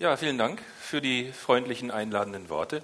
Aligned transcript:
Ja, 0.00 0.16
vielen 0.16 0.38
Dank 0.38 0.62
für 0.80 1.02
die 1.02 1.30
freundlichen, 1.30 1.90
einladenden 1.90 2.48
Worte. 2.48 2.82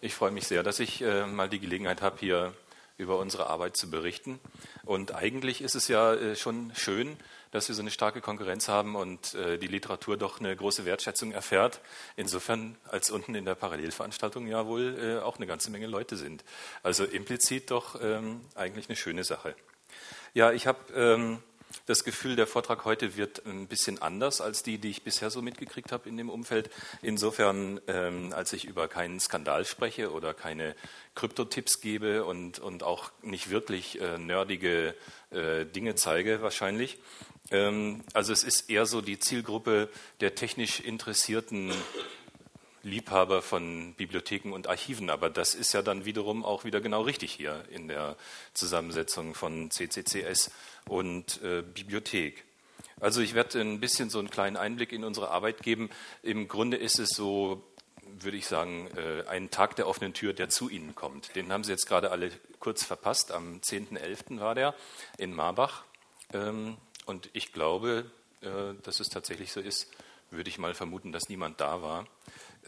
Ich 0.00 0.14
freue 0.14 0.30
mich 0.30 0.46
sehr, 0.46 0.62
dass 0.62 0.78
ich 0.78 1.02
äh, 1.02 1.26
mal 1.26 1.48
die 1.48 1.58
Gelegenheit 1.58 2.00
habe, 2.00 2.16
hier 2.20 2.54
über 2.96 3.18
unsere 3.18 3.48
Arbeit 3.48 3.76
zu 3.76 3.90
berichten. 3.90 4.38
Und 4.84 5.16
eigentlich 5.16 5.62
ist 5.62 5.74
es 5.74 5.88
ja 5.88 6.14
äh, 6.14 6.36
schon 6.36 6.70
schön, 6.76 7.16
dass 7.50 7.66
wir 7.66 7.74
so 7.74 7.82
eine 7.82 7.90
starke 7.90 8.20
Konkurrenz 8.20 8.68
haben 8.68 8.94
und 8.94 9.34
äh, 9.34 9.58
die 9.58 9.66
Literatur 9.66 10.16
doch 10.16 10.38
eine 10.38 10.54
große 10.54 10.84
Wertschätzung 10.84 11.32
erfährt. 11.32 11.80
Insofern, 12.14 12.76
als 12.88 13.10
unten 13.10 13.34
in 13.34 13.44
der 13.44 13.56
Parallelveranstaltung 13.56 14.46
ja 14.46 14.64
wohl 14.64 14.96
äh, 14.96 15.24
auch 15.24 15.38
eine 15.38 15.48
ganze 15.48 15.72
Menge 15.72 15.88
Leute 15.88 16.16
sind. 16.16 16.44
Also 16.84 17.02
implizit 17.02 17.72
doch 17.72 18.00
ähm, 18.00 18.42
eigentlich 18.54 18.88
eine 18.88 18.94
schöne 18.94 19.24
Sache. 19.24 19.56
Ja, 20.34 20.52
ich 20.52 20.68
habe 20.68 20.78
ähm, 20.94 21.42
das 21.86 22.04
Gefühl, 22.04 22.36
der 22.36 22.46
Vortrag 22.46 22.84
heute 22.84 23.16
wird 23.16 23.44
ein 23.46 23.66
bisschen 23.66 24.00
anders 24.00 24.40
als 24.40 24.62
die, 24.62 24.78
die 24.78 24.90
ich 24.90 25.02
bisher 25.02 25.30
so 25.30 25.42
mitgekriegt 25.42 25.92
habe 25.92 26.08
in 26.08 26.16
dem 26.16 26.30
Umfeld. 26.30 26.70
Insofern, 27.02 27.80
ähm, 27.86 28.32
als 28.32 28.52
ich 28.52 28.64
über 28.64 28.88
keinen 28.88 29.20
Skandal 29.20 29.64
spreche 29.64 30.12
oder 30.12 30.34
keine 30.34 30.74
Kryptotipps 31.14 31.80
gebe 31.80 32.24
und, 32.24 32.58
und 32.58 32.82
auch 32.82 33.12
nicht 33.22 33.50
wirklich 33.50 34.00
äh, 34.00 34.18
nerdige 34.18 34.94
äh, 35.30 35.64
Dinge 35.66 35.94
zeige, 35.94 36.42
wahrscheinlich. 36.42 36.98
Ähm, 37.50 38.02
also 38.12 38.32
es 38.32 38.44
ist 38.44 38.70
eher 38.70 38.86
so 38.86 39.00
die 39.00 39.18
Zielgruppe 39.18 39.88
der 40.20 40.34
technisch 40.34 40.80
interessierten 40.80 41.72
Liebhaber 42.84 43.42
von 43.42 43.94
Bibliotheken 43.94 44.52
und 44.52 44.68
Archiven, 44.68 45.10
aber 45.10 45.30
das 45.30 45.54
ist 45.54 45.72
ja 45.72 45.82
dann 45.82 46.04
wiederum 46.04 46.44
auch 46.44 46.64
wieder 46.64 46.80
genau 46.80 47.02
richtig 47.02 47.32
hier 47.32 47.64
in 47.70 47.88
der 47.88 48.16
Zusammensetzung 48.52 49.34
von 49.34 49.70
CCCS 49.70 50.50
und 50.88 51.42
äh, 51.42 51.62
Bibliothek. 51.62 52.44
Also 53.00 53.20
ich 53.20 53.34
werde 53.34 53.60
ein 53.60 53.80
bisschen 53.80 54.10
so 54.10 54.18
einen 54.18 54.30
kleinen 54.30 54.56
Einblick 54.56 54.92
in 54.92 55.04
unsere 55.04 55.30
Arbeit 55.30 55.62
geben. 55.62 55.90
Im 56.22 56.46
Grunde 56.48 56.76
ist 56.76 56.98
es 56.98 57.10
so, 57.10 57.62
würde 58.20 58.36
ich 58.36 58.46
sagen, 58.46 58.88
äh, 58.96 59.28
ein 59.28 59.50
Tag 59.50 59.76
der 59.76 59.88
offenen 59.88 60.14
Tür, 60.14 60.32
der 60.32 60.48
zu 60.48 60.68
Ihnen 60.68 60.94
kommt. 60.94 61.34
Den 61.34 61.52
haben 61.52 61.64
Sie 61.64 61.72
jetzt 61.72 61.86
gerade 61.86 62.10
alle 62.10 62.30
kurz 62.60 62.84
verpasst. 62.84 63.32
Am 63.32 63.60
10.11. 63.60 64.40
war 64.40 64.54
der 64.54 64.74
in 65.18 65.34
Marbach. 65.34 65.84
Ähm, 66.32 66.76
und 67.06 67.30
ich 67.32 67.52
glaube, 67.52 68.10
äh, 68.40 68.74
dass 68.82 69.00
es 69.00 69.08
tatsächlich 69.08 69.52
so 69.52 69.60
ist, 69.60 69.90
würde 70.30 70.48
ich 70.48 70.58
mal 70.58 70.74
vermuten, 70.74 71.12
dass 71.12 71.28
niemand 71.28 71.60
da 71.60 71.82
war. 71.82 72.06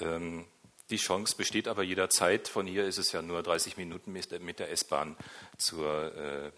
Ähm, 0.01 0.45
die 0.91 0.97
Chance 0.97 1.37
besteht 1.37 1.67
aber 1.69 1.83
jederzeit. 1.83 2.49
Von 2.49 2.67
hier 2.67 2.87
ist 2.87 2.99
es 2.99 3.13
ja 3.13 3.23
nur 3.23 3.43
30 3.43 3.77
Minuten 3.77 4.13
mit 4.13 4.59
der 4.59 4.71
S-Bahn 4.71 5.17
zur 5.59 6.15
äh, 6.15 6.51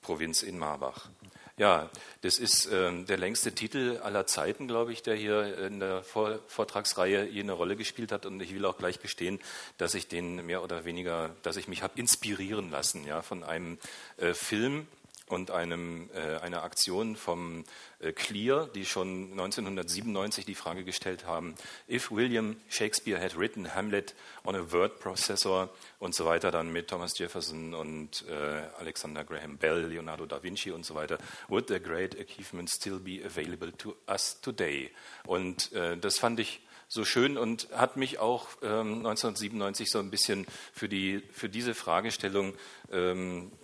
Provinz 0.00 0.42
in 0.42 0.58
Marbach. 0.58 1.08
Ja, 1.56 1.88
das 2.22 2.38
ist 2.38 2.66
äh, 2.66 3.04
der 3.04 3.16
längste 3.16 3.52
Titel 3.52 4.00
aller 4.02 4.26
Zeiten, 4.26 4.66
glaube 4.66 4.92
ich, 4.92 5.02
der 5.02 5.14
hier 5.14 5.56
in 5.58 5.78
der 5.78 6.02
Vor 6.02 6.40
Vortragsreihe 6.48 7.24
hier 7.24 7.44
eine 7.44 7.52
Rolle 7.52 7.76
gespielt 7.76 8.10
hat. 8.10 8.26
Und 8.26 8.40
ich 8.40 8.52
will 8.52 8.64
auch 8.64 8.76
gleich 8.76 9.00
gestehen, 9.00 9.38
dass 9.78 9.94
ich 9.94 10.08
den 10.08 10.44
mehr 10.46 10.64
oder 10.64 10.84
weniger, 10.84 11.30
dass 11.42 11.56
ich 11.56 11.68
mich 11.68 11.82
habe 11.82 11.98
inspirieren 11.98 12.72
lassen, 12.72 13.04
ja, 13.06 13.22
von 13.22 13.44
einem 13.44 13.78
äh, 14.16 14.34
Film, 14.34 14.88
und 15.34 15.50
einem, 15.50 16.08
äh, 16.14 16.38
einer 16.38 16.62
Aktion 16.62 17.16
vom 17.16 17.64
äh, 17.98 18.12
Clear, 18.12 18.68
die 18.74 18.86
schon 18.86 19.32
1997 19.32 20.46
die 20.46 20.54
Frage 20.54 20.84
gestellt 20.84 21.26
haben, 21.26 21.54
if 21.88 22.10
William 22.10 22.56
Shakespeare 22.68 23.20
had 23.20 23.36
written 23.36 23.74
Hamlet 23.74 24.14
on 24.44 24.54
a 24.54 24.72
word 24.72 25.00
processor 25.00 25.70
und 25.98 26.14
so 26.14 26.24
weiter, 26.24 26.50
dann 26.50 26.72
mit 26.72 26.88
Thomas 26.88 27.18
Jefferson 27.18 27.74
und 27.74 28.24
äh, 28.28 28.62
Alexander 28.78 29.24
Graham 29.24 29.58
Bell, 29.58 29.86
Leonardo 29.86 30.24
da 30.26 30.42
Vinci 30.42 30.70
und 30.70 30.86
so 30.86 30.94
weiter, 30.94 31.18
would 31.48 31.68
the 31.68 31.80
great 31.80 32.18
achievement 32.18 32.70
still 32.70 32.98
be 32.98 33.20
available 33.24 33.72
to 33.76 33.96
us 34.08 34.40
today? 34.40 34.90
Und 35.26 35.72
äh, 35.72 35.96
das 35.96 36.18
fand 36.18 36.40
ich 36.40 36.60
so 36.88 37.04
schön 37.04 37.36
und 37.36 37.68
hat 37.72 37.96
mich 37.96 38.18
auch 38.18 38.48
ähm, 38.62 38.98
1997 38.98 39.90
so 39.90 39.98
ein 39.98 40.10
bisschen 40.10 40.46
für, 40.72 40.88
die, 40.88 41.22
für 41.32 41.48
diese 41.48 41.74
Fragestellung 41.74 42.54
ähm, 42.92 43.50
äh, 43.62 43.63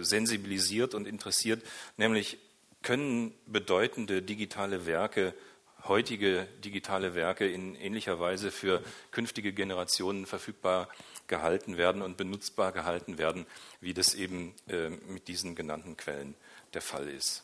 sensibilisiert 0.00 0.94
und 0.94 1.06
interessiert, 1.06 1.62
nämlich 1.96 2.38
können 2.82 3.34
bedeutende 3.46 4.22
digitale 4.22 4.86
Werke, 4.86 5.34
heutige 5.88 6.46
digitale 6.64 7.14
Werke 7.14 7.48
in 7.48 7.74
ähnlicher 7.74 8.20
Weise 8.20 8.50
für 8.50 8.82
künftige 9.10 9.52
Generationen 9.52 10.26
verfügbar 10.26 10.88
gehalten 11.26 11.76
werden 11.76 12.02
und 12.02 12.16
benutzbar 12.16 12.72
gehalten 12.72 13.18
werden, 13.18 13.46
wie 13.80 13.94
das 13.94 14.14
eben 14.14 14.54
äh, 14.68 14.90
mit 14.90 15.28
diesen 15.28 15.54
genannten 15.54 15.96
Quellen 15.96 16.34
der 16.74 16.82
Fall 16.82 17.08
ist. 17.08 17.42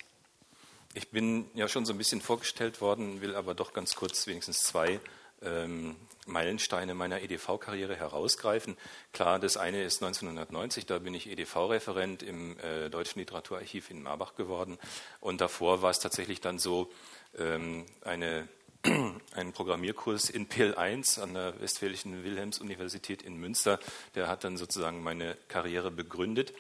Ich 0.93 1.09
bin 1.09 1.47
ja 1.55 1.69
schon 1.69 1.87
so 1.87 1.93
ein 1.93 1.99
bisschen 1.99 2.21
vorgestellt 2.21 2.81
worden, 2.81 3.21
will 3.21 3.35
aber 3.35 3.55
doch 3.55 3.73
ganz 3.73 3.95
kurz 3.95 4.27
wenigstens 4.27 4.65
zwei 4.65 5.01
ähm, 5.43 5.97
Meilensteine 6.27 6.95
meiner 6.95 7.23
EDV-Karriere 7.23 7.97
herausgreifen. 7.97 8.77
Klar, 9.12 9.39
das 9.39 9.56
eine 9.56 9.83
ist 9.83 10.03
1990, 10.03 10.87
da 10.87 10.99
bin 10.99 11.15
ich 11.15 11.28
EDV-Referent 11.28 12.23
im 12.23 12.59
äh, 12.59 12.89
Deutschen 12.89 13.19
Literaturarchiv 13.19 13.91
in 13.91 14.03
Marbach 14.03 14.34
geworden. 14.34 14.78
Und 15.21 15.41
davor 15.41 15.83
war 15.83 15.91
es 15.91 15.99
tatsächlich 15.99 16.41
dann 16.41 16.59
so, 16.59 16.91
ähm, 17.39 17.87
eine, 18.03 18.49
einen 19.33 19.53
Programmierkurs 19.53 20.31
in 20.31 20.47
PL 20.47 20.75
1 20.75 21.19
an 21.19 21.34
der 21.34 21.61
Westfälischen 21.61 22.25
Wilhelms-Universität 22.25 23.22
in 23.22 23.37
Münster, 23.37 23.78
der 24.15 24.28
hat 24.28 24.45
dann 24.45 24.57
sozusagen 24.57 25.03
meine 25.03 25.37
Karriere 25.49 25.91
begründet. 25.91 26.53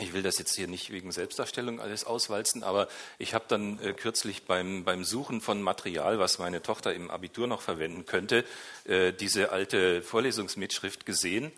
Ich 0.00 0.12
will 0.12 0.22
das 0.22 0.38
jetzt 0.38 0.54
hier 0.54 0.68
nicht 0.68 0.90
wegen 0.90 1.10
Selbstdarstellung 1.10 1.80
alles 1.80 2.04
auswalzen, 2.04 2.62
aber 2.62 2.88
ich 3.18 3.34
habe 3.34 3.46
dann 3.48 3.80
äh, 3.80 3.94
kürzlich 3.94 4.44
beim, 4.44 4.84
beim 4.84 5.02
Suchen 5.02 5.40
von 5.40 5.60
Material, 5.60 6.18
was 6.18 6.38
meine 6.38 6.62
Tochter 6.62 6.94
im 6.94 7.10
Abitur 7.10 7.46
noch 7.46 7.62
verwenden 7.62 8.06
könnte, 8.06 8.44
äh, 8.84 9.12
diese 9.12 9.50
alte 9.50 10.02
Vorlesungsmitschrift 10.02 11.04
gesehen. 11.04 11.50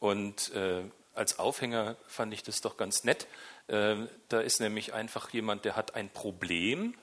Und 0.00 0.52
äh, 0.54 0.82
als 1.14 1.38
Aufhänger 1.38 1.96
fand 2.08 2.34
ich 2.34 2.42
das 2.42 2.60
doch 2.60 2.76
ganz 2.76 3.04
nett. 3.04 3.28
Äh, 3.68 3.96
da 4.28 4.40
ist 4.40 4.60
nämlich 4.60 4.92
einfach 4.92 5.30
jemand, 5.30 5.64
der 5.64 5.76
hat 5.76 5.94
ein 5.94 6.08
Problem. 6.08 6.94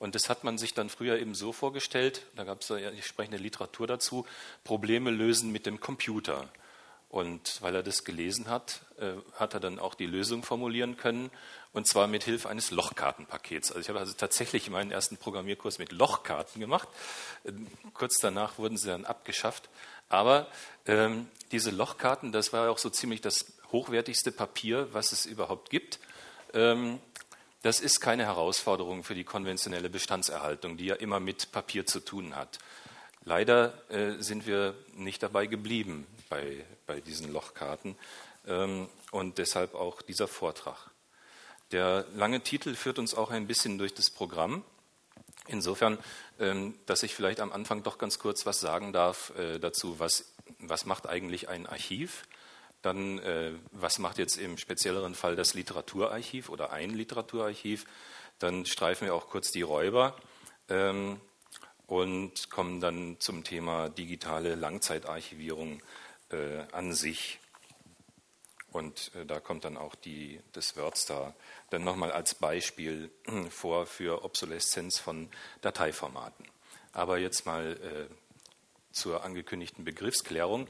Und 0.00 0.14
das 0.14 0.28
hat 0.28 0.42
man 0.42 0.58
sich 0.58 0.74
dann 0.74 0.88
früher 0.88 1.18
eben 1.18 1.34
so 1.34 1.52
vorgestellt, 1.52 2.22
da 2.36 2.44
gab 2.44 2.60
es 2.60 2.68
ja 2.68 2.78
entsprechende 2.78 3.36
Literatur 3.36 3.86
dazu, 3.86 4.26
Probleme 4.62 5.10
lösen 5.10 5.50
mit 5.50 5.66
dem 5.66 5.80
Computer. 5.80 6.48
Und 7.08 7.62
weil 7.62 7.74
er 7.74 7.82
das 7.82 8.04
gelesen 8.04 8.48
hat, 8.48 8.80
äh, 8.98 9.12
hat 9.34 9.54
er 9.54 9.60
dann 9.60 9.78
auch 9.78 9.94
die 9.94 10.06
Lösung 10.06 10.42
formulieren 10.42 10.98
können, 10.98 11.30
und 11.72 11.86
zwar 11.86 12.06
mit 12.06 12.24
Hilfe 12.24 12.48
eines 12.48 12.70
Lochkartenpakets. 12.70 13.70
Also 13.70 13.80
ich 13.80 13.88
habe 13.88 13.98
also 13.98 14.12
tatsächlich 14.12 14.68
meinen 14.68 14.90
ersten 14.90 15.16
Programmierkurs 15.16 15.78
mit 15.78 15.92
Lochkarten 15.92 16.60
gemacht. 16.60 16.88
Ähm, 17.46 17.66
kurz 17.94 18.18
danach 18.18 18.58
wurden 18.58 18.76
sie 18.76 18.88
dann 18.88 19.04
abgeschafft. 19.04 19.70
Aber 20.10 20.48
ähm, 20.86 21.28
diese 21.52 21.70
Lochkarten, 21.70 22.32
das 22.32 22.52
war 22.52 22.70
auch 22.70 22.78
so 22.78 22.90
ziemlich 22.90 23.20
das 23.20 23.46
hochwertigste 23.72 24.32
Papier, 24.32 24.92
was 24.92 25.12
es 25.12 25.24
überhaupt 25.24 25.70
gibt. 25.70 26.00
Ähm, 26.52 27.00
das 27.62 27.80
ist 27.80 28.00
keine 28.00 28.24
Herausforderung 28.24 29.02
für 29.02 29.14
die 29.14 29.24
konventionelle 29.24 29.90
Bestandserhaltung, 29.90 30.76
die 30.76 30.86
ja 30.86 30.94
immer 30.94 31.20
mit 31.20 31.52
Papier 31.52 31.86
zu 31.86 32.00
tun 32.00 32.36
hat. 32.36 32.58
Leider 33.24 33.90
äh, 33.90 34.22
sind 34.22 34.46
wir 34.46 34.74
nicht 34.94 35.22
dabei 35.22 35.46
geblieben 35.46 36.06
bei, 36.28 36.64
bei 36.86 37.00
diesen 37.00 37.32
Lochkarten 37.32 37.96
ähm, 38.46 38.88
und 39.10 39.38
deshalb 39.38 39.74
auch 39.74 40.02
dieser 40.02 40.28
Vortrag. 40.28 40.90
Der 41.72 42.06
lange 42.14 42.40
Titel 42.40 42.74
führt 42.74 42.98
uns 42.98 43.14
auch 43.14 43.30
ein 43.30 43.46
bisschen 43.46 43.78
durch 43.78 43.94
das 43.94 44.10
Programm. 44.10 44.64
Insofern, 45.46 45.98
ähm, 46.38 46.74
dass 46.86 47.02
ich 47.02 47.14
vielleicht 47.14 47.40
am 47.40 47.52
Anfang 47.52 47.82
doch 47.82 47.98
ganz 47.98 48.18
kurz 48.18 48.46
was 48.46 48.60
sagen 48.60 48.92
darf 48.92 49.32
äh, 49.38 49.58
dazu, 49.58 49.98
was, 49.98 50.32
was 50.58 50.86
macht 50.86 51.06
eigentlich 51.06 51.48
ein 51.48 51.66
Archiv? 51.66 52.24
Dann, 52.82 53.18
äh, 53.18 53.52
was 53.72 53.98
macht 53.98 54.18
jetzt 54.18 54.36
im 54.36 54.56
spezielleren 54.56 55.14
Fall 55.14 55.36
das 55.36 55.54
Literaturarchiv 55.54 56.48
oder 56.48 56.72
ein 56.72 56.90
Literaturarchiv? 56.90 57.84
Dann 58.38 58.66
streifen 58.66 59.06
wir 59.06 59.14
auch 59.14 59.28
kurz 59.28 59.50
die 59.50 59.62
Räuber 59.62 60.16
ähm, 60.68 61.20
und 61.86 62.50
kommen 62.50 62.80
dann 62.80 63.16
zum 63.18 63.42
Thema 63.42 63.88
digitale 63.88 64.54
Langzeitarchivierung 64.54 65.82
äh, 66.30 66.64
an 66.72 66.92
sich. 66.92 67.40
Und 68.70 69.12
äh, 69.14 69.24
da 69.24 69.40
kommt 69.40 69.64
dann 69.64 69.76
auch 69.76 69.94
die, 69.94 70.40
das 70.52 70.76
WordStar 70.76 71.34
dann 71.70 71.84
nochmal 71.84 72.12
als 72.12 72.34
Beispiel 72.34 73.10
vor 73.50 73.86
für 73.86 74.24
Obsoleszenz 74.24 74.98
von 74.98 75.28
Dateiformaten. 75.62 76.46
Aber 76.92 77.18
jetzt 77.18 77.46
mal 77.46 77.76
äh, 77.76 78.14
zur 78.92 79.24
angekündigten 79.24 79.84
Begriffsklärung. 79.84 80.68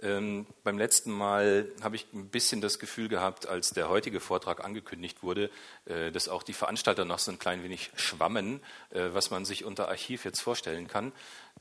Ähm, 0.00 0.46
beim 0.62 0.78
letzten 0.78 1.10
Mal 1.10 1.72
habe 1.82 1.96
ich 1.96 2.06
ein 2.12 2.28
bisschen 2.28 2.60
das 2.60 2.78
Gefühl 2.78 3.08
gehabt, 3.08 3.46
als 3.46 3.70
der 3.70 3.88
heutige 3.88 4.20
Vortrag 4.20 4.64
angekündigt 4.64 5.22
wurde, 5.22 5.50
äh, 5.86 6.12
dass 6.12 6.28
auch 6.28 6.42
die 6.42 6.52
Veranstalter 6.52 7.04
noch 7.04 7.18
so 7.18 7.32
ein 7.32 7.38
klein 7.38 7.64
wenig 7.64 7.90
schwammen, 7.96 8.62
äh, 8.90 9.08
was 9.12 9.30
man 9.30 9.44
sich 9.44 9.64
unter 9.64 9.88
Archiv 9.88 10.24
jetzt 10.24 10.40
vorstellen 10.40 10.86
kann. 10.86 11.12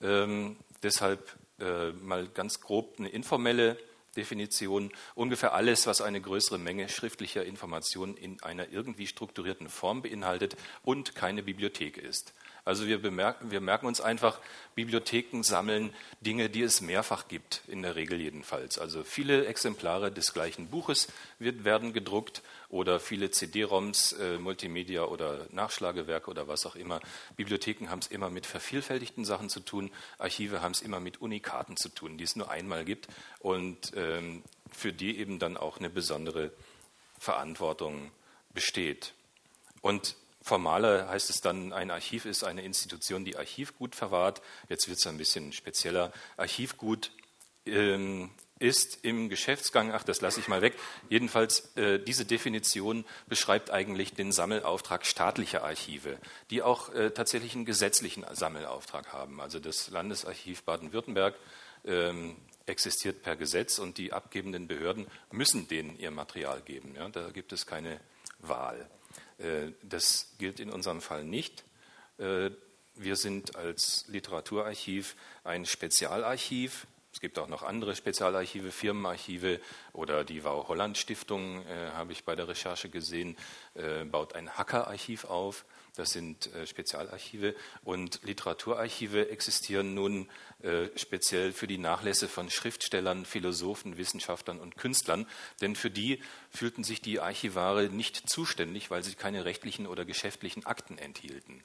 Ähm, 0.01 0.57
deshalb 0.83 1.35
äh, 1.59 1.91
mal 1.91 2.27
ganz 2.27 2.61
grob 2.61 2.95
eine 2.99 3.09
informelle 3.09 3.77
Definition 4.15 4.91
ungefähr 5.15 5.53
alles, 5.53 5.87
was 5.87 6.01
eine 6.01 6.19
größere 6.19 6.57
Menge 6.57 6.89
schriftlicher 6.89 7.45
Informationen 7.45 8.17
in 8.17 8.41
einer 8.41 8.69
irgendwie 8.69 9.07
strukturierten 9.07 9.69
Form 9.69 10.01
beinhaltet 10.01 10.57
und 10.83 11.15
keine 11.15 11.43
Bibliothek 11.43 11.97
ist. 11.97 12.33
Also 12.67 12.85
wir, 12.85 13.01
bemerken, 13.01 13.49
wir 13.49 13.61
merken 13.61 13.85
uns 13.85 14.01
einfach, 14.01 14.41
Bibliotheken 14.75 15.41
sammeln 15.41 15.93
Dinge, 16.19 16.49
die 16.49 16.63
es 16.63 16.81
mehrfach 16.81 17.29
gibt, 17.29 17.61
in 17.67 17.81
der 17.81 17.95
Regel 17.95 18.19
jedenfalls. 18.19 18.77
Also 18.77 19.05
viele 19.05 19.45
Exemplare 19.45 20.11
des 20.11 20.33
gleichen 20.33 20.67
Buches 20.67 21.07
wird, 21.39 21.63
werden 21.63 21.93
gedruckt 21.93 22.41
oder 22.67 22.99
viele 22.99 23.31
CD-ROMs, 23.31 24.11
äh, 24.11 24.37
Multimedia 24.37 25.05
oder 25.05 25.47
Nachschlagewerke 25.51 26.29
oder 26.29 26.49
was 26.49 26.65
auch 26.65 26.75
immer. 26.75 26.99
Bibliotheken 27.37 27.87
haben 27.89 27.99
es 27.99 28.07
immer 28.07 28.29
mit 28.29 28.45
vervielfältigten 28.45 29.23
Sachen 29.23 29.47
zu 29.47 29.61
tun, 29.61 29.89
Archive 30.17 30.61
haben 30.61 30.73
es 30.73 30.81
immer 30.81 30.99
mit 30.99 31.21
Unikaten 31.21 31.77
zu 31.77 31.87
tun, 31.87 32.17
die 32.17 32.25
es 32.25 32.35
nur 32.35 32.51
einmal 32.51 32.83
gibt 32.83 33.07
und 33.39 33.93
ähm, 33.95 34.43
für 34.73 34.91
die 34.91 35.19
eben 35.19 35.39
dann 35.39 35.55
auch 35.55 35.77
eine 35.77 35.89
besondere 35.89 36.51
Verantwortung 37.17 38.11
besteht. 38.53 39.13
Und 39.79 40.17
Formaler 40.47 41.09
heißt 41.09 41.29
es 41.29 41.41
dann, 41.41 41.73
ein 41.73 41.91
Archiv 41.91 42.25
ist 42.25 42.43
eine 42.43 42.63
Institution, 42.63 43.25
die 43.25 43.37
Archivgut 43.37 43.95
verwahrt. 43.95 44.41
Jetzt 44.69 44.87
wird 44.87 44.97
es 44.97 45.05
ein 45.05 45.17
bisschen 45.17 45.51
spezieller. 45.51 46.11
Archivgut 46.37 47.11
ähm, 47.65 48.31
ist 48.59 49.03
im 49.03 49.29
Geschäftsgang, 49.29 49.91
ach, 49.91 50.03
das 50.03 50.21
lasse 50.21 50.39
ich 50.39 50.47
mal 50.47 50.61
weg. 50.61 50.73
Jedenfalls, 51.09 51.75
äh, 51.75 51.99
diese 51.99 52.25
Definition 52.25 53.05
beschreibt 53.27 53.69
eigentlich 53.71 54.13
den 54.13 54.31
Sammelauftrag 54.31 55.05
staatlicher 55.05 55.63
Archive, 55.63 56.17
die 56.49 56.63
auch 56.63 56.93
äh, 56.93 57.11
tatsächlich 57.11 57.53
einen 57.53 57.65
gesetzlichen 57.65 58.25
Sammelauftrag 58.31 59.13
haben. 59.13 59.41
Also 59.41 59.59
das 59.59 59.89
Landesarchiv 59.89 60.63
Baden-Württemberg 60.63 61.35
ähm, 61.85 62.37
existiert 62.65 63.21
per 63.21 63.35
Gesetz 63.35 63.79
und 63.79 63.97
die 63.97 64.13
abgebenden 64.13 64.67
Behörden 64.67 65.07
müssen 65.31 65.67
denen 65.67 65.97
ihr 65.97 66.11
Material 66.11 66.61
geben. 66.61 66.95
Ja, 66.95 67.09
da 67.09 67.29
gibt 67.29 67.53
es 67.53 67.65
keine 67.65 67.99
Wahl. 68.39 68.89
Äh, 69.37 69.71
das 69.83 70.33
gilt 70.37 70.59
in 70.59 70.69
unserem 70.69 71.01
Fall 71.01 71.23
nicht. 71.23 71.63
Äh, 72.17 72.51
wir 72.95 73.15
sind 73.15 73.55
als 73.55 74.05
Literaturarchiv 74.07 75.15
ein 75.43 75.65
Spezialarchiv. 75.65 76.87
Es 77.13 77.19
gibt 77.19 77.39
auch 77.39 77.47
noch 77.47 77.63
andere 77.63 77.95
Spezialarchive, 77.95 78.71
Firmenarchive 78.71 79.59
oder 79.93 80.23
die 80.23 80.43
Wau 80.43 80.67
Holland 80.67 80.97
Stiftung, 80.97 81.65
äh, 81.65 81.91
habe 81.91 82.11
ich 82.11 82.23
bei 82.23 82.35
der 82.35 82.47
Recherche 82.47 82.89
gesehen, 82.89 83.37
äh, 83.75 84.03
baut 84.03 84.35
ein 84.35 84.57
Hackerarchiv 84.57 85.25
auf. 85.25 85.65
Das 85.97 86.11
sind 86.11 86.53
äh, 86.53 86.67
Spezialarchive 86.67 87.55
und 87.83 88.21
Literaturarchive 88.23 89.29
existieren 89.29 89.95
nun 89.95 90.29
äh, 90.61 90.89
speziell 90.95 91.51
für 91.51 91.65
die 91.65 91.79
Nachlässe 91.79 92.27
von 92.27 92.51
Schriftstellern, 92.51 93.25
Philosophen, 93.25 93.97
Wissenschaftlern 93.97 94.59
und 94.59 94.77
Künstlern, 94.77 95.25
denn 95.59 95.75
für 95.75 95.89
die 95.89 96.21
fühlten 96.51 96.83
sich 96.83 97.01
die 97.01 97.19
Archivare 97.19 97.89
nicht 97.89 98.29
zuständig, 98.29 98.91
weil 98.91 99.03
sie 99.03 99.15
keine 99.15 99.45
rechtlichen 99.45 99.87
oder 99.87 100.05
geschäftlichen 100.05 100.67
Akten 100.67 100.99
enthielten. 100.99 101.63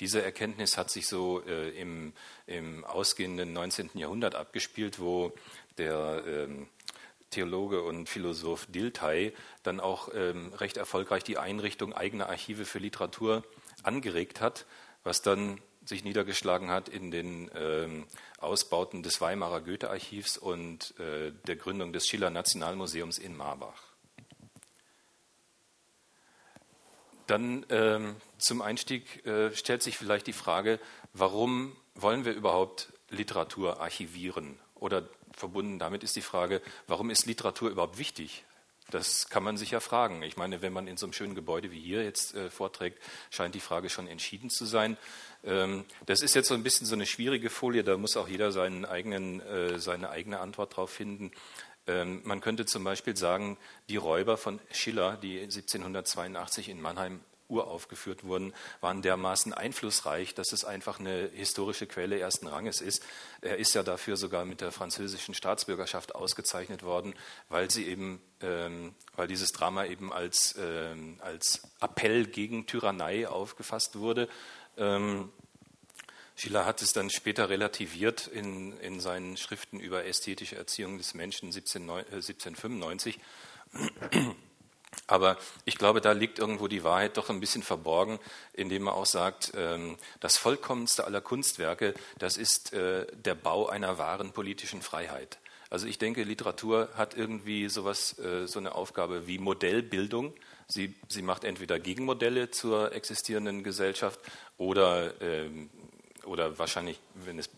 Diese 0.00 0.22
Erkenntnis 0.22 0.76
hat 0.76 0.90
sich 0.90 1.06
so 1.06 1.44
äh, 1.46 1.70
im, 1.70 2.14
im, 2.46 2.84
ausgehenden 2.84 3.52
19. 3.52 3.90
Jahrhundert 3.94 4.34
abgespielt, 4.34 4.98
wo 4.98 5.32
der 5.76 6.24
ähm, 6.26 6.68
Theologe 7.30 7.82
und 7.82 8.08
Philosoph 8.08 8.66
Dilthey 8.66 9.32
dann 9.62 9.78
auch 9.78 10.08
ähm, 10.14 10.52
recht 10.54 10.76
erfolgreich 10.76 11.22
die 11.22 11.38
Einrichtung 11.38 11.92
eigener 11.92 12.28
Archive 12.28 12.64
für 12.64 12.80
Literatur 12.80 13.44
angeregt 13.82 14.40
hat, 14.40 14.66
was 15.04 15.22
dann 15.22 15.60
sich 15.84 16.04
niedergeschlagen 16.04 16.70
hat 16.70 16.88
in 16.88 17.10
den 17.10 17.50
ähm, 17.54 18.06
Ausbauten 18.38 19.02
des 19.02 19.20
Weimarer 19.20 19.62
Goethe-Archivs 19.62 20.36
und 20.36 20.98
äh, 21.00 21.32
der 21.46 21.56
Gründung 21.56 21.92
des 21.92 22.06
Schiller 22.06 22.30
Nationalmuseums 22.30 23.18
in 23.18 23.36
Marbach. 23.36 23.82
Dann 27.26 27.66
ähm, 27.68 28.16
zum 28.38 28.62
Einstieg 28.62 29.24
äh, 29.26 29.54
stellt 29.54 29.82
sich 29.82 29.98
vielleicht 29.98 30.26
die 30.26 30.32
Frage, 30.32 30.78
warum 31.12 31.76
wollen 31.94 32.24
wir 32.24 32.32
überhaupt 32.32 32.92
Literatur 33.10 33.80
archivieren? 33.80 34.58
Oder 34.74 35.08
verbunden 35.32 35.78
damit 35.78 36.04
ist 36.04 36.16
die 36.16 36.22
Frage, 36.22 36.62
warum 36.86 37.10
ist 37.10 37.26
Literatur 37.26 37.70
überhaupt 37.70 37.98
wichtig? 37.98 38.44
Das 38.90 39.28
kann 39.28 39.42
man 39.42 39.58
sich 39.58 39.72
ja 39.72 39.80
fragen. 39.80 40.22
Ich 40.22 40.38
meine, 40.38 40.62
wenn 40.62 40.72
man 40.72 40.86
in 40.86 40.96
so 40.96 41.04
einem 41.04 41.12
schönen 41.12 41.34
Gebäude 41.34 41.70
wie 41.70 41.80
hier 41.80 42.02
jetzt 42.04 42.34
äh, 42.34 42.48
vorträgt, 42.48 42.98
scheint 43.30 43.54
die 43.54 43.60
Frage 43.60 43.90
schon 43.90 44.08
entschieden 44.08 44.48
zu 44.48 44.64
sein. 44.64 44.96
Ähm, 45.44 45.84
das 46.06 46.22
ist 46.22 46.34
jetzt 46.34 46.48
so 46.48 46.54
ein 46.54 46.62
bisschen 46.62 46.86
so 46.86 46.94
eine 46.94 47.04
schwierige 47.04 47.50
Folie, 47.50 47.84
da 47.84 47.98
muss 47.98 48.16
auch 48.16 48.28
jeder 48.28 48.50
seinen 48.50 48.86
eigenen, 48.86 49.40
äh, 49.40 49.78
seine 49.78 50.08
eigene 50.08 50.40
Antwort 50.40 50.76
drauf 50.76 50.90
finden. 50.90 51.32
Ähm, 51.86 52.22
man 52.24 52.40
könnte 52.40 52.64
zum 52.64 52.82
Beispiel 52.82 53.16
sagen, 53.16 53.58
die 53.88 53.96
Räuber 53.96 54.36
von 54.36 54.58
Schiller, 54.72 55.16
die 55.16 55.38
1782 55.38 56.70
in 56.70 56.80
Mannheim 56.80 57.20
uraufgeführt 57.48 58.24
wurden, 58.24 58.54
waren 58.80 59.02
dermaßen 59.02 59.52
einflussreich, 59.52 60.34
dass 60.34 60.52
es 60.52 60.64
einfach 60.64 61.00
eine 61.00 61.30
historische 61.32 61.86
Quelle 61.86 62.18
ersten 62.18 62.46
Ranges 62.46 62.80
ist. 62.80 63.02
Er 63.40 63.58
ist 63.58 63.74
ja 63.74 63.82
dafür 63.82 64.16
sogar 64.16 64.44
mit 64.44 64.60
der 64.60 64.72
französischen 64.72 65.34
Staatsbürgerschaft 65.34 66.14
ausgezeichnet 66.14 66.82
worden, 66.82 67.14
weil 67.48 67.70
sie 67.70 67.86
eben, 67.86 68.20
ähm, 68.40 68.94
weil 69.16 69.28
dieses 69.28 69.50
Drama 69.50 69.86
eben 69.86 70.12
als, 70.12 70.54
ähm, 70.58 71.16
als 71.20 71.62
Appell 71.80 72.26
gegen 72.26 72.66
Tyrannei 72.66 73.28
aufgefasst 73.28 73.98
wurde. 73.98 74.28
Ähm, 74.76 75.30
Schiller 76.38 76.64
hat 76.66 76.82
es 76.82 76.92
dann 76.92 77.10
später 77.10 77.48
relativiert 77.48 78.28
in, 78.28 78.78
in 78.78 79.00
seinen 79.00 79.36
Schriften 79.36 79.80
über 79.80 80.04
ästhetische 80.04 80.54
Erziehung 80.54 80.96
des 80.96 81.14
Menschen 81.14 81.50
17, 81.50 81.88
äh, 81.88 82.04
1795. 82.12 83.18
Aber 85.06 85.36
ich 85.64 85.76
glaube, 85.76 86.00
da 86.00 86.12
liegt 86.12 86.38
irgendwo 86.38 86.68
die 86.68 86.84
Wahrheit 86.84 87.16
doch 87.16 87.30
ein 87.30 87.40
bisschen 87.40 87.62
verborgen, 87.62 88.18
indem 88.52 88.84
man 88.84 88.94
auch 88.94 89.06
sagt, 89.06 89.52
ähm, 89.56 89.96
das 90.20 90.36
vollkommenste 90.36 91.04
aller 91.04 91.20
Kunstwerke, 91.20 91.94
das 92.18 92.36
ist 92.36 92.72
äh, 92.72 93.06
der 93.12 93.34
Bau 93.34 93.68
einer 93.68 93.98
wahren 93.98 94.32
politischen 94.32 94.82
Freiheit. 94.82 95.38
Also 95.70 95.86
ich 95.86 95.98
denke, 95.98 96.22
Literatur 96.22 96.88
hat 96.94 97.14
irgendwie 97.16 97.68
sowas, 97.68 98.18
äh, 98.18 98.46
so 98.46 98.58
eine 98.58 98.74
Aufgabe 98.74 99.26
wie 99.26 99.38
Modellbildung. 99.38 100.32
Sie, 100.66 100.94
sie 101.08 101.22
macht 101.22 101.44
entweder 101.44 101.78
Gegenmodelle 101.78 102.50
zur 102.50 102.92
existierenden 102.92 103.62
Gesellschaft 103.62 104.20
oder, 104.56 105.20
ähm, 105.20 105.70
oder 106.24 106.58
wahrscheinlich, 106.58 107.00
wenn 107.14 107.38
es 107.38 107.48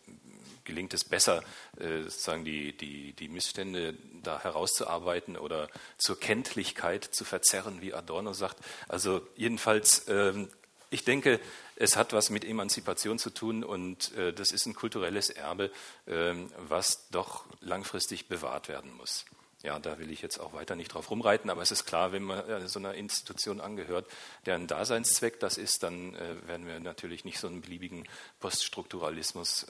gelingt 0.71 0.95
es 0.95 1.05
besser, 1.05 1.43
äh, 1.79 2.03
sozusagen 2.03 2.45
die, 2.45 2.73
die, 2.73 3.13
die 3.13 3.29
Missstände 3.29 3.95
da 4.23 4.41
herauszuarbeiten 4.41 5.37
oder 5.37 5.69
zur 5.99 6.19
Kenntlichkeit 6.19 7.05
zu 7.05 7.25
verzerren, 7.25 7.83
wie 7.83 7.93
Adorno 7.93 8.33
sagt. 8.33 8.59
Also 8.89 9.27
jedenfalls, 9.37 10.07
ähm, 10.09 10.49
ich 10.91 11.05
denke, 11.05 11.41
es 11.77 11.97
hat 11.97 12.13
was 12.13 12.31
mit 12.31 12.45
Emanzipation 12.45 13.19
zu 13.19 13.31
tun 13.31 13.65
und 13.65 14.15
äh, 14.17 14.33
das 14.33 14.53
ist 14.53 14.67
ein 14.67 14.75
kulturelles 14.75 15.31
Erbe, 15.31 15.71
ähm, 16.07 16.51
was 16.57 17.09
doch 17.11 17.45
langfristig 17.61 18.29
bewahrt 18.29 18.69
werden 18.69 18.97
muss. 18.97 19.25
Ja, 19.63 19.79
da 19.79 19.99
will 19.99 20.11
ich 20.11 20.23
jetzt 20.23 20.39
auch 20.39 20.55
weiter 20.55 20.75
nicht 20.75 20.95
drauf 20.95 21.11
rumreiten, 21.11 21.51
aber 21.51 21.61
es 21.61 21.71
ist 21.71 21.85
klar, 21.85 22.13
wenn 22.13 22.23
man 22.23 22.49
äh, 22.49 22.67
so 22.67 22.79
einer 22.79 22.95
Institution 22.95 23.61
angehört, 23.61 24.07
deren 24.47 24.67
Daseinszweck 24.67 25.39
das 25.39 25.59
ist, 25.59 25.83
dann 25.83 26.15
äh, 26.15 26.49
werden 26.49 26.67
wir 26.67 26.81
natürlich 26.81 27.27
nicht 27.27 27.39
so 27.39 27.47
einen 27.47 27.61
beliebigen 27.61 28.09
Poststrukturalismus 28.41 29.65
äh, 29.65 29.69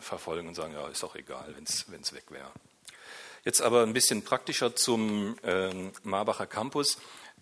verfolgen 0.00 0.46
und 0.46 0.54
sagen, 0.54 0.74
ja, 0.74 0.86
ist 0.86 1.02
auch 1.02 1.16
egal, 1.16 1.54
wenn 1.56 1.64
es 1.64 2.12
weg 2.12 2.30
wäre. 2.30 2.52
Jetzt 3.44 3.60
aber 3.60 3.82
ein 3.82 3.92
bisschen 3.92 4.22
praktischer 4.22 4.76
zum 4.76 5.36
ähm, 5.42 5.90
Marbacher 6.04 6.46
Campus. 6.46 6.98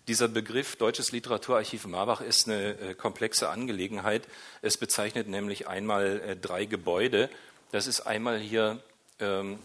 Dieser 0.07 0.27
Begriff 0.27 0.77
Deutsches 0.77 1.11
Literaturarchiv 1.11 1.85
Marbach 1.85 2.21
ist 2.21 2.47
eine 2.47 2.79
äh, 2.79 2.95
komplexe 2.95 3.49
Angelegenheit. 3.49 4.27
Es 4.63 4.77
bezeichnet 4.77 5.27
nämlich 5.27 5.67
einmal 5.67 6.19
äh, 6.21 6.35
drei 6.35 6.65
Gebäude. 6.65 7.29
Das 7.71 7.85
ist 7.85 8.01
einmal 8.01 8.39
hier 8.39 8.81
ähm, 9.19 9.59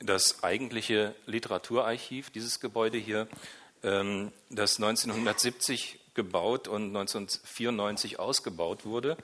das 0.00 0.42
eigentliche 0.42 1.14
Literaturarchiv, 1.26 2.30
dieses 2.30 2.60
Gebäude 2.60 2.98
hier, 2.98 3.28
ähm, 3.82 4.32
das 4.50 4.76
1970 4.76 5.98
gebaut 6.14 6.68
und 6.68 6.88
1994 6.88 8.18
ausgebaut 8.18 8.84
wurde. 8.84 9.16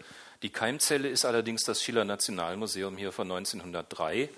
Die 0.42 0.50
Keimzelle 0.50 1.09
ist 1.09 1.25
allerdings 1.25 1.64
das 1.64 1.83
Schiller 1.83 2.04
Nationalmuseum 2.04 2.97
hier 2.97 3.12
von 3.12 3.30
1903 3.30 4.28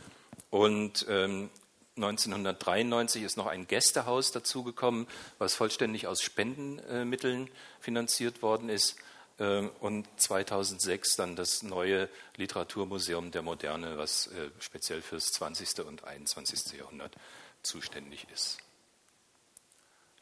und 0.50 1.06
1993 1.08 3.20
ähm, 3.20 3.26
ist 3.26 3.36
noch 3.36 3.46
ein 3.46 3.66
Gästehaus 3.66 4.32
dazugekommen, 4.32 5.06
was 5.38 5.54
vollständig 5.54 6.06
aus 6.06 6.22
Spendenmitteln 6.22 7.50
finanziert 7.80 8.40
worden 8.40 8.68
ist. 8.68 8.96
Ähm, 9.38 9.70
und 9.80 10.08
2006 10.16 11.16
dann 11.16 11.36
das 11.36 11.62
neue 11.62 12.08
Literaturmuseum 12.36 13.30
der 13.30 13.42
Moderne, 13.42 13.98
was 13.98 14.28
äh, 14.28 14.50
speziell 14.60 15.02
fürs 15.02 15.32
20. 15.32 15.84
und 15.86 16.04
21. 16.04 16.78
Jahrhundert 16.78 17.14
zuständig 17.62 18.26
ist. 18.32 18.58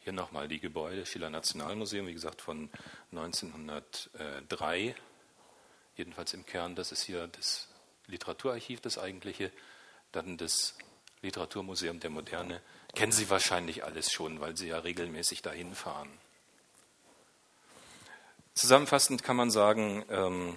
Hier 0.01 0.13
nochmal 0.13 0.47
die 0.47 0.59
Gebäude, 0.59 1.05
Schiller 1.05 1.29
Nationalmuseum, 1.29 2.07
wie 2.07 2.13
gesagt 2.13 2.41
von 2.41 2.69
1903, 3.11 4.95
jedenfalls 5.95 6.33
im 6.33 6.45
Kern, 6.45 6.75
das 6.75 6.91
ist 6.91 7.03
hier 7.03 7.27
das 7.27 7.69
Literaturarchiv, 8.07 8.81
das 8.81 8.97
eigentliche, 8.97 9.51
dann 10.11 10.37
das 10.37 10.77
Literaturmuseum 11.21 11.99
der 11.99 12.11
Moderne, 12.11 12.61
kennen 12.93 13.11
Sie 13.11 13.29
wahrscheinlich 13.29 13.83
alles 13.83 14.11
schon, 14.11 14.39
weil 14.39 14.55
Sie 14.55 14.67
ja 14.67 14.77
regelmäßig 14.77 15.41
dahin 15.41 15.73
fahren. 15.73 16.11
Zusammenfassend 18.55 19.21
kann 19.21 19.35
man 19.35 19.51
sagen, 19.51 20.05
ähm, 20.09 20.55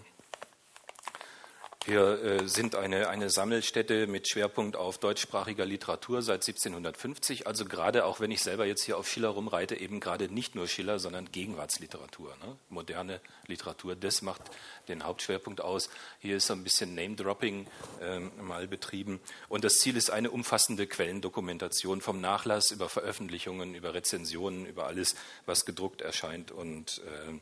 wir 1.89 2.23
äh, 2.23 2.49
sind 2.49 2.75
eine, 2.75 3.09
eine 3.09 3.31
Sammelstätte 3.31 4.07
mit 4.07 4.29
Schwerpunkt 4.29 4.77
auf 4.77 4.99
deutschsprachiger 4.99 5.65
Literatur 5.65 6.21
seit 6.21 6.47
1750. 6.47 7.47
Also 7.47 7.65
gerade 7.65 8.05
auch 8.05 8.21
wenn 8.21 8.31
ich 8.31 8.43
selber 8.43 8.67
jetzt 8.67 8.83
hier 8.85 8.99
auf 8.99 9.09
Schiller 9.09 9.29
rumreite, 9.29 9.75
eben 9.75 9.99
gerade 9.99 10.33
nicht 10.33 10.55
nur 10.55 10.69
Schiller, 10.69 10.99
sondern 10.99 11.33
Gegenwartsliteratur, 11.33 12.37
ne? 12.45 12.57
moderne 12.69 13.23
Literatur. 13.47 13.97
Das 13.97 14.21
macht 14.21 14.43
den 14.89 15.03
Hauptschwerpunkt 15.03 15.63
aus. 15.63 15.89
Hier 16.19 16.37
ist 16.37 16.49
so 16.49 16.53
ein 16.53 16.63
bisschen 16.63 16.95
Name-Dropping 16.95 17.67
ähm, 18.03 18.33
mal 18.43 18.69
betrieben. 18.69 19.19
Und 19.49 19.65
das 19.65 19.77
Ziel 19.77 19.97
ist 19.97 20.11
eine 20.11 20.31
umfassende 20.31 20.87
Quellendokumentation 20.87 22.03
vom 22.03 22.21
Nachlass 22.21 22.71
über 22.71 22.91
Veröffentlichungen, 22.91 23.75
über 23.75 23.95
Rezensionen, 23.95 24.67
über 24.67 24.87
alles, 24.87 25.17
was 25.47 25.65
gedruckt 25.65 26.03
erscheint 26.03 26.51
und 26.51 27.01
äh, 27.07 27.33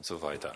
so 0.00 0.22
weiter. 0.22 0.54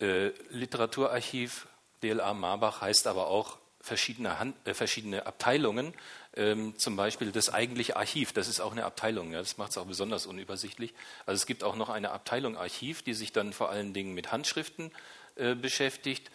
Äh, 0.00 0.30
Literaturarchiv 0.48 1.66
DLA 2.04 2.34
Marbach 2.34 2.80
heißt 2.80 3.06
aber 3.06 3.26
auch 3.28 3.58
verschiedene, 3.80 4.38
Hand, 4.38 4.56
äh, 4.66 4.74
verschiedene 4.74 5.26
Abteilungen, 5.26 5.94
ähm, 6.36 6.78
zum 6.78 6.96
Beispiel 6.96 7.32
das 7.32 7.52
eigentliche 7.52 7.96
Archiv, 7.96 8.32
das 8.32 8.48
ist 8.48 8.60
auch 8.60 8.72
eine 8.72 8.84
Abteilung, 8.84 9.32
ja, 9.32 9.38
das 9.38 9.58
macht 9.58 9.72
es 9.72 9.78
auch 9.78 9.84
besonders 9.84 10.26
unübersichtlich. 10.26 10.94
Also 11.26 11.36
es 11.36 11.46
gibt 11.46 11.62
auch 11.62 11.76
noch 11.76 11.90
eine 11.90 12.10
Abteilung 12.10 12.56
Archiv, 12.56 13.02
die 13.02 13.14
sich 13.14 13.32
dann 13.32 13.52
vor 13.52 13.70
allen 13.70 13.92
Dingen 13.92 14.14
mit 14.14 14.32
Handschriften 14.32 14.90
äh, 15.36 15.54
beschäftigt. 15.54 16.30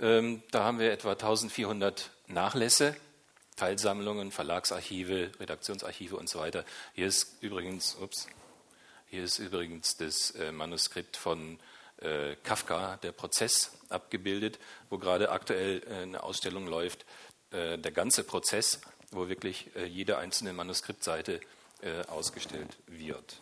Ähm, 0.00 0.42
da 0.50 0.64
haben 0.64 0.78
wir 0.78 0.92
etwa 0.92 1.12
1400 1.12 2.10
Nachlässe, 2.26 2.96
Teilsammlungen, 3.56 4.32
Verlagsarchive, 4.32 5.30
Redaktionsarchive 5.38 6.16
und 6.16 6.28
so 6.28 6.38
weiter. 6.38 6.64
Hier 6.94 7.06
ist 7.06 7.42
übrigens, 7.42 7.96
ups, 7.96 8.26
hier 9.08 9.24
ist 9.24 9.38
übrigens 9.38 9.98
das 9.98 10.30
äh, 10.32 10.52
Manuskript 10.52 11.18
von 11.18 11.58
äh, 12.02 12.36
Kafka, 12.42 12.98
der 13.02 13.12
Prozess, 13.12 13.72
abgebildet, 13.88 14.58
wo 14.90 14.98
gerade 14.98 15.30
aktuell 15.30 15.82
äh, 15.88 16.02
eine 16.02 16.22
Ausstellung 16.22 16.66
läuft, 16.66 17.04
äh, 17.50 17.78
der 17.78 17.92
ganze 17.92 18.24
Prozess, 18.24 18.80
wo 19.10 19.28
wirklich 19.28 19.74
äh, 19.76 19.84
jede 19.84 20.18
einzelne 20.18 20.52
Manuskriptseite 20.52 21.40
äh, 21.82 22.06
ausgestellt 22.08 22.76
wird. 22.86 23.40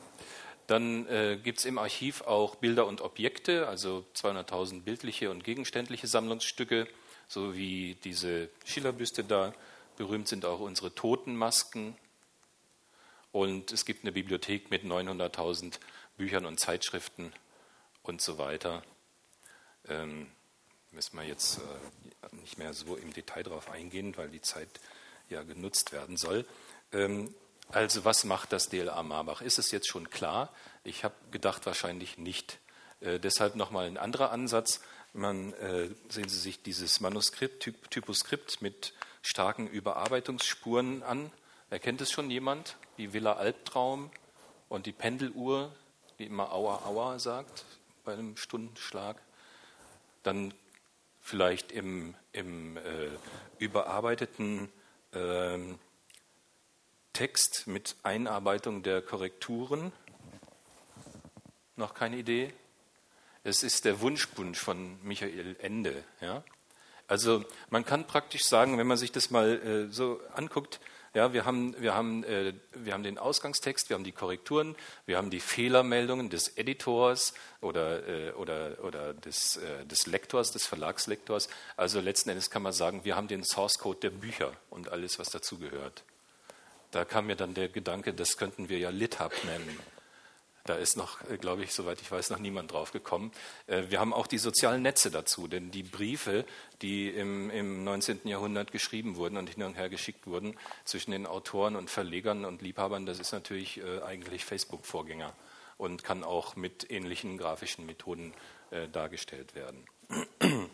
Dann 0.67 1.07
äh, 1.09 1.39
gibt 1.43 1.59
es 1.59 1.65
im 1.65 1.79
Archiv 1.79 2.23
auch 2.23 2.55
Bilder 2.57 2.87
und 2.87 3.01
Objekte, 3.01 3.67
also 3.67 4.05
200.000 4.15 4.83
bildliche 4.83 5.31
und 5.31 5.43
gegenständliche 5.43 6.07
Sammlungsstücke, 6.07 6.87
so 7.27 7.55
wie 7.55 7.97
diese 8.05 8.51
Schillerbüste 8.65 9.25
da. 9.25 9.53
Berühmt 9.97 10.29
sind 10.29 10.45
auch 10.45 10.61
unsere 10.61 10.95
Totenmasken. 10.95 11.97
Und 13.33 13.73
es 13.73 13.85
gibt 13.85 14.05
eine 14.05 14.13
Bibliothek 14.13 14.71
mit 14.71 14.85
900.000 14.85 15.79
Büchern 16.17 16.47
und 16.47 16.59
Zeitschriften 16.59 17.33
und 18.11 18.21
so 18.21 18.37
weiter. 18.39 18.83
Ähm, 19.89 20.27
müssen 20.91 21.17
wir 21.17 21.25
jetzt 21.25 21.59
äh, 21.59 22.37
nicht 22.37 22.59
mehr 22.59 22.75
so 22.75 22.97
im 22.97 23.13
Detail 23.13 23.45
darauf 23.45 23.71
eingehen, 23.71 24.17
weil 24.17 24.29
die 24.29 24.43
Zeit 24.43 24.69
ja 25.31 25.43
genutzt 25.45 25.93
werden 25.93 26.17
soll. 26.17 26.45
Ähm, 26.93 27.33
also 27.71 28.05
was 28.05 28.25
macht 28.25 28.53
das 28.53 28.69
DLA 28.69 29.03
Marbach? 29.05 29.41
Ist 29.43 29.61
es 29.61 29.71
jetzt 29.71 29.89
schon 29.89 30.11
klar? 30.11 30.53
Ich 30.83 31.05
habe 31.05 31.15
gedacht, 31.31 31.65
wahrscheinlich 31.67 32.19
nicht. 32.19 32.59
Äh, 33.01 33.21
deshalb 33.21 33.55
nochmal 33.55 33.87
ein 33.87 33.97
anderer 33.97 34.33
Ansatz. 34.33 34.81
Man, 35.13 35.53
äh, 35.55 35.89
sehen 36.09 36.29
Sie 36.29 36.39
sich 36.39 36.63
dieses 36.63 37.01
Manuskript, 37.01 37.63
typ, 37.63 37.91
Typoskript 37.91 38.61
mit 38.61 38.93
starken 39.23 39.69
Überarbeitungsspuren 39.69 41.05
an. 41.05 41.31
Erkennt 41.71 42.01
es 42.01 42.11
schon 42.11 42.29
jemand? 42.29 42.77
Die 42.99 43.13
Villa 43.13 43.35
Albtraum 43.35 44.11
und 44.69 44.87
die 44.87 44.93
Pendeluhr, 44.93 45.73
die 46.19 46.27
immer 46.27 46.53
Aua 46.53 46.85
Aua 46.85 47.21
sagt 47.21 47.65
bei 48.05 48.13
einem 48.13 48.37
Stundenschlag. 48.37 49.21
Dann 50.23 50.55
vielleicht 51.21 51.73
im, 51.73 52.15
im 52.33 52.77
äh, 52.77 53.11
überarbeiteten 53.59 54.69
äh, 55.13 55.59
Text 57.13 57.67
mit 57.67 57.97
Einarbeitung 58.03 58.83
der 58.83 59.03
Korrekturen. 59.03 59.93
Noch 61.77 61.95
keine 61.95 62.17
Idee? 62.17 62.53
Es 63.43 63.63
ist 63.63 63.85
der 63.85 64.01
Wunschbund 64.01 64.57
von 64.57 64.99
Michael 65.03 65.57
Ende. 65.61 66.05
Ja? 66.21 66.45
Also 67.07 67.45
man 67.71 67.85
kann 67.85 68.07
praktisch 68.07 68.45
sagen, 68.45 68.79
wenn 68.79 68.87
man 68.87 68.97
sich 68.97 69.13
das 69.13 69.31
mal 69.31 69.89
äh, 69.89 69.93
so 69.93 70.21
anguckt, 70.35 70.81
ja, 71.13 71.33
wir 71.33 71.45
haben, 71.45 71.75
wir, 71.81 71.95
haben, 71.95 72.23
äh, 72.23 72.55
wir 72.73 72.93
haben 72.93 73.03
den 73.03 73.19
Ausgangstext, 73.19 73.89
wir 73.89 73.95
haben 73.95 74.05
die 74.05 74.13
Korrekturen, 74.13 74.77
wir 75.07 75.17
haben 75.17 75.31
die 75.31 75.41
Fehlermeldungen 75.41 76.31
des 76.31 76.57
Editors 76.57 77.35
oder, 77.61 78.07
äh, 78.09 78.31
oder, 78.33 78.77
oder 78.85 79.15
des, 79.15 79.57
äh, 79.57 79.85
des 79.87 80.07
Lektors, 80.07 80.53
des 80.53 80.67
Verlagslektors. 80.67 81.49
Also 81.77 82.01
letzten 82.01 82.31
Endes 82.31 82.51
kann 82.51 82.63
man 82.63 82.73
sagen, 82.73 83.05
wir 83.05 83.17
haben 83.17 83.27
den 83.27 83.43
Source 83.43 83.79
Code 83.79 83.99
der 84.01 84.11
Bücher 84.11 84.53
und 84.71 84.91
alles, 84.91 85.19
was 85.19 85.31
dazugehört. 85.31 86.05
Da 86.93 87.05
kam 87.05 87.27
mir 87.27 87.37
dann 87.37 87.55
der 87.55 87.69
Gedanke, 87.69 88.15
das 88.15 88.37
könnten 88.37 88.69
wir 88.69 88.79
ja 88.79 88.91
LitHub 88.91 89.33
nennen. 89.45 89.79
Da 90.65 90.75
ist 90.75 90.97
noch, 90.97 91.29
äh, 91.31 91.39
glaube 91.39 91.63
ich, 91.63 91.73
soweit 91.73 92.01
ich 92.01 92.11
weiß, 92.11 92.31
noch 92.31 92.39
niemand 92.39 92.73
drauf 92.73 92.93
gekommen. 92.93 93.33
Äh, 93.67 93.85
wir 93.89 94.01
haben 94.01 94.13
auch 94.13 94.27
die 94.27 94.39
sozialen 94.39 94.83
Netze 94.83 95.11
dazu, 95.11 95.49
denn 95.49 95.71
die 95.71 95.83
Briefe, 95.83 96.45
die 96.83 97.09
im, 97.09 97.51
im 97.51 97.85
19. 97.85 98.21
Jahrhundert 98.25 98.73
geschrieben 98.73 99.17
wurden 99.17 99.37
und 99.37 99.49
hin 99.49 99.63
und 99.63 99.75
her 99.75 99.89
geschickt 99.89 100.27
wurden 100.27 100.57
zwischen 100.85 101.13
den 101.13 101.27
Autoren 101.27 101.77
und 101.77 101.91
Verlegern 101.91 102.45
und 102.45 102.63
Liebhabern, 102.63 103.07
das 103.07 103.19
ist 103.19 103.33
natürlich 103.33 103.79
äh, 103.79 104.03
eigentlich 104.03 104.45
Facebook-Vorgänger 104.45 105.33
und 105.79 106.05
kann 106.05 106.25
auch 106.25 106.57
mit 106.57 106.91
ähnlichen 106.91 107.39
grafischen 107.39 107.87
Methoden 107.87 108.35
dargestellt 108.93 109.57
werden. 109.57 109.85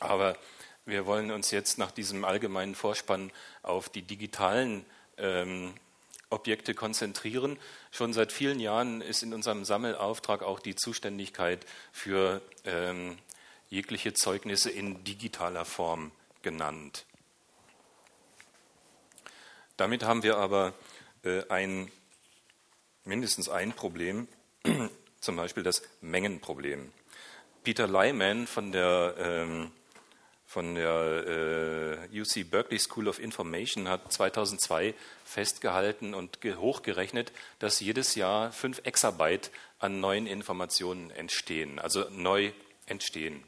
Aber 0.00 0.36
wir 0.84 1.06
wollen 1.06 1.30
uns 1.30 1.52
jetzt 1.52 1.78
nach 1.78 1.92
diesem 1.92 2.24
allgemeinen 2.24 2.74
Vorspann 2.74 3.30
auf 3.62 3.88
die 3.88 4.02
digitalen 4.02 4.84
ähm, 5.16 5.74
Objekte 6.32 6.74
konzentrieren. 6.74 7.58
Schon 7.90 8.12
seit 8.12 8.32
vielen 8.32 8.60
Jahren 8.60 9.00
ist 9.00 9.22
in 9.22 9.34
unserem 9.34 9.64
Sammelauftrag 9.64 10.42
auch 10.42 10.60
die 10.60 10.74
Zuständigkeit 10.74 11.64
für 11.92 12.42
ähm, 12.64 13.18
jegliche 13.68 14.12
Zeugnisse 14.12 14.70
in 14.70 15.04
digitaler 15.04 15.64
Form 15.64 16.12
genannt. 16.42 17.06
Damit 19.76 20.04
haben 20.04 20.22
wir 20.22 20.36
aber 20.36 20.74
äh, 21.24 21.48
ein, 21.48 21.90
mindestens 23.04 23.48
ein 23.48 23.72
Problem, 23.72 24.28
zum 25.20 25.36
Beispiel 25.36 25.62
das 25.62 25.82
Mengenproblem. 26.00 26.92
Peter 27.64 27.86
Lyman 27.86 28.46
von 28.46 28.72
der 28.72 29.14
ähm, 29.18 29.72
von 30.52 30.74
der 30.74 32.08
äh, 32.12 32.20
UC 32.20 32.50
Berkeley 32.50 32.78
School 32.78 33.08
of 33.08 33.18
Information 33.18 33.88
hat 33.88 34.12
2002 34.12 34.92
festgehalten 35.24 36.12
und 36.12 36.40
hochgerechnet, 36.44 37.32
dass 37.58 37.80
jedes 37.80 38.16
Jahr 38.16 38.52
fünf 38.52 38.82
Exabyte 38.84 39.50
an 39.78 40.00
neuen 40.00 40.26
Informationen 40.26 41.10
entstehen, 41.10 41.78
also 41.78 42.04
neu 42.10 42.52
entstehen. 42.84 43.44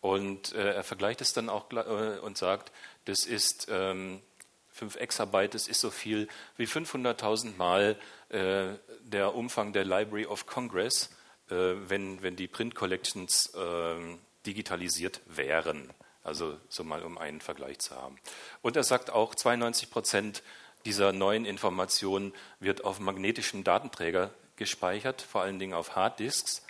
Und 0.00 0.52
äh, 0.52 0.74
er 0.74 0.84
vergleicht 0.84 1.22
es 1.22 1.32
dann 1.32 1.48
auch 1.48 1.72
äh, 1.72 2.20
und 2.20 2.38
sagt, 2.38 2.70
das 3.06 3.26
ist 3.26 3.66
ähm, 3.68 4.22
5 4.68 4.94
Exabyte, 4.94 5.54
das 5.54 5.66
ist 5.66 5.80
so 5.80 5.90
viel 5.90 6.28
wie 6.56 6.66
500.000 6.66 7.56
Mal 7.56 7.96
äh, 8.28 8.74
der 9.00 9.34
Umfang 9.34 9.72
der 9.72 9.84
Library 9.84 10.26
of 10.26 10.46
Congress, 10.46 11.10
äh, 11.50 11.54
wenn, 11.88 12.22
wenn 12.22 12.36
die 12.36 12.46
Print 12.46 12.76
Collections 12.76 13.52
ähm, 13.56 14.20
digitalisiert 14.46 15.20
wären. 15.26 15.92
Also 16.28 16.58
so 16.68 16.84
mal 16.84 17.02
um 17.02 17.18
einen 17.18 17.40
Vergleich 17.40 17.78
zu 17.78 17.96
haben. 17.96 18.18
Und 18.62 18.76
er 18.76 18.84
sagt 18.84 19.10
auch, 19.10 19.34
92 19.34 19.90
Prozent 19.90 20.42
dieser 20.84 21.12
neuen 21.12 21.44
Informationen 21.44 22.32
wird 22.60 22.84
auf 22.84 23.00
magnetischen 23.00 23.64
Datenträger 23.64 24.30
gespeichert, 24.56 25.22
vor 25.22 25.42
allen 25.42 25.58
Dingen 25.58 25.74
auf 25.74 25.96
Harddisks. 25.96 26.64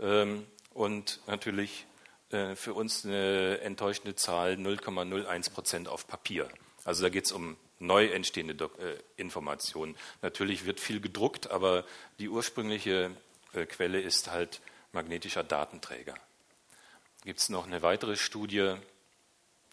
Ähm, 0.00 0.46
und 0.72 1.20
natürlich 1.26 1.86
äh, 2.30 2.56
für 2.56 2.74
uns 2.74 3.04
eine 3.04 3.60
enttäuschende 3.60 4.16
Zahl 4.16 4.54
0,01 4.54 5.52
Prozent 5.52 5.88
auf 5.88 6.08
Papier. 6.08 6.48
Also 6.84 7.02
da 7.04 7.08
geht 7.08 7.26
es 7.26 7.32
um 7.32 7.56
neu 7.78 8.06
entstehende 8.06 8.64
äh, 8.64 8.98
Informationen. 9.16 9.96
Natürlich 10.22 10.66
wird 10.66 10.80
viel 10.80 11.00
gedruckt, 11.00 11.50
aber 11.50 11.84
die 12.18 12.28
ursprüngliche 12.28 13.12
äh, 13.52 13.66
Quelle 13.66 14.00
ist 14.00 14.30
halt 14.30 14.60
magnetischer 14.92 15.44
Datenträger. 15.44 16.14
Gibt 17.24 17.40
es 17.40 17.48
noch 17.48 17.66
eine 17.66 17.82
weitere 17.82 18.16
Studie, 18.16 18.74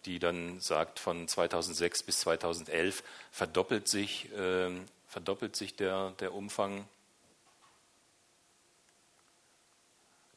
die 0.04 0.18
dann 0.18 0.60
sagt, 0.60 0.98
von 0.98 1.28
2006 1.28 2.02
bis 2.02 2.20
2011 2.20 3.02
verdoppelt 3.30 3.88
sich, 3.88 4.32
äh, 4.32 4.70
verdoppelt 5.06 5.56
sich 5.56 5.76
der, 5.76 6.10
der 6.20 6.34
Umfang. 6.34 6.86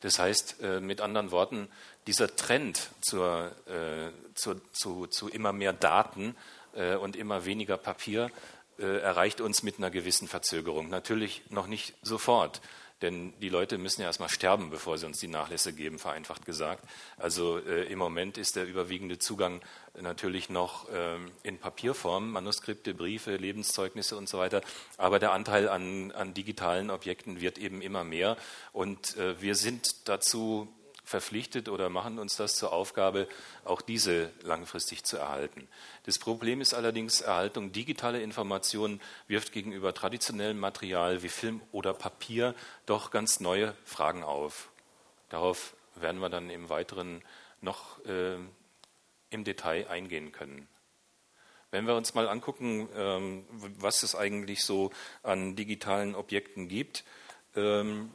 Das 0.01 0.19
heißt, 0.19 0.61
äh, 0.61 0.79
mit 0.79 1.01
anderen 1.01 1.31
Worten, 1.31 1.67
dieser 2.07 2.35
Trend 2.35 2.89
zur, 3.01 3.51
äh, 3.67 4.11
zur, 4.35 4.61
zu, 4.71 5.07
zu 5.07 5.29
immer 5.29 5.51
mehr 5.51 5.73
Daten 5.73 6.35
äh, 6.75 6.95
und 6.95 7.15
immer 7.15 7.45
weniger 7.45 7.77
Papier 7.77 8.29
äh, 8.77 8.99
erreicht 8.99 9.41
uns 9.41 9.63
mit 9.63 9.77
einer 9.77 9.89
gewissen 9.89 10.27
Verzögerung. 10.27 10.89
Natürlich 10.89 11.41
noch 11.49 11.67
nicht 11.67 11.95
sofort. 12.01 12.61
Denn 13.01 13.33
die 13.41 13.49
Leute 13.49 13.77
müssen 13.77 14.01
ja 14.01 14.07
erstmal 14.07 14.29
sterben, 14.29 14.69
bevor 14.69 14.97
sie 14.97 15.05
uns 15.05 15.19
die 15.19 15.27
Nachlässe 15.27 15.73
geben, 15.73 15.99
vereinfacht 15.99 16.45
gesagt. 16.45 16.83
Also 17.17 17.59
äh, 17.59 17.83
im 17.91 17.99
Moment 17.99 18.37
ist 18.37 18.55
der 18.55 18.65
überwiegende 18.65 19.19
Zugang 19.19 19.61
natürlich 19.99 20.49
noch 20.49 20.87
ähm, 20.93 21.31
in 21.43 21.57
Papierform, 21.57 22.31
Manuskripte, 22.31 22.93
Briefe, 22.93 23.35
Lebenszeugnisse 23.35 24.15
und 24.15 24.29
so 24.29 24.37
weiter. 24.37 24.61
Aber 24.97 25.19
der 25.19 25.33
Anteil 25.33 25.67
an, 25.67 26.11
an 26.13 26.33
digitalen 26.33 26.89
Objekten 26.89 27.41
wird 27.41 27.57
eben 27.57 27.81
immer 27.81 28.05
mehr. 28.05 28.37
Und 28.71 29.17
äh, 29.17 29.41
wir 29.41 29.55
sind 29.55 30.07
dazu 30.07 30.73
verpflichtet 31.05 31.69
oder 31.69 31.89
machen 31.89 32.19
uns 32.19 32.35
das 32.35 32.55
zur 32.55 32.73
Aufgabe, 32.73 33.27
auch 33.63 33.81
diese 33.81 34.31
langfristig 34.41 35.03
zu 35.03 35.17
erhalten. 35.17 35.67
Das 36.03 36.19
Problem 36.19 36.59
ist 36.59 36.73
allerdings, 36.73 37.21
Erhaltung 37.21 37.71
digitaler 37.71 38.19
Informationen 38.21 38.99
wirft 39.27 39.53
gegenüber 39.53 39.93
traditionellem 39.93 40.59
Material 40.59 41.23
wie 41.23 41.29
Film 41.29 41.61
oder 41.71 41.93
Papier 41.93 42.55
doch 42.85 43.11
ganz 43.11 43.39
neue 43.39 43.75
Fragen 43.85 44.23
auf. 44.23 44.69
Darauf 45.29 45.75
werden 45.95 46.19
wir 46.19 46.29
dann 46.29 46.49
im 46.49 46.69
Weiteren 46.69 47.23
noch 47.61 48.03
äh, 48.05 48.37
im 49.29 49.43
Detail 49.43 49.87
eingehen 49.87 50.31
können. 50.31 50.67
Wenn 51.71 51.87
wir 51.87 51.95
uns 51.95 52.13
mal 52.13 52.27
angucken, 52.27 52.89
ähm, 52.95 53.45
was 53.49 54.03
es 54.03 54.15
eigentlich 54.15 54.63
so 54.63 54.91
an 55.23 55.55
digitalen 55.55 56.15
Objekten 56.15 56.67
gibt, 56.67 57.03
ähm, 57.55 58.11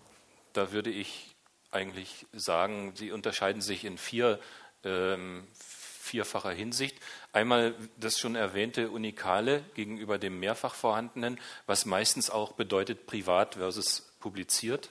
da 0.52 0.72
würde 0.72 0.90
ich 0.90 1.29
eigentlich 1.70 2.26
sagen, 2.32 2.92
sie 2.96 3.12
unterscheiden 3.12 3.62
sich 3.62 3.84
in 3.84 3.98
vier, 3.98 4.40
ähm, 4.84 5.46
vierfacher 5.54 6.50
Hinsicht. 6.50 6.98
Einmal 7.32 7.74
das 7.96 8.18
schon 8.18 8.34
erwähnte 8.34 8.90
Unikale 8.90 9.64
gegenüber 9.74 10.18
dem 10.18 10.40
mehrfach 10.40 10.74
vorhandenen, 10.74 11.38
was 11.66 11.86
meistens 11.86 12.30
auch 12.30 12.52
bedeutet 12.52 13.06
privat 13.06 13.54
versus 13.54 14.12
publiziert. 14.18 14.90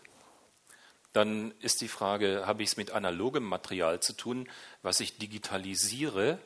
Dann 1.12 1.54
ist 1.60 1.82
die 1.82 1.88
Frage, 1.88 2.44
habe 2.46 2.64
ich 2.64 2.70
es 2.70 2.78
mit 2.78 2.92
analogem 2.92 3.44
Material 3.44 4.00
zu 4.00 4.14
tun, 4.14 4.48
was 4.84 5.00
ich 5.00 5.18
digitalisiere 5.18 6.40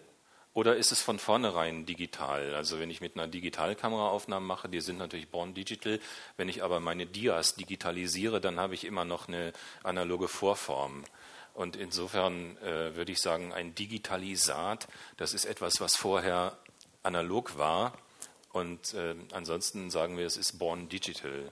oder 0.53 0.75
ist 0.75 0.91
es 0.91 1.01
von 1.01 1.17
vornherein 1.17 1.85
digital? 1.85 2.53
Also 2.53 2.79
wenn 2.79 2.91
ich 2.91 3.01
mit 3.01 3.15
einer 3.15 3.27
Digitalkamera 3.27 4.09
Aufnahmen 4.09 4.45
mache, 4.45 4.69
die 4.69 4.81
sind 4.81 4.99
natürlich 4.99 5.29
born 5.29 5.55
digital. 5.55 5.99
Wenn 6.37 6.47
ich 6.47 6.63
aber 6.63 6.79
meine 6.79 7.07
Dias 7.07 7.55
digitalisiere, 7.55 8.39
dann 8.39 8.59
habe 8.59 8.75
ich 8.75 8.85
immer 8.85 9.03
noch 9.03 9.27
eine 9.27 9.51
analoge 9.81 10.27
Vorform. 10.27 11.03
Und 11.55 11.75
insofern 11.75 12.57
äh, 12.57 12.95
würde 12.95 13.11
ich 13.11 13.21
sagen, 13.21 13.51
ein 13.51 13.73
Digitalisat, 13.73 14.87
das 15.17 15.33
ist 15.33 15.45
etwas, 15.45 15.81
was 15.81 15.95
vorher 15.95 16.57
analog 17.01 17.57
war. 17.57 17.97
Und 18.51 18.93
äh, 18.93 19.15
ansonsten 19.31 19.89
sagen 19.89 20.17
wir, 20.17 20.25
es 20.27 20.37
ist 20.37 20.59
born 20.59 20.87
digital. 20.87 21.51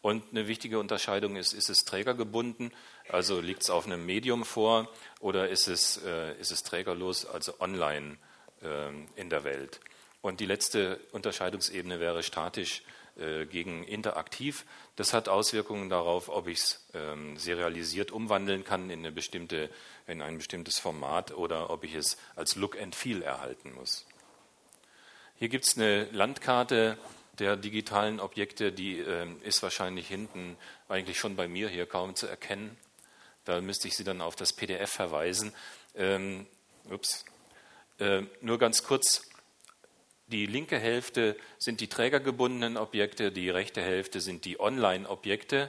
Und 0.00 0.22
eine 0.30 0.46
wichtige 0.46 0.78
Unterscheidung 0.78 1.34
ist, 1.36 1.54
ist 1.54 1.70
es 1.70 1.84
trägergebunden, 1.84 2.72
also 3.08 3.40
liegt 3.40 3.62
es 3.62 3.70
auf 3.70 3.86
einem 3.86 4.04
Medium 4.06 4.44
vor 4.44 4.88
oder 5.20 5.48
ist 5.48 5.68
es, 5.68 6.02
äh, 6.04 6.34
ist 6.40 6.52
es 6.52 6.62
trägerlos, 6.62 7.26
also 7.26 7.60
online 7.60 8.16
äh, 8.62 8.90
in 9.16 9.30
der 9.30 9.44
Welt. 9.44 9.80
Und 10.22 10.40
die 10.40 10.46
letzte 10.46 11.00
Unterscheidungsebene 11.12 12.00
wäre 12.00 12.22
statisch 12.22 12.82
äh, 13.16 13.46
gegen 13.46 13.84
interaktiv. 13.84 14.64
Das 14.96 15.12
hat 15.12 15.28
Auswirkungen 15.28 15.88
darauf, 15.88 16.28
ob 16.28 16.48
ich 16.48 16.58
es 16.58 16.84
ähm, 16.94 17.36
serialisiert 17.36 18.10
umwandeln 18.10 18.64
kann 18.64 18.90
in, 18.90 19.00
eine 19.00 19.12
bestimmte, 19.12 19.70
in 20.06 20.22
ein 20.22 20.38
bestimmtes 20.38 20.78
Format 20.78 21.32
oder 21.32 21.70
ob 21.70 21.84
ich 21.84 21.94
es 21.94 22.16
als 22.36 22.56
Look 22.56 22.80
and 22.80 22.96
Feel 22.96 23.22
erhalten 23.22 23.72
muss. 23.74 24.06
Hier 25.38 25.48
gibt 25.48 25.66
es 25.66 25.76
eine 25.76 26.04
Landkarte 26.10 26.96
der 27.38 27.56
digitalen 27.56 28.18
Objekte, 28.18 28.72
die 28.72 28.98
äh, 28.98 29.26
ist 29.42 29.62
wahrscheinlich 29.62 30.08
hinten 30.08 30.56
eigentlich 30.88 31.18
schon 31.18 31.36
bei 31.36 31.48
mir 31.48 31.68
hier 31.68 31.86
kaum 31.86 32.14
zu 32.14 32.26
erkennen. 32.26 32.76
Da 33.44 33.60
müsste 33.60 33.88
ich 33.88 33.96
Sie 33.96 34.04
dann 34.04 34.20
auf 34.20 34.36
das 34.36 34.52
PDF 34.52 34.90
verweisen. 34.90 35.52
Ähm, 35.94 36.46
ups. 36.90 37.24
Äh, 37.98 38.22
nur 38.40 38.58
ganz 38.58 38.82
kurz. 38.82 39.22
Die 40.26 40.46
linke 40.46 40.78
Hälfte 40.78 41.36
sind 41.58 41.80
die 41.80 41.88
trägergebundenen 41.88 42.78
Objekte, 42.78 43.30
die 43.30 43.50
rechte 43.50 43.82
Hälfte 43.82 44.22
sind 44.22 44.46
die 44.46 44.58
Online-Objekte, 44.58 45.68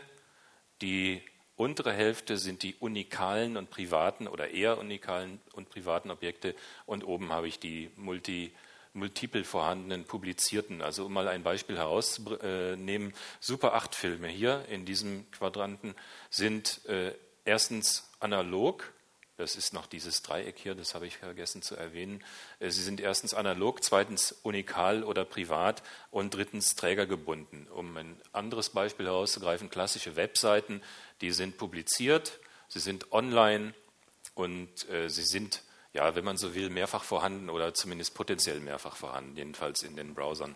die 0.81 1.21
untere 1.57 1.91
Hälfte 1.91 2.37
sind 2.37 2.63
die 2.63 2.75
unikalen 2.75 3.57
und 3.57 3.69
privaten 3.69 4.27
oder 4.27 4.51
eher 4.51 4.77
unikalen 4.77 5.41
und 5.53 5.69
privaten 5.69 6.09
Objekte 6.09 6.55
und 6.85 7.03
oben 7.03 7.33
habe 7.33 7.49
ich 7.49 7.59
die 7.59 7.91
multi 7.97 8.53
multiple 8.93 9.43
vorhandenen 9.43 10.05
publizierten. 10.05 10.81
Also 10.81 11.05
um 11.05 11.13
mal 11.13 11.27
ein 11.27 11.43
Beispiel 11.43 11.75
herauszunehmen, 11.77 13.13
Super 13.41 13.73
8 13.73 13.93
Filme 13.93 14.29
hier 14.29 14.63
in 14.69 14.85
diesem 14.85 15.29
Quadranten 15.31 15.95
sind 16.29 16.85
äh, 16.85 17.11
erstens 17.45 18.09
analog, 18.19 18.91
das 19.37 19.55
ist 19.55 19.73
noch 19.73 19.85
dieses 19.85 20.21
Dreieck 20.21 20.57
hier, 20.57 20.75
das 20.75 20.95
habe 20.95 21.07
ich 21.07 21.17
vergessen 21.17 21.61
zu 21.61 21.75
erwähnen. 21.75 22.23
Äh, 22.59 22.69
sie 22.71 22.83
sind 22.83 22.99
erstens 22.99 23.33
analog, 23.33 23.83
zweitens 23.83 24.31
unikal 24.43 25.03
oder 25.03 25.25
privat 25.25 25.83
und 26.11 26.33
drittens 26.33 26.75
trägergebunden. 26.75 27.67
Um 27.67 27.95
ein 27.97 28.21
anderes 28.31 28.69
Beispiel 28.69 29.05
herauszugreifen, 29.05 29.69
klassische 29.69 30.15
Webseiten, 30.15 30.81
die 31.21 31.31
sind 31.31 31.57
publiziert, 31.57 32.39
sie 32.67 32.79
sind 32.79 33.11
online 33.11 33.73
und 34.33 34.89
äh, 34.89 35.09
sie 35.09 35.23
sind 35.23 35.61
ja, 35.95 36.13
wenn 36.13 36.25
man 36.25 36.37
so 36.37 36.53
will, 36.53 36.69
mehrfach 36.69 37.03
vorhanden 37.03 37.49
oder 37.49 37.73
zumindest 37.73 38.13
potenziell 38.15 38.59
mehrfach 38.59 38.97
vorhanden, 38.97 39.37
jedenfalls 39.37 39.81
in 39.81 39.95
den 39.95 40.13
Browsern. 40.13 40.55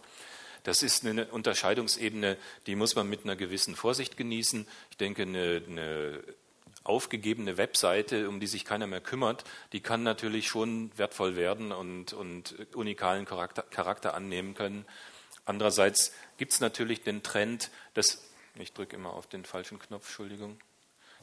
Das 0.64 0.84
ist 0.84 1.06
eine 1.06 1.28
Unterscheidungsebene, 1.28 2.38
die 2.68 2.76
muss 2.76 2.96
man 2.96 3.10
mit 3.10 3.24
einer 3.24 3.38
gewissen 3.38 3.78
Vorsicht 3.78 4.18
genießen. 4.18 4.68
Ich 4.92 4.98
denke, 4.98 5.22
eine, 5.22 5.64
eine 5.66 6.24
aufgegebene 6.84 7.58
Webseite, 7.58 8.30
um 8.30 8.40
die 8.40 8.48
sich 8.48 8.66
keiner 8.66 8.88
mehr 8.88 9.02
kümmert, 9.02 9.44
die 9.74 9.82
kann 9.82 10.04
natürlich 10.04 10.48
schon 10.48 10.92
wertvoll 10.98 11.36
werden 11.36 11.72
und, 11.72 12.14
und 12.14 12.56
unikalen 12.74 13.26
Charakter, 13.26 13.64
Charakter 13.64 14.14
annehmen 14.14 14.54
können. 14.54 14.86
Andererseits 15.46 16.14
gibt 16.38 16.54
es 16.54 16.60
natürlich 16.60 17.02
den 17.02 17.24
Trend, 17.24 17.72
dass, 17.94 18.24
ich 18.56 18.74
drücke 18.74 18.96
immer 18.96 19.14
auf 19.14 19.28
den 19.28 19.46
falschen 19.46 19.80
Knopf, 19.80 20.06
Entschuldigung, 20.08 20.60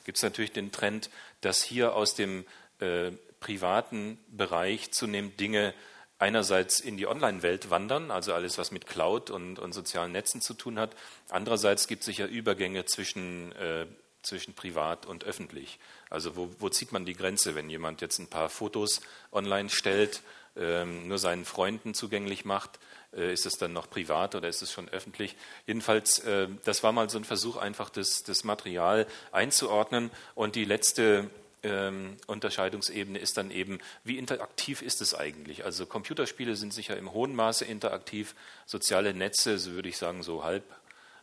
gibt 0.04 0.18
es 0.18 0.22
natürlich 0.22 0.52
den 0.52 0.72
Trend, 0.72 1.10
dass 1.40 1.62
hier 1.62 1.94
aus 1.94 2.14
dem 2.14 2.44
äh, 2.78 3.10
privaten 3.40 4.18
Bereich 4.28 4.92
zunehmend 4.92 5.38
Dinge 5.40 5.74
einerseits 6.18 6.80
in 6.80 6.96
die 6.96 7.06
Online-Welt 7.06 7.70
wandern, 7.70 8.10
also 8.10 8.32
alles, 8.32 8.56
was 8.58 8.70
mit 8.70 8.86
Cloud 8.86 9.30
und, 9.30 9.58
und, 9.58 9.72
sozialen 9.72 10.12
Netzen 10.12 10.40
zu 10.40 10.54
tun 10.54 10.78
hat. 10.78 10.96
Andererseits 11.28 11.88
gibt 11.88 12.00
es 12.00 12.06
sicher 12.06 12.26
Übergänge 12.26 12.86
zwischen, 12.86 13.52
äh, 13.52 13.86
zwischen 14.26 14.54
privat 14.54 15.06
und 15.06 15.24
öffentlich. 15.24 15.78
Also 16.10 16.36
wo, 16.36 16.50
wo, 16.58 16.68
zieht 16.68 16.92
man 16.92 17.04
die 17.04 17.14
Grenze, 17.14 17.54
wenn 17.54 17.70
jemand 17.70 18.00
jetzt 18.00 18.18
ein 18.18 18.28
paar 18.28 18.48
Fotos 18.48 19.00
online 19.32 19.70
stellt, 19.70 20.22
ähm, 20.56 21.08
nur 21.08 21.18
seinen 21.18 21.44
Freunden 21.44 21.94
zugänglich 21.94 22.44
macht? 22.44 22.78
Äh, 23.16 23.32
ist 23.32 23.46
es 23.46 23.54
dann 23.54 23.72
noch 23.72 23.88
privat 23.88 24.34
oder 24.34 24.48
ist 24.48 24.62
es 24.62 24.72
schon 24.72 24.88
öffentlich? 24.88 25.36
Jedenfalls, 25.66 26.18
äh, 26.20 26.48
das 26.64 26.82
war 26.82 26.92
mal 26.92 27.08
so 27.08 27.18
ein 27.18 27.24
Versuch, 27.24 27.56
einfach 27.56 27.90
das, 27.90 28.22
das 28.22 28.44
Material 28.44 29.06
einzuordnen. 29.32 30.10
Und 30.34 30.54
die 30.54 30.64
letzte 30.64 31.30
ähm, 31.62 32.16
Unterscheidungsebene 32.26 33.18
ist 33.18 33.36
dann 33.36 33.50
eben, 33.50 33.80
wie 34.04 34.18
interaktiv 34.18 34.82
ist 34.82 35.00
es 35.00 35.14
eigentlich? 35.14 35.64
Also 35.64 35.86
Computerspiele 35.86 36.56
sind 36.56 36.72
sicher 36.72 36.96
im 36.96 37.12
hohen 37.12 37.34
Maße 37.34 37.64
interaktiv, 37.64 38.34
soziale 38.66 39.14
Netze, 39.14 39.58
so 39.58 39.72
würde 39.72 39.88
ich 39.88 39.96
sagen, 39.96 40.22
so 40.22 40.44
halb. 40.44 40.64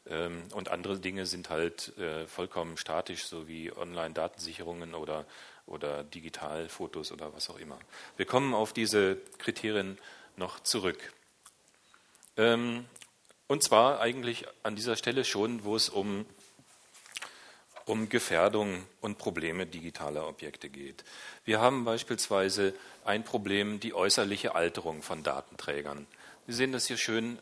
Ähm, 0.07 0.43
und 0.53 0.69
andere 0.69 0.99
Dinge 0.99 1.25
sind 1.25 1.49
halt 1.49 1.97
äh, 1.97 2.27
vollkommen 2.27 2.77
statisch, 2.77 3.25
so 3.25 3.47
wie 3.47 3.71
Online-Datensicherungen 3.71 4.95
oder, 4.95 5.25
oder 5.65 6.03
Digitalfotos 6.03 7.11
oder 7.11 7.33
was 7.33 7.49
auch 7.49 7.59
immer. 7.59 7.79
Wir 8.17 8.25
kommen 8.25 8.53
auf 8.53 8.73
diese 8.73 9.17
Kriterien 9.37 9.97
noch 10.35 10.59
zurück. 10.59 11.13
Ähm, 12.37 12.85
und 13.47 13.63
zwar 13.63 13.99
eigentlich 13.99 14.45
an 14.63 14.75
dieser 14.75 14.95
Stelle 14.95 15.25
schon, 15.25 15.63
wo 15.63 15.75
es 15.75 15.89
um 15.89 16.25
um 17.85 18.09
Gefährdung 18.09 18.85
und 19.01 19.17
Probleme 19.17 19.65
digitaler 19.65 20.27
Objekte 20.27 20.69
geht. 20.69 21.03
Wir 21.43 21.59
haben 21.59 21.83
beispielsweise 21.83 22.73
ein 23.03 23.23
Problem, 23.23 23.79
die 23.79 23.93
äußerliche 23.93 24.55
Alterung 24.55 25.01
von 25.01 25.23
Datenträgern. 25.23 26.07
Sie 26.47 26.53
sehen 26.53 26.71
das 26.71 26.87
hier 26.87 26.97
schön. 26.97 27.39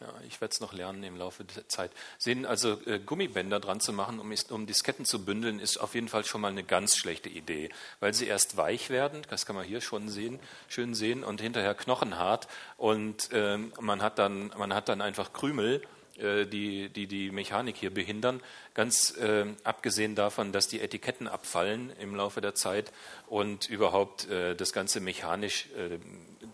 Ja, 0.00 0.14
ich 0.28 0.40
werde 0.40 0.52
es 0.52 0.60
noch 0.60 0.72
lernen 0.72 1.02
im 1.02 1.16
Laufe 1.16 1.42
der 1.42 1.68
Zeit. 1.68 1.90
Sehen 2.18 2.46
also 2.46 2.80
äh, 2.86 3.00
Gummibänder 3.00 3.58
dran 3.58 3.80
zu 3.80 3.92
machen, 3.92 4.20
um, 4.20 4.32
um, 4.50 4.66
Disketten 4.66 5.04
zu 5.04 5.24
bündeln, 5.24 5.58
ist 5.58 5.78
auf 5.78 5.94
jeden 5.96 6.08
Fall 6.08 6.24
schon 6.24 6.40
mal 6.40 6.52
eine 6.52 6.62
ganz 6.62 6.96
schlechte 6.96 7.28
Idee, 7.28 7.70
weil 7.98 8.14
sie 8.14 8.28
erst 8.28 8.56
weich 8.56 8.90
werden, 8.90 9.22
das 9.28 9.44
kann 9.44 9.56
man 9.56 9.64
hier 9.64 9.80
schon 9.80 10.08
sehen, 10.08 10.38
schön 10.68 10.94
sehen, 10.94 11.24
und 11.24 11.40
hinterher 11.40 11.74
knochenhart 11.74 12.46
und 12.76 13.30
ähm, 13.32 13.72
man 13.80 14.00
hat 14.00 14.20
dann 14.20 14.52
man 14.56 14.72
hat 14.72 14.88
dann 14.88 15.00
einfach 15.00 15.32
Krümel 15.32 15.82
äh, 16.18 16.46
die, 16.46 16.90
die 16.90 17.08
die 17.08 17.32
Mechanik 17.32 17.76
hier 17.76 17.92
behindern. 17.92 18.40
Ganz 18.74 19.16
äh, 19.16 19.46
abgesehen 19.64 20.14
davon, 20.14 20.52
dass 20.52 20.68
die 20.68 20.80
Etiketten 20.80 21.26
abfallen 21.26 21.90
im 21.98 22.14
Laufe 22.14 22.40
der 22.40 22.54
Zeit 22.54 22.92
und 23.26 23.68
überhaupt 23.68 24.28
äh, 24.28 24.54
das 24.54 24.72
Ganze 24.72 25.00
mechanisch 25.00 25.66
äh, 25.76 25.98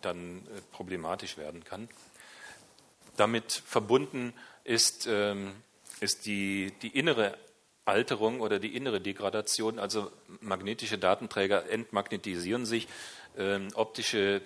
dann 0.00 0.38
äh, 0.38 0.60
problematisch 0.72 1.36
werden 1.36 1.62
kann. 1.64 1.90
Damit 3.16 3.52
verbunden 3.52 4.32
ist, 4.64 5.06
ähm, 5.06 5.52
ist 6.00 6.26
die, 6.26 6.72
die 6.82 6.96
innere 6.98 7.36
Alterung 7.84 8.40
oder 8.40 8.58
die 8.58 8.74
innere 8.76 9.00
Degradation, 9.00 9.78
also 9.78 10.10
magnetische 10.40 10.98
Datenträger 10.98 11.68
entmagnetisieren 11.68 12.64
sich, 12.66 12.88
ähm, 13.36 13.68
optische 13.74 14.40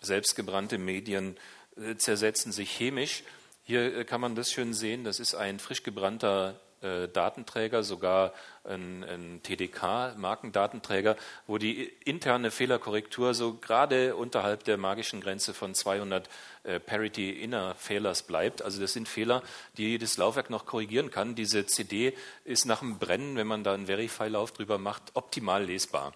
selbstgebrannte 0.00 0.78
Medien 0.78 1.36
äh, 1.76 1.96
zersetzen 1.96 2.52
sich 2.52 2.70
chemisch. 2.70 3.24
Hier 3.64 3.96
äh, 3.96 4.04
kann 4.04 4.20
man 4.20 4.34
das 4.34 4.52
schön 4.52 4.72
sehen, 4.72 5.04
das 5.04 5.20
ist 5.20 5.34
ein 5.34 5.58
frisch 5.58 5.82
gebrannter 5.82 6.60
Datenträger, 6.80 7.82
sogar 7.82 8.32
ein, 8.64 9.04
ein 9.04 9.40
TDK-Markendatenträger, 9.42 11.16
wo 11.46 11.58
die 11.58 11.84
interne 12.04 12.50
Fehlerkorrektur 12.50 13.34
so 13.34 13.54
gerade 13.54 14.14
unterhalb 14.16 14.64
der 14.64 14.76
magischen 14.76 15.20
Grenze 15.20 15.54
von 15.54 15.74
200 15.74 16.28
äh, 16.64 16.78
Parity 16.78 17.30
Inner 17.30 17.74
Fehlers 17.76 18.22
bleibt. 18.22 18.62
Also 18.62 18.80
das 18.80 18.92
sind 18.92 19.08
Fehler, 19.08 19.42
die 19.76 19.90
jedes 19.90 20.16
Laufwerk 20.16 20.50
noch 20.50 20.66
korrigieren 20.66 21.10
kann. 21.10 21.34
Diese 21.34 21.66
CD 21.66 22.12
ist 22.44 22.66
nach 22.66 22.80
dem 22.80 22.98
Brennen, 22.98 23.36
wenn 23.36 23.46
man 23.46 23.64
da 23.64 23.74
einen 23.74 23.86
Verify-Lauf 23.86 24.52
drüber 24.52 24.78
macht, 24.78 25.02
optimal 25.14 25.64
lesbar. 25.64 26.12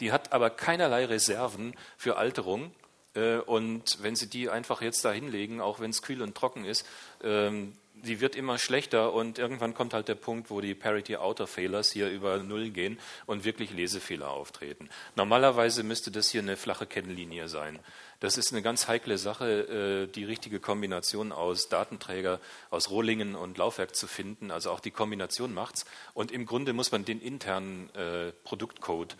Die 0.00 0.12
hat 0.12 0.32
aber 0.32 0.50
keinerlei 0.50 1.04
Reserven 1.04 1.74
für 1.96 2.16
Alterung. 2.16 2.72
Äh, 3.14 3.36
und 3.36 4.02
wenn 4.02 4.16
Sie 4.16 4.28
die 4.28 4.48
einfach 4.48 4.82
jetzt 4.82 5.04
da 5.04 5.12
hinlegen, 5.12 5.60
auch 5.60 5.80
wenn 5.80 5.90
es 5.90 6.02
kühl 6.02 6.22
und 6.22 6.34
trocken 6.34 6.64
ist, 6.64 6.86
ähm, 7.22 7.74
die 7.94 8.20
wird 8.20 8.36
immer 8.36 8.58
schlechter 8.58 9.12
und 9.12 9.38
irgendwann 9.38 9.72
kommt 9.72 9.94
halt 9.94 10.08
der 10.08 10.16
Punkt, 10.16 10.50
wo 10.50 10.60
die 10.60 10.74
Parity 10.74 11.16
Outer 11.16 11.46
Failures 11.46 11.92
hier 11.92 12.10
über 12.10 12.38
Null 12.38 12.70
gehen 12.70 12.98
und 13.26 13.44
wirklich 13.44 13.70
Lesefehler 13.70 14.30
auftreten. 14.30 14.88
Normalerweise 15.16 15.82
müsste 15.82 16.10
das 16.10 16.28
hier 16.28 16.42
eine 16.42 16.56
flache 16.56 16.86
Kennlinie 16.86 17.48
sein. 17.48 17.78
Das 18.20 18.36
ist 18.36 18.52
eine 18.52 18.62
ganz 18.62 18.88
heikle 18.88 19.18
Sache, 19.18 20.06
äh, 20.06 20.06
die 20.12 20.24
richtige 20.24 20.60
Kombination 20.60 21.30
aus 21.30 21.68
Datenträger, 21.68 22.40
aus 22.70 22.90
Rohlingen 22.90 23.34
und 23.34 23.58
Laufwerk 23.58 23.94
zu 23.94 24.06
finden. 24.06 24.50
Also 24.50 24.70
auch 24.70 24.80
die 24.80 24.90
Kombination 24.90 25.52
macht's. 25.54 25.84
Und 26.14 26.32
im 26.32 26.46
Grunde 26.46 26.72
muss 26.72 26.90
man 26.90 27.04
den 27.04 27.20
internen 27.20 27.90
äh, 27.94 28.32
Produktcode 28.44 29.16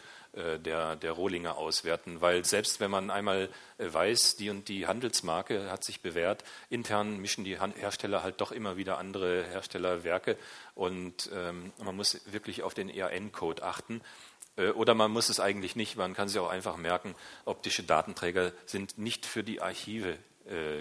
der, 0.59 0.97
der 0.97 1.13
Rohlinge 1.13 1.55
auswerten, 1.57 2.21
weil 2.21 2.45
selbst 2.45 2.81
wenn 2.81 2.91
man 2.91 3.11
einmal 3.11 3.49
äh, 3.79 3.93
weiß, 3.93 4.35
die 4.37 4.51
und 4.51 4.69
die 4.69 4.87
Handelsmarke 4.87 5.71
hat 5.71 5.85
sich 5.85 6.01
bewährt, 6.01 6.43
intern 6.71 7.19
mischen 7.19 7.45
die 7.45 7.59
Hersteller 7.59 8.25
halt 8.25 8.41
doch 8.41 8.51
immer 8.51 8.77
wieder 8.77 8.99
andere 8.99 9.45
Herstellerwerke 9.45 10.37
und 10.75 11.31
ähm, 11.33 11.73
man 11.79 11.95
muss 11.95 12.21
wirklich 12.33 12.65
auf 12.65 12.75
den 12.75 12.89
EAN-Code 12.89 13.63
achten. 13.63 14.01
Äh, 14.57 14.71
oder 14.71 14.95
man 14.95 15.13
muss 15.13 15.29
es 15.29 15.39
eigentlich 15.39 15.77
nicht, 15.77 15.97
man 15.97 16.15
kann 16.15 16.29
sich 16.29 16.41
auch 16.41 16.51
einfach 16.51 16.77
merken, 16.77 17.15
optische 17.45 17.85
Datenträger 17.85 18.53
sind 18.67 18.99
nicht 18.99 19.27
für 19.27 19.45
die 19.45 19.61
Archive 19.61 20.19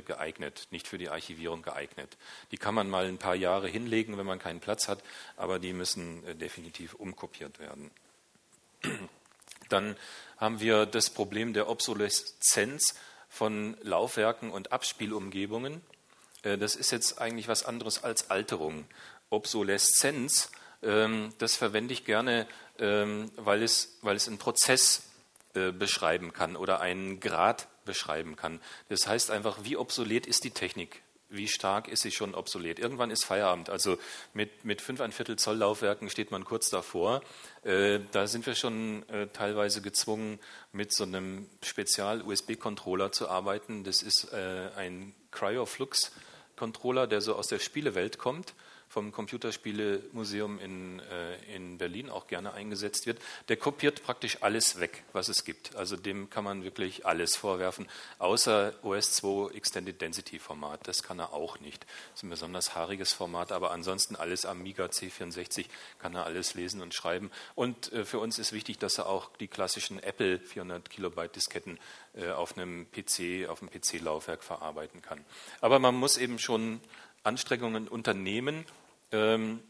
geeignet, 0.05 0.67
nicht 0.71 0.89
für 0.89 0.97
die 0.97 1.07
Archivierung 1.07 1.61
geeignet. 1.61 2.17
Die 2.51 2.57
kann 2.57 2.75
man 2.75 2.89
mal 2.89 3.05
ein 3.05 3.17
paar 3.17 3.33
Jahre 3.33 3.69
hinlegen, 3.69 4.17
wenn 4.17 4.25
man 4.25 4.37
keinen 4.37 4.59
Platz 4.59 4.89
hat, 4.89 5.01
aber 5.37 5.57
die 5.57 5.71
müssen 5.71 6.21
definitiv 6.37 6.95
umkopiert 6.95 7.59
werden. 7.59 7.89
Dann 9.73 9.95
haben 10.37 10.59
wir 10.59 10.85
das 10.85 11.09
Problem 11.09 11.53
der 11.53 11.67
Obsoleszenz 11.67 12.93
von 13.27 13.75
Laufwerken 13.81 14.51
und 14.51 14.71
Abspielumgebungen. 14.71 15.81
Äh, 16.43 16.59
das 16.59 16.75
ist 16.75 16.91
jetzt 16.91 17.19
eigentlich 17.19 17.47
was 17.47 17.65
anderes 17.65 18.03
als 18.03 18.29
Alterung. 18.29 18.85
Obsoleszenz, 19.31 20.51
ähm, 20.83 21.33
das 21.39 21.55
verwende 21.55 21.93
ich 21.93 22.05
gerne, 22.05 22.47
ähm, 22.77 23.31
weil 23.35 23.63
es, 23.63 23.97
weil 24.03 24.15
es 24.15 24.27
einen 24.27 24.37
Prozess 24.37 25.09
äh, 25.55 25.71
beschreiben 25.71 26.33
kann 26.33 26.55
oder 26.55 26.79
einen 26.79 27.19
Grad 27.19 27.67
beschreiben 27.83 28.35
kann. 28.35 28.61
Das 28.89 29.07
heißt 29.07 29.31
einfach, 29.31 29.63
wie 29.63 29.75
obsolet 29.75 30.27
ist 30.27 30.43
die 30.43 30.51
Technik? 30.51 31.01
Wie 31.33 31.47
stark 31.47 31.87
ist 31.87 32.03
sie 32.03 32.11
schon 32.11 32.35
obsolet. 32.35 32.79
Irgendwann 32.79 33.11
ist 33.11 33.25
Feierabend. 33.25 33.69
Also 33.69 33.97
mit, 34.33 34.63
mit 34.63 34.81
fünf 34.81 35.01
ein 35.01 35.11
Viertel 35.11 35.37
Zoll 35.37 35.57
Laufwerken 35.57 36.09
steht 36.09 36.31
man 36.31 36.45
kurz 36.45 36.69
davor. 36.69 37.21
Äh, 37.63 37.99
da 38.11 38.27
sind 38.27 38.45
wir 38.45 38.55
schon 38.55 39.07
äh, 39.09 39.27
teilweise 39.27 39.81
gezwungen, 39.81 40.39
mit 40.71 40.93
so 40.93 41.03
einem 41.03 41.47
Spezial-USB-Controller 41.61 43.11
zu 43.11 43.29
arbeiten. 43.29 43.83
Das 43.83 44.01
ist 44.01 44.31
äh, 44.31 44.69
ein 44.75 45.13
Cryoflux-Controller, 45.31 47.07
der 47.07 47.21
so 47.21 47.35
aus 47.35 47.47
der 47.47 47.59
Spielewelt 47.59 48.17
kommt 48.17 48.53
vom 48.93 49.11
Computerspielemuseum 49.11 50.59
in, 50.59 50.99
äh, 50.99 51.55
in 51.55 51.79
Berlin 51.79 52.11
auch 52.11 52.27
gerne 52.27 52.53
eingesetzt 52.53 53.07
wird, 53.07 53.19
der 53.49 53.57
kopiert 53.57 54.03
praktisch 54.03 54.37
alles 54.41 54.79
weg, 54.79 55.03
was 55.13 55.29
es 55.29 55.45
gibt. 55.45 55.75
Also 55.75 55.97
dem 55.97 56.29
kann 56.29 56.43
man 56.43 56.63
wirklich 56.63 57.03
alles 57.03 57.35
vorwerfen, 57.35 57.87
außer 58.19 58.71
OS2 58.83 59.55
Extended 59.55 59.99
Density 59.99 60.37
Format. 60.37 60.87
Das 60.87 61.01
kann 61.01 61.17
er 61.17 61.33
auch 61.33 61.59
nicht. 61.59 61.83
Das 62.11 62.19
ist 62.19 62.23
ein 62.23 62.29
besonders 62.29 62.75
haariges 62.75 63.13
Format, 63.13 63.51
aber 63.51 63.71
ansonsten 63.71 64.15
alles 64.15 64.45
Amiga 64.45 64.85
C64 64.85 65.65
kann 65.97 66.13
er 66.13 66.25
alles 66.25 66.53
lesen 66.53 66.79
und 66.79 66.93
schreiben. 66.93 67.31
Und 67.55 67.91
äh, 67.93 68.05
für 68.05 68.19
uns 68.19 68.37
ist 68.37 68.53
wichtig, 68.53 68.77
dass 68.77 68.99
er 68.99 69.07
auch 69.07 69.35
die 69.37 69.47
klassischen 69.47 69.97
Apple 70.03 70.39
400 70.39 70.87
Kilobyte 70.91 71.35
Disketten 71.35 71.79
äh, 72.13 72.29
auf 72.29 72.55
einem 72.55 72.85
PC, 72.91 73.49
auf 73.49 73.63
einem 73.63 73.71
PC-Laufwerk 73.71 74.43
verarbeiten 74.43 75.01
kann. 75.01 75.25
Aber 75.61 75.79
man 75.79 75.95
muss 75.95 76.17
eben 76.17 76.37
schon 76.37 76.79
Anstrengungen 77.23 77.87
unternehmen, 77.87 78.65
ähm, 79.13 79.61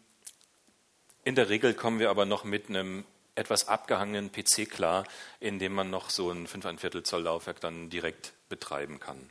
in 1.23 1.35
der 1.35 1.49
Regel 1.49 1.73
kommen 1.73 1.99
wir 1.99 2.09
aber 2.09 2.25
noch 2.25 2.43
mit 2.43 2.69
einem 2.69 3.05
etwas 3.35 3.67
abgehangenen 3.67 4.31
PC 4.31 4.69
klar, 4.69 5.05
in 5.39 5.59
dem 5.59 5.73
man 5.73 5.89
noch 5.89 6.09
so 6.09 6.31
ein 6.31 6.47
5 6.47 6.79
Viertel 6.79 7.03
Zoll 7.03 7.23
Laufwerk 7.23 7.59
dann 7.59 7.89
direkt 7.89 8.33
betreiben 8.49 8.99
kann. 8.99 9.29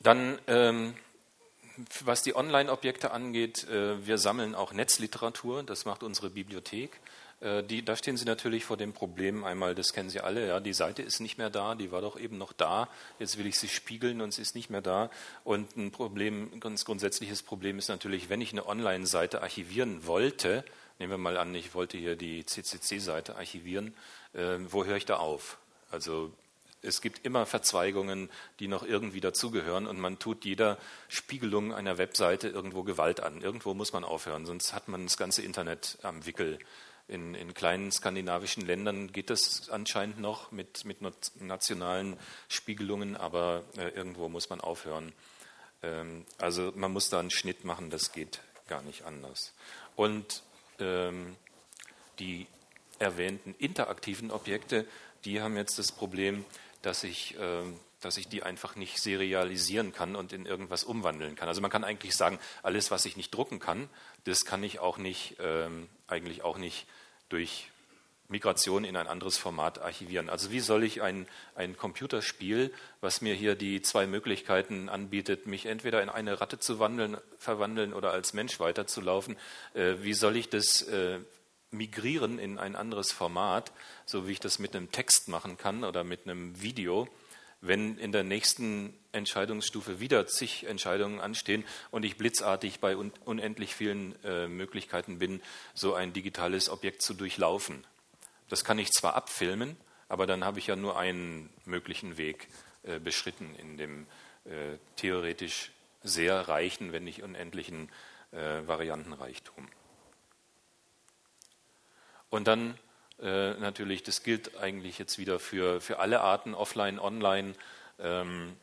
Dann, 0.00 0.38
ähm, 0.46 0.94
was 2.04 2.22
die 2.22 2.36
Online-Objekte 2.36 3.10
angeht, 3.10 3.68
äh, 3.68 4.06
wir 4.06 4.18
sammeln 4.18 4.54
auch 4.54 4.72
Netzliteratur, 4.72 5.62
das 5.62 5.84
macht 5.84 6.02
unsere 6.02 6.30
Bibliothek. 6.30 7.00
Äh, 7.40 7.62
die, 7.62 7.84
da 7.84 7.96
stehen 7.96 8.16
Sie 8.16 8.24
natürlich 8.24 8.64
vor 8.64 8.76
dem 8.76 8.92
Problem, 8.92 9.44
einmal, 9.44 9.74
das 9.74 9.92
kennen 9.92 10.10
Sie 10.10 10.20
alle, 10.20 10.46
ja, 10.46 10.60
die 10.60 10.72
Seite 10.72 11.02
ist 11.02 11.20
nicht 11.20 11.38
mehr 11.38 11.50
da, 11.50 11.74
die 11.74 11.92
war 11.92 12.00
doch 12.00 12.18
eben 12.18 12.38
noch 12.38 12.52
da, 12.52 12.88
jetzt 13.18 13.38
will 13.38 13.46
ich 13.46 13.58
sie 13.58 13.68
spiegeln 13.68 14.20
und 14.20 14.32
sie 14.32 14.42
ist 14.42 14.54
nicht 14.54 14.70
mehr 14.70 14.82
da. 14.82 15.10
Und 15.44 15.76
ein 15.76 15.90
Problem, 15.90 16.60
ganz 16.60 16.84
grundsätzliches 16.84 17.42
Problem 17.42 17.78
ist 17.78 17.88
natürlich, 17.88 18.28
wenn 18.28 18.40
ich 18.40 18.52
eine 18.52 18.66
Online-Seite 18.66 19.42
archivieren 19.42 20.06
wollte, 20.06 20.64
nehmen 20.98 21.12
wir 21.12 21.18
mal 21.18 21.36
an, 21.36 21.54
ich 21.54 21.74
wollte 21.74 21.98
hier 21.98 22.16
die 22.16 22.44
CCC-Seite 22.46 23.36
archivieren, 23.36 23.94
äh, 24.32 24.58
wo 24.70 24.84
höre 24.84 24.96
ich 24.96 25.06
da 25.06 25.16
auf? 25.16 25.58
Also 25.90 26.32
es 26.82 27.00
gibt 27.00 27.24
immer 27.26 27.46
Verzweigungen, 27.46 28.30
die 28.60 28.68
noch 28.68 28.82
irgendwie 28.82 29.20
dazugehören 29.20 29.86
und 29.86 29.98
man 29.98 30.18
tut 30.18 30.44
jeder 30.44 30.78
Spiegelung 31.08 31.74
einer 31.74 31.98
Webseite 31.98 32.48
irgendwo 32.48 32.82
Gewalt 32.82 33.20
an. 33.20 33.42
Irgendwo 33.42 33.74
muss 33.74 33.92
man 33.92 34.04
aufhören, 34.04 34.46
sonst 34.46 34.72
hat 34.72 34.88
man 34.88 35.04
das 35.04 35.16
ganze 35.16 35.42
Internet 35.42 35.98
am 36.02 36.24
Wickel. 36.26 36.58
In, 37.08 37.36
in, 37.36 37.54
kleinen 37.54 37.92
skandinavischen 37.92 38.66
Ländern 38.66 39.12
geht 39.12 39.30
das 39.30 39.70
anscheinend 39.70 40.18
noch 40.18 40.50
mit, 40.50 40.84
mit 40.84 40.98
nationalen 41.40 42.16
Spiegelungen, 42.48 43.16
aber 43.16 43.62
äh, 43.76 43.90
irgendwo 43.90 44.28
muss 44.28 44.50
man 44.50 44.60
aufhören. 44.60 45.12
Ähm, 45.82 46.26
also 46.38 46.72
man 46.74 46.92
muss 46.92 47.08
da 47.08 47.20
einen 47.20 47.30
Schnitt 47.30 47.64
machen, 47.64 47.90
das 47.90 48.10
geht 48.10 48.40
gar 48.66 48.82
nicht 48.82 49.04
anders. 49.04 49.52
Und 49.94 50.42
ähm, 50.80 51.36
die 52.18 52.46
erwähnten 52.98 53.54
interaktiven 53.58 54.30
Objekte, 54.30 54.86
die 55.24 55.40
haben 55.40 55.56
jetzt 55.56 55.78
das 55.78 55.92
Problem, 55.92 56.44
dass 56.82 57.04
ich, 57.04 57.38
äh, 57.38 57.62
dass 58.06 58.16
ich 58.16 58.28
die 58.28 58.42
einfach 58.42 58.76
nicht 58.76 58.98
serialisieren 58.98 59.92
kann 59.92 60.16
und 60.16 60.32
in 60.32 60.46
irgendwas 60.46 60.84
umwandeln 60.84 61.36
kann. 61.36 61.48
Also 61.48 61.60
man 61.60 61.70
kann 61.70 61.84
eigentlich 61.84 62.14
sagen, 62.14 62.38
alles, 62.62 62.90
was 62.90 63.04
ich 63.04 63.16
nicht 63.16 63.34
drucken 63.34 63.58
kann, 63.58 63.88
das 64.24 64.44
kann 64.44 64.62
ich 64.62 64.78
auch 64.78 64.96
nicht, 64.96 65.36
ähm, 65.40 65.88
eigentlich 66.06 66.42
auch 66.42 66.56
nicht 66.56 66.86
durch 67.28 67.68
Migration 68.28 68.84
in 68.84 68.96
ein 68.96 69.06
anderes 69.06 69.36
Format 69.36 69.80
archivieren. 69.80 70.28
Also 70.28 70.50
wie 70.50 70.60
soll 70.60 70.84
ich 70.84 71.02
ein, 71.02 71.28
ein 71.54 71.76
Computerspiel, 71.76 72.72
was 73.00 73.20
mir 73.20 73.34
hier 73.34 73.54
die 73.54 73.82
zwei 73.82 74.06
Möglichkeiten 74.06 74.88
anbietet, 74.88 75.46
mich 75.46 75.66
entweder 75.66 76.02
in 76.02 76.08
eine 76.08 76.40
Ratte 76.40 76.58
zu 76.58 76.78
wandeln, 76.78 77.18
verwandeln 77.38 77.92
oder 77.92 78.12
als 78.12 78.32
Mensch 78.32 78.58
weiterzulaufen, 78.58 79.36
äh, 79.74 79.94
wie 80.00 80.14
soll 80.14 80.36
ich 80.36 80.48
das 80.48 80.82
äh, 80.82 81.20
migrieren 81.70 82.38
in 82.38 82.58
ein 82.58 82.76
anderes 82.76 83.12
Format, 83.12 83.72
so 84.06 84.26
wie 84.26 84.32
ich 84.32 84.40
das 84.40 84.58
mit 84.58 84.74
einem 84.74 84.90
Text 84.90 85.28
machen 85.28 85.56
kann 85.56 85.84
oder 85.84 86.04
mit 86.04 86.24
einem 86.24 86.60
Video? 86.60 87.08
Wenn 87.68 87.98
in 87.98 88.12
der 88.12 88.24
nächsten 88.24 88.94
Entscheidungsstufe 89.12 90.00
wieder 90.00 90.26
zig 90.26 90.64
Entscheidungen 90.64 91.20
anstehen 91.20 91.64
und 91.90 92.04
ich 92.04 92.16
blitzartig 92.16 92.80
bei 92.80 92.96
unendlich 92.96 93.74
vielen 93.74 94.14
äh, 94.24 94.46
Möglichkeiten 94.48 95.18
bin, 95.18 95.40
so 95.74 95.94
ein 95.94 96.12
digitales 96.12 96.68
Objekt 96.68 97.02
zu 97.02 97.14
durchlaufen. 97.14 97.84
Das 98.48 98.64
kann 98.64 98.78
ich 98.78 98.90
zwar 98.92 99.14
abfilmen, 99.14 99.76
aber 100.08 100.26
dann 100.26 100.44
habe 100.44 100.58
ich 100.58 100.66
ja 100.68 100.76
nur 100.76 100.98
einen 100.98 101.50
möglichen 101.64 102.16
Weg 102.16 102.48
äh, 102.82 102.98
beschritten 102.98 103.54
in 103.56 103.76
dem 103.76 104.06
äh, 104.44 104.78
theoretisch 104.96 105.72
sehr 106.02 106.48
reichen, 106.48 106.92
wenn 106.92 107.04
nicht 107.04 107.22
unendlichen 107.22 107.90
äh, 108.32 108.66
Variantenreichtum. 108.66 109.68
Und 112.30 112.46
dann 112.46 112.78
äh, 113.20 113.54
natürlich, 113.54 114.02
das 114.02 114.22
gilt 114.22 114.58
eigentlich 114.58 114.98
jetzt 114.98 115.18
wieder 115.18 115.38
für, 115.38 115.80
für 115.80 115.98
alle 115.98 116.20
Arten, 116.20 116.54
offline, 116.54 116.98
online, 116.98 117.54
ähm, 117.98 118.56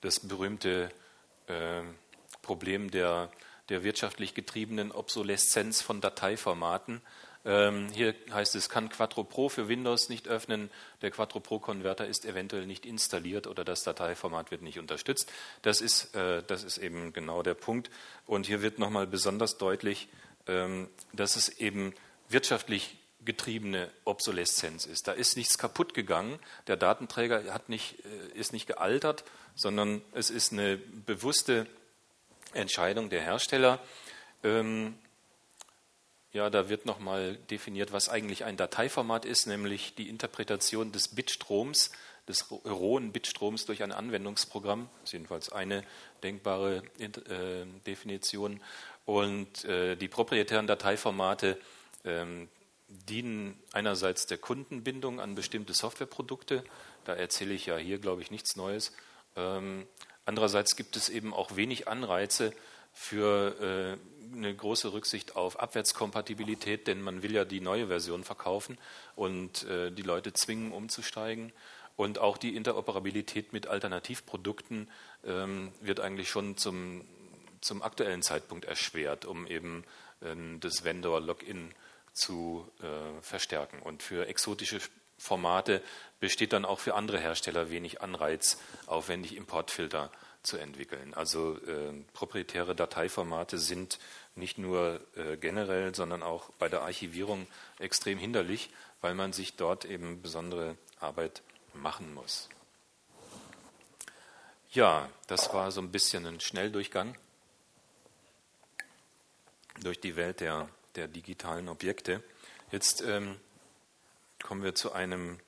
das 0.00 0.20
berühmte 0.20 0.90
äh, 1.46 1.82
Problem 2.42 2.90
der, 2.90 3.30
der 3.68 3.84
wirtschaftlich 3.84 4.34
getriebenen 4.34 4.92
Obsoleszenz 4.92 5.82
von 5.82 6.00
Dateiformaten. 6.00 7.00
Ähm, 7.46 7.88
hier 7.92 8.14
heißt 8.32 8.54
es, 8.54 8.68
kann 8.68 8.88
Quattro 8.88 9.22
Pro 9.22 9.48
für 9.48 9.68
Windows 9.68 10.08
nicht 10.08 10.28
öffnen, 10.28 10.70
der 11.02 11.10
Quattro 11.10 11.40
Pro 11.40 11.58
Konverter 11.58 12.06
ist 12.06 12.24
eventuell 12.24 12.66
nicht 12.66 12.86
installiert 12.86 13.46
oder 13.46 13.64
das 13.64 13.82
Dateiformat 13.82 14.50
wird 14.50 14.62
nicht 14.62 14.78
unterstützt. 14.78 15.30
Das 15.62 15.80
ist, 15.80 16.14
äh, 16.16 16.42
das 16.42 16.64
ist 16.64 16.78
eben 16.78 17.12
genau 17.12 17.42
der 17.42 17.54
Punkt. 17.54 17.90
Und 18.26 18.46
hier 18.46 18.62
wird 18.62 18.78
nochmal 18.78 19.06
besonders 19.06 19.58
deutlich, 19.58 20.08
ähm, 20.46 20.88
dass 21.12 21.36
es 21.36 21.48
eben 21.50 21.94
wirtschaftlich 22.30 22.96
getriebene 23.24 23.90
Obsoleszenz 24.04 24.86
ist. 24.86 25.08
Da 25.08 25.12
ist 25.12 25.36
nichts 25.36 25.58
kaputt 25.58 25.94
gegangen, 25.94 26.38
der 26.66 26.76
Datenträger 26.76 27.52
hat 27.52 27.68
nicht, 27.68 28.04
äh, 28.04 28.38
ist 28.38 28.52
nicht 28.52 28.66
gealtert, 28.66 29.24
sondern 29.54 30.02
es 30.12 30.30
ist 30.30 30.52
eine 30.52 30.76
bewusste 30.76 31.66
Entscheidung 32.52 33.10
der 33.10 33.22
Hersteller. 33.22 33.80
Ähm, 34.42 34.94
ja, 36.32 36.50
da 36.50 36.68
wird 36.68 36.84
nochmal 36.84 37.36
definiert, 37.50 37.92
was 37.92 38.08
eigentlich 38.08 38.44
ein 38.44 38.56
Dateiformat 38.56 39.24
ist, 39.24 39.46
nämlich 39.46 39.94
die 39.94 40.08
Interpretation 40.08 40.90
des 40.90 41.08
Bitstroms, 41.08 41.92
des 42.26 42.50
rohen 42.50 43.12
Bitstroms 43.12 43.66
durch 43.66 43.82
ein 43.82 43.92
Anwendungsprogramm. 43.92 44.88
Das 45.00 45.10
ist 45.10 45.12
jedenfalls 45.12 45.52
eine 45.52 45.84
denkbare 46.22 46.82
äh, 46.98 47.66
Definition. 47.86 48.60
Und 49.04 49.64
äh, 49.64 49.96
die 49.96 50.08
proprietären 50.08 50.66
Dateiformate 50.66 51.60
ähm, 52.04 52.48
dienen 53.08 53.58
einerseits 53.72 54.26
der 54.26 54.38
Kundenbindung 54.38 55.20
an 55.20 55.34
bestimmte 55.34 55.74
Softwareprodukte. 55.74 56.64
Da 57.04 57.14
erzähle 57.14 57.54
ich 57.54 57.66
ja 57.66 57.76
hier, 57.76 57.98
glaube 57.98 58.22
ich, 58.22 58.30
nichts 58.30 58.56
Neues. 58.56 58.92
Ähm, 59.36 59.86
andererseits 60.24 60.76
gibt 60.76 60.96
es 60.96 61.08
eben 61.08 61.34
auch 61.34 61.56
wenig 61.56 61.88
Anreize 61.88 62.52
für 62.92 63.98
äh, 64.00 64.36
eine 64.36 64.54
große 64.54 64.92
Rücksicht 64.92 65.36
auf 65.36 65.58
Abwärtskompatibilität, 65.58 66.86
denn 66.86 67.02
man 67.02 67.22
will 67.22 67.34
ja 67.34 67.44
die 67.44 67.60
neue 67.60 67.88
Version 67.88 68.24
verkaufen 68.24 68.78
und 69.16 69.64
äh, 69.64 69.90
die 69.90 70.02
Leute 70.02 70.32
zwingen, 70.32 70.72
umzusteigen. 70.72 71.52
Und 71.96 72.18
auch 72.18 72.38
die 72.38 72.56
Interoperabilität 72.56 73.52
mit 73.52 73.68
Alternativprodukten 73.68 74.90
ähm, 75.24 75.72
wird 75.80 76.00
eigentlich 76.00 76.28
schon 76.28 76.56
zum, 76.56 77.04
zum 77.60 77.82
aktuellen 77.82 78.22
Zeitpunkt 78.22 78.64
erschwert, 78.64 79.24
um 79.24 79.46
eben 79.46 79.84
äh, 80.20 80.34
das 80.58 80.84
Vendor-Login 80.84 81.72
zu 82.14 82.70
äh, 82.80 83.22
verstärken. 83.22 83.80
Und 83.80 84.02
für 84.02 84.26
exotische 84.26 84.80
Formate 85.18 85.82
besteht 86.20 86.52
dann 86.52 86.64
auch 86.64 86.78
für 86.78 86.94
andere 86.94 87.18
Hersteller 87.18 87.70
wenig 87.70 88.00
Anreiz, 88.00 88.58
aufwendig 88.86 89.36
Importfilter 89.36 90.10
zu 90.42 90.56
entwickeln. 90.58 91.14
Also 91.14 91.58
äh, 91.66 91.92
proprietäre 92.12 92.74
Dateiformate 92.74 93.58
sind 93.58 93.98
nicht 94.34 94.58
nur 94.58 95.00
äh, 95.16 95.36
generell, 95.36 95.94
sondern 95.94 96.22
auch 96.22 96.50
bei 96.58 96.68
der 96.68 96.82
Archivierung 96.82 97.46
extrem 97.78 98.18
hinderlich, 98.18 98.70
weil 99.00 99.14
man 99.14 99.32
sich 99.32 99.56
dort 99.56 99.84
eben 99.84 100.22
besondere 100.22 100.76
Arbeit 101.00 101.42
machen 101.72 102.14
muss. 102.14 102.48
Ja, 104.70 105.08
das 105.26 105.52
war 105.54 105.70
so 105.70 105.80
ein 105.80 105.92
bisschen 105.92 106.26
ein 106.26 106.40
Schnelldurchgang 106.40 107.16
durch 109.80 110.00
die 110.00 110.16
Welt 110.16 110.40
der, 110.40 110.68
der 110.96 111.08
digitalen 111.08 111.68
Objekte. 111.68 112.22
Jetzt 112.70 113.02
ähm, 113.02 113.38
kommen 114.42 114.62
wir 114.62 114.74
zu 114.74 114.92
einem 114.92 115.38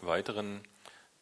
weiteren 0.00 0.62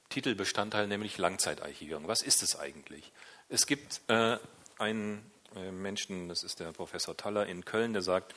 Titelbestandteil, 0.08 0.86
nämlich 0.86 1.18
Langzeitarchivierung. 1.18 2.08
Was 2.08 2.22
ist 2.22 2.42
es 2.42 2.58
eigentlich? 2.58 3.12
Es 3.48 3.66
gibt 3.66 4.00
äh, 4.08 4.38
einen 4.78 5.30
äh, 5.56 5.70
Menschen, 5.70 6.28
das 6.28 6.42
ist 6.42 6.60
der 6.60 6.72
Professor 6.72 7.16
Taller 7.16 7.46
in 7.46 7.64
Köln, 7.64 7.92
der 7.92 8.02
sagt, 8.02 8.34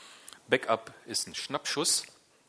Backup 0.48 0.93
ist 1.06 1.28
ein 1.28 1.36
Schnappschuss, 1.36 2.06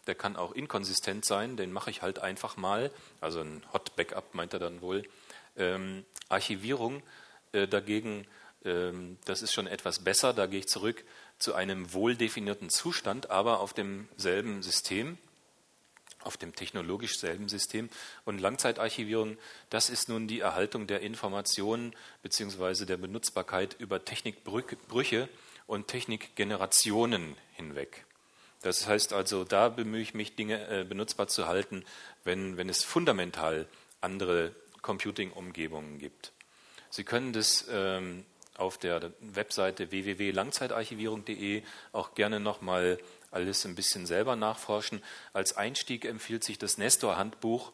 der 0.07 0.15
kann 0.15 0.37
auch 0.37 0.53
inkonsistent 0.53 1.25
sein, 1.25 1.57
den 1.57 1.73
mache 1.73 1.91
ich 1.91 2.03
halt 2.03 2.19
einfach 2.19 2.57
mal. 2.57 2.91
Also 3.21 3.41
ein 3.41 3.65
Hot 3.73 3.97
Backup 3.97 4.35
meint 4.35 4.53
er 4.53 4.61
dann 4.61 4.81
wohl. 4.81 5.09
Ähm, 5.57 6.05
Archivierung 6.29 7.03
äh, 7.53 7.67
dagegen, 7.67 8.27
ähm, 8.65 9.19
das 9.25 9.43
ist 9.43 9.53
schon 9.53 9.67
etwas 9.67 10.01
besser, 10.05 10.33
da 10.33 10.47
gehe 10.47 10.61
ich 10.61 10.69
zurück 10.69 11.05
zu 11.39 11.55
einem 11.55 11.93
wohl 11.93 12.17
definierten 12.17 12.71
Zustand, 12.71 13.31
aber 13.31 13.61
auf 13.61 13.75
demselben 13.75 14.63
System 14.63 15.19
auf 16.27 16.37
dem 16.37 16.55
technologisch 16.55 17.19
selben 17.19 17.49
System. 17.49 17.89
Und 18.25 18.41
Langzeitarchivierung, 18.41 19.39
das 19.71 19.89
ist 19.89 20.09
nun 20.09 20.27
die 20.27 20.41
Erhaltung 20.41 20.87
der 20.87 21.01
Informationen 21.01 21.95
bzw. 22.23 22.85
der 22.85 22.97
Benutzbarkeit 22.97 23.77
über 23.79 24.05
Technikbrüche 24.05 25.29
und 25.67 25.89
Technikgenerationen 25.89 27.37
hinweg. 27.53 28.05
Das 28.63 28.87
heißt 28.89 29.13
also, 29.13 29.45
da 29.45 29.69
bemühe 29.69 30.03
ich 30.03 30.15
mich, 30.15 30.35
Dinge 30.35 30.67
äh, 30.69 30.85
benutzbar 30.85 31.29
zu 31.29 31.47
halten, 31.47 31.85
wenn, 32.25 32.57
wenn 32.57 32.69
es 32.69 32.83
fundamental 32.83 33.69
andere 34.01 34.55
Computing-Umgebungen 34.83 35.99
gibt. 35.99 36.33
Sie 36.91 37.05
können 37.05 37.33
das 37.33 37.67
ähm, 37.71 38.25
auf 38.59 38.79
der 38.79 39.13
Webseite 39.21 39.91
www.langzeitarchivierung.de 39.91 41.63
auch 41.93 42.15
gerne 42.15 42.41
nochmal 42.41 42.99
alles 43.31 43.65
ein 43.65 43.75
bisschen 43.75 44.07
selber 44.07 44.37
nachforschen. 44.37 45.03
Als 45.33 45.57
Einstieg 45.57 46.05
empfiehlt 46.05 46.45
sich 46.45 46.59
das 46.59 46.79
Nestor-Handbuch, 46.79 47.73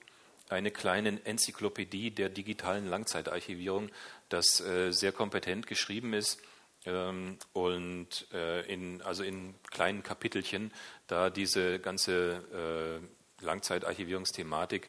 eine 0.49 0.71
kleine 0.71 1.25
Enzyklopädie 1.25 2.11
der 2.11 2.29
digitalen 2.29 2.87
Langzeitarchivierung, 2.87 3.91
das 4.29 4.61
äh, 4.61 4.93
sehr 4.93 5.13
kompetent 5.13 5.67
geschrieben 5.67 6.13
ist 6.13 6.41
ähm, 6.85 7.39
und 7.53 8.27
äh, 8.33 8.63
in, 8.73 9.01
also 9.03 9.23
in 9.23 9.55
kleinen 9.71 10.03
Kapitelchen, 10.03 10.73
da 11.07 11.31
diese 11.31 11.79
ganze 11.79 13.01
äh, 13.41 13.45
Langzeitarchivierungsthematik 13.45 14.89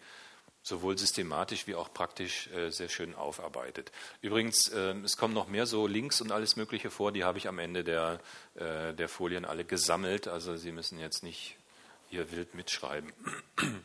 sowohl 0.63 0.97
systematisch 0.97 1.67
wie 1.67 1.75
auch 1.75 1.93
praktisch 1.93 2.47
äh, 2.47 2.71
sehr 2.71 2.87
schön 2.87 3.13
aufarbeitet. 3.13 3.91
Übrigens, 4.21 4.69
äh, 4.69 4.95
es 5.03 5.17
kommen 5.17 5.33
noch 5.33 5.47
mehr 5.47 5.65
so 5.65 5.85
Links 5.85 6.21
und 6.21 6.31
alles 6.31 6.55
Mögliche 6.55 6.89
vor, 6.89 7.11
die 7.11 7.25
habe 7.25 7.37
ich 7.37 7.49
am 7.49 7.59
Ende 7.59 7.83
der, 7.83 8.21
äh, 8.55 8.93
der 8.93 9.09
Folien 9.09 9.43
alle 9.43 9.65
gesammelt. 9.65 10.29
Also 10.29 10.55
Sie 10.55 10.71
müssen 10.71 10.97
jetzt 10.97 11.21
nicht 11.21 11.57
hier 12.09 12.31
wild 12.31 12.55
mitschreiben. 12.55 13.11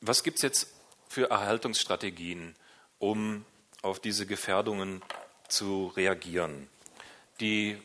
Was 0.00 0.22
gibt 0.22 0.36
es 0.36 0.42
jetzt 0.42 0.72
für 1.08 1.30
Erhaltungsstrategien, 1.30 2.54
um 2.98 3.44
auf 3.82 3.98
diese 3.98 4.24
Gefährdungen 4.24 5.02
zu 5.48 5.88
reagieren? 5.96 6.68
Die 7.40 7.76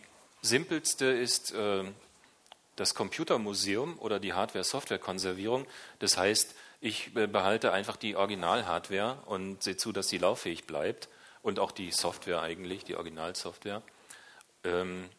simpelste 0.43 1.05
ist 1.05 1.51
äh, 1.53 1.83
das 2.75 2.93
Computermuseum 2.93 3.97
oder 3.99 4.19
die 4.19 4.33
Hardware-Software-Konservierung. 4.33 5.65
Das 5.99 6.17
heißt, 6.17 6.53
ich 6.85 7.13
behalte 7.15 7.73
einfach 7.73 7.95
die 7.95 8.15
Original-Hardware 8.15 9.23
und 9.25 9.63
sehe 9.63 9.75
zu, 9.75 9.91
dass 9.91 10.07
sie 10.07 10.19
lauffähig 10.19 10.67
bleibt 10.67 11.09
und 11.41 11.57
auch 11.57 11.71
die 11.71 11.91
Software 11.91 12.41
eigentlich, 12.43 12.83
die 12.83 12.95
Originalsoftware. 12.95 13.81
Ähm, 14.63 15.09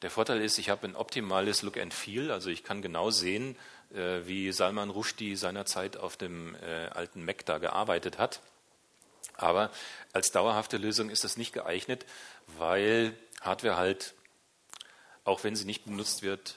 der 0.00 0.10
Vorteil 0.10 0.40
ist, 0.40 0.56
ich 0.56 0.70
habe 0.70 0.86
ein 0.86 0.96
optimales 0.96 1.60
Look 1.60 1.76
and 1.76 1.92
Feel, 1.92 2.30
also 2.30 2.48
ich 2.48 2.64
kann 2.64 2.80
genau 2.80 3.10
sehen, 3.10 3.56
äh, 3.94 4.20
wie 4.24 4.50
Salman 4.52 4.88
Rushdie 4.88 5.36
seinerzeit 5.36 5.98
auf 5.98 6.16
dem 6.16 6.54
äh, 6.56 6.86
alten 6.86 7.26
Mac 7.26 7.44
da 7.44 7.58
gearbeitet 7.58 8.16
hat. 8.16 8.40
Aber 9.34 9.70
als 10.14 10.30
dauerhafte 10.30 10.78
Lösung 10.78 11.10
ist 11.10 11.24
das 11.24 11.36
nicht 11.36 11.52
geeignet, 11.52 12.06
weil 12.56 13.14
Hardware 13.42 13.76
halt, 13.76 14.14
auch 15.24 15.44
wenn 15.44 15.56
sie 15.56 15.66
nicht 15.66 15.84
benutzt 15.84 16.22
wird, 16.22 16.56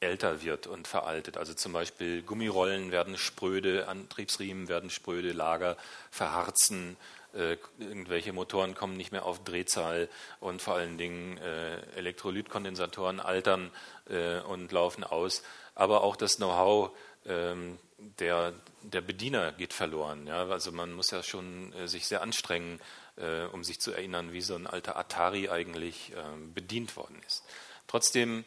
älter 0.00 0.42
wird 0.42 0.66
und 0.66 0.86
veraltet. 0.86 1.36
Also 1.36 1.54
zum 1.54 1.72
Beispiel 1.72 2.22
Gummirollen 2.22 2.90
werden 2.90 3.18
spröde, 3.18 3.88
Antriebsriemen 3.88 4.68
werden 4.68 4.90
spröde, 4.90 5.32
Lager 5.32 5.76
verharzen, 6.10 6.96
äh, 7.34 7.56
irgendwelche 7.78 8.32
Motoren 8.32 8.74
kommen 8.74 8.96
nicht 8.96 9.12
mehr 9.12 9.24
auf 9.24 9.44
Drehzahl 9.44 10.08
und 10.40 10.62
vor 10.62 10.76
allen 10.76 10.98
Dingen 10.98 11.36
äh, 11.38 11.80
Elektrolytkondensatoren 11.96 13.20
altern 13.20 13.70
äh, 14.08 14.40
und 14.40 14.72
laufen 14.72 15.04
aus. 15.04 15.42
Aber 15.74 16.02
auch 16.02 16.16
das 16.16 16.36
Know-how 16.36 16.90
ähm, 17.26 17.78
der, 17.98 18.54
der 18.82 19.00
Bediener 19.00 19.52
geht 19.52 19.72
verloren. 19.72 20.26
Ja? 20.26 20.46
Also 20.46 20.72
man 20.72 20.92
muss 20.92 21.10
ja 21.10 21.22
schon 21.22 21.72
äh, 21.74 21.86
sich 21.86 22.06
sehr 22.06 22.22
anstrengen, 22.22 22.80
äh, 23.16 23.44
um 23.46 23.62
sich 23.62 23.80
zu 23.80 23.92
erinnern, 23.92 24.32
wie 24.32 24.40
so 24.40 24.54
ein 24.54 24.66
alter 24.66 24.96
Atari 24.96 25.48
eigentlich 25.48 26.12
ähm, 26.16 26.54
bedient 26.54 26.96
worden 26.96 27.20
ist. 27.26 27.44
Trotzdem 27.88 28.44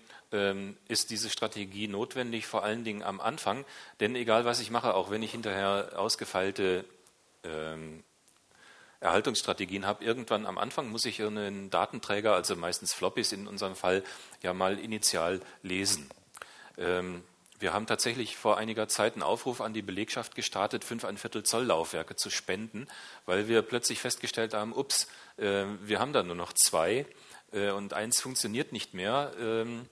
ist 0.88 1.10
diese 1.10 1.30
Strategie 1.30 1.90
notwendig, 1.90 2.48
vor 2.48 2.64
allen 2.64 2.86
Dingen 2.86 3.04
am 3.04 3.20
Anfang, 3.20 3.66
denn 4.00 4.16
egal 4.16 4.46
was 4.46 4.62
ich 4.62 4.72
mache, 4.72 4.94
auch 4.94 5.12
wenn 5.12 5.24
ich 5.24 5.32
hinterher 5.32 5.92
ausgefeilte 5.98 6.86
ähm, 7.44 8.04
Erhaltungsstrategien 9.02 9.86
habe. 9.86 10.06
Irgendwann 10.06 10.46
am 10.46 10.58
Anfang 10.58 10.90
muss 10.90 11.06
ich 11.06 11.22
einen 11.22 11.70
Datenträger, 11.70 12.36
also 12.36 12.56
meistens 12.56 12.94
Floppies 12.94 13.32
in 13.32 13.48
unserem 13.48 13.76
Fall, 13.76 14.04
ja 14.42 14.54
mal 14.54 14.80
initial 14.80 15.42
lesen. 15.64 16.10
Ähm, 16.78 17.24
wir 17.60 17.74
haben 17.74 17.88
tatsächlich 17.88 18.38
vor 18.38 18.58
einiger 18.58 18.88
Zeit 18.88 19.14
einen 19.14 19.24
Aufruf 19.24 19.60
an 19.62 19.74
die 19.74 19.82
Belegschaft 19.82 20.36
gestartet, 20.36 20.84
fünf 20.84 21.04
ein 21.06 21.18
Viertel 21.18 21.44
Zoll 21.44 21.66
Laufwerke 21.66 22.16
zu 22.16 22.30
spenden, 22.30 22.88
weil 23.26 23.48
wir 23.48 23.62
plötzlich 23.64 24.00
festgestellt 24.00 24.54
haben, 24.54 24.74
ups, 24.74 25.08
äh, 25.38 25.66
wir 25.82 26.00
haben 26.00 26.14
da 26.14 26.24
nur 26.24 26.36
noch 26.36 26.54
zwei 26.54 27.06
äh, 27.52 27.72
und 27.72 27.94
eins 27.94 28.22
funktioniert 28.22 28.72
nicht 28.72 28.94
mehr. 28.94 29.32
Ähm, 29.40 29.88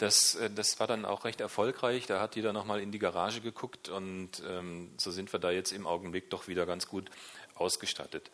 das, 0.00 0.34
äh, 0.34 0.50
das 0.50 0.80
war 0.80 0.86
dann 0.86 1.04
auch 1.04 1.24
recht 1.24 1.40
erfolgreich. 1.40 2.06
Da 2.06 2.20
hat 2.20 2.36
jeder 2.36 2.52
nochmal 2.52 2.80
in 2.80 2.92
die 2.92 2.98
Garage 2.98 3.40
geguckt 3.40 3.88
und 3.88 4.42
ähm, 4.48 4.90
so 4.96 5.10
sind 5.10 5.32
wir 5.32 5.40
da 5.40 5.50
jetzt 5.50 5.72
im 5.72 5.86
Augenblick 5.86 6.30
doch 6.30 6.48
wieder 6.48 6.66
ganz 6.66 6.88
gut 6.88 7.10
ausgestattet. 7.54 8.30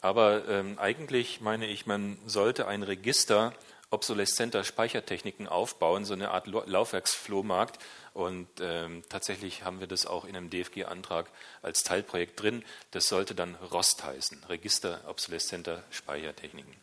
Aber 0.00 0.48
ähm, 0.48 0.78
eigentlich 0.78 1.40
meine 1.40 1.66
ich, 1.66 1.86
man 1.86 2.18
sollte 2.26 2.66
ein 2.66 2.82
Register 2.82 3.52
obsoleszenter 3.90 4.62
Speichertechniken 4.62 5.48
aufbauen, 5.48 6.04
so 6.04 6.14
eine 6.14 6.30
Art 6.30 6.46
Laufwerksflohmarkt. 6.46 7.78
Und 8.14 8.48
ähm, 8.60 9.02
tatsächlich 9.08 9.64
haben 9.64 9.80
wir 9.80 9.88
das 9.88 10.06
auch 10.06 10.24
in 10.24 10.36
einem 10.36 10.48
DFG-Antrag 10.48 11.28
als 11.60 11.82
Teilprojekt 11.82 12.40
drin. 12.40 12.64
Das 12.92 13.08
sollte 13.08 13.34
dann 13.34 13.56
ROST 13.56 14.04
heißen, 14.04 14.44
Register 14.48 15.00
obsoleszenter 15.08 15.82
Speichertechniken. 15.90 16.74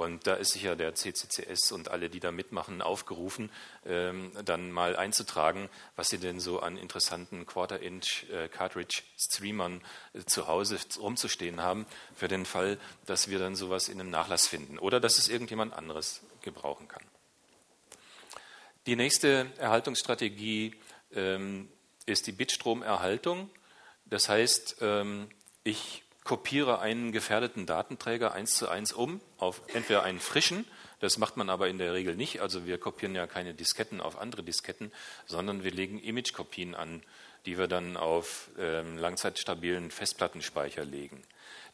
Und 0.00 0.26
da 0.26 0.32
ist 0.32 0.52
sicher 0.52 0.76
der 0.76 0.94
CCCS 0.94 1.72
und 1.72 1.90
alle, 1.90 2.08
die 2.08 2.20
da 2.20 2.32
mitmachen, 2.32 2.80
aufgerufen, 2.80 3.52
ähm, 3.84 4.32
dann 4.46 4.72
mal 4.72 4.96
einzutragen, 4.96 5.68
was 5.94 6.08
sie 6.08 6.16
denn 6.16 6.40
so 6.40 6.60
an 6.60 6.78
interessanten 6.78 7.44
Quarter-Inch-Cartridge-Streamern 7.44 9.82
äh, 10.14 10.20
äh, 10.20 10.24
zu 10.24 10.46
Hause 10.46 10.78
rumzustehen 10.98 11.60
haben, 11.60 11.84
für 12.14 12.28
den 12.28 12.46
Fall, 12.46 12.78
dass 13.04 13.28
wir 13.28 13.38
dann 13.38 13.56
sowas 13.56 13.90
in 13.90 14.00
einem 14.00 14.08
Nachlass 14.08 14.46
finden 14.46 14.78
oder 14.78 15.00
dass 15.00 15.18
es 15.18 15.28
irgendjemand 15.28 15.74
anderes 15.74 16.22
gebrauchen 16.40 16.88
kann. 16.88 17.04
Die 18.86 18.96
nächste 18.96 19.52
Erhaltungsstrategie 19.58 20.76
ähm, 21.12 21.68
ist 22.06 22.26
die 22.26 22.32
Bitstromerhaltung. 22.32 23.50
Das 24.06 24.30
heißt, 24.30 24.76
ähm, 24.80 25.28
ich 25.62 26.04
kopiere 26.30 26.78
einen 26.78 27.10
gefährdeten 27.10 27.66
Datenträger 27.66 28.32
eins 28.32 28.54
zu 28.54 28.68
eins 28.68 28.92
um 28.92 29.20
auf 29.38 29.62
entweder 29.74 30.04
einen 30.04 30.20
frischen, 30.20 30.64
das 31.00 31.18
macht 31.18 31.36
man 31.36 31.50
aber 31.50 31.66
in 31.66 31.76
der 31.76 31.92
Regel 31.92 32.14
nicht. 32.14 32.40
Also 32.40 32.66
wir 32.66 32.78
kopieren 32.78 33.16
ja 33.16 33.26
keine 33.26 33.52
Disketten 33.52 34.00
auf 34.00 34.16
andere 34.16 34.44
Disketten, 34.44 34.92
sondern 35.26 35.64
wir 35.64 35.72
legen 35.72 35.98
Imagekopien 35.98 36.76
an, 36.76 37.02
die 37.46 37.58
wir 37.58 37.66
dann 37.66 37.96
auf 37.96 38.48
ähm, 38.60 38.96
langzeitstabilen 38.96 39.90
Festplattenspeicher 39.90 40.84
legen. 40.84 41.20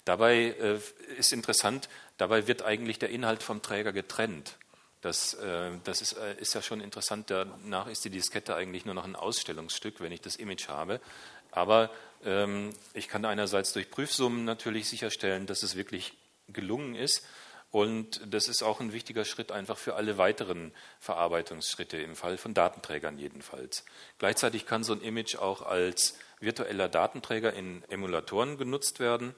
Dabei 0.06 0.54
äh, 0.58 0.78
ist 1.18 1.34
interessant, 1.34 1.90
dabei 2.16 2.46
wird 2.46 2.62
eigentlich 2.62 2.98
der 2.98 3.10
Inhalt 3.10 3.42
vom 3.42 3.60
Träger 3.60 3.92
getrennt. 3.92 4.56
Das, 5.02 5.34
äh, 5.34 5.72
das 5.84 6.00
ist, 6.00 6.14
äh, 6.14 6.34
ist, 6.40 6.54
ja 6.54 6.62
schon 6.62 6.80
interessant. 6.80 7.28
Danach 7.28 7.88
ist 7.88 8.06
die 8.06 8.10
Diskette 8.10 8.56
eigentlich 8.56 8.86
nur 8.86 8.94
noch 8.94 9.04
ein 9.04 9.16
Ausstellungsstück, 9.16 10.00
wenn 10.00 10.12
ich 10.12 10.22
das 10.22 10.36
Image 10.36 10.68
habe. 10.68 11.02
Aber 11.50 11.90
ich 12.22 13.08
kann 13.08 13.24
einerseits 13.24 13.72
durch 13.72 13.90
Prüfsummen 13.90 14.44
natürlich 14.44 14.88
sicherstellen, 14.88 15.46
dass 15.46 15.62
es 15.62 15.76
wirklich 15.76 16.14
gelungen 16.48 16.94
ist. 16.94 17.24
Und 17.70 18.20
das 18.32 18.48
ist 18.48 18.62
auch 18.62 18.80
ein 18.80 18.92
wichtiger 18.92 19.24
Schritt 19.24 19.52
einfach 19.52 19.76
für 19.76 19.96
alle 19.96 20.18
weiteren 20.18 20.72
Verarbeitungsschritte, 21.00 21.98
im 21.98 22.16
Fall 22.16 22.38
von 22.38 22.54
Datenträgern 22.54 23.18
jedenfalls. 23.18 23.84
Gleichzeitig 24.18 24.66
kann 24.66 24.84
so 24.84 24.92
ein 24.92 25.02
Image 25.02 25.36
auch 25.36 25.62
als 25.62 26.16
virtueller 26.40 26.88
Datenträger 26.88 27.52
in 27.52 27.82
Emulatoren 27.88 28.56
genutzt 28.56 29.00
werden. 29.00 29.34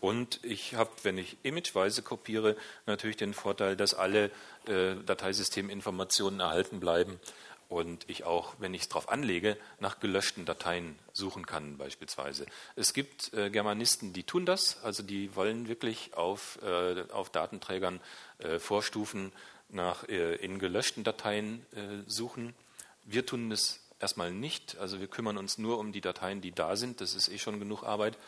Und 0.00 0.42
ich 0.44 0.74
habe, 0.74 0.90
wenn 1.02 1.18
ich 1.18 1.36
imageweise 1.42 2.02
kopiere, 2.02 2.56
natürlich 2.86 3.16
den 3.16 3.34
Vorteil, 3.34 3.76
dass 3.76 3.92
alle 3.92 4.30
äh, 4.66 4.94
Dateisysteminformationen 5.04 6.40
erhalten 6.40 6.80
bleiben 6.80 7.20
und 7.70 8.04
ich 8.10 8.24
auch, 8.24 8.54
wenn 8.58 8.74
ich 8.74 8.82
es 8.82 8.88
darauf 8.88 9.08
anlege, 9.08 9.56
nach 9.78 10.00
gelöschten 10.00 10.44
Dateien 10.44 10.98
suchen 11.12 11.46
kann 11.46 11.78
beispielsweise. 11.78 12.44
Es 12.74 12.92
gibt 12.92 13.32
äh, 13.32 13.48
Germanisten, 13.48 14.12
die 14.12 14.24
tun 14.24 14.44
das, 14.44 14.82
also 14.82 15.04
die 15.04 15.34
wollen 15.36 15.68
wirklich 15.68 16.12
auf, 16.14 16.58
äh, 16.62 17.04
auf 17.12 17.30
Datenträgern 17.30 18.00
äh, 18.38 18.58
Vorstufen 18.58 19.32
nach 19.68 20.08
äh, 20.08 20.34
in 20.34 20.58
gelöschten 20.58 21.04
Dateien 21.04 21.64
äh, 21.72 22.02
suchen. 22.10 22.54
Wir 23.04 23.24
tun 23.24 23.50
das 23.50 23.78
erstmal 24.00 24.32
nicht, 24.32 24.76
also 24.78 24.98
wir 24.98 25.06
kümmern 25.06 25.38
uns 25.38 25.56
nur 25.56 25.78
um 25.78 25.92
die 25.92 26.00
Dateien, 26.00 26.40
die 26.40 26.50
da 26.50 26.74
sind, 26.74 27.00
das 27.00 27.14
ist 27.14 27.28
eh 27.28 27.38
schon 27.38 27.60
genug 27.60 27.84
Arbeit. 27.84 28.18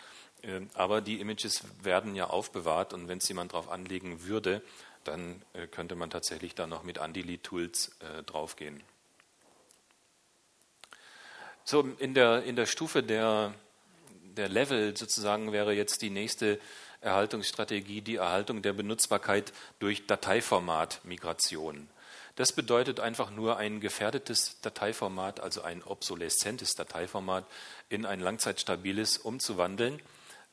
Ähm, 0.44 0.70
aber 0.74 1.00
die 1.00 1.18
Images 1.18 1.64
werden 1.82 2.14
ja 2.14 2.28
aufbewahrt 2.28 2.92
und 2.94 3.08
wenn 3.08 3.18
es 3.18 3.26
jemand 3.26 3.54
darauf 3.54 3.68
anlegen 3.68 4.22
würde, 4.22 4.62
dann 5.02 5.42
äh, 5.52 5.66
könnte 5.66 5.96
man 5.96 6.10
tatsächlich 6.10 6.54
da 6.54 6.68
noch 6.68 6.84
mit 6.84 7.00
Andelete-Tools 7.00 7.90
draufgehen. 8.26 8.80
So, 11.64 11.88
in 11.98 12.14
der, 12.14 12.42
in 12.42 12.56
der 12.56 12.66
Stufe 12.66 13.02
der, 13.02 13.54
der 14.36 14.48
Level 14.48 14.96
sozusagen 14.96 15.52
wäre 15.52 15.72
jetzt 15.72 16.02
die 16.02 16.10
nächste 16.10 16.58
Erhaltungsstrategie 17.00 18.00
die 18.00 18.16
Erhaltung 18.16 18.62
der 18.62 18.72
Benutzbarkeit 18.72 19.52
durch 19.78 20.06
Dateiformat-Migration. 20.06 21.88
Das 22.36 22.52
bedeutet 22.52 22.98
einfach 22.98 23.30
nur 23.30 23.58
ein 23.58 23.80
gefährdetes 23.80 24.60
Dateiformat, 24.60 25.40
also 25.40 25.62
ein 25.62 25.82
obsoleszentes 25.82 26.74
Dateiformat, 26.74 27.44
in 27.90 28.06
ein 28.06 28.20
langzeitstabiles 28.20 29.18
umzuwandeln, 29.18 30.00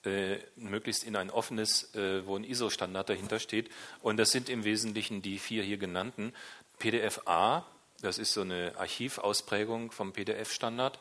äh, 0.03 0.37
möglichst 0.55 1.03
in 1.03 1.15
ein 1.15 1.29
offenes, 1.29 1.95
äh, 1.95 2.25
wo 2.25 2.35
ein 2.35 2.43
ISO-Standard 2.43 3.09
dahinter 3.09 3.39
steht. 3.39 3.69
Und 4.01 4.17
das 4.17 4.31
sind 4.31 4.49
im 4.49 4.65
Wesentlichen 4.65 5.21
die 5.21 5.39
vier 5.39 5.63
hier 5.63 5.77
genannten. 5.77 6.33
PDF-A, 6.79 7.65
das 8.01 8.17
ist 8.17 8.33
so 8.33 8.41
eine 8.41 8.73
Archivausprägung 8.77 9.91
vom 9.91 10.13
PDF-Standard 10.13 10.99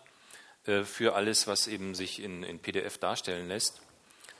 äh, 0.67 0.83
für 0.83 1.15
alles, 1.15 1.47
was 1.47 1.67
eben 1.67 1.95
sich 1.95 2.23
in, 2.23 2.43
in 2.43 2.59
PDF 2.59 2.99
darstellen 2.99 3.49
lässt. 3.49 3.81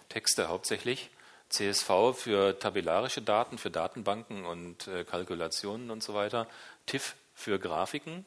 Texte 0.09 0.49
hauptsächlich. 0.49 1.11
CSV 1.49 2.15
für 2.15 2.59
tabellarische 2.59 3.23
Daten, 3.23 3.57
für 3.57 3.71
Datenbanken 3.71 4.45
und 4.45 4.87
äh, 4.87 5.05
Kalkulationen 5.05 5.91
und 5.91 6.03
so 6.03 6.13
weiter. 6.15 6.47
TIFF 6.87 7.17
für 7.35 7.59
Grafiken. 7.59 8.27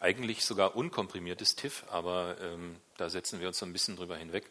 Eigentlich 0.00 0.44
sogar 0.44 0.76
unkomprimiertes 0.76 1.56
TIFF, 1.56 1.84
aber 1.90 2.36
ähm, 2.40 2.76
da 2.96 3.10
setzen 3.10 3.40
wir 3.40 3.48
uns 3.48 3.58
so 3.58 3.66
ein 3.66 3.72
bisschen 3.72 3.96
drüber 3.96 4.16
hinweg, 4.16 4.50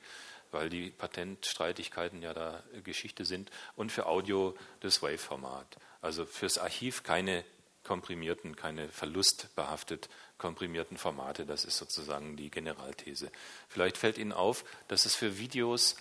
weil 0.52 0.70
die 0.70 0.90
Patentstreitigkeiten 0.90 2.22
ja 2.22 2.34
da 2.34 2.64
Geschichte 2.84 3.24
sind. 3.24 3.52
Und 3.76 3.92
für 3.92 4.06
Audio 4.06 4.56
das 4.82 5.02
Wave-Format. 5.02 5.78
Also 6.02 6.26
fürs 6.26 6.58
Archiv 6.58 7.04
keine 7.04 7.46
komprimierten, 7.84 8.56
keine 8.56 8.90
verlustbehaftet 8.90 10.10
komprimierten 10.38 10.98
Formate. 10.98 11.46
Das 11.46 11.66
ist 11.66 11.78
sozusagen 11.78 12.36
die 12.36 12.50
Generalthese. 12.50 13.32
Vielleicht 13.70 13.98
fällt 13.98 14.18
Ihnen 14.18 14.34
auf, 14.34 14.66
dass 14.88 15.06
es 15.06 15.16
für 15.16 15.38
Videos 15.38 15.96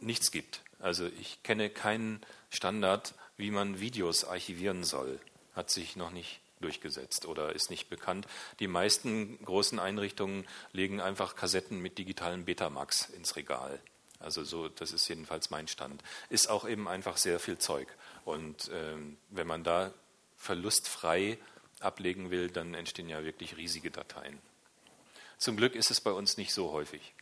nichts 0.00 0.30
gibt. 0.30 0.62
Also 0.78 1.06
ich 1.06 1.42
kenne 1.42 1.70
keinen 1.70 2.20
Standard, 2.50 3.14
wie 3.36 3.50
man 3.50 3.80
Videos 3.80 4.24
archivieren 4.24 4.84
soll. 4.84 5.20
Hat 5.54 5.70
sich 5.70 5.96
noch 5.96 6.10
nicht 6.10 6.40
durchgesetzt 6.60 7.26
oder 7.26 7.54
ist 7.54 7.70
nicht 7.70 7.88
bekannt. 7.88 8.26
Die 8.60 8.68
meisten 8.68 9.42
großen 9.44 9.78
Einrichtungen 9.78 10.46
legen 10.72 11.00
einfach 11.00 11.34
Kassetten 11.34 11.78
mit 11.78 11.98
digitalem 11.98 12.44
Betamax 12.44 13.08
ins 13.10 13.36
Regal. 13.36 13.80
Also 14.18 14.44
so, 14.44 14.68
das 14.68 14.92
ist 14.92 15.08
jedenfalls 15.08 15.50
mein 15.50 15.68
Stand. 15.68 16.02
Ist 16.28 16.48
auch 16.48 16.68
eben 16.68 16.86
einfach 16.86 17.16
sehr 17.16 17.40
viel 17.40 17.58
Zeug. 17.58 17.88
Und 18.24 18.70
ähm, 18.72 19.18
wenn 19.30 19.46
man 19.46 19.64
da 19.64 19.92
verlustfrei 20.42 21.38
ablegen 21.78 22.32
will, 22.32 22.50
dann 22.50 22.74
entstehen 22.74 23.08
ja 23.08 23.24
wirklich 23.24 23.56
riesige 23.56 23.92
Dateien. 23.92 24.38
Zum 25.38 25.56
Glück 25.56 25.76
ist 25.76 25.90
es 25.92 26.00
bei 26.00 26.10
uns 26.10 26.36
nicht 26.36 26.52
so 26.52 26.72
häufig. 26.72 27.14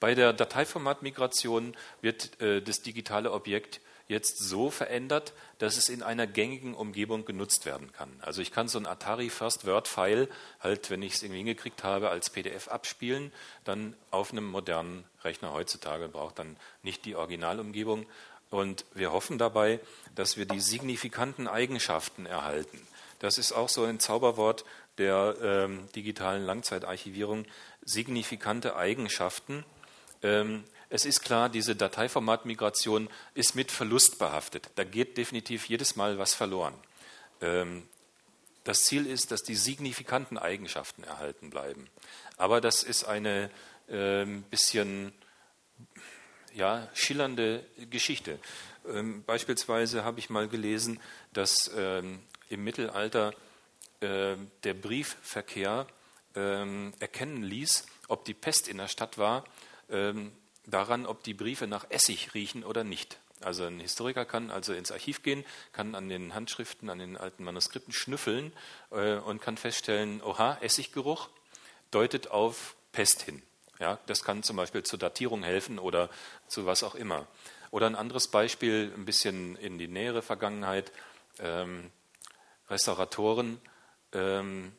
Bei 0.00 0.14
der 0.14 0.32
Dateiformatmigration 0.32 1.76
wird 2.00 2.40
äh, 2.40 2.62
das 2.62 2.80
digitale 2.80 3.30
Objekt 3.30 3.80
jetzt 4.08 4.38
so 4.38 4.70
verändert, 4.70 5.32
dass 5.58 5.76
es 5.76 5.88
in 5.88 6.02
einer 6.02 6.26
gängigen 6.26 6.74
Umgebung 6.74 7.24
genutzt 7.24 7.66
werden 7.66 7.92
kann. 7.92 8.10
Also 8.20 8.42
ich 8.42 8.52
kann 8.52 8.68
so 8.68 8.78
ein 8.78 8.86
Atari 8.86 9.30
First 9.30 9.66
Word 9.66 9.86
File 9.86 10.28
halt, 10.60 10.90
wenn 10.90 11.02
ich 11.02 11.14
es 11.14 11.22
irgendwie 11.22 11.38
hingekriegt 11.38 11.84
habe, 11.84 12.10
als 12.10 12.30
PDF 12.30 12.68
abspielen, 12.68 13.32
dann 13.64 13.96
auf 14.10 14.32
einem 14.32 14.46
modernen 14.46 15.04
Rechner 15.22 15.52
heutzutage 15.52 16.08
braucht 16.08 16.38
dann 16.38 16.56
nicht 16.82 17.04
die 17.04 17.14
Originalumgebung. 17.14 18.06
Und 18.52 18.84
wir 18.92 19.12
hoffen 19.12 19.38
dabei, 19.38 19.80
dass 20.14 20.36
wir 20.36 20.44
die 20.44 20.60
signifikanten 20.60 21.48
Eigenschaften 21.48 22.26
erhalten. 22.26 22.86
Das 23.18 23.38
ist 23.38 23.52
auch 23.52 23.70
so 23.70 23.84
ein 23.84 23.98
Zauberwort 23.98 24.66
der 24.98 25.36
ähm, 25.40 25.88
digitalen 25.96 26.44
Langzeitarchivierung. 26.44 27.46
Signifikante 27.82 28.76
Eigenschaften. 28.76 29.64
Ähm, 30.22 30.64
es 30.90 31.06
ist 31.06 31.22
klar, 31.22 31.48
diese 31.48 31.74
Dateiformatmigration 31.74 33.08
ist 33.32 33.56
mit 33.56 33.72
Verlust 33.72 34.18
behaftet. 34.18 34.68
Da 34.74 34.84
geht 34.84 35.16
definitiv 35.16 35.70
jedes 35.70 35.96
Mal 35.96 36.18
was 36.18 36.34
verloren. 36.34 36.74
Ähm, 37.40 37.88
das 38.64 38.84
Ziel 38.84 39.06
ist, 39.06 39.30
dass 39.30 39.42
die 39.42 39.56
signifikanten 39.56 40.36
Eigenschaften 40.36 41.04
erhalten 41.04 41.48
bleiben. 41.48 41.88
Aber 42.36 42.60
das 42.60 42.82
ist 42.82 43.04
eine 43.04 43.48
äh, 43.88 44.26
bisschen 44.50 45.14
ja, 46.54 46.88
schillernde 46.94 47.64
Geschichte. 47.90 48.38
Ähm, 48.88 49.24
beispielsweise 49.24 50.04
habe 50.04 50.18
ich 50.18 50.30
mal 50.30 50.48
gelesen, 50.48 51.00
dass 51.32 51.70
ähm, 51.76 52.20
im 52.48 52.64
Mittelalter 52.64 53.34
äh, 54.00 54.36
der 54.64 54.74
Briefverkehr 54.74 55.86
ähm, 56.34 56.92
erkennen 56.98 57.42
ließ, 57.42 57.86
ob 58.08 58.24
die 58.24 58.34
Pest 58.34 58.68
in 58.68 58.78
der 58.78 58.88
Stadt 58.88 59.18
war, 59.18 59.44
ähm, 59.90 60.32
daran, 60.66 61.06
ob 61.06 61.22
die 61.22 61.34
Briefe 61.34 61.66
nach 61.66 61.86
Essig 61.90 62.34
riechen 62.34 62.64
oder 62.64 62.84
nicht. 62.84 63.18
Also 63.40 63.64
ein 63.64 63.80
Historiker 63.80 64.24
kann 64.24 64.50
also 64.50 64.72
ins 64.72 64.92
Archiv 64.92 65.22
gehen, 65.22 65.44
kann 65.72 65.94
an 65.94 66.08
den 66.08 66.34
Handschriften, 66.34 66.90
an 66.90 66.98
den 66.98 67.16
alten 67.16 67.44
Manuskripten 67.44 67.92
schnüffeln 67.92 68.52
äh, 68.90 69.16
und 69.16 69.40
kann 69.40 69.56
feststellen, 69.56 70.22
oha, 70.22 70.58
Essiggeruch 70.60 71.28
deutet 71.90 72.30
auf 72.30 72.76
Pest 72.92 73.22
hin. 73.22 73.42
Ja, 73.82 73.98
das 74.06 74.22
kann 74.22 74.44
zum 74.44 74.54
Beispiel 74.54 74.84
zur 74.84 75.00
Datierung 75.00 75.42
helfen 75.42 75.80
oder 75.80 76.08
zu 76.46 76.66
was 76.66 76.84
auch 76.84 76.94
immer. 76.94 77.26
Oder 77.72 77.88
ein 77.88 77.96
anderes 77.96 78.28
Beispiel, 78.28 78.92
ein 78.96 79.04
bisschen 79.04 79.56
in 79.56 79.76
die 79.76 79.88
nähere 79.88 80.22
Vergangenheit. 80.22 80.92
Ähm, 81.40 81.90
Restauratoren 82.70 83.60
ähm, 84.12 84.70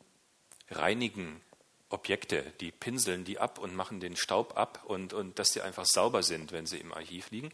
reinigen 0.72 1.42
Objekte, 1.90 2.54
die 2.62 2.72
pinseln 2.72 3.26
die 3.26 3.40
ab 3.40 3.60
und 3.60 3.76
machen 3.76 4.00
den 4.00 4.16
Staub 4.16 4.56
ab 4.56 4.86
und, 4.86 5.12
und 5.12 5.38
dass 5.38 5.50
die 5.50 5.62
einfach 5.62 5.86
sauber 5.86 6.24
sind, 6.24 6.54
wenn 6.54 6.66
sie 6.66 6.78
im 6.78 6.94
Archiv 6.94 7.30
liegen. 7.30 7.52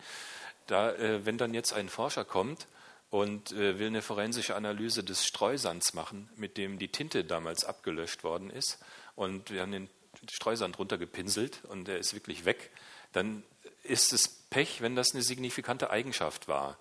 Da, 0.68 0.92
äh, 0.92 1.26
wenn 1.26 1.40
dann 1.40 1.56
jetzt 1.56 1.74
ein 1.74 1.90
Forscher 1.90 2.26
kommt 2.26 2.68
und 3.10 3.54
äh, 3.54 3.80
will 3.80 3.88
eine 3.88 4.04
forensische 4.04 4.56
Analyse 4.56 5.04
des 5.04 5.26
Streusands 5.26 5.96
machen, 5.96 6.30
mit 6.36 6.58
dem 6.58 6.78
die 6.78 6.90
Tinte 6.90 7.24
damals 7.24 7.66
abgelöscht 7.66 8.24
worden 8.24 8.52
ist, 8.52 8.78
und 9.16 9.50
wir 9.50 9.64
haben 9.64 9.72
den 9.72 9.90
Streusand 10.30 10.78
runtergepinselt 10.80 11.64
und 11.66 11.88
der 11.88 11.98
ist 11.98 12.14
wirklich 12.14 12.46
weg, 12.46 12.72
dann 13.14 13.44
ist 13.84 14.14
es 14.14 14.28
Pech, 14.28 14.82
wenn 14.82 14.96
das 14.96 15.14
eine 15.14 15.24
signifikante 15.24 15.90
Eigenschaft 15.90 16.48
war. 16.48 16.78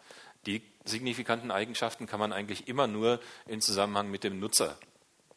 Die 0.46 0.62
signifikanten 0.84 1.50
Eigenschaften 1.50 2.06
kann 2.06 2.20
man 2.20 2.32
eigentlich 2.32 2.68
immer 2.68 2.86
nur 2.86 3.20
in 3.46 3.60
Zusammenhang 3.60 4.10
mit 4.10 4.24
dem 4.24 4.38
Nutzer 4.38 4.78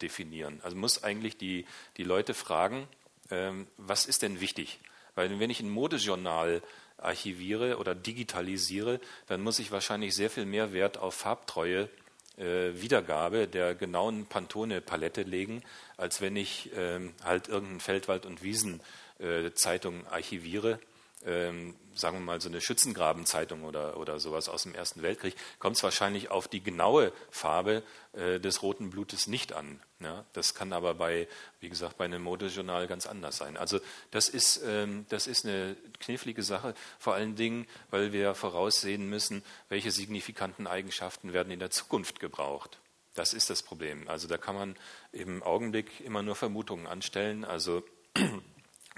definieren. 0.00 0.60
Also 0.62 0.76
muss 0.76 1.02
eigentlich 1.02 1.36
die, 1.36 1.66
die 1.96 2.04
Leute 2.04 2.34
fragen, 2.34 2.88
ähm, 3.30 3.66
was 3.76 4.06
ist 4.06 4.22
denn 4.22 4.40
wichtig? 4.40 4.80
Weil 5.14 5.38
wenn 5.38 5.50
ich 5.50 5.60
ein 5.60 5.70
Modejournal 5.70 6.62
archiviere 6.96 7.78
oder 7.78 7.94
digitalisiere, 7.94 9.00
dann 9.26 9.42
muss 9.42 9.58
ich 9.58 9.70
wahrscheinlich 9.70 10.14
sehr 10.14 10.30
viel 10.30 10.46
mehr 10.46 10.72
Wert 10.72 10.98
auf 10.98 11.14
Farbtreue 11.14 11.88
Wiedergabe 12.36 13.46
der 13.46 13.74
genauen 13.74 14.26
Pantone-Palette 14.26 15.22
legen, 15.22 15.62
als 15.96 16.20
wenn 16.20 16.36
ich 16.36 16.70
ähm, 16.76 17.12
halt 17.24 17.48
irgendeine 17.48 17.80
Feldwald- 17.80 18.26
und 18.26 18.42
Wiesenzeitung 18.42 20.00
äh, 20.00 20.08
archiviere 20.08 20.78
ähm, 21.26 21.74
sagen 21.94 22.18
wir 22.18 22.24
mal, 22.24 22.40
so 22.40 22.48
eine 22.48 22.60
Schützengrabenzeitung 22.60 23.64
oder, 23.64 23.96
oder 23.96 24.18
sowas 24.18 24.48
aus 24.48 24.62
dem 24.64 24.74
Ersten 24.74 25.02
Weltkrieg, 25.02 25.34
kommt 25.58 25.76
es 25.76 25.82
wahrscheinlich 25.82 26.30
auf 26.30 26.48
die 26.48 26.62
genaue 26.62 27.12
Farbe 27.30 27.82
äh, 28.12 28.40
des 28.40 28.62
roten 28.62 28.90
Blutes 28.90 29.26
nicht 29.26 29.52
an. 29.52 29.80
Ja? 30.00 30.24
Das 30.32 30.54
kann 30.54 30.72
aber 30.72 30.94
bei, 30.94 31.28
wie 31.60 31.68
gesagt, 31.68 31.98
bei 31.98 32.04
einem 32.04 32.22
Modejournal 32.22 32.86
ganz 32.86 33.06
anders 33.06 33.36
sein. 33.36 33.56
Also 33.56 33.80
das 34.10 34.28
ist, 34.28 34.62
ähm, 34.66 35.06
das 35.08 35.26
ist 35.26 35.44
eine 35.44 35.76
knifflige 36.00 36.42
Sache, 36.42 36.74
vor 36.98 37.14
allen 37.14 37.36
Dingen, 37.36 37.66
weil 37.90 38.12
wir 38.12 38.34
voraussehen 38.34 39.08
müssen, 39.08 39.42
welche 39.68 39.90
signifikanten 39.90 40.66
Eigenschaften 40.66 41.32
werden 41.32 41.52
in 41.52 41.60
der 41.60 41.70
Zukunft 41.70 42.20
gebraucht. 42.20 42.78
Das 43.14 43.34
ist 43.34 43.50
das 43.50 43.62
Problem. 43.62 44.08
Also 44.08 44.26
da 44.26 44.38
kann 44.38 44.54
man 44.54 44.76
im 45.12 45.42
Augenblick 45.42 46.00
immer 46.00 46.22
nur 46.22 46.34
Vermutungen 46.34 46.86
anstellen. 46.86 47.44
Also 47.44 47.82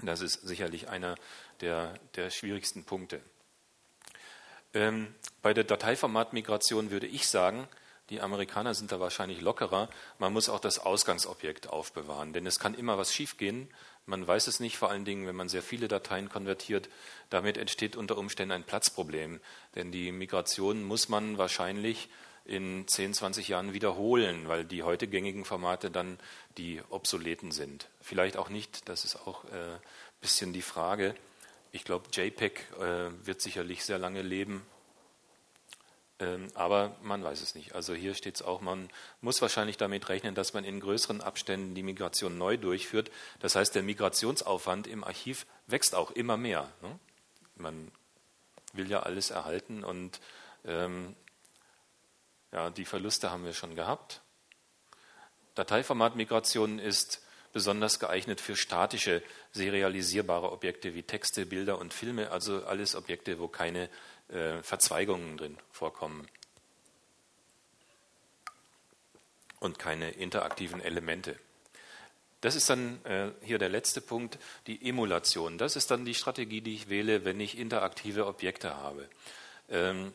das 0.01 0.21
ist 0.21 0.47
sicherlich 0.47 0.89
einer 0.89 1.15
der, 1.61 1.93
der 2.15 2.29
schwierigsten 2.29 2.83
Punkte. 2.83 3.21
Ähm, 4.73 5.13
bei 5.41 5.53
der 5.53 5.63
Dateiformatmigration 5.63 6.91
würde 6.91 7.07
ich 7.07 7.27
sagen, 7.27 7.67
die 8.09 8.21
Amerikaner 8.21 8.75
sind 8.75 8.91
da 8.91 8.99
wahrscheinlich 8.99 9.41
lockerer. 9.41 9.89
Man 10.19 10.31
muss 10.31 10.49
auch 10.49 10.59
das 10.59 10.77
Ausgangsobjekt 10.77 11.69
aufbewahren, 11.69 12.33
denn 12.33 12.45
es 12.45 12.59
kann 12.59 12.75
immer 12.75 12.97
was 12.99 13.13
schiefgehen. 13.13 13.67
Man 14.05 14.27
weiß 14.27 14.45
es 14.45 14.59
nicht, 14.59 14.77
vor 14.77 14.91
allen 14.91 15.05
Dingen, 15.05 15.25
wenn 15.25 15.35
man 15.35 15.49
sehr 15.49 15.63
viele 15.63 15.87
Dateien 15.87 16.29
konvertiert. 16.29 16.89
Damit 17.31 17.57
entsteht 17.57 17.95
unter 17.95 18.17
Umständen 18.17 18.51
ein 18.51 18.63
Platzproblem, 18.63 19.39
denn 19.73 19.91
die 19.91 20.11
Migration 20.11 20.83
muss 20.83 21.09
man 21.09 21.39
wahrscheinlich 21.39 22.09
in 22.45 22.87
10, 22.87 23.13
20 23.13 23.47
Jahren 23.47 23.73
wiederholen, 23.73 24.47
weil 24.47 24.65
die 24.65 24.83
heute 24.83 25.07
gängigen 25.07 25.45
Formate 25.45 25.89
dann 25.91 26.19
die 26.57 26.81
obsoleten 26.89 27.51
sind. 27.51 27.89
Vielleicht 28.01 28.37
auch 28.37 28.49
nicht, 28.49 28.87
das 28.87 29.03
ist 29.03 29.15
auch 29.27 29.43
ein 29.45 29.53
äh, 29.53 29.79
bisschen 30.21 30.53
die 30.53 30.61
Frage. 30.61 31.15
Ich 31.71 31.83
glaube, 31.83 32.05
JPEG 32.11 32.59
äh, 32.79 33.25
wird 33.25 33.41
sicherlich 33.41 33.83
sehr 33.83 33.97
lange 33.97 34.21
leben, 34.21 34.65
ähm, 36.19 36.47
aber 36.53 36.95
man 37.01 37.23
weiß 37.23 37.41
es 37.41 37.55
nicht. 37.55 37.75
Also 37.75 37.93
hier 37.93 38.13
steht 38.13 38.35
es 38.35 38.41
auch, 38.41 38.61
man 38.61 38.89
muss 39.21 39.41
wahrscheinlich 39.41 39.77
damit 39.77 40.07
rechnen, 40.07 40.35
dass 40.35 40.53
man 40.53 40.63
in 40.63 40.79
größeren 40.79 41.21
Abständen 41.21 41.75
die 41.75 41.83
Migration 41.83 42.37
neu 42.37 42.57
durchführt. 42.57 43.11
Das 43.39 43.55
heißt, 43.55 43.75
der 43.75 43.83
Migrationsaufwand 43.83 44.87
im 44.87 45.03
Archiv 45.03 45.45
wächst 45.67 45.93
auch 45.93 46.11
immer 46.11 46.37
mehr. 46.37 46.71
Ne? 46.81 46.99
Man 47.55 47.91
will 48.71 48.89
ja 48.89 49.01
alles 49.01 49.29
erhalten 49.29 49.83
und 49.83 50.21
ähm, 50.63 51.15
ja, 52.55 52.69
die 52.69 52.85
Verluste 52.85 53.31
haben 53.31 53.43
wir 53.43 53.53
schon 53.53 53.75
gehabt. 53.75 54.21
Dateiformatmigration 55.55 56.79
ist 56.79 57.21
besonders 57.51 57.99
geeignet 57.99 58.39
für 58.39 58.55
statische, 58.55 59.21
serialisierbare 59.51 60.51
Objekte 60.51 60.93
wie 60.93 61.03
Texte, 61.03 61.45
Bilder 61.45 61.79
und 61.79 61.93
Filme, 61.93 62.31
also 62.31 62.65
alles 62.65 62.95
Objekte, 62.95 63.39
wo 63.39 63.49
keine 63.49 63.89
äh, 64.29 64.63
Verzweigungen 64.63 65.37
drin 65.37 65.57
vorkommen 65.69 66.27
und 69.59 69.77
keine 69.77 70.11
interaktiven 70.11 70.79
Elemente. 70.79 71.37
Das 72.39 72.55
ist 72.55 72.69
dann 72.69 73.03
äh, 73.03 73.31
hier 73.41 73.57
der 73.57 73.69
letzte 73.69 73.99
Punkt, 73.99 74.37
die 74.67 74.87
Emulation. 74.87 75.57
Das 75.57 75.75
ist 75.75 75.91
dann 75.91 76.05
die 76.05 76.13
Strategie, 76.13 76.61
die 76.61 76.75
ich 76.75 76.89
wähle, 76.89 77.25
wenn 77.25 77.39
ich 77.41 77.57
interaktive 77.57 78.27
Objekte 78.27 78.77
habe. 78.77 79.09
Ähm, 79.69 80.13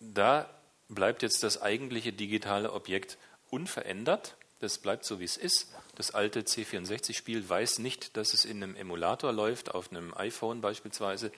da 0.00 0.48
bleibt 0.88 1.22
jetzt 1.22 1.42
das 1.42 1.60
eigentliche 1.60 2.12
digitale 2.12 2.72
Objekt 2.72 3.18
unverändert. 3.50 4.36
Das 4.60 4.78
bleibt 4.78 5.04
so, 5.04 5.20
wie 5.20 5.24
es 5.24 5.36
ist. 5.36 5.74
Das 5.96 6.12
alte 6.12 6.42
C64-Spiel 6.42 7.48
weiß 7.48 7.78
nicht, 7.78 8.16
dass 8.16 8.32
es 8.32 8.44
in 8.44 8.62
einem 8.62 8.76
Emulator 8.76 9.32
läuft, 9.32 9.74
auf 9.74 9.90
einem 9.90 10.14
iPhone 10.14 10.60
beispielsweise 10.60 11.30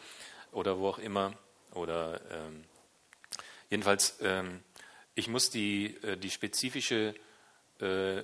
oder 0.52 0.78
wo 0.78 0.88
auch 0.88 0.98
immer. 0.98 1.36
Oder 1.72 2.20
ähm, 2.30 2.64
jedenfalls, 3.70 4.18
ähm, 4.20 4.62
ich 5.14 5.28
muss 5.28 5.50
die, 5.50 5.96
äh, 6.02 6.16
die 6.16 6.30
spezifische 6.30 7.14
äh, 7.80 8.22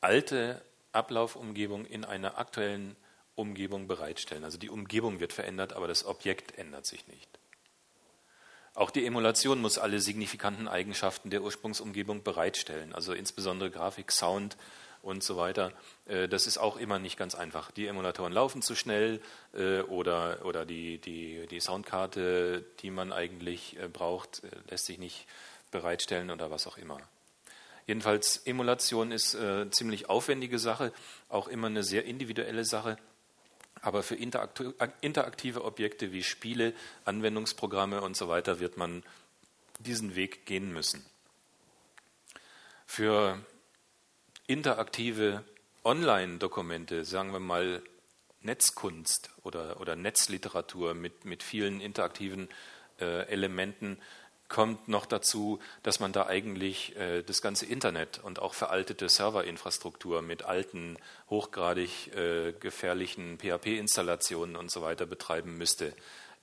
alte 0.00 0.62
Ablaufumgebung 0.92 1.86
in 1.86 2.04
einer 2.04 2.38
aktuellen 2.38 2.96
Umgebung 3.34 3.86
bereitstellen. 3.86 4.44
Also 4.44 4.58
die 4.58 4.70
Umgebung 4.70 5.20
wird 5.20 5.32
verändert, 5.32 5.72
aber 5.72 5.88
das 5.88 6.04
Objekt 6.04 6.58
ändert 6.58 6.86
sich 6.86 7.06
nicht. 7.06 7.38
Auch 8.74 8.90
die 8.90 9.04
Emulation 9.04 9.60
muss 9.60 9.76
alle 9.76 10.00
signifikanten 10.00 10.66
Eigenschaften 10.66 11.28
der 11.28 11.42
Ursprungsumgebung 11.42 12.22
bereitstellen, 12.22 12.94
also 12.94 13.12
insbesondere 13.12 13.70
Grafik, 13.70 14.10
Sound 14.10 14.56
und 15.02 15.22
so 15.22 15.36
weiter. 15.36 15.72
Äh, 16.06 16.28
das 16.28 16.46
ist 16.46 16.58
auch 16.58 16.78
immer 16.78 16.98
nicht 16.98 17.18
ganz 17.18 17.34
einfach. 17.34 17.70
Die 17.70 17.86
Emulatoren 17.86 18.32
laufen 18.32 18.62
zu 18.62 18.74
schnell 18.74 19.20
äh, 19.52 19.80
oder, 19.80 20.44
oder 20.44 20.64
die, 20.64 20.98
die, 20.98 21.46
die 21.50 21.60
Soundkarte, 21.60 22.64
die 22.80 22.90
man 22.90 23.12
eigentlich 23.12 23.76
äh, 23.78 23.88
braucht, 23.88 24.42
lässt 24.70 24.86
sich 24.86 24.98
nicht 24.98 25.26
bereitstellen 25.70 26.30
oder 26.30 26.50
was 26.50 26.66
auch 26.66 26.78
immer. 26.78 26.98
Jedenfalls, 27.86 28.38
Emulation 28.46 29.10
ist 29.10 29.34
eine 29.34 29.70
ziemlich 29.70 30.08
aufwendige 30.08 30.60
Sache, 30.60 30.92
auch 31.28 31.48
immer 31.48 31.66
eine 31.66 31.82
sehr 31.82 32.04
individuelle 32.04 32.64
Sache. 32.64 32.96
Aber 33.82 34.02
für 34.02 34.14
interaktive 34.14 35.64
Objekte 35.64 36.12
wie 36.12 36.22
Spiele, 36.22 36.72
Anwendungsprogramme 37.04 38.00
und 38.00 38.16
so 38.16 38.28
weiter 38.28 38.60
wird 38.60 38.76
man 38.76 39.02
diesen 39.80 40.14
Weg 40.14 40.46
gehen 40.46 40.72
müssen. 40.72 41.04
Für 42.86 43.44
interaktive 44.46 45.44
Online-Dokumente, 45.84 47.04
sagen 47.04 47.32
wir 47.32 47.40
mal 47.40 47.82
Netzkunst 48.40 49.30
oder, 49.42 49.80
oder 49.80 49.96
Netzliteratur 49.96 50.94
mit, 50.94 51.24
mit 51.24 51.42
vielen 51.42 51.80
interaktiven 51.80 52.48
äh, 53.00 53.26
Elementen, 53.26 53.98
kommt 54.52 54.86
noch 54.86 55.06
dazu, 55.06 55.60
dass 55.82 55.98
man 55.98 56.12
da 56.12 56.26
eigentlich 56.26 56.94
äh, 56.96 57.22
das 57.22 57.40
ganze 57.40 57.64
Internet 57.64 58.20
und 58.22 58.38
auch 58.38 58.52
veraltete 58.52 59.08
Serverinfrastruktur 59.08 60.20
mit 60.20 60.44
alten, 60.44 60.98
hochgradig 61.30 62.14
äh, 62.14 62.52
gefährlichen 62.52 63.38
PHP-Installationen 63.38 64.54
und 64.54 64.70
so 64.70 64.82
weiter 64.82 65.06
betreiben 65.06 65.56
müsste. 65.56 65.94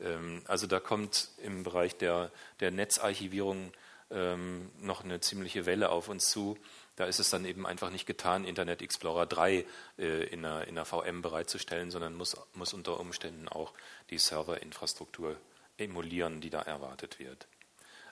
Ähm, 0.02 0.42
also 0.48 0.66
da 0.66 0.80
kommt 0.80 1.30
im 1.44 1.62
Bereich 1.62 1.98
der, 1.98 2.32
der 2.62 2.72
Netzarchivierung 2.72 3.72
ähm, 4.10 4.72
noch 4.82 5.04
eine 5.04 5.20
ziemliche 5.20 5.68
Welle 5.68 5.90
auf 5.90 6.10
uns 6.10 6.32
zu. 6.32 6.58
Da 6.96 7.06
ist 7.06 7.20
es 7.20 7.30
dann 7.30 7.46
eben 7.46 7.68
einfach 7.68 7.92
nicht 7.92 8.08
getan, 8.08 8.44
Internet 8.44 8.82
Explorer 8.82 9.28
3 9.28 9.66
äh, 10.00 10.24
in, 10.26 10.44
einer, 10.44 10.68
in 10.68 10.80
einer 10.80 10.86
VM 10.86 11.22
bereitzustellen, 11.22 11.92
sondern 11.92 12.16
muss, 12.16 12.36
muss 12.56 12.74
unter 12.74 13.00
Umständen 13.00 13.48
auch 13.48 13.72
die 14.10 14.18
Serverinfrastruktur 14.18 15.36
emulieren, 15.78 16.42
die 16.42 16.50
da 16.50 16.64
erwartet 16.64 17.20
wird. 17.20 17.48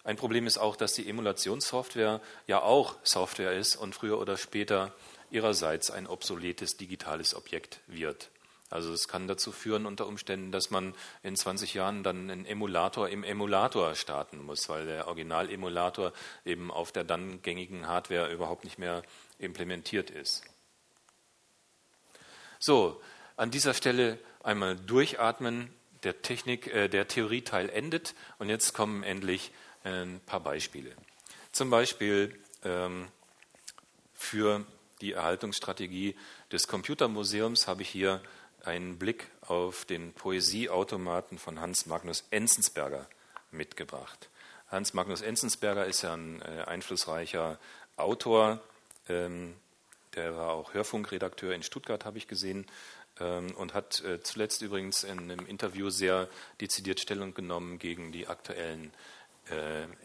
Ein 0.07 0.15
Problem 0.15 0.47
ist 0.47 0.57
auch, 0.57 0.77
dass 0.77 0.93
die 0.93 1.09
Emulationssoftware 1.09 2.21
ja 2.47 2.61
auch 2.61 2.95
Software 3.03 3.51
ist 3.51 3.75
und 3.75 3.93
früher 3.93 4.17
oder 4.19 4.37
später 4.37 4.93
ihrerseits 5.31 5.91
ein 5.91 6.07
obsoletes 6.07 6.77
digitales 6.77 7.35
Objekt 7.35 7.81
wird. 7.87 8.29
Also 8.69 8.93
es 8.93 9.09
kann 9.09 9.27
dazu 9.27 9.51
führen 9.51 9.85
unter 9.85 10.07
Umständen, 10.07 10.53
dass 10.53 10.69
man 10.69 10.95
in 11.23 11.35
20 11.35 11.73
Jahren 11.73 12.03
dann 12.03 12.29
einen 12.29 12.45
Emulator 12.45 13.09
im 13.09 13.25
Emulator 13.25 13.95
starten 13.95 14.41
muss, 14.45 14.69
weil 14.69 14.85
der 14.85 15.09
Original-Emulator 15.09 16.13
eben 16.45 16.71
auf 16.71 16.93
der 16.93 17.03
dann 17.03 17.41
gängigen 17.41 17.89
Hardware 17.89 18.31
überhaupt 18.31 18.63
nicht 18.63 18.79
mehr 18.79 19.03
implementiert 19.39 20.09
ist. 20.09 20.45
So, 22.59 23.01
an 23.35 23.51
dieser 23.51 23.73
Stelle 23.73 24.19
einmal 24.41 24.77
durchatmen. 24.77 25.73
Der 26.03 26.21
Technik, 26.21 26.67
äh, 26.67 26.87
der 26.87 27.09
Theorieteil 27.09 27.69
endet 27.69 28.15
und 28.37 28.47
jetzt 28.49 28.73
kommen 28.73 29.03
endlich 29.03 29.51
ein 29.87 30.19
paar 30.25 30.41
Beispiele. 30.41 30.93
Zum 31.51 31.69
Beispiel 31.69 32.37
ähm, 32.63 33.07
für 34.13 34.65
die 35.01 35.13
Erhaltungsstrategie 35.13 36.15
des 36.51 36.67
Computermuseums 36.67 37.67
habe 37.67 37.83
ich 37.83 37.89
hier 37.89 38.21
einen 38.63 38.97
Blick 38.97 39.27
auf 39.41 39.85
den 39.85 40.13
Poesieautomaten 40.13 41.37
von 41.37 41.61
Hans 41.61 41.85
Magnus 41.85 42.25
Enzensberger 42.31 43.07
mitgebracht. 43.51 44.29
Hans 44.69 44.93
Magnus 44.93 45.21
Enzensberger 45.21 45.85
ist 45.85 46.01
ja 46.01 46.13
ein 46.13 46.41
äh, 46.41 46.63
einflussreicher 46.65 47.59
Autor. 47.95 48.59
Ähm, 49.07 49.55
der 50.15 50.35
war 50.35 50.51
auch 50.51 50.73
Hörfunkredakteur 50.73 51.53
in 51.53 51.63
Stuttgart, 51.63 52.03
habe 52.03 52.17
ich 52.17 52.27
gesehen, 52.27 52.65
ähm, 53.19 53.55
und 53.55 53.73
hat 53.73 54.03
äh, 54.03 54.21
zuletzt 54.21 54.61
übrigens 54.61 55.03
in 55.03 55.31
einem 55.31 55.45
Interview 55.45 55.89
sehr 55.89 56.27
dezidiert 56.59 56.99
Stellung 56.99 57.33
genommen 57.33 57.79
gegen 57.79 58.11
die 58.11 58.27
aktuellen 58.27 58.91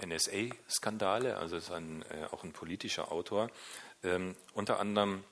NSA-Skandale. 0.07 1.37
Also 1.37 1.57
ist 1.57 1.71
ein, 1.71 2.03
äh, 2.03 2.27
auch 2.31 2.45
ein 2.45 2.53
politischer 2.53 3.11
Autor. 3.11 3.51
Ähm, 4.05 4.37
unter 4.53 4.79
anderem 4.79 5.25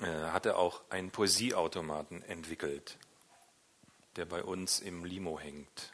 äh, 0.00 0.06
hat 0.06 0.46
er 0.46 0.58
auch 0.58 0.82
einen 0.90 1.10
Poesieautomaten 1.10 2.22
entwickelt, 2.22 2.98
der 4.16 4.26
bei 4.26 4.42
uns 4.42 4.80
im 4.80 5.04
Limo 5.04 5.38
hängt. 5.38 5.93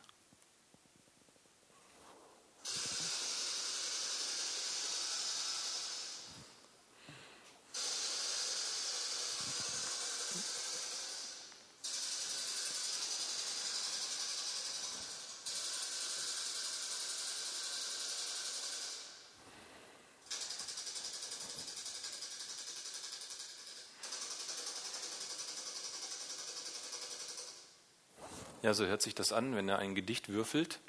Ja, 28.63 28.75
so 28.75 28.85
hört 28.85 29.01
sich 29.01 29.15
das 29.15 29.33
an, 29.33 29.57
wenn 29.57 29.71
er 29.71 29.79
ein 29.79 29.95
Gedicht 29.95 30.29
würfelt. 30.29 30.81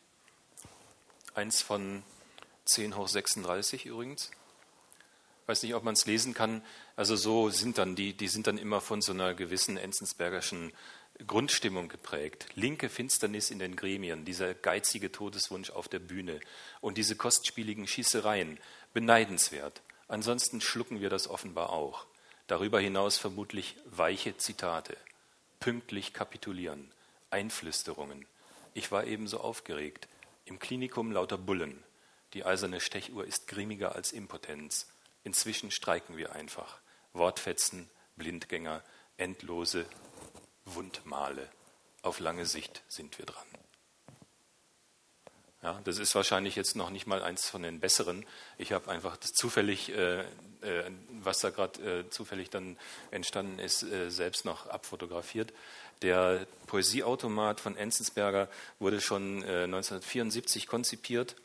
Eins 1.34 1.61
von 1.61 2.03
10 2.65 2.97
hoch 2.97 3.07
36 3.07 3.86
übrigens. 3.86 4.30
Weiß 5.45 5.63
nicht, 5.63 5.74
ob 5.74 5.84
man 5.84 5.93
es 5.93 6.05
lesen 6.05 6.34
kann. 6.34 6.63
Also 6.97 7.15
so 7.15 7.49
sind 7.49 7.78
dann 7.78 7.95
die, 7.95 8.11
die 8.11 8.28
sind 8.28 8.47
dann 8.47 8.57
immer 8.57 8.82
von 8.82 9.01
so 9.01 9.13
einer 9.13 9.34
gewissen 9.34 9.78
Enzensbergerschen 9.78 10.74
Grundstimmung 11.26 11.88
geprägt. 11.88 12.47
Linke 12.55 12.89
Finsternis 12.89 13.51
in 13.51 13.59
den 13.59 13.78
Gremien, 13.78 14.26
dieser 14.26 14.53
geizige 14.53 15.09
Todeswunsch 15.09 15.69
auf 15.69 15.88
der 15.88 15.99
Bühne 15.99 16.41
und 16.82 16.97
diese 16.97 17.15
kostspieligen 17.15 17.88
Schießereien, 17.88 18.59
beneidenswert. 18.93 19.82
Ansonsten 20.09 20.59
schlucken 20.59 20.99
wir 20.99 21.09
das 21.09 21.30
offenbar 21.30 21.69
auch. 21.69 22.05
Darüber 22.47 22.82
hinaus 22.82 23.17
vermutlich 23.17 23.78
weiche 23.86 24.36
Zitate. 24.36 24.97
Pünktlich 25.61 26.11
kapitulieren. 26.11 26.91
Einflüsterungen. 27.32 28.25
Ich 28.73 28.91
war 28.91 29.05
ebenso 29.05 29.39
aufgeregt. 29.39 30.07
Im 30.45 30.59
Klinikum 30.59 31.11
lauter 31.11 31.38
Bullen. 31.38 31.84
Die 32.34 32.45
eiserne 32.45 32.79
Stechuhr 32.79 33.25
ist 33.25 33.47
grimmiger 33.47 33.95
als 33.95 34.11
Impotenz. 34.11 34.88
Inzwischen 35.23 35.71
streiken 35.71 36.17
wir 36.17 36.34
einfach. 36.34 36.79
Wortfetzen, 37.13 37.89
Blindgänger, 38.15 38.84
endlose 39.17 39.86
Wundmale. 40.65 41.49
Auf 42.01 42.19
lange 42.19 42.45
Sicht 42.45 42.84
sind 42.88 43.17
wir 43.17 43.25
dran. 43.25 43.61
Ja, 45.64 45.80
das 45.84 45.99
ist 45.99 46.16
wahrscheinlich 46.16 46.55
jetzt 46.55 46.76
noch 46.76 46.89
nicht 46.89 47.05
mal 47.05 47.22
eins 47.22 47.47
von 47.47 47.62
den 47.62 47.80
besseren. 47.80 48.26
Ich 48.57 48.72
habe 48.72 48.89
einfach 48.89 49.18
zufällig, 49.18 49.89
äh, 49.89 50.22
äh, 50.22 50.26
was 51.22 51.39
da 51.39 51.51
gerade 51.51 51.99
äh, 51.99 52.09
zufällig 52.09 52.49
dann 52.49 52.78
entstanden 53.12 53.59
ist, 53.59 53.84
äh, 53.84 54.09
selbst 54.09 54.43
noch 54.43 54.66
abfotografiert. 54.68 55.53
Der 56.01 56.47
Poesieautomat 56.66 57.59
von 57.59 57.78
Enzensberger 57.78 58.49
wurde 58.80 59.01
schon 59.01 59.43
1974 59.43 60.64
äh, 60.64 60.66
konzipiert 60.66 61.36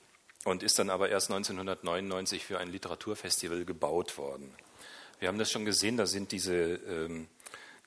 und 0.45 0.63
ist 0.63 0.79
dann 0.79 0.89
aber 0.89 1.11
erst 1.11 1.31
1999 1.31 2.43
für 2.43 2.59
ein 2.59 2.71
Literaturfestival 2.71 3.67
gebaut 3.67 4.17
worden. 4.17 4.51
Wir 5.19 5.29
haben 5.29 5.39
das 5.39 5.51
schon 5.51 5.67
gesehen, 5.67 5.99
da 5.99 6.07
sind 6.07 6.33
diese, 6.33 6.55
ähm, 6.55 7.29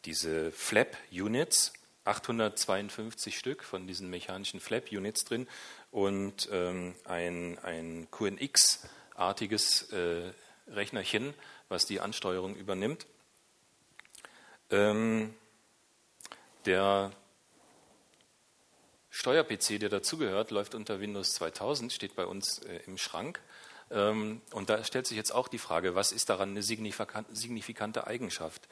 diese 0.06 0.52
Flap-Units, 0.52 1.74
852 2.06 3.38
Stück 3.38 3.64
von 3.64 3.88
diesen 3.88 4.10
mechanischen 4.10 4.60
Flap-Units 4.60 5.26
drin 5.26 5.48
und 5.92 6.50
ähm, 6.52 6.96
ein, 7.06 7.58
ein 7.60 8.08
QNX-artiges 8.12 9.92
äh, 9.92 10.32
Rechnerchen, 10.68 11.34
was 11.68 11.86
die 11.86 12.00
Ansteuerung 12.00 12.56
übernimmt. 12.56 13.08
Ähm, 14.70 15.34
der 16.66 17.12
Steuer-PC, 19.10 19.80
der 19.80 19.90
dazugehört, 19.90 20.52
läuft 20.52 20.76
unter 20.76 21.00
Windows 21.00 21.34
2000, 21.34 21.92
steht 21.92 22.16
bei 22.16 22.26
uns 22.26 22.60
äh, 22.60 22.80
im 22.86 22.98
Schrank. 22.98 23.42
Ähm, 23.92 24.42
und 24.52 24.70
da 24.70 24.84
stellt 24.84 25.08
sich 25.08 25.18
jetzt 25.18 25.34
auch 25.34 25.48
die 25.48 25.58
Frage, 25.58 25.96
was 25.96 26.12
ist 26.12 26.30
daran 26.30 26.50
eine 26.50 26.62
signifikante 26.62 28.06
Eigenschaft? 28.06 28.68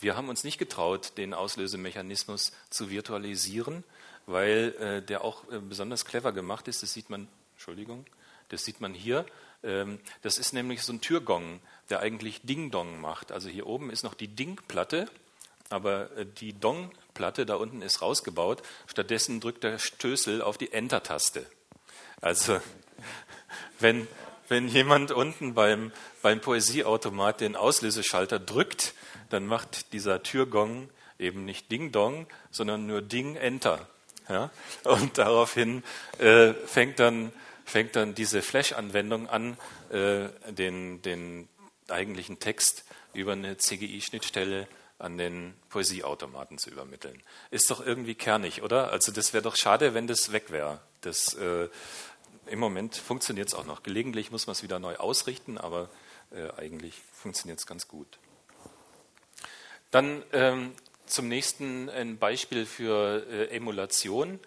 Wir 0.00 0.16
haben 0.16 0.28
uns 0.28 0.44
nicht 0.44 0.58
getraut, 0.58 1.12
den 1.16 1.34
Auslösemechanismus 1.34 2.52
zu 2.70 2.90
virtualisieren, 2.90 3.82
weil 4.28 4.74
äh, 4.78 5.02
der 5.02 5.24
auch 5.24 5.50
äh, 5.50 5.58
besonders 5.58 6.04
clever 6.04 6.32
gemacht 6.32 6.68
ist. 6.68 6.82
Das 6.82 6.92
sieht 6.92 7.08
man, 7.08 7.28
Entschuldigung, 7.54 8.04
das 8.50 8.62
sieht 8.64 8.80
man 8.80 8.92
hier. 8.92 9.24
Ähm, 9.64 9.98
das 10.20 10.36
ist 10.36 10.52
nämlich 10.52 10.82
so 10.82 10.92
ein 10.92 11.00
Türgong, 11.00 11.60
der 11.88 12.00
eigentlich 12.00 12.42
Ding-Dong 12.42 13.00
macht. 13.00 13.32
Also 13.32 13.48
hier 13.48 13.66
oben 13.66 13.90
ist 13.90 14.04
noch 14.04 14.12
die 14.12 14.28
Ding-Platte, 14.28 15.08
aber 15.70 16.14
äh, 16.16 16.26
die 16.26 16.52
Dong-Platte 16.52 17.46
da 17.46 17.54
unten 17.54 17.80
ist 17.80 18.02
rausgebaut. 18.02 18.62
Stattdessen 18.86 19.40
drückt 19.40 19.64
der 19.64 19.78
Stößel 19.78 20.42
auf 20.42 20.58
die 20.58 20.72
Enter-Taste. 20.72 21.46
Also 22.20 22.60
wenn, 23.80 24.06
wenn 24.48 24.68
jemand 24.68 25.10
unten 25.10 25.54
beim, 25.54 25.90
beim 26.20 26.42
Poesieautomat 26.42 27.40
den 27.40 27.56
Auslöseschalter 27.56 28.38
drückt, 28.38 28.92
dann 29.30 29.46
macht 29.46 29.94
dieser 29.94 30.22
Türgong 30.22 30.90
eben 31.18 31.46
nicht 31.46 31.72
Ding-Dong, 31.72 32.26
sondern 32.50 32.86
nur 32.86 33.00
Ding-Enter. 33.00 33.88
Ja? 34.28 34.50
Und 34.84 35.18
daraufhin 35.18 35.82
äh, 36.18 36.52
fängt, 36.52 36.98
dann, 36.98 37.32
fängt 37.64 37.96
dann 37.96 38.14
diese 38.14 38.42
Flash-Anwendung 38.42 39.28
an, 39.28 39.56
äh, 39.90 40.28
den, 40.52 41.02
den 41.02 41.48
eigentlichen 41.88 42.38
Text 42.38 42.84
über 43.14 43.32
eine 43.32 43.56
CGI-Schnittstelle 43.56 44.68
an 44.98 45.16
den 45.16 45.54
Poesieautomaten 45.70 46.58
zu 46.58 46.70
übermitteln. 46.70 47.22
Ist 47.50 47.70
doch 47.70 47.84
irgendwie 47.84 48.14
kernig, 48.14 48.62
oder? 48.62 48.90
Also 48.90 49.12
das 49.12 49.32
wäre 49.32 49.42
doch 49.42 49.56
schade, 49.56 49.94
wenn 49.94 50.06
das 50.06 50.32
weg 50.32 50.50
wäre. 50.50 50.80
Äh, 51.04 51.68
Im 52.50 52.58
Moment 52.58 52.96
funktioniert 52.96 53.48
es 53.48 53.54
auch 53.54 53.64
noch. 53.64 53.82
Gelegentlich 53.82 54.30
muss 54.30 54.46
man 54.46 54.52
es 54.52 54.62
wieder 54.62 54.78
neu 54.78 54.96
ausrichten, 54.96 55.56
aber 55.56 55.88
äh, 56.32 56.50
eigentlich 56.56 56.94
funktioniert 57.12 57.60
es 57.60 57.66
ganz 57.66 57.86
gut. 57.86 58.18
Dann 59.90 60.22
ähm, 60.32 60.74
zum 61.08 61.28
nächsten 61.28 61.88
ein 61.90 62.18
Beispiel 62.18 62.66
für 62.66 63.26
äh, 63.30 63.54
Emulation. 63.54 64.40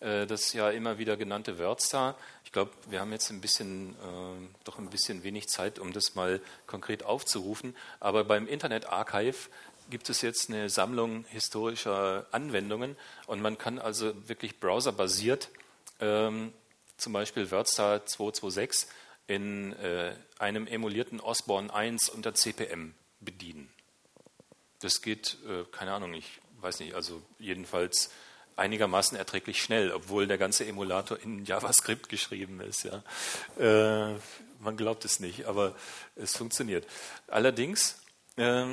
Äh, 0.00 0.26
das 0.26 0.52
ja 0.52 0.70
immer 0.70 0.98
wieder 0.98 1.16
genannte 1.16 1.58
WordStar. 1.58 2.16
Ich 2.44 2.52
glaube, 2.52 2.72
wir 2.88 3.00
haben 3.00 3.12
jetzt 3.12 3.30
ein 3.30 3.40
bisschen, 3.40 3.94
äh, 3.94 4.48
doch 4.64 4.78
ein 4.78 4.90
bisschen 4.90 5.22
wenig 5.22 5.48
Zeit, 5.48 5.78
um 5.78 5.92
das 5.92 6.14
mal 6.14 6.40
konkret 6.66 7.04
aufzurufen. 7.04 7.74
Aber 8.00 8.24
beim 8.24 8.46
Internet 8.46 8.86
Archive 8.86 9.48
gibt 9.90 10.08
es 10.10 10.22
jetzt 10.22 10.50
eine 10.50 10.68
Sammlung 10.68 11.24
historischer 11.28 12.26
Anwendungen 12.30 12.96
und 13.26 13.40
man 13.40 13.58
kann 13.58 13.78
also 13.78 14.12
wirklich 14.28 14.60
browserbasiert, 14.60 15.50
ähm, 16.00 16.52
zum 16.96 17.12
Beispiel 17.12 17.50
WordStar 17.50 18.04
226, 18.04 18.88
in 19.26 19.74
äh, 19.74 20.14
einem 20.38 20.66
emulierten 20.66 21.20
Osborne 21.20 21.72
1 21.72 22.08
unter 22.08 22.34
CPM 22.34 22.94
bedienen. 23.20 23.70
Das 24.80 25.02
geht, 25.02 25.38
äh, 25.46 25.64
keine 25.70 25.92
Ahnung, 25.92 26.14
ich 26.14 26.40
weiß 26.60 26.80
nicht, 26.80 26.94
also 26.94 27.22
jedenfalls 27.38 28.10
einigermaßen 28.56 29.16
erträglich 29.16 29.62
schnell, 29.62 29.92
obwohl 29.92 30.26
der 30.26 30.38
ganze 30.38 30.66
Emulator 30.66 31.18
in 31.18 31.44
JavaScript 31.44 32.08
geschrieben 32.08 32.60
ist. 32.60 32.84
Ja. 32.84 33.02
Äh, 33.58 34.18
man 34.60 34.76
glaubt 34.76 35.04
es 35.04 35.20
nicht, 35.20 35.46
aber 35.46 35.74
es 36.16 36.36
funktioniert. 36.36 36.86
Allerdings, 37.28 38.02
äh, 38.36 38.66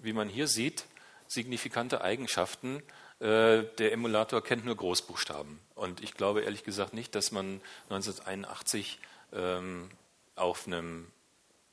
wie 0.00 0.12
man 0.12 0.28
hier 0.28 0.46
sieht, 0.46 0.84
signifikante 1.26 2.02
Eigenschaften. 2.02 2.82
Äh, 3.18 3.64
der 3.78 3.92
Emulator 3.92 4.42
kennt 4.42 4.64
nur 4.64 4.76
Großbuchstaben. 4.76 5.58
Und 5.74 6.02
ich 6.02 6.14
glaube 6.14 6.42
ehrlich 6.42 6.64
gesagt 6.64 6.92
nicht, 6.92 7.14
dass 7.14 7.32
man 7.32 7.60
1981 7.88 8.98
ähm, 9.32 9.88
auf 10.34 10.66
einem 10.66 11.10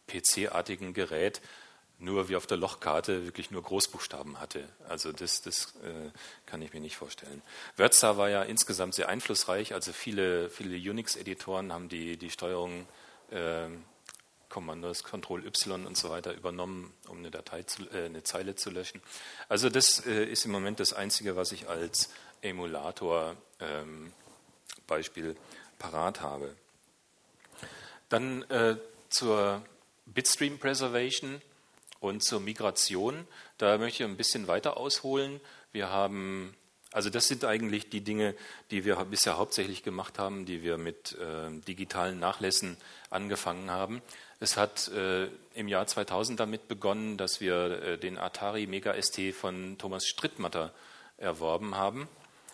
PC-artigen 0.07 0.93
Gerät 0.93 1.41
nur 2.03 2.29
wie 2.29 2.35
auf 2.35 2.45
der 2.45 2.57
Lochkarte 2.57 3.25
wirklich 3.25 3.49
nur 3.49 3.63
Großbuchstaben 3.63 4.39
hatte. 4.39 4.67
Also 4.87 5.11
das, 5.11 5.41
das 5.41 5.73
äh, 5.83 6.11
kann 6.45 6.61
ich 6.61 6.73
mir 6.73 6.81
nicht 6.81 6.97
vorstellen. 6.97 7.41
WordStar 7.77 8.17
war 8.17 8.29
ja 8.29 8.43
insgesamt 8.43 8.93
sehr 8.93 9.09
einflussreich. 9.09 9.73
Also 9.73 9.93
viele, 9.93 10.49
viele 10.49 10.75
Unix-Editoren 10.75 11.71
haben 11.71 11.89
die, 11.89 12.17
die 12.17 12.29
Steuerung 12.29 12.85
äh, 13.31 13.67
Kommandos 14.49 15.03
Ctrl 15.03 15.45
Y 15.47 15.87
und 15.87 15.97
so 15.97 16.09
weiter 16.09 16.33
übernommen, 16.35 16.93
um 17.07 17.17
eine 17.17 17.31
Datei 17.31 17.63
zu, 17.63 17.83
äh, 17.89 18.05
eine 18.05 18.23
Zeile 18.23 18.55
zu 18.55 18.69
löschen. 18.69 19.01
Also 19.49 19.69
das 19.69 20.05
äh, 20.05 20.25
ist 20.25 20.45
im 20.45 20.51
Moment 20.51 20.79
das 20.79 20.93
Einzige, 20.93 21.35
was 21.35 21.51
ich 21.51 21.69
als 21.69 22.09
Emulator 22.41 23.35
ähm, 23.59 24.11
Beispiel 24.85 25.35
parat 25.79 26.21
habe. 26.21 26.55
Dann 28.09 28.43
äh, 28.43 28.77
zur 29.09 29.63
Bitstream 30.05 30.59
Preservation 30.59 31.41
und 32.03 32.21
zur 32.21 32.41
Migration, 32.41 33.25
da 33.57 33.77
möchte 33.77 34.03
ich 34.03 34.09
ein 34.09 34.17
bisschen 34.17 34.47
weiter 34.47 34.75
ausholen. 34.75 35.39
Wir 35.71 35.89
haben, 35.89 36.53
also 36.91 37.09
das 37.09 37.29
sind 37.29 37.45
eigentlich 37.45 37.89
die 37.89 38.01
Dinge, 38.01 38.35
die 38.71 38.83
wir 38.83 38.97
bisher 39.05 39.37
hauptsächlich 39.37 39.83
gemacht 39.83 40.19
haben, 40.19 40.45
die 40.45 40.63
wir 40.63 40.77
mit 40.77 41.13
äh, 41.13 41.49
digitalen 41.65 42.19
Nachlässen 42.19 42.75
angefangen 43.09 43.71
haben. 43.71 44.01
Es 44.41 44.57
hat 44.57 44.89
äh, 44.89 45.29
im 45.53 45.69
Jahr 45.69 45.87
2000 45.87 46.37
damit 46.41 46.67
begonnen, 46.67 47.15
dass 47.15 47.39
wir 47.39 47.81
äh, 47.81 47.97
den 47.97 48.17
Atari 48.17 48.67
Mega 48.67 48.93
ST 49.01 49.33
von 49.33 49.77
Thomas 49.77 50.05
Strittmatter 50.05 50.73
erworben 51.17 51.75
haben 51.75 52.09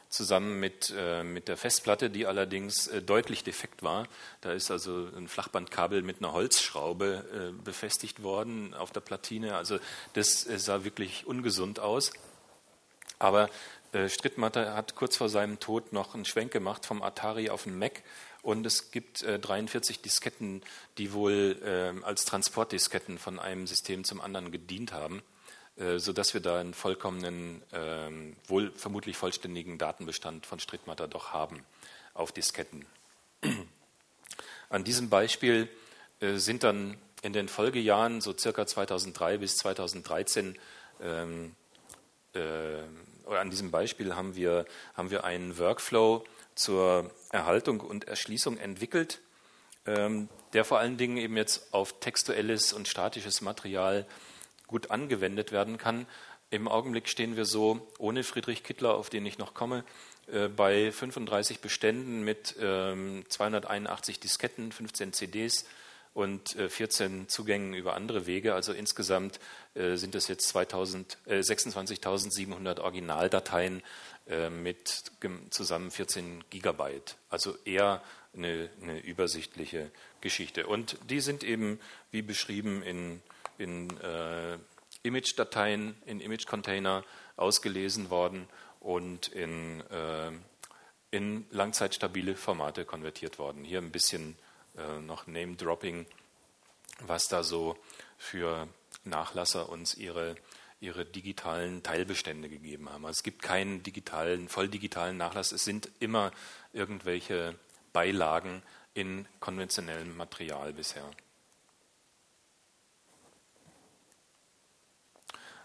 zusammen 0.10 0.60
mit, 0.60 0.94
äh, 0.98 1.24
mit 1.24 1.48
der 1.48 1.56
Festplatte, 1.56 2.10
die 2.10 2.26
allerdings 2.26 2.88
äh, 2.88 3.02
deutlich 3.02 3.44
defekt 3.44 3.84
war. 3.84 4.08
Da 4.42 4.52
ist 4.52 4.72
also 4.72 5.08
ein 5.16 5.28
Flachbandkabel 5.28 6.02
mit 6.02 6.18
einer 6.18 6.34
Holzschraube 6.34 7.54
äh, 7.56 7.64
befestigt 7.64 8.24
worden 8.24 8.74
auf 8.74 8.92
der 8.92 9.02
Platine. 9.02 9.56
Also 9.56 9.80
das 10.14 10.48
äh, 10.48 10.58
sah 10.58 10.84
wirklich 10.84 11.28
ungesund 11.28 11.80
aus. 11.80 12.12
Aber 13.20 13.50
äh, 13.92 14.10
Strittmatter 14.10 14.76
hat 14.76 14.96
kurz 14.96 15.16
vor 15.16 15.30
seinem 15.30 15.60
Tod 15.60 15.94
noch 15.94 16.16
einen 16.16 16.26
Schwenk 16.26 16.52
gemacht 16.52 16.88
vom 16.88 17.04
Atari 17.04 17.52
auf 17.52 17.64
den 17.64 17.78
Mac. 17.78 18.02
Und 18.42 18.66
es 18.66 18.90
gibt 18.90 19.24
43 19.24 20.00
äh, 20.00 20.02
Disketten, 20.02 20.64
die 20.98 21.12
wohl 21.12 22.00
als 22.04 22.24
Transportdisketten 22.24 23.18
von 23.18 23.38
einem 23.38 23.68
System 23.68 24.06
zum 24.06 24.22
anderen 24.22 24.50
gedient 24.52 24.94
haben. 24.94 25.22
Äh, 25.80 26.00
sodass 26.00 26.34
wir 26.34 26.42
da 26.42 26.60
einen 26.60 26.74
vollkommenen, 26.74 27.64
ähm, 27.72 28.36
wohl 28.48 28.72
vermutlich 28.76 29.16
vollständigen 29.16 29.78
Datenbestand 29.78 30.46
von 30.46 30.60
Strittmatter 30.60 31.08
doch 31.08 31.32
haben 31.32 31.64
auf 32.14 32.34
Disketten. 32.34 32.86
An 34.70 34.84
diesem 34.84 35.10
Beispiel 35.10 35.70
äh, 36.20 36.36
sind 36.36 36.64
dann 36.64 36.98
in 37.22 37.32
den 37.32 37.48
Folgejahren, 37.48 38.20
so 38.20 38.38
circa 38.38 38.68
2003 38.68 39.38
bis 39.38 39.56
2013, 39.56 40.60
ähm, 41.02 41.56
äh, 42.34 42.40
oder 43.26 43.40
an 43.40 43.50
diesem 43.50 43.72
Beispiel 43.72 44.16
haben 44.16 44.36
wir, 44.36 44.66
haben 44.96 45.12
wir 45.12 45.24
einen 45.24 45.58
Workflow 45.60 46.26
zur 46.56 47.10
Erhaltung 47.30 47.80
und 47.80 48.06
Erschließung 48.06 48.58
entwickelt, 48.58 49.22
ähm, 49.86 50.28
der 50.54 50.66
vor 50.66 50.80
allen 50.80 50.98
Dingen 50.98 51.18
eben 51.18 51.38
jetzt 51.38 51.74
auf 51.74 52.00
textuelles 52.00 52.74
und 52.74 52.88
statisches 52.88 53.42
Material 53.42 54.06
gut 54.70 54.92
angewendet 54.92 55.52
werden 55.52 55.78
kann. 55.78 56.06
Im 56.52 56.68
Augenblick 56.68 57.10
stehen 57.10 57.36
wir 57.36 57.46
so, 57.46 57.88
ohne 57.98 58.24
Friedrich 58.24 58.64
Kittler, 58.64 58.94
auf 58.96 59.10
den 59.10 59.26
ich 59.26 59.38
noch 59.38 59.54
komme, 59.54 59.84
äh, 60.32 60.48
bei 60.48 60.92
35 60.92 61.60
Beständen 61.60 62.24
mit 62.24 62.48
281 62.48 64.16
ähm, 64.16 64.22
Disketten, 64.22 64.72
15 64.72 65.14
CDs 65.14 65.66
und 66.14 66.50
14 66.50 67.24
äh, 67.24 67.28
Zugängen 67.28 67.74
über 67.74 67.96
andere 67.96 68.26
Wege. 68.26 68.56
Also 68.56 68.74
insgesamt 68.74 69.40
äh, 69.76 69.96
sind 69.96 70.16
es 70.16 70.28
jetzt 70.28 70.56
26.700 70.56 72.80
Originaldateien 72.80 73.84
mit 74.62 75.06
zusammen 75.50 75.90
14 75.90 76.44
Gigabyte. 76.52 77.16
Also 77.32 77.58
eher 77.66 78.04
eine, 78.36 78.70
eine 78.80 79.00
übersichtliche 79.00 79.90
Geschichte. 80.22 80.68
Und 80.68 80.98
die 81.10 81.20
sind 81.20 81.44
eben, 81.44 81.80
wie 82.12 82.22
beschrieben, 82.22 82.84
in 82.84 83.24
in 83.60 83.90
äh, 84.00 84.58
Image-Dateien, 85.04 85.96
in 86.06 86.20
Image-Container 86.20 87.04
ausgelesen 87.36 88.10
worden 88.10 88.48
und 88.80 89.28
in, 89.30 89.82
äh, 89.90 90.32
in 91.12 91.46
langzeitstabile 91.52 92.36
Formate 92.36 92.86
konvertiert 92.86 93.40
worden. 93.40 93.64
Hier 93.64 93.80
ein 93.80 93.92
bisschen 93.92 94.38
äh, 94.78 95.00
noch 95.00 95.28
Name-Dropping, 95.28 96.06
was 97.02 97.28
da 97.28 97.44
so 97.44 97.78
für 98.18 98.68
Nachlasser 99.04 99.70
uns 99.70 99.96
ihre, 99.96 100.36
ihre 100.80 101.06
digitalen 101.06 101.84
Teilbestände 101.84 102.50
gegeben 102.50 102.90
haben. 102.90 103.06
Also 103.06 103.20
es 103.20 103.24
gibt 103.24 103.42
keinen 103.42 103.84
digitalen, 103.84 104.50
volldigitalen 104.50 105.18
Nachlass, 105.18 105.52
es 105.52 105.64
sind 105.64 105.90
immer 106.00 106.32
irgendwelche 106.74 107.56
Beilagen 107.94 108.62
in 108.94 109.28
konventionellem 109.40 110.16
Material 110.18 110.74
bisher. 110.74 111.10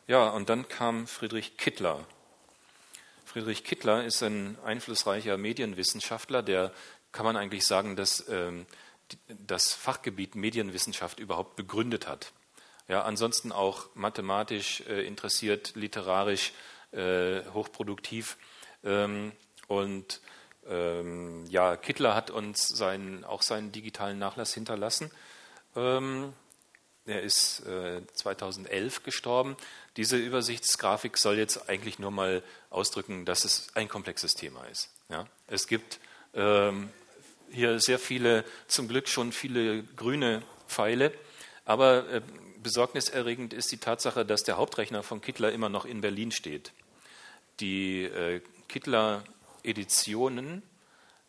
Ja, 0.07 0.29
und 0.29 0.51
dann 0.51 0.69
kam 0.69 1.07
Friedrich 1.07 1.57
Kittler. 1.57 2.07
Friedrich 3.25 3.65
Kittler 3.65 4.05
ist 4.05 4.23
ein 4.23 4.59
einflussreicher 4.63 5.39
Medienwissenschaftler, 5.39 6.43
der 6.43 6.73
kann 7.11 7.25
man 7.25 7.37
eigentlich 7.37 7.65
sagen, 7.65 7.97
dass 7.97 8.29
ähm, 8.29 8.67
das 9.29 9.73
Fachgebiet 9.73 10.35
Medienwissenschaft 10.35 11.21
überhaupt 11.21 11.57
begründet 11.57 12.07
hat. 12.07 12.33
Ja, 12.87 13.03
ansonsten 13.05 13.51
auch 13.51 13.87
mathematisch 13.95 14.83
äh, 14.83 15.07
interessiert, 15.07 15.73
literarisch 15.75 16.53
äh, 16.93 17.41
hochproduktiv. 17.55 18.37
Ähm, 18.85 19.33
und 19.69 20.21
ähm, 20.69 21.47
ja, 21.49 21.77
Kittler 21.77 22.15
hat 22.15 22.31
uns 22.31 22.69
seinen, 22.69 23.25
auch 23.25 23.41
seinen 23.41 23.73
digitalen 23.73 24.19
Nachlass 24.19 24.53
hinterlassen. 24.53 25.11
Ähm, 25.77 26.35
er 27.07 27.23
ist 27.23 27.61
äh, 27.67 28.01
2011 28.15 29.03
gestorben. 29.03 29.57
Diese 29.97 30.17
Übersichtsgrafik 30.17 31.19
soll 31.19 31.37
jetzt 31.37 31.69
eigentlich 31.69 31.99
nur 31.99 32.11
mal 32.11 32.43
ausdrücken, 32.71 33.25
dass 33.25 33.45
es 33.45 33.69
ein 33.75 33.89
komplexes 33.89 34.35
Thema 34.35 34.65
ist. 34.65 34.91
Ja? 35.09 35.27
Es 35.47 35.67
gibt 35.67 36.01
ähm, 36.35 36.91
hier 37.51 37.79
sehr 37.79 37.99
viele, 37.99 38.45
zum 38.69 38.89
Glück 38.89 39.09
schon 39.09 39.33
viele 39.33 39.83
grüne 39.83 40.43
Pfeile, 40.67 41.13
aber 41.65 42.09
äh, 42.09 42.23
besorgniserregend 42.63 43.53
ist 43.53 43.71
die 43.71 43.79
Tatsache, 43.79 44.25
dass 44.25 44.43
der 44.43 44.57
Hauptrechner 44.57 45.03
von 45.03 45.21
Kittler 45.21 45.53
immer 45.53 45.69
noch 45.69 45.85
in 45.85 46.01
Berlin 46.01 46.33
steht. 46.33 46.73
Die 47.61 48.05
äh, 48.05 48.41
Kittler-Editionen, 48.69 50.63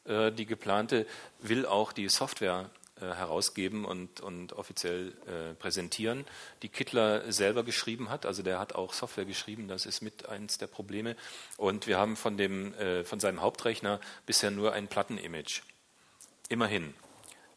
äh, 0.05 0.31
die 0.31 0.45
geplante, 0.45 1.05
will 1.39 1.65
auch 1.65 1.91
die 1.91 2.07
Software 2.09 2.69
äh, 3.01 3.07
herausgeben 3.07 3.83
und, 3.83 4.21
und 4.21 4.53
offiziell 4.53 5.13
äh, 5.27 5.53
präsentieren, 5.55 6.25
die 6.61 6.69
Kittler 6.69 7.29
selber 7.29 7.63
geschrieben 7.63 8.09
hat. 8.09 8.25
Also 8.25 8.41
der 8.41 8.57
hat 8.57 8.73
auch 8.73 8.93
Software 8.93 9.25
geschrieben, 9.25 9.67
das 9.67 9.85
ist 9.85 10.01
mit 10.01 10.29
eins 10.29 10.57
der 10.59 10.67
Probleme. 10.67 11.17
Und 11.57 11.87
wir 11.87 11.97
haben 11.97 12.15
von, 12.15 12.37
dem, 12.37 12.73
äh, 12.75 13.03
von 13.03 13.19
seinem 13.19 13.41
Hauptrechner 13.41 13.99
bisher 14.25 14.49
nur 14.49 14.71
ein 14.71 14.87
Plattenimage. 14.87 15.61
Immerhin. 16.47 16.93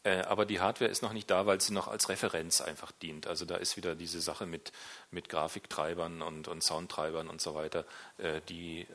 Äh, 0.03 0.23
aber 0.23 0.45
die 0.45 0.59
Hardware 0.59 0.91
ist 0.91 1.03
noch 1.03 1.13
nicht 1.13 1.31
da, 1.31 1.45
weil 1.45 1.61
sie 1.61 1.71
noch 1.71 1.87
als 1.87 2.09
Referenz 2.09 2.59
einfach 2.59 2.91
dient. 2.91 3.25
Also 3.25 3.45
da 3.45 3.55
ist 3.55 3.77
wieder 3.77 3.95
diese 3.95 4.19
Sache 4.19 4.45
mit, 4.45 4.73
mit 5.09 5.29
Grafiktreibern 5.29 6.21
und, 6.21 6.49
und 6.49 6.63
Soundtreibern 6.63 7.29
und 7.29 7.39
so 7.39 7.55
weiter, 7.55 7.85
äh, 8.17 8.41
die, 8.49 8.85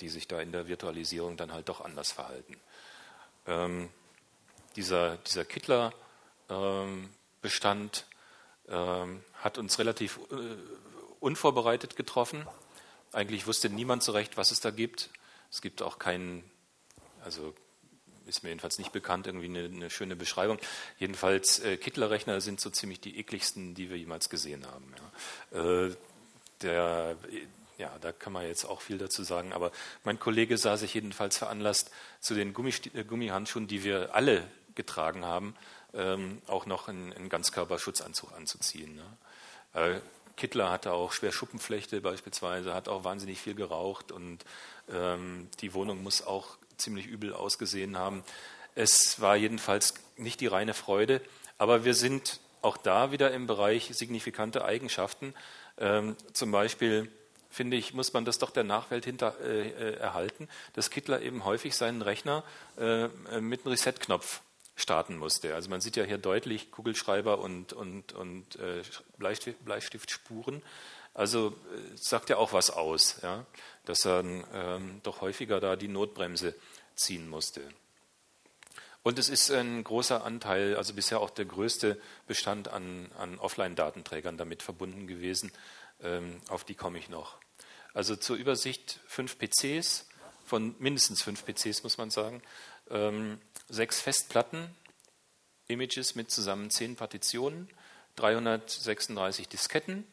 die 0.00 0.08
sich 0.08 0.28
da 0.28 0.40
in 0.40 0.52
der 0.52 0.68
Virtualisierung 0.68 1.36
dann 1.36 1.52
halt 1.52 1.68
doch 1.68 1.80
anders 1.80 2.12
verhalten. 2.12 2.56
Ähm, 3.48 3.88
dieser, 4.76 5.16
dieser 5.18 5.44
Kittler-Bestand 5.44 8.06
ähm, 8.68 9.22
hat 9.34 9.58
uns 9.58 9.78
relativ 9.78 10.18
äh, 10.30 10.56
unvorbereitet 11.20 11.96
getroffen. 11.96 12.46
Eigentlich 13.12 13.46
wusste 13.46 13.68
niemand 13.68 14.02
so 14.02 14.12
recht, 14.12 14.36
was 14.36 14.50
es 14.50 14.60
da 14.60 14.70
gibt. 14.70 15.10
Es 15.50 15.60
gibt 15.60 15.82
auch 15.82 15.98
keinen, 15.98 16.42
also 17.24 17.54
ist 18.26 18.42
mir 18.42 18.50
jedenfalls 18.50 18.78
nicht 18.78 18.92
bekannt, 18.92 19.26
irgendwie 19.26 19.46
eine, 19.46 19.64
eine 19.64 19.90
schöne 19.90 20.16
Beschreibung. 20.16 20.58
Jedenfalls, 20.98 21.58
äh, 21.60 21.76
Kittler-Rechner 21.76 22.40
sind 22.40 22.60
so 22.60 22.70
ziemlich 22.70 23.00
die 23.00 23.18
ekligsten, 23.18 23.74
die 23.74 23.90
wir 23.90 23.98
jemals 23.98 24.30
gesehen 24.30 24.66
haben. 24.66 24.94
Ja. 25.52 25.86
Äh, 25.86 25.96
der, 26.62 27.16
ja, 27.78 27.98
da 28.00 28.12
kann 28.12 28.32
man 28.32 28.46
jetzt 28.46 28.64
auch 28.64 28.80
viel 28.80 28.98
dazu 28.98 29.24
sagen, 29.24 29.52
aber 29.52 29.72
mein 30.04 30.18
Kollege 30.18 30.56
sah 30.56 30.76
sich 30.76 30.94
jedenfalls 30.94 31.36
veranlasst, 31.36 31.90
zu 32.20 32.34
den 32.34 32.54
äh, 32.54 33.04
Gummihandschuhen, 33.04 33.66
die 33.66 33.84
wir 33.84 34.14
alle 34.14 34.46
getragen 34.74 35.24
haben, 35.24 35.54
ähm, 35.94 36.40
auch 36.46 36.66
noch 36.66 36.88
einen, 36.88 37.12
einen 37.12 37.28
Ganzkörperschutzanzug 37.28 38.32
anzuziehen. 38.36 38.94
Ne? 38.94 39.04
Äh, 39.74 40.00
Kittler 40.36 40.70
hatte 40.70 40.92
auch 40.92 41.12
schwer 41.12 41.32
Schuppenflechte 41.32 42.00
beispielsweise, 42.00 42.74
hat 42.74 42.88
auch 42.88 43.04
wahnsinnig 43.04 43.40
viel 43.40 43.54
geraucht 43.54 44.12
und 44.12 44.44
ähm, 44.90 45.48
die 45.60 45.74
Wohnung 45.74 46.02
muss 46.02 46.26
auch 46.26 46.56
ziemlich 46.76 47.06
übel 47.06 47.34
ausgesehen 47.34 47.98
haben. 47.98 48.24
Es 48.74 49.20
war 49.20 49.36
jedenfalls 49.36 49.94
nicht 50.16 50.40
die 50.40 50.46
reine 50.46 50.74
Freude, 50.74 51.20
aber 51.58 51.84
wir 51.84 51.94
sind 51.94 52.40
auch 52.62 52.76
da 52.76 53.12
wieder 53.12 53.32
im 53.32 53.46
Bereich 53.46 53.90
signifikante 53.92 54.64
Eigenschaften. 54.64 55.34
Ähm, 55.78 56.16
zum 56.32 56.50
Beispiel 56.50 57.10
finde 57.50 57.76
ich, 57.76 57.92
muss 57.92 58.12
man 58.12 58.24
das 58.24 58.38
doch 58.38 58.50
der 58.50 58.64
Nachwelt 58.64 59.04
hinter, 59.04 59.38
äh, 59.40 59.68
äh 59.68 59.96
erhalten, 59.96 60.48
dass 60.72 60.90
Kittler 60.90 61.20
eben 61.20 61.44
häufig 61.44 61.76
seinen 61.76 62.00
Rechner 62.00 62.44
äh, 62.78 63.08
mit 63.40 63.60
einem 63.60 63.72
Reset-Knopf 63.72 64.40
starten 64.76 65.16
musste. 65.16 65.54
Also 65.54 65.70
man 65.70 65.80
sieht 65.80 65.96
ja 65.96 66.04
hier 66.04 66.18
deutlich 66.18 66.70
Kugelschreiber 66.70 67.38
und, 67.38 67.72
und, 67.72 68.12
und 68.12 68.56
äh, 68.56 68.82
Bleistift, 69.18 69.64
Bleistiftspuren. 69.64 70.62
Also 71.14 71.48
äh, 71.48 71.96
sagt 71.96 72.30
ja 72.30 72.38
auch 72.38 72.52
was 72.52 72.70
aus, 72.70 73.20
ja, 73.22 73.44
dass 73.84 74.06
er 74.06 74.20
ähm, 74.20 75.00
doch 75.02 75.20
häufiger 75.20 75.60
da 75.60 75.76
die 75.76 75.88
Notbremse 75.88 76.54
ziehen 76.94 77.28
musste. 77.28 77.62
Und 79.02 79.18
es 79.18 79.28
ist 79.28 79.50
ein 79.50 79.82
großer 79.82 80.24
Anteil, 80.24 80.76
also 80.76 80.94
bisher 80.94 81.20
auch 81.20 81.30
der 81.30 81.44
größte 81.44 82.00
Bestand 82.28 82.68
an, 82.68 83.10
an 83.18 83.38
Offline-Datenträgern 83.38 84.36
damit 84.36 84.62
verbunden 84.62 85.06
gewesen. 85.06 85.50
Ähm, 86.02 86.40
auf 86.48 86.64
die 86.64 86.76
komme 86.76 86.98
ich 86.98 87.08
noch. 87.08 87.38
Also 87.94 88.16
zur 88.16 88.36
Übersicht 88.36 89.00
fünf 89.06 89.38
PCs, 89.38 90.06
von 90.44 90.74
mindestens 90.78 91.22
fünf 91.22 91.44
PCs 91.44 91.82
muss 91.82 91.98
man 91.98 92.10
sagen, 92.10 92.42
ähm, 92.90 93.38
sechs 93.68 94.00
Festplatten, 94.00 94.68
Images 95.68 96.14
mit 96.14 96.30
zusammen 96.30 96.70
zehn 96.70 96.96
Partitionen, 96.96 97.68
336 98.16 99.48
Disketten, 99.48 100.04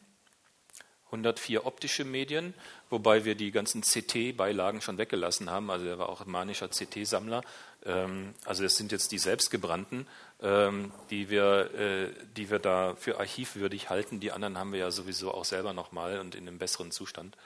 104 1.10 1.66
optische 1.66 2.04
Medien, 2.04 2.54
wobei 2.88 3.24
wir 3.24 3.34
die 3.34 3.50
ganzen 3.50 3.82
CT-Beilagen 3.82 4.80
schon 4.80 4.96
weggelassen 4.96 5.50
haben. 5.50 5.70
Also 5.70 5.86
er 5.86 5.98
war 5.98 6.08
auch 6.08 6.24
manischer 6.24 6.68
CT-Sammler. 6.68 7.42
Ähm, 7.84 8.34
also 8.44 8.62
das 8.62 8.76
sind 8.76 8.92
jetzt 8.92 9.10
die 9.10 9.18
selbstgebrannten, 9.18 10.06
ähm, 10.40 10.92
die 11.10 11.28
wir, 11.28 11.74
äh, 11.74 12.12
die 12.36 12.48
wir 12.50 12.60
da 12.60 12.94
für 12.94 13.18
archivwürdig 13.18 13.90
halten. 13.90 14.20
Die 14.20 14.30
anderen 14.30 14.56
haben 14.56 14.72
wir 14.72 14.78
ja 14.78 14.90
sowieso 14.92 15.34
auch 15.34 15.44
selber 15.44 15.72
nochmal 15.72 16.20
und 16.20 16.36
in 16.36 16.46
einem 16.46 16.58
besseren 16.58 16.92
Zustand. 16.92 17.36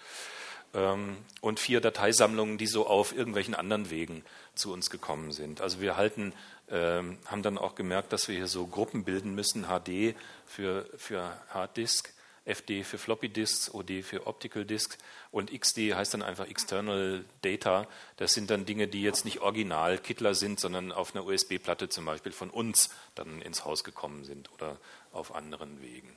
Ähm, 0.74 1.16
und 1.40 1.60
vier 1.60 1.80
Dateisammlungen, 1.80 2.58
die 2.58 2.66
so 2.66 2.86
auf 2.86 3.14
irgendwelchen 3.14 3.54
anderen 3.54 3.90
Wegen 3.90 4.24
zu 4.54 4.72
uns 4.72 4.90
gekommen 4.90 5.32
sind. 5.32 5.60
Also 5.60 5.80
wir 5.80 5.96
halten, 5.96 6.32
ähm, 6.70 7.18
haben 7.26 7.42
dann 7.42 7.58
auch 7.58 7.74
gemerkt, 7.74 8.12
dass 8.12 8.28
wir 8.28 8.34
hier 8.34 8.48
so 8.48 8.66
Gruppen 8.66 9.04
bilden 9.04 9.34
müssen, 9.34 9.64
HD 9.64 10.16
für, 10.46 10.86
für 10.96 11.38
Harddisk, 11.50 12.12
FD 12.44 12.84
für 12.84 12.98
Floppy 12.98 13.28
Disks, 13.28 13.72
OD 13.72 14.02
für 14.02 14.26
Optical 14.26 14.64
Disks 14.64 14.98
und 15.30 15.50
XD 15.50 15.94
heißt 15.94 16.12
dann 16.12 16.22
einfach 16.22 16.46
External 16.46 17.24
Data. 17.42 17.86
Das 18.18 18.34
sind 18.34 18.50
dann 18.50 18.66
Dinge, 18.66 18.86
die 18.86 19.02
jetzt 19.02 19.24
nicht 19.24 19.40
original 19.40 19.98
Kittler 19.98 20.34
sind, 20.34 20.60
sondern 20.60 20.92
auf 20.92 21.14
einer 21.14 21.24
USB-Platte 21.24 21.88
zum 21.88 22.04
Beispiel 22.04 22.32
von 22.32 22.50
uns 22.50 22.90
dann 23.14 23.40
ins 23.40 23.64
Haus 23.64 23.82
gekommen 23.82 24.24
sind 24.24 24.52
oder 24.52 24.78
auf 25.12 25.34
anderen 25.34 25.80
Wegen. 25.80 26.14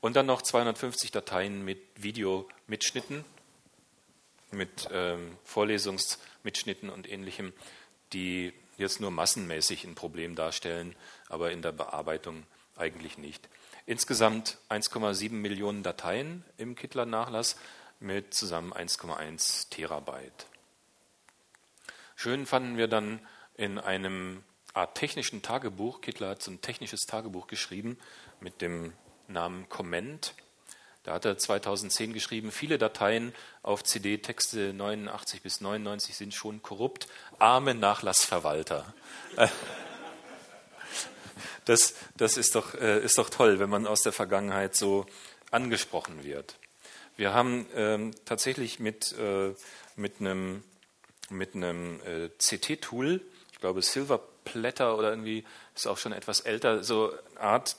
Und 0.00 0.16
dann 0.16 0.26
noch 0.26 0.42
250 0.42 1.10
Dateien 1.10 1.64
mit 1.64 1.80
Videomitschnitten, 1.96 3.24
mit 4.54 4.88
ähm, 4.92 5.36
Vorlesungsmitschnitten 5.44 6.90
und 6.90 7.10
ähnlichem, 7.10 7.52
die 8.12 8.52
jetzt 8.76 9.00
nur 9.00 9.10
massenmäßig 9.10 9.84
ein 9.84 9.94
Problem 9.94 10.34
darstellen, 10.34 10.94
aber 11.28 11.52
in 11.52 11.62
der 11.62 11.72
Bearbeitung 11.72 12.44
eigentlich 12.76 13.18
nicht. 13.18 13.48
Insgesamt 13.86 14.58
1,7 14.70 15.32
Millionen 15.32 15.82
Dateien 15.82 16.44
im 16.56 16.74
Kittler-Nachlass 16.74 17.56
mit 18.00 18.34
zusammen 18.34 18.72
1,1 18.72 19.70
Terabyte. 19.70 20.46
Schön 22.16 22.46
fanden 22.46 22.76
wir 22.76 22.88
dann 22.88 23.20
in 23.56 23.78
einem 23.78 24.42
Art 24.72 24.96
technischen 24.96 25.42
Tagebuch, 25.42 26.00
Kittler 26.00 26.30
hat 26.30 26.42
so 26.42 26.50
ein 26.50 26.60
technisches 26.60 27.06
Tagebuch 27.06 27.46
geschrieben 27.46 27.98
mit 28.40 28.60
dem 28.60 28.92
Namen 29.28 29.68
Comment, 29.68 30.34
da 31.04 31.12
hat 31.12 31.26
er 31.26 31.36
2010 31.36 32.14
geschrieben, 32.14 32.50
viele 32.50 32.78
Dateien 32.78 33.34
auf 33.62 33.84
CD, 33.84 34.18
Texte 34.18 34.72
89 34.72 35.42
bis 35.42 35.60
99 35.60 36.16
sind 36.16 36.34
schon 36.34 36.62
korrupt. 36.62 37.06
Arme 37.38 37.74
Nachlassverwalter. 37.74 38.92
Das, 41.66 41.94
das 42.18 42.36
ist, 42.36 42.54
doch, 42.54 42.74
äh, 42.74 43.02
ist 43.02 43.16
doch 43.16 43.30
toll, 43.30 43.58
wenn 43.58 43.70
man 43.70 43.86
aus 43.86 44.02
der 44.02 44.12
Vergangenheit 44.12 44.76
so 44.76 45.06
angesprochen 45.50 46.22
wird. 46.22 46.56
Wir 47.16 47.32
haben 47.32 47.66
ähm, 47.74 48.10
tatsächlich 48.26 48.80
mit, 48.80 49.14
äh, 49.18 49.54
mit 49.96 50.20
einem, 50.20 50.62
mit 51.30 51.54
einem 51.54 52.00
äh, 52.02 52.28
CT-Tool, 52.38 53.22
ich 53.50 53.60
glaube 53.60 53.80
Silver 53.80 54.20
Platter 54.44 54.98
oder 54.98 55.08
irgendwie, 55.08 55.44
ist 55.74 55.86
auch 55.86 55.96
schon 55.96 56.12
etwas 56.12 56.40
älter, 56.40 56.84
so 56.84 57.14
eine 57.36 57.40
Art 57.40 57.76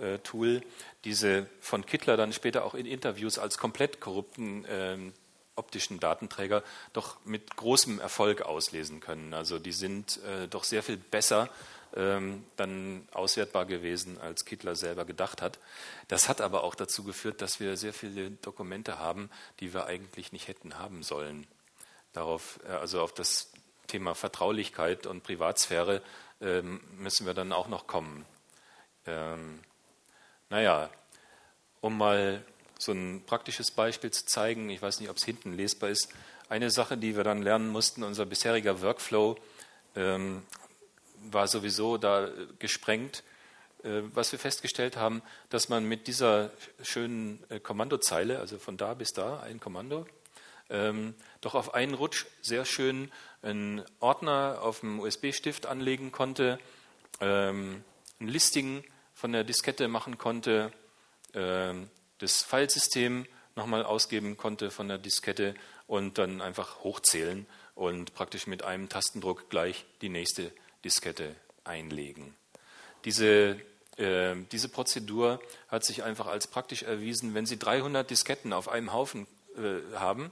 DD-Rescue-Tool, 0.00 0.62
diese 1.04 1.46
von 1.60 1.84
Kittler 1.86 2.16
dann 2.16 2.32
später 2.32 2.64
auch 2.64 2.74
in 2.74 2.86
Interviews 2.86 3.38
als 3.38 3.58
komplett 3.58 4.00
korrupten 4.00 4.64
ähm, 4.68 5.12
optischen 5.56 6.00
Datenträger 6.00 6.62
doch 6.92 7.18
mit 7.24 7.56
großem 7.56 8.00
Erfolg 8.00 8.42
auslesen 8.42 9.00
können. 9.00 9.34
Also 9.34 9.58
die 9.58 9.72
sind 9.72 10.20
äh, 10.24 10.48
doch 10.48 10.64
sehr 10.64 10.82
viel 10.82 10.96
besser 10.96 11.50
ähm, 11.94 12.44
dann 12.56 13.06
auswertbar 13.12 13.66
gewesen, 13.66 14.18
als 14.20 14.44
Kittler 14.44 14.76
selber 14.76 15.04
gedacht 15.04 15.42
hat. 15.42 15.58
Das 16.08 16.28
hat 16.28 16.40
aber 16.40 16.64
auch 16.64 16.74
dazu 16.74 17.04
geführt, 17.04 17.42
dass 17.42 17.60
wir 17.60 17.76
sehr 17.76 17.92
viele 17.92 18.30
Dokumente 18.30 18.98
haben, 18.98 19.28
die 19.58 19.74
wir 19.74 19.86
eigentlich 19.86 20.32
nicht 20.32 20.48
hätten 20.48 20.78
haben 20.78 21.02
sollen. 21.02 21.46
Darauf, 22.12 22.60
äh, 22.66 22.72
also 22.72 23.02
auf 23.02 23.12
das 23.12 23.52
Thema 23.86 24.14
Vertraulichkeit 24.14 25.06
und 25.06 25.24
Privatsphäre 25.24 26.00
ähm, 26.40 26.80
müssen 26.96 27.26
wir 27.26 27.34
dann 27.34 27.52
auch 27.52 27.68
noch 27.68 27.86
kommen. 27.86 28.24
Ähm, 29.04 29.60
naja, 30.50 30.90
um 31.80 31.96
mal 31.96 32.44
so 32.78 32.92
ein 32.92 33.22
praktisches 33.24 33.70
Beispiel 33.70 34.10
zu 34.10 34.26
zeigen, 34.26 34.68
ich 34.70 34.82
weiß 34.82 35.00
nicht, 35.00 35.10
ob 35.10 35.16
es 35.16 35.24
hinten 35.24 35.54
lesbar 35.54 35.90
ist, 35.90 36.08
eine 36.48 36.70
Sache, 36.70 36.96
die 36.96 37.16
wir 37.16 37.24
dann 37.24 37.42
lernen 37.42 37.68
mussten, 37.68 38.02
unser 38.02 38.26
bisheriger 38.26 38.82
Workflow 38.82 39.36
ähm, 39.96 40.42
war 41.30 41.46
sowieso 41.46 41.96
da 41.96 42.28
gesprengt. 42.58 43.22
Äh, 43.82 44.02
was 44.14 44.32
wir 44.32 44.38
festgestellt 44.38 44.96
haben, 44.96 45.22
dass 45.48 45.68
man 45.68 45.84
mit 45.84 46.06
dieser 46.06 46.50
schönen 46.82 47.42
äh, 47.48 47.60
Kommandozeile, 47.60 48.38
also 48.38 48.58
von 48.58 48.76
da 48.76 48.94
bis 48.94 49.12
da, 49.12 49.40
ein 49.40 49.58
Kommando, 49.58 50.06
ähm, 50.68 51.14
doch 51.40 51.54
auf 51.54 51.72
einen 51.72 51.94
Rutsch 51.94 52.26
sehr 52.42 52.64
schön 52.64 53.10
einen 53.42 53.82
Ordner 54.00 54.58
auf 54.60 54.80
dem 54.80 55.00
USB-Stift 55.00 55.64
anlegen 55.64 56.12
konnte, 56.12 56.58
ähm, 57.20 57.82
ein 58.20 58.28
Listing 58.28 58.84
von 59.20 59.32
der 59.32 59.44
Diskette 59.44 59.86
machen 59.86 60.16
konnte, 60.16 60.72
äh, 61.34 61.74
das 62.18 62.42
Filesystem 62.42 63.26
nochmal 63.54 63.84
ausgeben 63.84 64.38
konnte 64.38 64.70
von 64.70 64.88
der 64.88 64.96
Diskette 64.96 65.54
und 65.86 66.16
dann 66.16 66.40
einfach 66.40 66.82
hochzählen 66.82 67.46
und 67.74 68.14
praktisch 68.14 68.46
mit 68.46 68.64
einem 68.64 68.88
Tastendruck 68.88 69.50
gleich 69.50 69.84
die 70.00 70.08
nächste 70.08 70.50
Diskette 70.86 71.36
einlegen. 71.64 72.34
Diese, 73.04 73.60
äh, 73.98 74.36
diese 74.52 74.70
Prozedur 74.70 75.38
hat 75.68 75.84
sich 75.84 76.02
einfach 76.02 76.26
als 76.26 76.46
praktisch 76.46 76.82
erwiesen, 76.82 77.34
wenn 77.34 77.44
Sie 77.44 77.58
300 77.58 78.08
Disketten 78.08 78.54
auf 78.54 78.68
einem 78.68 78.94
Haufen 78.94 79.26
äh, 79.54 79.96
haben, 79.98 80.30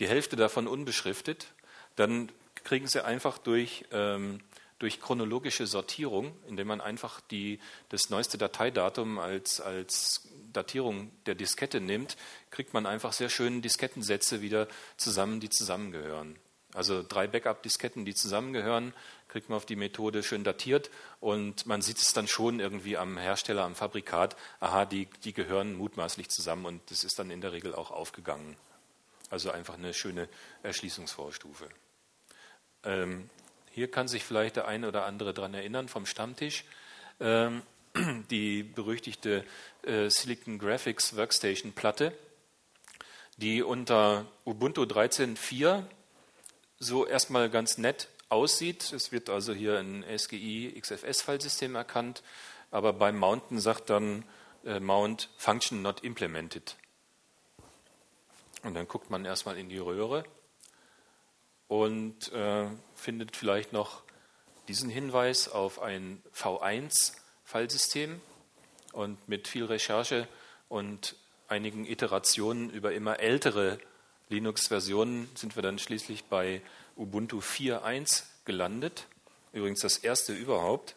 die 0.00 0.08
Hälfte 0.08 0.34
davon 0.34 0.66
unbeschriftet, 0.66 1.46
dann 1.94 2.32
kriegen 2.64 2.88
Sie 2.88 3.04
einfach 3.04 3.38
durch 3.38 3.84
ähm, 3.92 4.40
durch 4.78 5.00
chronologische 5.00 5.66
Sortierung, 5.66 6.36
indem 6.46 6.68
man 6.68 6.80
einfach 6.80 7.20
die, 7.20 7.60
das 7.88 8.10
neueste 8.10 8.38
Dateidatum 8.38 9.18
als, 9.18 9.60
als 9.60 10.28
Datierung 10.52 11.10
der 11.26 11.34
Diskette 11.34 11.80
nimmt, 11.80 12.16
kriegt 12.50 12.74
man 12.74 12.86
einfach 12.86 13.12
sehr 13.12 13.28
schöne 13.28 13.60
Diskettensätze 13.60 14.42
wieder 14.42 14.68
zusammen, 14.96 15.40
die 15.40 15.50
zusammengehören. 15.50 16.38
Also 16.74 17.02
drei 17.02 17.26
Backup-Disketten, 17.26 18.04
die 18.04 18.14
zusammengehören, 18.14 18.92
kriegt 19.28 19.48
man 19.48 19.56
auf 19.56 19.64
die 19.64 19.76
Methode 19.76 20.22
schön 20.22 20.44
datiert 20.44 20.90
und 21.20 21.64
man 21.64 21.80
sieht 21.80 21.96
es 21.96 22.12
dann 22.12 22.28
schon 22.28 22.60
irgendwie 22.60 22.98
am 22.98 23.16
Hersteller, 23.16 23.64
am 23.64 23.74
Fabrikat, 23.74 24.36
aha, 24.60 24.84
die, 24.84 25.08
die 25.24 25.32
gehören 25.32 25.74
mutmaßlich 25.74 26.28
zusammen 26.28 26.66
und 26.66 26.90
das 26.90 27.02
ist 27.02 27.18
dann 27.18 27.30
in 27.30 27.40
der 27.40 27.52
Regel 27.52 27.74
auch 27.74 27.90
aufgegangen. 27.90 28.56
Also 29.30 29.50
einfach 29.50 29.74
eine 29.74 29.94
schöne 29.94 30.28
Erschließungsvorstufe. 30.62 31.68
Ähm, 32.84 33.30
hier 33.76 33.90
kann 33.90 34.08
sich 34.08 34.24
vielleicht 34.24 34.56
der 34.56 34.66
eine 34.66 34.88
oder 34.88 35.04
andere 35.04 35.34
daran 35.34 35.52
erinnern 35.52 35.86
vom 35.86 36.06
Stammtisch. 36.06 36.64
Ähm, 37.20 37.60
die 38.30 38.62
berüchtigte 38.62 39.44
äh, 39.82 40.08
Silicon 40.08 40.58
Graphics 40.58 41.14
Workstation 41.14 41.72
Platte, 41.72 42.16
die 43.36 43.62
unter 43.62 44.24
Ubuntu 44.46 44.84
13.4 44.84 45.82
so 46.78 47.06
erstmal 47.06 47.50
ganz 47.50 47.76
nett 47.76 48.08
aussieht. 48.30 48.94
Es 48.94 49.12
wird 49.12 49.28
also 49.28 49.52
hier 49.52 49.78
ein 49.78 50.06
SGI 50.08 50.74
XFS-Filesystem 50.80 51.74
erkannt, 51.74 52.22
aber 52.70 52.94
beim 52.94 53.18
Mounten 53.18 53.60
sagt 53.60 53.90
dann 53.90 54.24
äh, 54.64 54.80
Mount 54.80 55.28
Function 55.36 55.82
not 55.82 56.02
implemented. 56.02 56.76
Und 58.62 58.72
dann 58.72 58.88
guckt 58.88 59.10
man 59.10 59.26
erstmal 59.26 59.58
in 59.58 59.68
die 59.68 59.76
Röhre 59.76 60.24
und 61.68 62.32
äh, 62.32 62.66
findet 62.94 63.36
vielleicht 63.36 63.72
noch 63.72 64.02
diesen 64.68 64.90
Hinweis 64.90 65.48
auf 65.48 65.80
ein 65.80 66.22
V1-Fallsystem. 66.34 68.20
Und 68.92 69.28
mit 69.28 69.46
viel 69.46 69.64
Recherche 69.66 70.26
und 70.68 71.16
einigen 71.48 71.86
Iterationen 71.86 72.70
über 72.70 72.92
immer 72.92 73.20
ältere 73.20 73.78
Linux-Versionen 74.28 75.28
sind 75.34 75.54
wir 75.54 75.62
dann 75.62 75.78
schließlich 75.78 76.24
bei 76.24 76.62
Ubuntu 76.96 77.40
4.1 77.40 78.24
gelandet. 78.44 79.06
Übrigens 79.52 79.80
das 79.80 79.98
erste 79.98 80.32
überhaupt, 80.32 80.94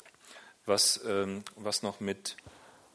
was, 0.65 1.01
ähm, 1.05 1.43
was 1.55 1.83
noch 1.83 1.99
mit, 1.99 2.37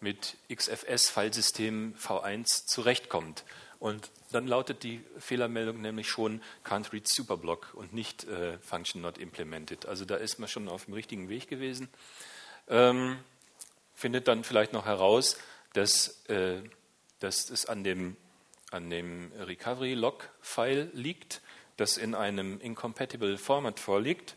mit 0.00 0.36
XFS-Fallsystem 0.52 1.94
V1 1.94 2.66
zurechtkommt. 2.66 3.44
Und 3.84 4.10
dann 4.32 4.46
lautet 4.46 4.82
die 4.82 5.04
Fehlermeldung 5.18 5.82
nämlich 5.82 6.08
schon 6.08 6.40
Can't 6.64 6.90
read 6.94 7.06
Superblock 7.06 7.74
und 7.74 7.92
nicht 7.92 8.24
äh, 8.24 8.56
Function 8.60 9.02
not 9.02 9.18
implemented. 9.18 9.84
Also 9.84 10.06
da 10.06 10.16
ist 10.16 10.38
man 10.38 10.48
schon 10.48 10.70
auf 10.70 10.86
dem 10.86 10.94
richtigen 10.94 11.28
Weg 11.28 11.48
gewesen. 11.48 11.90
Ähm, 12.66 13.18
findet 13.92 14.26
dann 14.26 14.42
vielleicht 14.42 14.72
noch 14.72 14.86
heraus, 14.86 15.36
dass, 15.74 16.24
äh, 16.30 16.62
dass 17.20 17.50
es 17.50 17.66
an 17.66 17.84
dem, 17.84 18.16
an 18.70 18.88
dem 18.88 19.30
Recovery-Log-File 19.38 20.88
liegt, 20.94 21.42
das 21.76 21.98
in 21.98 22.14
einem 22.14 22.62
incompatible 22.62 23.36
Format 23.36 23.80
vorliegt. 23.80 24.34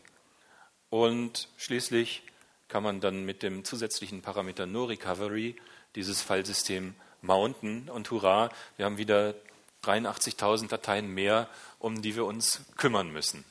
Und 0.90 1.48
schließlich 1.56 2.22
kann 2.68 2.82
man 2.82 3.00
dann 3.00 3.24
mit 3.24 3.42
dem 3.42 3.64
zusätzlichen 3.64 4.20
Parameter 4.20 4.66
NoRecovery 4.66 5.56
dieses 5.94 6.20
Filesystem 6.20 6.94
mounten 7.22 7.88
und 7.88 8.10
hurra, 8.10 8.50
wir 8.76 8.86
haben 8.86 8.98
wieder 8.98 9.34
83.000 9.84 10.68
Dateien 10.68 11.12
mehr, 11.12 11.48
um 11.78 12.02
die 12.02 12.16
wir 12.16 12.24
uns 12.24 12.62
kümmern 12.76 13.10
müssen. 13.10 13.44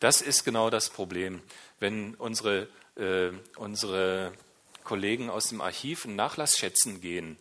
Das 0.00 0.20
ist 0.20 0.44
genau 0.44 0.70
das 0.70 0.90
Problem. 0.90 1.42
Wenn 1.80 2.14
unsere, 2.16 2.68
äh, 2.96 3.30
unsere 3.56 4.32
Kollegen 4.82 5.30
aus 5.30 5.48
dem 5.48 5.60
Archiv 5.60 6.04
einen 6.04 6.16
Nachlass 6.16 6.58
schätzen 6.58 7.00
gehen, 7.00 7.38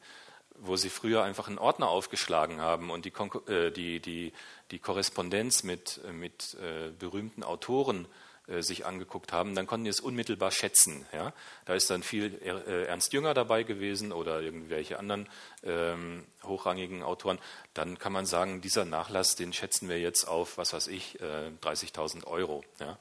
wo 0.55 0.77
sie 0.77 0.89
früher 0.89 1.23
einfach 1.23 1.47
einen 1.47 1.57
Ordner 1.57 1.89
aufgeschlagen 1.89 2.61
haben 2.61 2.89
und 2.89 3.05
die, 3.05 3.13
äh, 3.51 3.71
die, 3.71 3.99
die, 3.99 4.33
die 4.71 4.79
Korrespondenz 4.79 5.63
mit, 5.63 5.99
mit 6.13 6.55
äh, 6.55 6.91
berühmten 6.97 7.43
Autoren 7.43 8.07
sich 8.47 8.85
angeguckt 8.85 9.31
haben, 9.31 9.55
dann 9.55 9.67
konnten 9.67 9.85
die 9.85 9.89
es 9.89 10.01
unmittelbar 10.01 10.51
schätzen. 10.51 11.05
Ja? 11.13 11.33
Da 11.65 11.75
ist 11.75 11.89
dann 11.89 12.03
viel 12.03 12.39
äh, 12.43 12.85
Ernst 12.85 13.13
Jünger 13.13 13.33
dabei 13.33 13.63
gewesen 13.63 14.11
oder 14.11 14.41
irgendwelche 14.41 14.99
anderen 14.99 15.29
ähm, 15.63 16.25
hochrangigen 16.43 17.03
Autoren. 17.03 17.39
Dann 17.73 17.97
kann 17.97 18.11
man 18.11 18.25
sagen, 18.25 18.61
dieser 18.61 18.83
Nachlass, 18.85 19.35
den 19.35 19.53
schätzen 19.53 19.87
wir 19.87 19.99
jetzt 19.99 20.27
auf, 20.27 20.57
was 20.57 20.73
weiß 20.73 20.87
ich, 20.87 21.21
äh, 21.21 21.51
30.000 21.61 22.25
Euro. 22.25 22.63
Ja? 22.79 22.97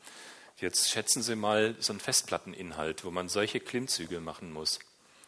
Jetzt 0.59 0.91
schätzen 0.91 1.23
Sie 1.23 1.35
mal 1.35 1.75
so 1.81 1.93
einen 1.93 2.01
Festplatteninhalt, 2.01 3.05
wo 3.05 3.11
man 3.11 3.29
solche 3.29 3.59
Klimmzüge 3.59 4.21
machen 4.21 4.53
muss. 4.53 4.79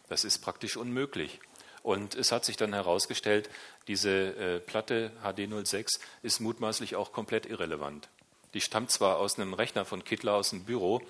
Das 0.07 0.23
ist 0.23 0.39
praktisch 0.39 0.77
unmöglich. 0.77 1.39
Und 1.83 2.15
es 2.15 2.31
hat 2.31 2.45
sich 2.45 2.57
dann 2.57 2.73
herausgestellt, 2.73 3.49
diese 3.87 4.09
äh, 4.09 4.59
Platte 4.59 5.11
HD06 5.23 5.99
ist 6.23 6.39
mutmaßlich 6.39 6.95
auch 6.95 7.11
komplett 7.11 7.45
irrelevant. 7.45 8.07
Die 8.55 8.61
stammt 8.61 8.89
zwar 8.89 9.17
aus 9.17 9.37
einem 9.37 9.53
Rechner 9.53 9.83
von 9.83 10.05
Kittler 10.05 10.33
aus 10.33 10.51
dem 10.51 10.63
Büro, 10.63 11.01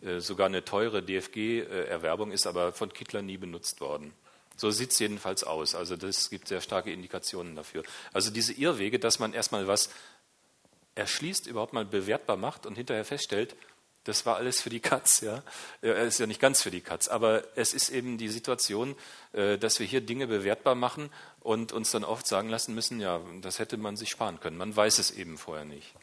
äh, 0.00 0.20
sogar 0.20 0.46
eine 0.46 0.64
teure 0.64 1.02
DFG-Erwerbung, 1.02 2.32
ist 2.32 2.46
aber 2.46 2.72
von 2.72 2.92
Kittler 2.92 3.20
nie 3.20 3.36
benutzt 3.36 3.82
worden. 3.82 4.14
So 4.56 4.70
sieht 4.70 4.92
es 4.92 4.98
jedenfalls 4.98 5.44
aus. 5.44 5.74
Also 5.74 5.96
das 5.96 6.30
gibt 6.30 6.48
sehr 6.48 6.62
starke 6.62 6.90
Indikationen 6.90 7.56
dafür. 7.56 7.82
Also 8.14 8.30
diese 8.30 8.54
Irrwege, 8.54 8.98
dass 8.98 9.18
man 9.18 9.34
erstmal 9.34 9.66
was 9.66 9.90
erschließt, 10.94 11.46
überhaupt 11.46 11.74
mal 11.74 11.84
bewertbar 11.84 12.38
macht 12.38 12.64
und 12.64 12.74
hinterher 12.74 13.04
feststellt, 13.04 13.54
das 14.04 14.24
war 14.24 14.36
alles 14.36 14.60
für 14.60 14.70
die 14.70 14.80
Katz, 14.80 15.20
ja. 15.20 15.42
Er 15.82 16.04
ist 16.04 16.20
ja 16.20 16.26
nicht 16.26 16.40
ganz 16.40 16.62
für 16.62 16.70
die 16.70 16.82
Katz, 16.82 17.08
aber 17.08 17.44
es 17.56 17.74
ist 17.74 17.88
eben 17.90 18.16
die 18.16 18.28
Situation, 18.28 18.96
äh, 19.32 19.58
dass 19.58 19.78
wir 19.78 19.86
hier 19.86 20.00
Dinge 20.00 20.26
bewertbar 20.26 20.74
machen 20.74 21.10
und 21.40 21.72
uns 21.72 21.90
dann 21.90 22.04
oft 22.04 22.26
sagen 22.26 22.48
lassen 22.48 22.74
müssen, 22.74 23.00
ja, 23.00 23.20
das 23.42 23.58
hätte 23.58 23.76
man 23.76 23.96
sich 23.96 24.08
sparen 24.08 24.40
können. 24.40 24.56
Man 24.56 24.74
weiß 24.74 24.98
es 24.98 25.10
eben 25.10 25.36
vorher 25.36 25.64
nicht. 25.66 25.94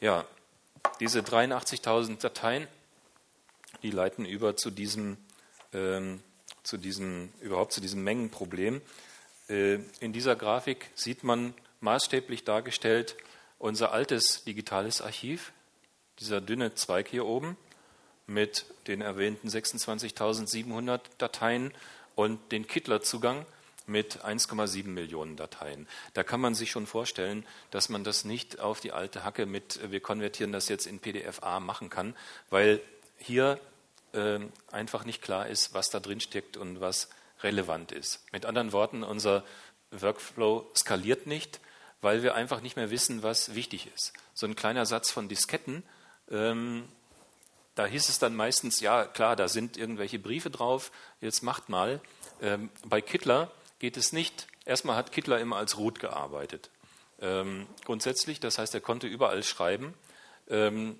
Ja, 0.00 0.26
diese 1.00 1.20
83.000 1.20 2.20
Dateien, 2.20 2.68
die 3.82 3.90
leiten 3.90 4.26
über 4.26 4.54
zu 4.54 4.70
diesem, 4.70 5.16
ähm, 5.72 6.22
zu 6.62 6.76
diesem, 6.76 7.32
überhaupt 7.40 7.72
zu 7.72 7.80
diesem 7.80 8.04
Mengenproblem. 8.04 8.82
Äh, 9.48 9.78
in 10.00 10.12
dieser 10.12 10.36
Grafik 10.36 10.90
sieht 10.94 11.24
man 11.24 11.54
maßstäblich 11.80 12.44
dargestellt 12.44 13.16
unser 13.58 13.92
altes 13.92 14.44
digitales 14.44 15.00
Archiv, 15.00 15.52
dieser 16.18 16.42
dünne 16.42 16.74
Zweig 16.74 17.08
hier 17.08 17.24
oben 17.24 17.56
mit 18.26 18.66
den 18.86 19.00
erwähnten 19.00 19.48
26.700 19.48 21.00
Dateien 21.16 21.72
und 22.14 22.52
den 22.52 22.66
Kittler-Zugang 22.66 23.46
mit 23.86 24.24
1,7 24.24 24.86
Millionen 24.88 25.36
Dateien. 25.36 25.86
Da 26.14 26.22
kann 26.22 26.40
man 26.40 26.54
sich 26.54 26.70
schon 26.70 26.86
vorstellen, 26.86 27.46
dass 27.70 27.88
man 27.88 28.04
das 28.04 28.24
nicht 28.24 28.60
auf 28.60 28.80
die 28.80 28.92
alte 28.92 29.24
Hacke 29.24 29.46
mit, 29.46 29.80
wir 29.90 30.00
konvertieren 30.00 30.52
das 30.52 30.68
jetzt 30.68 30.86
in 30.86 30.98
PDF-A 30.98 31.60
machen 31.60 31.90
kann, 31.90 32.14
weil 32.50 32.80
hier 33.18 33.60
äh, 34.12 34.40
einfach 34.72 35.04
nicht 35.04 35.22
klar 35.22 35.46
ist, 35.46 35.74
was 35.74 35.90
da 35.90 36.00
drin 36.00 36.20
steckt 36.20 36.56
und 36.56 36.80
was 36.80 37.08
relevant 37.42 37.92
ist. 37.92 38.20
Mit 38.32 38.46
anderen 38.46 38.72
Worten, 38.72 39.02
unser 39.02 39.44
Workflow 39.90 40.70
skaliert 40.74 41.26
nicht, 41.26 41.60
weil 42.00 42.22
wir 42.22 42.34
einfach 42.34 42.60
nicht 42.60 42.76
mehr 42.76 42.90
wissen, 42.90 43.22
was 43.22 43.54
wichtig 43.54 43.90
ist. 43.94 44.12
So 44.34 44.46
ein 44.46 44.56
kleiner 44.56 44.86
Satz 44.86 45.10
von 45.10 45.28
Disketten, 45.28 45.82
ähm, 46.30 46.88
da 47.74 47.84
hieß 47.84 48.08
es 48.08 48.18
dann 48.18 48.34
meistens, 48.34 48.80
ja 48.80 49.04
klar, 49.04 49.36
da 49.36 49.48
sind 49.48 49.76
irgendwelche 49.76 50.18
Briefe 50.18 50.50
drauf, 50.50 50.90
jetzt 51.20 51.42
macht 51.42 51.68
mal. 51.68 52.00
Ähm, 52.40 52.70
bei 52.86 53.00
Kittler 53.02 53.50
geht 53.78 53.96
es 53.96 54.12
nicht. 54.12 54.46
Erstmal 54.64 54.96
hat 54.96 55.12
Kittler 55.12 55.40
immer 55.40 55.56
als 55.56 55.78
Root 55.78 56.00
gearbeitet. 56.00 56.70
Ähm, 57.20 57.66
grundsätzlich, 57.84 58.40
das 58.40 58.58
heißt, 58.58 58.74
er 58.74 58.80
konnte 58.80 59.06
überall 59.06 59.42
schreiben. 59.42 59.94
Ähm, 60.48 60.98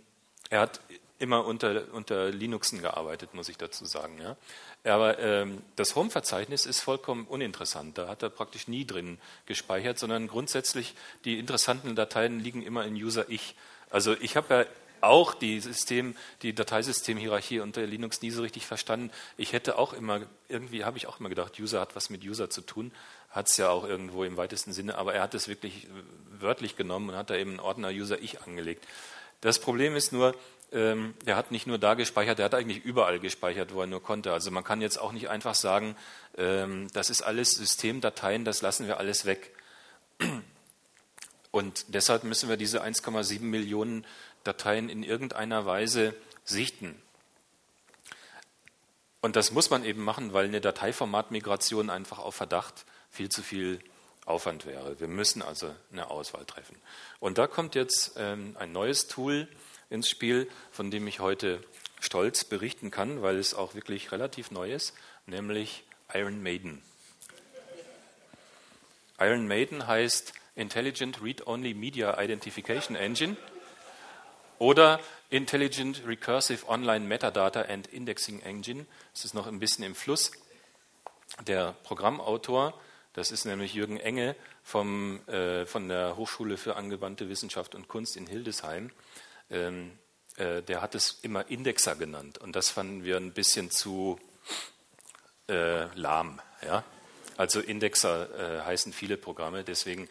er 0.51 0.61
hat 0.61 0.81
immer 1.19 1.45
unter, 1.47 1.93
unter 1.93 2.31
Linuxen 2.31 2.81
gearbeitet, 2.81 3.35
muss 3.35 3.49
ich 3.49 3.57
dazu 3.57 3.85
sagen. 3.85 4.21
Ja. 4.21 4.37
Aber 4.85 5.19
ähm, 5.19 5.63
das 5.77 5.97
Home-Verzeichnis 5.97 6.67
ist 6.67 6.81
vollkommen 6.81 7.27
uninteressant. 7.27 7.99
Da 7.99 8.09
hat 8.09 8.23
er 8.23 8.31
praktisch 8.31 8.69
nie 8.69 8.87
drin 8.87 9.19
gespeichert, 9.47 9.99
sondern 9.99 10.29
grundsätzlich 10.29 10.95
die 11.25 11.39
interessanten 11.39 11.97
Dateien 11.97 12.41
liegen 12.41 12.63
immer 12.63 12.85
in 12.85 12.95
User-Ich. 12.95 13.57
Also 13.91 14.15
ich 14.21 14.37
habe 14.37 14.55
ja 14.55 14.65
auch 15.01 15.35
die 15.35 15.61
System, 15.61 16.17
die 16.43 16.55
Dateisystemhierarchie 16.55 17.61
unter 17.61 17.87
Linux 17.87 18.23
nie 18.23 18.31
so 18.31 18.43
richtig 18.43 18.67
verstanden. 18.67 19.11
Ich 19.37 19.53
hätte 19.53 19.79
auch 19.79 19.93
immer, 19.93 20.23
irgendwie 20.49 20.85
habe 20.85 20.99
ich 20.99 21.07
auch 21.07 21.21
immer 21.21 21.29
gedacht, 21.29 21.59
User 21.59 21.81
hat 21.81 21.97
was 21.97 22.11
mit 22.11 22.25
User 22.25 22.51
zu 22.51 22.61
tun. 22.61 22.93
Hat 23.31 23.49
es 23.51 23.57
ja 23.57 23.69
auch 23.71 23.85
irgendwo 23.85 24.25
im 24.25 24.37
weitesten 24.37 24.73
Sinne, 24.73 24.99
aber 24.99 25.15
er 25.15 25.23
hat 25.23 25.35
es 25.35 25.49
wirklich 25.49 25.89
wörtlich 26.39 26.77
genommen 26.77 27.11
und 27.11 27.17
hat 27.17 27.31
da 27.31 27.37
eben 27.37 27.51
einen 27.51 27.61
Ordner 27.61 27.89
User 27.89 28.21
Ich 28.21 28.43
angelegt. 28.43 28.87
Das 29.41 29.59
Problem 29.59 29.95
ist 29.97 30.13
nur, 30.13 30.35
ähm, 30.73 31.15
er 31.25 31.37
hat 31.37 31.51
nicht 31.51 31.67
nur 31.67 31.79
da 31.79 31.95
gespeichert, 31.95 32.39
er 32.39 32.47
hat 32.47 32.55
eigentlich 32.55 32.85
überall 32.85 33.21
gespeichert, 33.21 33.73
wo 33.75 33.81
er 33.81 33.87
nur 33.87 34.03
konnte. 34.03 34.33
Also 34.33 34.51
man 34.51 34.65
kann 34.65 34.81
jetzt 34.81 34.99
auch 34.99 35.13
nicht 35.13 35.29
einfach 35.29 35.55
sagen, 35.55 35.97
ähm, 36.37 36.89
das 36.93 37.11
ist 37.11 37.23
alles 37.23 37.51
Systemdateien, 37.51 38.45
das 38.45 38.63
lassen 38.63 38.87
wir 38.87 38.99
alles 38.99 39.27
weg. 39.27 39.53
Und 41.51 41.95
deshalb 41.95 42.25
müssen 42.25 42.49
wir 42.49 42.57
diese 42.57 42.83
1,7 42.83 43.41
Millionen 43.41 44.05
Dateien 44.47 44.89
in 44.89 45.03
irgendeiner 45.03 45.67
Weise 45.67 46.15
sichten. 46.45 47.01
Und 49.21 49.37
das 49.37 49.51
muss 49.51 49.71
man 49.71 49.85
eben 49.85 50.05
machen, 50.05 50.33
weil 50.33 50.45
eine 50.45 50.61
Dateiformatmigration 50.61 51.91
einfach 51.91 52.19
auf 52.19 52.35
Verdacht 52.35 52.87
viel 53.11 53.29
zu 53.29 53.43
viel 53.43 53.81
Aufwand 54.25 54.67
wäre. 54.67 55.01
Wir 55.01 55.09
müssen 55.09 55.43
also 55.43 55.75
eine 55.91 56.11
Auswahl 56.11 56.45
treffen. 56.45 56.77
Und 57.21 57.39
da 57.39 57.47
kommt 57.47 57.75
jetzt 57.75 58.15
ähm, 58.17 58.57
ein 58.59 58.73
neues 58.73 59.09
Tool 59.09 59.49
ins 59.91 60.09
Spiel, 60.09 60.49
von 60.71 60.91
dem 60.91 61.07
ich 61.07 61.21
heute 61.21 61.63
stolz 62.01 62.45
berichten 62.45 62.91
kann, 62.91 63.23
weil 63.23 63.37
es 63.37 63.55
auch 63.55 63.75
wirklich 63.75 64.13
relativ 64.13 64.51
neu 64.51 64.73
ist, 64.73 64.95
nämlich 65.27 65.85
Iron 66.13 66.43
Maiden. 66.43 66.83
Iron 69.19 69.47
Maiden 69.47 69.87
heißt 69.87 70.35
Intelligent 70.57 71.23
Read-Only 71.23 71.75
Media 71.75 72.21
Identification 72.21 72.97
Engine 72.97 73.37
Oder 74.59 75.01
Intelligent 75.29 76.03
Recursive 76.07 76.69
Online 76.69 77.05
Metadata 77.05 77.63
and 77.63 77.87
Indexing 77.89 78.41
Engine. 78.41 78.87
Das 79.13 79.25
ist 79.25 79.35
noch 79.35 79.47
ein 79.47 79.59
bisschen 79.59 79.85
im 79.85 79.95
Fluss. 79.95 80.31
Der 81.47 81.75
Programmautor, 81.83 82.73
das 83.13 83.33
ist 83.33 83.45
nämlich 83.45 83.75
Jürgen 83.75 83.99
Enge 83.99 84.37
vom, 84.63 85.27
äh, 85.29 85.67
von 85.67 85.89
der 85.89 86.17
Hochschule 86.17 86.57
für 86.57 86.77
angewandte 86.77 87.29
Wissenschaft 87.29 87.75
und 87.75 87.89
Kunst 87.89 88.17
in 88.17 88.27
Hildesheim. 88.27 88.91
Ähm, 89.51 89.99
äh, 90.37 90.63
der 90.63 90.81
hat 90.81 90.95
es 90.95 91.19
immer 91.23 91.51
Indexer 91.51 91.97
genannt. 91.97 92.39
Und 92.39 92.57
das 92.57 92.71
fanden 92.71 93.05
wir 93.05 93.17
ein 93.17 93.33
bisschen 93.33 93.71
zu 93.71 94.19
äh, 95.49 95.87
lahm. 95.95 96.41
Ja? 96.63 96.85
Also 97.37 97.61
Indexer 97.61 98.61
äh, 98.61 98.65
heißen 98.65 98.93
viele 98.93 99.17
Programme, 99.17 99.65
deswegen 99.65 100.09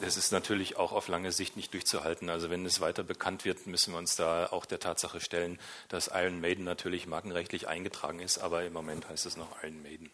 das 0.00 0.16
ist 0.16 0.32
natürlich 0.32 0.76
auch 0.76 0.92
auf 0.92 1.08
lange 1.08 1.32
Sicht 1.32 1.56
nicht 1.56 1.74
durchzuhalten. 1.74 2.30
Also 2.30 2.50
wenn 2.50 2.64
es 2.64 2.80
weiter 2.80 3.02
bekannt 3.02 3.44
wird, 3.44 3.66
müssen 3.66 3.92
wir 3.92 3.98
uns 3.98 4.16
da 4.16 4.46
auch 4.46 4.64
der 4.64 4.80
Tatsache 4.80 5.20
stellen, 5.20 5.58
dass 5.88 6.10
Iron 6.12 6.40
Maiden 6.40 6.64
natürlich 6.64 7.06
markenrechtlich 7.06 7.68
eingetragen 7.68 8.20
ist, 8.20 8.38
aber 8.38 8.64
im 8.64 8.72
Moment 8.72 9.08
heißt 9.08 9.26
es 9.26 9.36
noch 9.36 9.62
Iron 9.62 9.82
Maiden. 9.82 10.10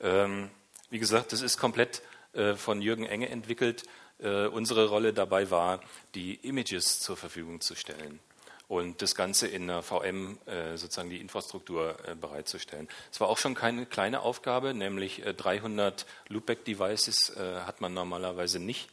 Ähm, 0.00 0.50
wie 0.90 0.98
gesagt, 0.98 1.32
das 1.32 1.42
ist 1.42 1.58
komplett 1.58 2.02
äh, 2.32 2.54
von 2.54 2.80
Jürgen 2.80 3.06
Enge 3.06 3.28
entwickelt. 3.28 3.84
Äh, 4.18 4.46
unsere 4.46 4.88
Rolle 4.88 5.12
dabei 5.12 5.50
war, 5.50 5.80
die 6.14 6.34
Images 6.34 7.00
zur 7.00 7.16
Verfügung 7.16 7.60
zu 7.60 7.74
stellen 7.74 8.20
und 8.68 9.00
das 9.00 9.14
Ganze 9.14 9.46
in 9.46 9.64
einer 9.64 9.82
VM 9.82 10.38
äh, 10.46 10.76
sozusagen 10.76 11.10
die 11.10 11.20
Infrastruktur 11.20 11.96
äh, 12.06 12.14
bereitzustellen. 12.14 12.88
Es 13.12 13.20
war 13.20 13.28
auch 13.28 13.38
schon 13.38 13.54
keine 13.54 13.86
kleine 13.86 14.20
Aufgabe, 14.20 14.74
nämlich 14.74 15.22
300 15.24 16.02
äh, 16.02 16.32
Loopback-Devices 16.32 17.36
hat 17.36 17.80
man 17.80 17.94
normalerweise 17.94 18.58
nicht. 18.58 18.88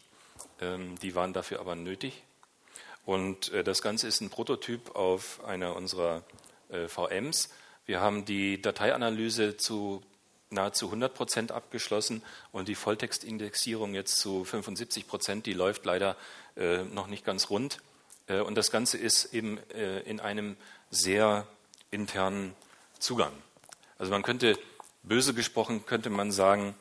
Ähm, 0.62 0.98
die 1.02 1.16
waren 1.16 1.34
dafür 1.34 1.60
aber 1.60 1.76
nötig. 1.76 2.24
Und 3.06 3.52
das 3.66 3.82
Ganze 3.82 4.08
ist 4.08 4.22
ein 4.22 4.30
Prototyp 4.30 4.96
auf 4.96 5.44
einer 5.44 5.76
unserer 5.76 6.24
VMs. 6.88 7.50
Wir 7.86 8.00
haben 8.00 8.24
die 8.24 8.62
Dateianalyse 8.62 9.58
zu 9.58 10.02
nahezu 10.50 10.86
100 10.86 11.14
Prozent 11.14 11.52
abgeschlossen 11.52 12.24
und 12.54 12.70
die 12.70 12.76
Volltextindexierung 12.76 13.94
jetzt 13.94 14.16
zu 14.16 14.46
75 14.46 15.06
Prozent. 15.06 15.46
Die 15.48 15.52
läuft 15.52 15.84
leider 15.84 16.16
noch 16.94 17.08
nicht 17.08 17.26
ganz 17.26 17.50
rund. 17.50 17.82
Äh, 18.28 18.40
und 18.40 18.56
das 18.56 18.72
Ganze 18.72 18.98
ist 18.98 19.34
eben 19.34 19.58
äh, 19.72 20.00
in 20.02 20.20
einem 20.20 20.58
sehr 20.90 21.48
internen 21.92 22.54
Zugang. 23.00 23.34
Also 23.98 24.12
man 24.12 24.24
könnte, 24.24 24.58
böse 25.04 25.34
gesprochen, 25.34 25.86
könnte 25.86 26.10
man 26.10 26.32
sagen, 26.32 26.76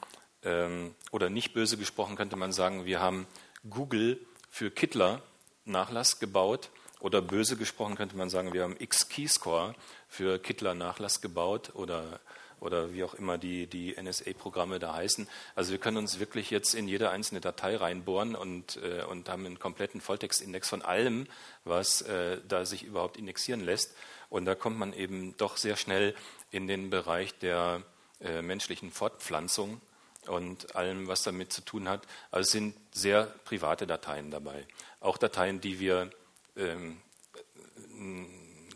ähm, 0.44 0.94
oder 1.10 1.30
nicht 1.30 1.52
böse 1.52 1.76
gesprochen, 1.76 2.16
könnte 2.16 2.36
man 2.36 2.52
sagen, 2.52 2.84
wir 2.84 3.00
haben 3.00 3.26
Google 3.68 4.18
für 4.50 4.70
Kittler 4.70 5.22
Nachlass 5.64 6.18
gebaut. 6.18 6.70
Oder 7.00 7.20
böse 7.20 7.56
gesprochen 7.56 7.96
könnte 7.96 8.16
man 8.16 8.30
sagen, 8.30 8.52
wir 8.52 8.62
haben 8.62 8.76
X-Keyscore 8.78 9.74
für 10.08 10.38
Kittler 10.38 10.74
Nachlass 10.74 11.20
gebaut 11.20 11.72
oder 11.74 12.20
oder 12.62 12.92
wie 12.92 13.02
auch 13.02 13.14
immer 13.14 13.38
die, 13.38 13.66
die 13.66 13.96
NSA-Programme 14.00 14.78
da 14.78 14.94
heißen. 14.94 15.28
Also 15.54 15.72
wir 15.72 15.78
können 15.78 15.96
uns 15.96 16.20
wirklich 16.20 16.50
jetzt 16.50 16.74
in 16.74 16.86
jede 16.86 17.10
einzelne 17.10 17.40
Datei 17.40 17.76
reinbohren 17.76 18.34
und, 18.34 18.76
äh, 18.76 19.02
und 19.02 19.28
haben 19.28 19.44
einen 19.44 19.58
kompletten 19.58 20.00
Volltextindex 20.00 20.68
von 20.68 20.80
allem, 20.82 21.26
was 21.64 22.02
äh, 22.02 22.38
da 22.46 22.64
sich 22.64 22.84
überhaupt 22.84 23.16
indexieren 23.16 23.60
lässt. 23.60 23.94
Und 24.30 24.44
da 24.44 24.54
kommt 24.54 24.78
man 24.78 24.92
eben 24.92 25.36
doch 25.36 25.56
sehr 25.56 25.76
schnell 25.76 26.14
in 26.50 26.68
den 26.68 26.88
Bereich 26.88 27.36
der 27.38 27.82
äh, 28.20 28.42
menschlichen 28.42 28.92
Fortpflanzung 28.92 29.80
und 30.28 30.76
allem, 30.76 31.08
was 31.08 31.24
damit 31.24 31.52
zu 31.52 31.62
tun 31.62 31.88
hat. 31.88 32.06
Also 32.30 32.46
es 32.46 32.52
sind 32.52 32.76
sehr 32.92 33.24
private 33.44 33.88
Dateien 33.88 34.30
dabei. 34.30 34.66
Auch 35.00 35.18
Dateien, 35.18 35.60
die 35.60 35.80
wir 35.80 36.10
ähm, 36.56 37.02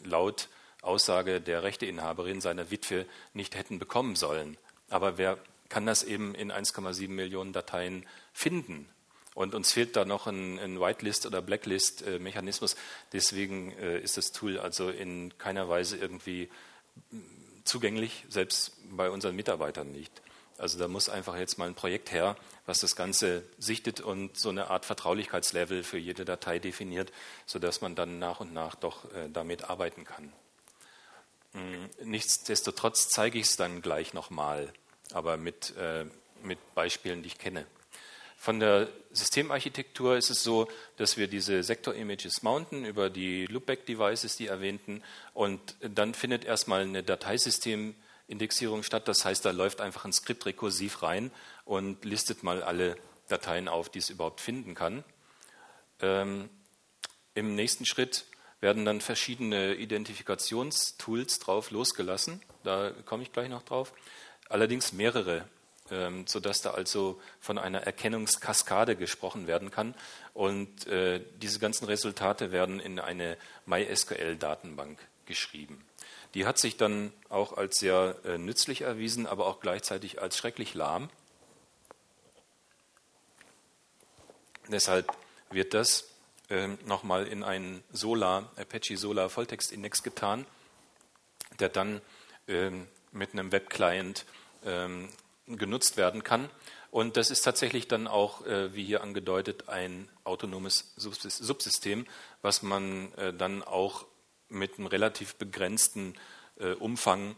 laut 0.04 0.48
Aussage 0.86 1.40
der 1.40 1.62
Rechteinhaberin, 1.62 2.40
seiner 2.40 2.70
Witwe, 2.70 3.06
nicht 3.34 3.54
hätten 3.54 3.78
bekommen 3.78 4.16
sollen. 4.16 4.56
Aber 4.88 5.18
wer 5.18 5.38
kann 5.68 5.86
das 5.86 6.02
eben 6.02 6.34
in 6.34 6.52
1,7 6.52 7.08
Millionen 7.08 7.52
Dateien 7.52 8.06
finden? 8.32 8.88
Und 9.34 9.54
uns 9.54 9.72
fehlt 9.72 9.96
da 9.96 10.06
noch 10.06 10.26
ein, 10.26 10.58
ein 10.58 10.80
Whitelist- 10.80 11.26
oder 11.26 11.42
Blacklist-Mechanismus. 11.42 12.74
Deswegen 13.12 13.72
äh, 13.72 14.00
ist 14.00 14.16
das 14.16 14.32
Tool 14.32 14.58
also 14.58 14.88
in 14.88 15.36
keiner 15.36 15.68
Weise 15.68 15.98
irgendwie 15.98 16.48
zugänglich, 17.64 18.24
selbst 18.30 18.72
bei 18.96 19.10
unseren 19.10 19.36
Mitarbeitern 19.36 19.92
nicht. 19.92 20.22
Also 20.58 20.78
da 20.78 20.88
muss 20.88 21.10
einfach 21.10 21.36
jetzt 21.36 21.58
mal 21.58 21.68
ein 21.68 21.74
Projekt 21.74 22.12
her, 22.12 22.36
was 22.64 22.78
das 22.78 22.96
Ganze 22.96 23.42
sichtet 23.58 24.00
und 24.00 24.38
so 24.38 24.48
eine 24.48 24.70
Art 24.70 24.86
Vertraulichkeitslevel 24.86 25.82
für 25.82 25.98
jede 25.98 26.24
Datei 26.24 26.58
definiert, 26.58 27.12
sodass 27.44 27.82
man 27.82 27.94
dann 27.94 28.18
nach 28.18 28.40
und 28.40 28.54
nach 28.54 28.74
doch 28.74 29.04
äh, 29.12 29.28
damit 29.30 29.64
arbeiten 29.64 30.04
kann. 30.04 30.32
Mm, 31.56 32.10
nichtsdestotrotz 32.10 33.08
zeige 33.08 33.38
ich 33.38 33.46
es 33.46 33.56
dann 33.56 33.80
gleich 33.80 34.12
nochmal, 34.12 34.70
aber 35.12 35.38
mit, 35.38 35.74
äh, 35.76 36.04
mit 36.42 36.58
Beispielen, 36.74 37.22
die 37.22 37.28
ich 37.28 37.38
kenne. 37.38 37.66
Von 38.36 38.60
der 38.60 38.88
Systemarchitektur 39.10 40.18
ist 40.18 40.28
es 40.28 40.42
so, 40.42 40.68
dass 40.98 41.16
wir 41.16 41.28
diese 41.28 41.62
Sektor-Images 41.62 42.42
mounten 42.42 42.84
über 42.84 43.08
die 43.08 43.46
Loopback-Devices, 43.46 44.36
die 44.36 44.48
erwähnten, 44.48 45.02
und 45.32 45.74
dann 45.80 46.12
findet 46.12 46.44
erstmal 46.44 46.82
eine 46.82 47.02
Dateisystemindexierung 47.02 48.82
statt. 48.82 49.08
Das 49.08 49.24
heißt, 49.24 49.42
da 49.42 49.52
läuft 49.52 49.80
einfach 49.80 50.04
ein 50.04 50.12
Skript 50.12 50.44
rekursiv 50.44 51.02
rein 51.02 51.30
und 51.64 52.04
listet 52.04 52.42
mal 52.42 52.62
alle 52.62 52.96
Dateien 53.28 53.68
auf, 53.68 53.88
die 53.88 54.00
es 54.00 54.10
überhaupt 54.10 54.42
finden 54.42 54.74
kann. 54.74 55.02
Ähm, 56.02 56.50
Im 57.34 57.54
nächsten 57.54 57.86
Schritt 57.86 58.26
werden 58.66 58.84
dann 58.84 59.00
verschiedene 59.00 59.76
Identifikationstools 59.76 61.38
drauf 61.38 61.70
losgelassen. 61.70 62.42
Da 62.64 62.90
komme 63.04 63.22
ich 63.22 63.30
gleich 63.30 63.48
noch 63.48 63.62
drauf. 63.62 63.92
Allerdings 64.48 64.92
mehrere, 64.92 65.44
ähm, 65.92 66.26
sodass 66.26 66.62
da 66.62 66.72
also 66.72 67.20
von 67.38 67.58
einer 67.58 67.82
Erkennungskaskade 67.82 68.96
gesprochen 68.96 69.46
werden 69.46 69.70
kann. 69.70 69.94
Und 70.34 70.88
äh, 70.88 71.20
diese 71.40 71.60
ganzen 71.60 71.84
Resultate 71.84 72.50
werden 72.50 72.80
in 72.80 72.98
eine 72.98 73.36
MySQL-Datenbank 73.66 74.98
geschrieben. 75.26 75.84
Die 76.34 76.44
hat 76.44 76.58
sich 76.58 76.76
dann 76.76 77.12
auch 77.28 77.56
als 77.56 77.78
sehr 77.78 78.16
äh, 78.24 78.36
nützlich 78.36 78.80
erwiesen, 78.80 79.28
aber 79.28 79.46
auch 79.46 79.60
gleichzeitig 79.60 80.20
als 80.20 80.36
schrecklich 80.36 80.74
lahm. 80.74 81.08
Deshalb 84.66 85.06
wird 85.52 85.72
das 85.72 86.15
nochmal 86.86 87.26
in 87.26 87.42
einen 87.42 87.82
Solar, 87.90 88.52
Apache 88.56 88.96
Solar 88.96 89.28
Volltextindex 89.28 90.04
getan, 90.04 90.46
der 91.58 91.68
dann 91.68 92.00
ähm, 92.48 92.86
mit 93.12 93.32
einem 93.32 93.50
Webclient 93.50 94.26
ähm, 94.64 95.08
genutzt 95.46 95.96
werden 95.96 96.22
kann. 96.22 96.48
Und 96.90 97.16
das 97.16 97.30
ist 97.30 97.42
tatsächlich 97.42 97.88
dann 97.88 98.06
auch, 98.06 98.46
äh, 98.46 98.74
wie 98.74 98.84
hier 98.84 99.02
angedeutet, 99.02 99.68
ein 99.68 100.08
autonomes 100.24 100.94
Subsystem, 100.96 102.06
was 102.42 102.62
man 102.62 103.12
äh, 103.14 103.32
dann 103.32 103.62
auch 103.62 104.06
mit 104.48 104.78
einem 104.78 104.86
relativ 104.86 105.34
begrenzten 105.36 106.14
äh, 106.58 106.72
Umfang 106.72 107.36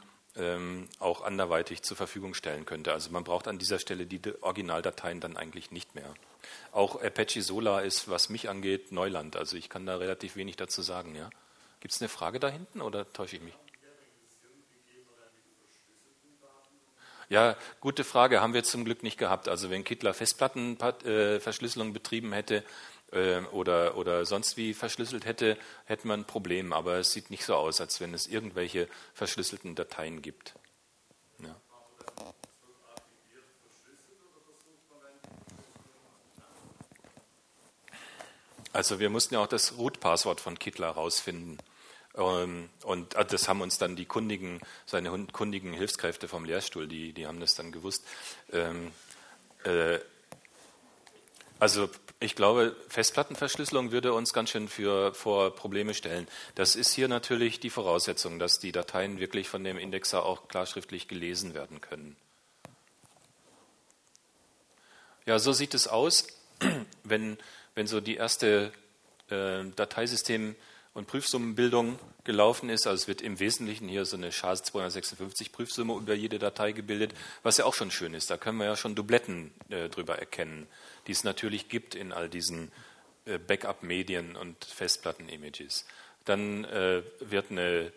auch 1.00 1.22
anderweitig 1.22 1.82
zur 1.82 1.96
Verfügung 1.96 2.32
stellen 2.32 2.64
könnte. 2.64 2.92
Also 2.92 3.11
man 3.11 3.24
braucht 3.24 3.48
an 3.48 3.59
dieser 3.59 3.80
Stelle 3.80 4.06
die 4.06 4.20
Originaldateien 4.40 5.18
dann 5.18 5.36
eigentlich 5.36 5.72
nicht 5.72 5.96
mehr. 5.96 6.14
Auch 6.72 7.03
Apache 7.03 7.42
Solar 7.42 7.82
ist, 7.82 8.09
was 8.09 8.28
mich 8.28 8.49
angeht, 8.49 8.92
Neuland. 8.92 9.36
Also 9.36 9.57
ich 9.57 9.68
kann 9.68 9.86
da 9.86 9.96
relativ 9.96 10.36
wenig 10.36 10.57
dazu 10.57 10.82
sagen. 10.82 11.14
Ja? 11.14 11.30
Gibt 11.80 11.94
es 11.94 12.01
eine 12.01 12.09
Frage 12.09 12.40
da 12.40 12.49
hinten 12.49 12.80
oder 12.80 13.11
täusche 13.12 13.36
ich 13.36 13.42
mich? 13.42 13.55
Ja, 17.30 17.57
gute 17.80 18.05
Frage. 18.05 18.40
Haben 18.40 18.55
wir 18.55 18.64
zum 18.64 18.84
Glück 18.84 19.03
nicht 19.03 19.18
gehabt. 19.18 19.49
Also 19.49 19.68
wenn 19.68 19.84
Kittler 19.84 20.14
Festplattenverschlüsselung 20.14 21.92
betrieben 21.92 22.32
hätte 22.32 22.64
äh, 23.12 23.40
oder, 23.53 23.96
oder 23.99 24.24
sonst 24.24 24.57
wie 24.57 24.72
verschlüsselt 24.72 25.26
hätte, 25.26 25.59
hätte 25.84 26.09
man 26.09 26.20
ein 26.20 26.26
Problem. 26.26 26.72
Aber 26.72 26.94
es 26.96 27.12
sieht 27.12 27.30
nicht 27.30 27.44
so 27.44 27.55
aus, 27.55 27.82
als 27.82 28.01
wenn 28.01 28.14
es 28.14 28.26
irgendwelche 28.26 28.88
verschlüsselten 29.12 29.74
Dateien 29.74 30.22
gibt. 30.22 30.55
Also 38.72 39.00
wir 39.00 39.10
mussten 39.10 39.34
ja 39.34 39.40
auch 39.40 39.46
das 39.46 39.76
Root-Passwort 39.78 40.40
von 40.40 40.58
Kittler 40.58 40.88
herausfinden. 40.88 41.58
Ähm, 42.14 42.68
und 42.84 43.16
ah, 43.16 43.24
das 43.24 43.48
haben 43.48 43.60
uns 43.60 43.78
dann 43.78 43.96
die 43.96 44.06
kundigen, 44.06 44.60
seine 44.86 45.10
kundigen 45.32 45.72
Hilfskräfte 45.72 46.28
vom 46.28 46.44
Lehrstuhl, 46.44 46.86
die, 46.86 47.12
die 47.12 47.26
haben 47.26 47.40
das 47.40 47.54
dann 47.54 47.72
gewusst. 47.72 48.04
Ähm, 48.52 48.92
äh, 49.64 49.98
also 51.60 51.88
ich 52.20 52.34
glaube, 52.34 52.76
Festplattenverschlüsselung 52.88 53.92
würde 53.92 54.12
uns 54.12 54.32
ganz 54.32 54.50
schön 54.50 54.68
für, 54.68 55.14
vor 55.14 55.54
Probleme 55.54 55.94
stellen. 55.94 56.26
Das 56.56 56.74
ist 56.74 56.92
hier 56.92 57.08
natürlich 57.08 57.60
die 57.60 57.70
Voraussetzung, 57.70 58.38
dass 58.38 58.58
die 58.58 58.72
Dateien 58.72 59.20
wirklich 59.20 59.48
von 59.48 59.62
dem 59.62 59.78
Indexer 59.78 60.24
auch 60.24 60.48
klarschriftlich 60.48 61.06
gelesen 61.08 61.54
werden 61.54 61.80
können. 61.80 62.16
Ja, 65.26 65.38
so 65.38 65.52
sieht 65.52 65.74
es 65.74 65.86
aus, 65.86 66.26
wenn 67.04 67.38
wenn 67.78 67.86
so 67.86 68.00
die 68.00 68.16
erste 68.16 68.72
äh, 69.30 69.62
Dateisystem- 69.76 70.56
und 70.94 71.06
Prüfsummenbildung 71.06 72.00
gelaufen 72.24 72.70
ist. 72.70 72.88
Also 72.88 73.02
es 73.02 73.06
wird 73.06 73.22
im 73.22 73.38
Wesentlichen 73.38 73.86
hier 73.86 74.04
so 74.04 74.16
eine 74.16 74.32
SHA 74.32 74.56
256 74.56 75.52
Prüfsumme 75.52 75.94
über 75.94 76.12
jede 76.12 76.40
Datei 76.40 76.72
gebildet, 76.72 77.14
was 77.44 77.56
ja 77.56 77.66
auch 77.66 77.74
schon 77.74 77.92
schön 77.92 78.14
ist. 78.14 78.30
Da 78.30 78.36
können 78.36 78.58
wir 78.58 78.64
ja 78.64 78.74
schon 78.74 78.96
Dubletten 78.96 79.52
äh, 79.68 79.88
drüber 79.88 80.18
erkennen, 80.18 80.66
die 81.06 81.12
es 81.12 81.22
natürlich 81.22 81.68
gibt 81.68 81.94
in 81.94 82.12
all 82.12 82.28
diesen 82.28 82.72
äh, 83.26 83.38
Backup-Medien 83.38 84.34
und 84.34 84.64
Festplatten-Images. 84.64 85.86
Dann 86.24 86.64
äh, 86.64 87.02
wird 87.20 87.52
eine, 87.52 87.92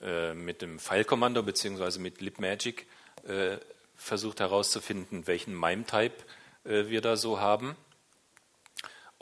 äh, 0.00 0.32
mit 0.34 0.62
dem 0.62 0.78
File-Kommando 0.78 1.42
bzw. 1.42 1.98
mit 1.98 2.20
libmagic 2.20 2.86
äh, 3.26 3.56
versucht 3.96 4.38
herauszufinden, 4.38 5.26
welchen 5.26 5.58
MIME-Type 5.58 6.22
äh, 6.62 6.86
wir 6.86 7.00
da 7.00 7.16
so 7.16 7.40
haben. 7.40 7.74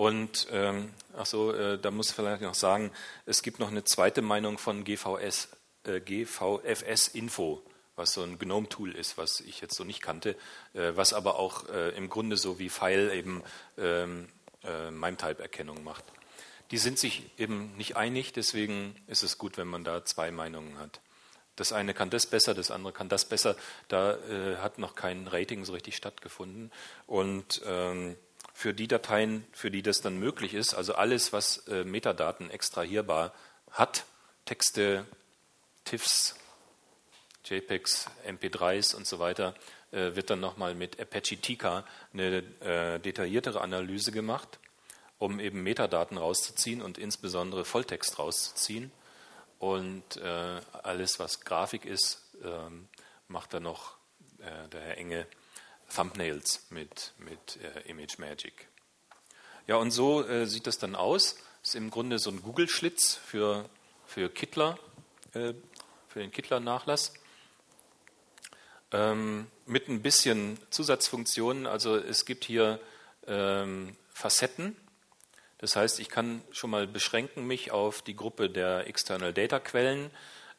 Und 0.02 0.48
ähm, 0.50 0.92
ach 1.16 1.26
so, 1.26 1.52
äh, 1.52 1.78
da 1.78 1.92
muss 1.92 2.10
ich 2.10 2.16
vielleicht 2.16 2.42
noch 2.42 2.56
sagen, 2.56 2.90
es 3.24 3.40
gibt 3.44 3.60
noch 3.60 3.70
eine 3.70 3.84
zweite 3.84 4.20
Meinung 4.20 4.58
von 4.58 4.82
GVS, 4.82 5.50
äh, 5.84 6.00
GVFS 6.00 7.06
Info, 7.06 7.62
was 7.94 8.12
so 8.12 8.24
ein 8.24 8.36
GNOME-Tool 8.36 8.96
ist, 8.96 9.16
was 9.16 9.38
ich 9.38 9.60
jetzt 9.60 9.76
so 9.76 9.84
nicht 9.84 10.02
kannte, 10.02 10.30
äh, 10.74 10.90
was 10.96 11.12
aber 11.12 11.38
auch 11.38 11.68
äh, 11.68 11.90
im 11.90 12.08
Grunde 12.08 12.36
so 12.36 12.58
wie 12.58 12.68
File 12.68 13.12
eben 13.12 13.44
ähm, 13.78 14.28
äh, 14.64 14.90
MIME-Type-Erkennung 14.90 15.84
macht. 15.84 16.02
Die 16.72 16.78
sind 16.78 16.98
sich 16.98 17.30
eben 17.38 17.76
nicht 17.76 17.96
einig, 17.96 18.32
deswegen 18.32 18.96
ist 19.06 19.22
es 19.22 19.38
gut, 19.38 19.56
wenn 19.56 19.68
man 19.68 19.84
da 19.84 20.04
zwei 20.04 20.32
Meinungen 20.32 20.78
hat. 20.80 21.00
Das 21.54 21.72
eine 21.72 21.94
kann 21.94 22.10
das 22.10 22.26
besser, 22.26 22.54
das 22.54 22.72
andere 22.72 22.92
kann 22.92 23.08
das 23.08 23.24
besser. 23.26 23.54
Da 23.86 24.16
äh, 24.16 24.56
hat 24.56 24.78
noch 24.78 24.96
kein 24.96 25.28
Rating 25.28 25.64
so 25.64 25.74
richtig 25.74 25.94
stattgefunden. 25.94 26.72
Und 27.06 27.62
ähm, 27.66 28.16
für 28.62 28.72
die 28.72 28.86
Dateien, 28.86 29.44
für 29.50 29.72
die 29.72 29.82
das 29.82 30.02
dann 30.02 30.20
möglich 30.20 30.54
ist, 30.54 30.72
also 30.72 30.94
alles, 30.94 31.32
was 31.32 31.66
äh, 31.66 31.82
Metadaten 31.82 32.48
extrahierbar 32.48 33.34
hat, 33.72 34.04
Texte, 34.44 35.04
TIFFs, 35.84 36.36
JPEGs, 37.44 38.06
MP3s 38.24 38.94
und 38.94 39.04
so 39.04 39.18
weiter, 39.18 39.56
äh, 39.90 40.14
wird 40.14 40.30
dann 40.30 40.38
nochmal 40.38 40.76
mit 40.76 41.00
Apache 41.00 41.38
Tika 41.38 41.84
eine 42.12 42.44
äh, 42.60 43.00
detailliertere 43.00 43.62
Analyse 43.62 44.12
gemacht, 44.12 44.60
um 45.18 45.40
eben 45.40 45.64
Metadaten 45.64 46.16
rauszuziehen 46.16 46.82
und 46.82 46.98
insbesondere 46.98 47.64
Volltext 47.64 48.20
rauszuziehen. 48.20 48.92
Und 49.58 50.18
äh, 50.18 50.60
alles, 50.84 51.18
was 51.18 51.40
Grafik 51.40 51.84
ist, 51.84 52.22
ähm, 52.44 52.88
macht 53.26 53.54
dann 53.54 53.64
noch 53.64 53.96
äh, 54.38 54.68
der 54.68 54.82
Herr 54.82 54.98
Enge 54.98 55.26
Thumbnails 55.94 56.66
mit, 56.70 57.12
mit 57.18 57.58
äh, 57.62 57.90
Image 57.90 58.18
Magic. 58.18 58.68
Ja, 59.66 59.76
und 59.76 59.90
so 59.90 60.26
äh, 60.26 60.46
sieht 60.46 60.66
das 60.66 60.78
dann 60.78 60.94
aus. 60.94 61.36
Ist 61.62 61.74
im 61.76 61.90
Grunde 61.90 62.18
so 62.18 62.30
ein 62.30 62.42
Google-Schlitz 62.42 63.14
für, 63.14 63.68
für 64.06 64.28
Kittler, 64.28 64.78
äh, 65.34 65.54
für 66.08 66.20
den 66.20 66.32
Kittler-Nachlass. 66.32 67.14
Ähm, 68.90 69.46
mit 69.66 69.88
ein 69.88 70.02
bisschen 70.02 70.58
Zusatzfunktionen. 70.70 71.66
Also 71.66 71.96
es 71.96 72.24
gibt 72.24 72.44
hier 72.44 72.80
ähm, 73.26 73.96
Facetten. 74.12 74.76
Das 75.58 75.76
heißt, 75.76 76.00
ich 76.00 76.08
kann 76.08 76.42
schon 76.50 76.70
mal 76.70 76.86
beschränken 76.88 77.46
mich 77.46 77.70
auf 77.70 78.02
die 78.02 78.16
Gruppe 78.16 78.50
der 78.50 78.88
External 78.88 79.32
Data 79.32 79.60
Quellen. 79.60 80.10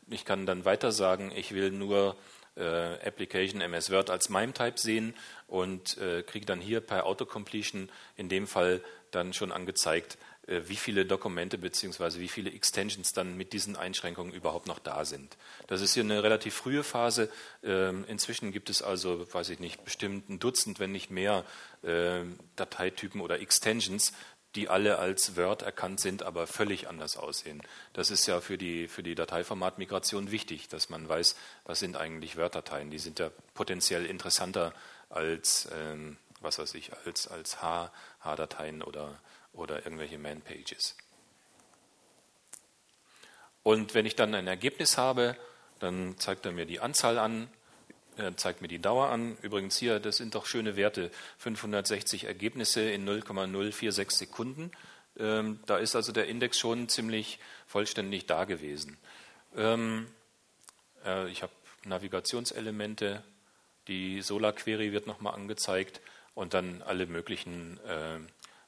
Ich 0.09 0.23
kann 0.25 0.45
dann 0.45 0.63
weiter 0.63 0.91
sagen, 0.91 1.31
ich 1.35 1.53
will 1.53 1.71
nur 1.71 2.15
äh, 2.55 2.61
Application 3.05 3.61
MS 3.61 3.91
Word 3.91 4.09
als 4.09 4.29
MIME-Type 4.29 4.77
sehen 4.77 5.15
und 5.47 5.97
äh, 5.97 6.23
kriege 6.23 6.45
dann 6.45 6.61
hier 6.61 6.81
per 6.81 7.05
Autocompletion 7.05 7.89
in 8.15 8.29
dem 8.29 8.47
Fall 8.47 8.81
dann 9.11 9.33
schon 9.33 9.51
angezeigt, 9.51 10.17
äh, 10.47 10.61
wie 10.67 10.75
viele 10.75 11.05
Dokumente 11.05 11.57
bzw. 11.57 12.19
wie 12.19 12.27
viele 12.27 12.51
Extensions 12.51 13.13
dann 13.13 13.37
mit 13.37 13.53
diesen 13.53 13.75
Einschränkungen 13.75 14.33
überhaupt 14.33 14.67
noch 14.67 14.79
da 14.79 15.05
sind. 15.05 15.37
Das 15.67 15.81
ist 15.81 15.93
hier 15.93 16.03
eine 16.03 16.21
relativ 16.21 16.53
frühe 16.53 16.83
Phase. 16.83 17.29
Ähm, 17.63 18.03
inzwischen 18.07 18.51
gibt 18.51 18.69
es 18.69 18.81
also, 18.81 19.25
weiß 19.33 19.49
ich 19.49 19.59
nicht, 19.59 19.83
bestimmt 19.85 20.29
ein 20.29 20.39
Dutzend, 20.39 20.79
wenn 20.79 20.91
nicht 20.91 21.11
mehr 21.11 21.45
äh, 21.81 22.23
Dateitypen 22.55 23.21
oder 23.21 23.39
Extensions, 23.39 24.13
die 24.55 24.69
alle 24.69 24.99
als 24.99 25.35
Word 25.35 25.63
erkannt 25.63 25.99
sind, 25.99 26.23
aber 26.23 26.45
völlig 26.45 26.87
anders 26.87 27.17
aussehen. 27.17 27.61
Das 27.93 28.11
ist 28.11 28.27
ja 28.27 28.39
für 28.39 28.57
die, 28.57 28.87
für 28.87 29.01
die 29.01 29.15
Dateiformatmigration 29.15 30.31
wichtig, 30.31 30.67
dass 30.67 30.89
man 30.89 31.09
weiß, 31.09 31.35
was 31.65 31.79
sind 31.79 31.97
eigentlich 31.97 32.37
Word-Dateien. 32.37 32.91
Die 32.91 32.99
sind 32.99 33.19
ja 33.19 33.31
potenziell 33.55 34.05
interessanter 34.05 34.73
als, 35.09 35.67
ähm, 35.73 36.17
was 36.41 36.59
weiß 36.59 36.75
ich, 36.75 36.91
als, 37.05 37.27
als 37.27 37.61
H-Dateien 37.61 38.83
oder, 38.83 39.19
oder 39.53 39.85
irgendwelche 39.85 40.19
Man-Pages. 40.19 40.95
Und 43.63 43.93
wenn 43.93 44.05
ich 44.05 44.15
dann 44.15 44.35
ein 44.35 44.47
Ergebnis 44.47 44.97
habe, 44.97 45.37
dann 45.79 46.17
zeigt 46.19 46.45
er 46.45 46.51
mir 46.51 46.65
die 46.65 46.79
Anzahl 46.79 47.17
an, 47.17 47.49
zeigt 48.35 48.61
mir 48.61 48.67
die 48.67 48.79
Dauer 48.81 49.09
an. 49.09 49.37
Übrigens 49.41 49.77
hier, 49.77 49.99
das 49.99 50.17
sind 50.17 50.35
doch 50.35 50.45
schöne 50.45 50.75
Werte. 50.75 51.11
560 51.39 52.25
Ergebnisse 52.25 52.81
in 52.81 53.05
0,046 53.05 54.17
Sekunden. 54.17 54.71
Ähm, 55.17 55.59
da 55.65 55.77
ist 55.77 55.95
also 55.95 56.11
der 56.11 56.27
Index 56.27 56.57
schon 56.59 56.89
ziemlich 56.89 57.39
vollständig 57.67 58.25
da 58.25 58.45
gewesen. 58.45 58.97
Ähm, 59.55 60.07
äh, 61.05 61.29
ich 61.29 61.43
habe 61.43 61.53
Navigationselemente, 61.85 63.23
die 63.87 64.21
Solar 64.21 64.53
Query 64.53 64.91
wird 64.91 65.07
nochmal 65.07 65.35
angezeigt 65.35 66.01
und 66.33 66.53
dann 66.53 66.81
alle 66.81 67.05
möglichen 67.05 67.79
äh, 67.85 68.19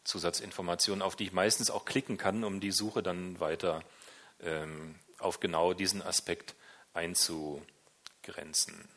Zusatzinformationen, 0.03 1.01
auf 1.01 1.15
die 1.15 1.25
ich 1.25 1.33
meistens 1.33 1.71
auch 1.71 1.85
klicken 1.85 2.17
kann, 2.17 2.43
um 2.43 2.59
die 2.59 2.71
Suche 2.71 3.01
dann 3.01 3.39
weiter 3.39 3.83
ähm, 4.41 4.95
auf 5.17 5.39
genau 5.39 5.73
diesen 5.73 6.01
Aspekt 6.01 6.55
einzugrenzen. 6.93 8.87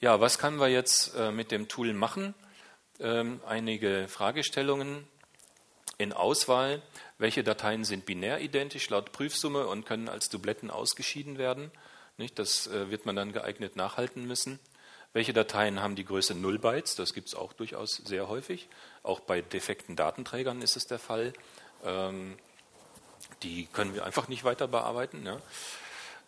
Ja, 0.00 0.20
was 0.20 0.38
können 0.38 0.60
wir 0.60 0.68
jetzt 0.68 1.16
äh, 1.16 1.32
mit 1.32 1.50
dem 1.50 1.66
Tool 1.66 1.92
machen? 1.92 2.32
Ähm, 3.00 3.40
einige 3.44 4.06
Fragestellungen 4.06 5.08
in 5.98 6.12
Auswahl. 6.12 6.82
Welche 7.18 7.42
Dateien 7.42 7.82
sind 7.82 8.06
binär 8.06 8.40
identisch 8.40 8.88
laut 8.90 9.10
Prüfsumme 9.10 9.66
und 9.66 9.86
können 9.86 10.08
als 10.08 10.28
Dubletten 10.28 10.70
ausgeschieden 10.70 11.36
werden? 11.36 11.72
Das 12.36 12.68
äh, 12.68 12.92
wird 12.92 13.06
man 13.06 13.16
dann 13.16 13.32
geeignet 13.32 13.74
nachhalten 13.74 14.24
müssen. 14.24 14.60
Welche 15.12 15.32
Dateien 15.32 15.82
haben 15.82 15.96
die 15.96 16.04
Größe 16.04 16.36
0 16.36 16.60
Bytes? 16.60 16.94
Das 16.94 17.12
gibt 17.12 17.26
es 17.26 17.34
auch 17.34 17.52
durchaus 17.52 17.96
sehr 17.96 18.28
häufig. 18.28 18.68
Auch 19.02 19.18
bei 19.18 19.40
defekten 19.40 19.96
Datenträgern 19.96 20.62
ist 20.62 20.76
es 20.76 20.86
der 20.86 21.00
Fall. 21.00 21.32
Ähm, 21.84 22.38
die 23.42 23.66
können 23.66 23.94
wir 23.94 24.04
einfach 24.04 24.28
nicht 24.28 24.44
weiter 24.44 24.68
bearbeiten. 24.68 25.28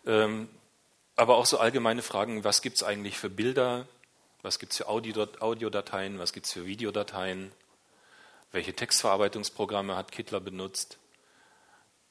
Ähm, 0.05 0.49
aber 1.21 1.37
auch 1.37 1.45
so 1.45 1.59
allgemeine 1.59 2.01
Fragen, 2.01 2.43
was 2.43 2.63
gibt 2.63 2.77
es 2.77 2.83
eigentlich 2.83 3.19
für 3.19 3.29
Bilder, 3.29 3.85
was 4.41 4.57
gibt 4.57 4.71
es 4.71 4.79
für 4.79 4.87
Audiodateien, 4.87 6.17
was 6.17 6.33
gibt 6.33 6.47
es 6.47 6.51
für 6.51 6.65
Videodateien, 6.65 7.51
welche 8.51 8.73
Textverarbeitungsprogramme 8.73 9.95
hat 9.95 10.11
Kittler 10.11 10.39
benutzt, 10.39 10.97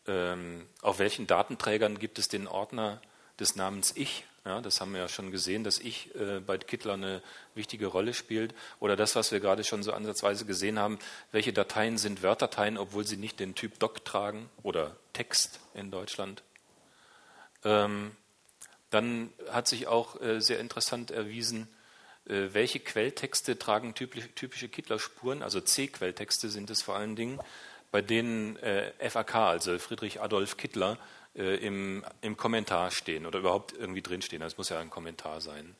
ähm, 0.06 0.64
auf 0.80 1.00
welchen 1.00 1.26
Datenträgern 1.26 1.98
gibt 1.98 2.20
es 2.20 2.28
den 2.28 2.46
Ordner 2.46 3.02
des 3.40 3.56
Namens 3.56 3.94
Ich, 3.96 4.26
ja, 4.44 4.60
das 4.60 4.80
haben 4.80 4.92
wir 4.92 5.00
ja 5.00 5.08
schon 5.08 5.32
gesehen, 5.32 5.64
dass 5.64 5.80
Ich 5.80 6.14
äh, 6.14 6.38
bei 6.38 6.56
Kittler 6.58 6.92
eine 6.92 7.20
wichtige 7.56 7.88
Rolle 7.88 8.14
spielt. 8.14 8.54
Oder 8.78 8.94
das, 8.94 9.16
was 9.16 9.32
wir 9.32 9.40
gerade 9.40 9.64
schon 9.64 9.82
so 9.82 9.92
ansatzweise 9.92 10.44
gesehen 10.44 10.78
haben, 10.78 11.00
welche 11.32 11.52
Dateien 11.52 11.98
sind 11.98 12.22
Word-Dateien, 12.22 12.78
obwohl 12.78 13.04
sie 13.04 13.16
nicht 13.16 13.40
den 13.40 13.56
Typ 13.56 13.80
Doc 13.80 14.04
tragen 14.04 14.48
oder 14.62 14.96
Text 15.14 15.58
in 15.74 15.90
Deutschland. 15.90 16.44
Ähm, 17.64 18.12
dann 18.90 19.32
hat 19.50 19.68
sich 19.68 19.86
auch 19.86 20.20
äh, 20.20 20.40
sehr 20.40 20.58
interessant 20.58 21.10
erwiesen, 21.10 21.68
äh, 22.26 22.48
welche 22.52 22.80
Quelltexte 22.80 23.58
tragen 23.58 23.94
typische 23.94 24.68
Kittler-Spuren, 24.68 25.42
also 25.42 25.60
C-Quelltexte 25.60 26.50
sind 26.50 26.70
es 26.70 26.82
vor 26.82 26.96
allen 26.96 27.16
Dingen, 27.16 27.40
bei 27.90 28.02
denen 28.02 28.56
äh, 28.56 28.92
FAK, 29.08 29.34
also 29.36 29.78
Friedrich 29.78 30.20
Adolf 30.20 30.56
Kittler, 30.56 30.98
im, 31.32 32.04
im 32.22 32.36
Kommentar 32.36 32.90
stehen 32.90 33.24
oder 33.24 33.38
überhaupt 33.38 33.72
irgendwie 33.72 34.02
drinstehen. 34.02 34.42
Das 34.42 34.58
muss 34.58 34.68
ja 34.68 34.80
ein 34.80 34.90
Kommentar 34.90 35.40
sein. 35.40 35.76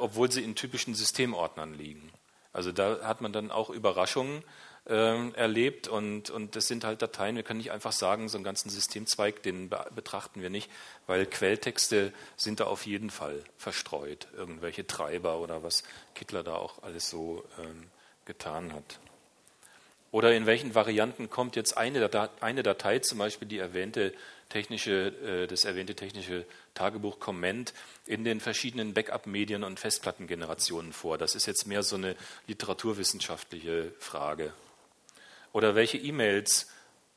Obwohl 0.00 0.30
sie 0.30 0.44
in 0.44 0.54
typischen 0.54 0.94
Systemordnern 0.94 1.72
liegen. 1.72 2.12
Also 2.52 2.72
da 2.72 3.00
hat 3.02 3.22
man 3.22 3.32
dann 3.32 3.50
auch 3.50 3.70
Überraschungen 3.70 4.44
äh, 4.88 5.30
erlebt 5.32 5.88
und, 5.88 6.30
und 6.30 6.56
das 6.56 6.68
sind 6.68 6.84
halt 6.84 7.02
Dateien, 7.02 7.36
wir 7.36 7.42
können 7.42 7.58
nicht 7.58 7.72
einfach 7.72 7.92
sagen, 7.92 8.28
so 8.28 8.38
einen 8.38 8.44
ganzen 8.44 8.70
Systemzweig, 8.70 9.42
den 9.42 9.68
be 9.68 9.84
betrachten 9.94 10.42
wir 10.42 10.50
nicht, 10.50 10.70
weil 11.06 11.26
Quelltexte 11.26 12.12
sind 12.36 12.60
da 12.60 12.64
auf 12.64 12.86
jeden 12.86 13.10
Fall 13.10 13.42
verstreut, 13.58 14.28
irgendwelche 14.36 14.86
Treiber 14.86 15.40
oder 15.40 15.62
was 15.62 15.82
Kittler 16.14 16.42
da 16.42 16.54
auch 16.54 16.82
alles 16.82 17.10
so 17.10 17.44
ähm, 17.58 17.84
getan 18.24 18.72
hat. 18.72 19.00
Oder 20.12 20.34
in 20.34 20.46
welchen 20.46 20.74
Varianten 20.74 21.28
kommt 21.28 21.56
jetzt 21.56 21.76
eine 21.76 22.00
Datei, 22.00 22.28
eine 22.40 22.62
Datei 22.62 23.00
zum 23.00 23.18
Beispiel 23.18 23.48
die 23.48 23.58
erwähnte 23.58 24.14
technische, 24.48 25.08
äh, 25.42 25.46
das 25.46 25.64
erwähnte 25.64 25.94
technische 25.94 26.46
Tagebuch 26.74 27.18
Comment 27.18 27.74
in 28.06 28.24
den 28.24 28.40
verschiedenen 28.40 28.94
Backup-Medien 28.94 29.64
und 29.64 29.80
Festplattengenerationen 29.80 30.92
vor? 30.92 31.18
Das 31.18 31.34
ist 31.34 31.46
jetzt 31.46 31.66
mehr 31.66 31.82
so 31.82 31.96
eine 31.96 32.14
literaturwissenschaftliche 32.46 33.92
Frage. 33.98 34.52
Oder 35.56 35.74
welche 35.74 35.96
E-Mails 35.96 36.68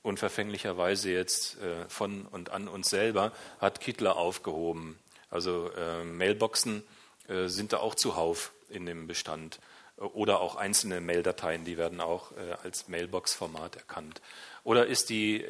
unverfänglicherweise 0.01 1.11
jetzt 1.11 1.57
äh, 1.59 1.89
von 1.89 2.25
und 2.25 2.51
an 2.51 2.69
uns 2.69 2.89
selber, 2.89 3.33
hat 3.59 3.81
Kittler 3.81 4.15
aufgehoben. 4.15 4.97
Also 5.29 5.69
äh, 5.71 6.05
Mailboxen 6.05 6.83
äh, 7.27 7.47
sind 7.47 7.73
da 7.73 7.79
auch 7.79 7.95
zuhauf 7.95 8.53
in 8.69 8.85
dem 8.85 9.07
Bestand. 9.07 9.59
Oder 9.97 10.39
auch 10.39 10.55
einzelne 10.55 11.01
Maildateien, 11.01 11.65
die 11.65 11.77
werden 11.77 11.99
auch 11.99 12.31
als 12.63 12.87
Mailbox-Format 12.87 13.75
erkannt. 13.75 14.21
Oder 14.63 14.85
ist 14.85 15.09
die 15.09 15.43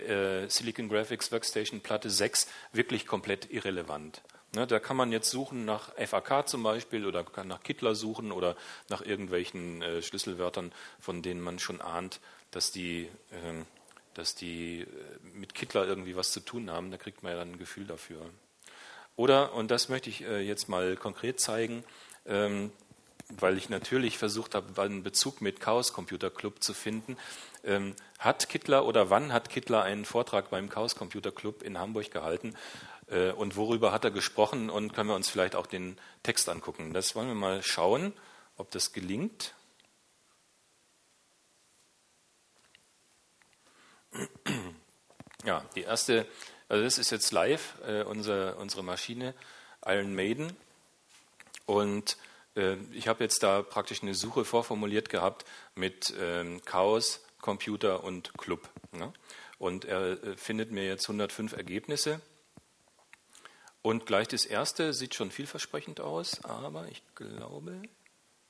Silicon 0.48 0.90
Graphics 0.90 1.32
Workstation 1.32 1.82
Platte 1.82 2.10
6 2.10 2.48
wirklich 2.74 3.06
komplett 3.06 3.52
irrelevant? 3.52 4.24
Ne, 4.56 4.66
da 4.66 4.80
kann 4.80 4.98
man 4.98 5.12
jetzt 5.12 5.30
suchen 5.30 5.66
nach 5.66 5.94
FAK 6.04 6.50
zum 6.50 6.64
Beispiel 6.64 7.06
oder 7.06 7.24
kann 7.24 7.48
nach 7.48 7.62
Kittler 7.62 7.94
suchen 7.94 8.32
oder 8.32 8.56
nach 8.90 9.02
irgendwelchen 9.02 9.84
Schlüsselwörtern, 10.02 10.72
von 11.00 11.22
denen 11.22 11.42
man 11.42 11.60
schon 11.60 11.80
ahnt, 11.80 12.20
dass 12.52 12.72
die, 12.72 13.04
äh, 13.32 13.64
dass 14.14 14.36
die 14.36 14.82
äh, 14.82 14.86
mit 15.34 15.54
Kittler 15.54 15.86
irgendwie 15.86 16.16
was 16.16 16.32
zu 16.32 16.40
tun 16.40 16.70
haben. 16.72 16.92
Da 16.92 16.98
kriegt 16.98 17.24
man 17.24 17.32
ja 17.32 17.40
dann 17.40 17.54
ein 17.54 17.60
Gefühl 17.60 17.86
dafür. 17.86 18.30
Oder, 19.16 19.54
und 19.54 19.70
das 19.70 19.90
möchte 19.90 20.10
ich 20.10 20.22
äh, 20.22 20.40
jetzt 20.40 20.70
mal 20.70 20.96
konkret 20.96 21.40
zeigen, 21.40 21.84
ähm, 22.26 22.72
weil 23.30 23.58
ich 23.58 23.70
natürlich 23.70 24.18
versucht 24.18 24.56
habe, 24.56 24.82
einen 24.82 25.04
Bezug 25.04 25.42
mit 25.42 25.60
Chaos 25.60 25.94
Computer 25.94 26.30
Club 26.30 26.64
zu 26.64 26.74
finden. 26.74 27.18
Ähm, 27.64 27.96
hat 28.18 28.50
Kittler 28.50 28.86
oder 28.86 29.10
wann 29.10 29.34
hat 29.34 29.50
Kittler 29.50 29.84
einen 29.84 30.06
Vortrag 30.06 30.50
beim 30.50 30.70
Chaos 30.70 30.96
Computer 30.96 31.32
Club 31.32 31.62
in 31.64 31.78
Hamburg 31.78 32.12
gehalten? 32.12 32.56
Äh, 33.08 33.32
und 33.32 33.56
worüber 33.56 33.92
hat 33.92 34.06
er 34.06 34.12
gesprochen? 34.12 34.70
Und 34.70 34.94
können 34.94 35.10
wir 35.10 35.16
uns 35.16 35.30
vielleicht 35.30 35.56
auch 35.56 35.68
den 35.68 35.98
Text 36.24 36.50
angucken? 36.50 36.94
Das 36.94 37.16
wollen 37.16 37.28
wir 37.28 37.36
mal 37.36 37.62
schauen, 37.62 38.14
ob 38.58 38.72
das 38.72 38.94
gelingt. 38.94 39.54
Ja, 45.46 45.64
die 45.76 45.84
erste, 45.84 46.28
also 46.68 46.84
das 46.84 46.98
ist 46.98 47.12
jetzt 47.12 47.32
live, 47.32 47.76
äh, 47.88 48.04
unsere, 48.04 48.56
unsere 48.56 48.84
Maschine, 48.84 49.34
Iron 49.86 50.14
Maiden. 50.14 50.52
Und 51.66 52.18
äh, 52.56 52.76
ich 52.92 53.08
habe 53.08 53.24
jetzt 53.24 53.42
da 53.42 53.62
praktisch 53.62 54.04
eine 54.04 54.16
Suche 54.16 54.44
vorformuliert 54.44 55.10
gehabt 55.10 55.46
mit 55.76 56.14
ähm, 56.20 56.62
Chaos, 56.66 57.22
Computer 57.40 58.04
und 58.04 58.38
Club. 58.38 58.70
Ne? 58.92 59.14
Und 59.58 59.86
er 59.86 60.22
äh, 60.24 60.38
findet 60.38 60.72
mir 60.72 60.86
jetzt 60.86 61.06
105 61.06 61.54
Ergebnisse. 61.54 62.22
Und 63.82 64.06
gleich 64.06 64.28
das 64.28 64.46
erste 64.46 64.94
sieht 64.94 65.16
schon 65.16 65.32
vielversprechend 65.32 66.02
aus, 66.02 66.44
aber 66.44 66.88
ich 66.90 67.02
glaube, 67.16 67.82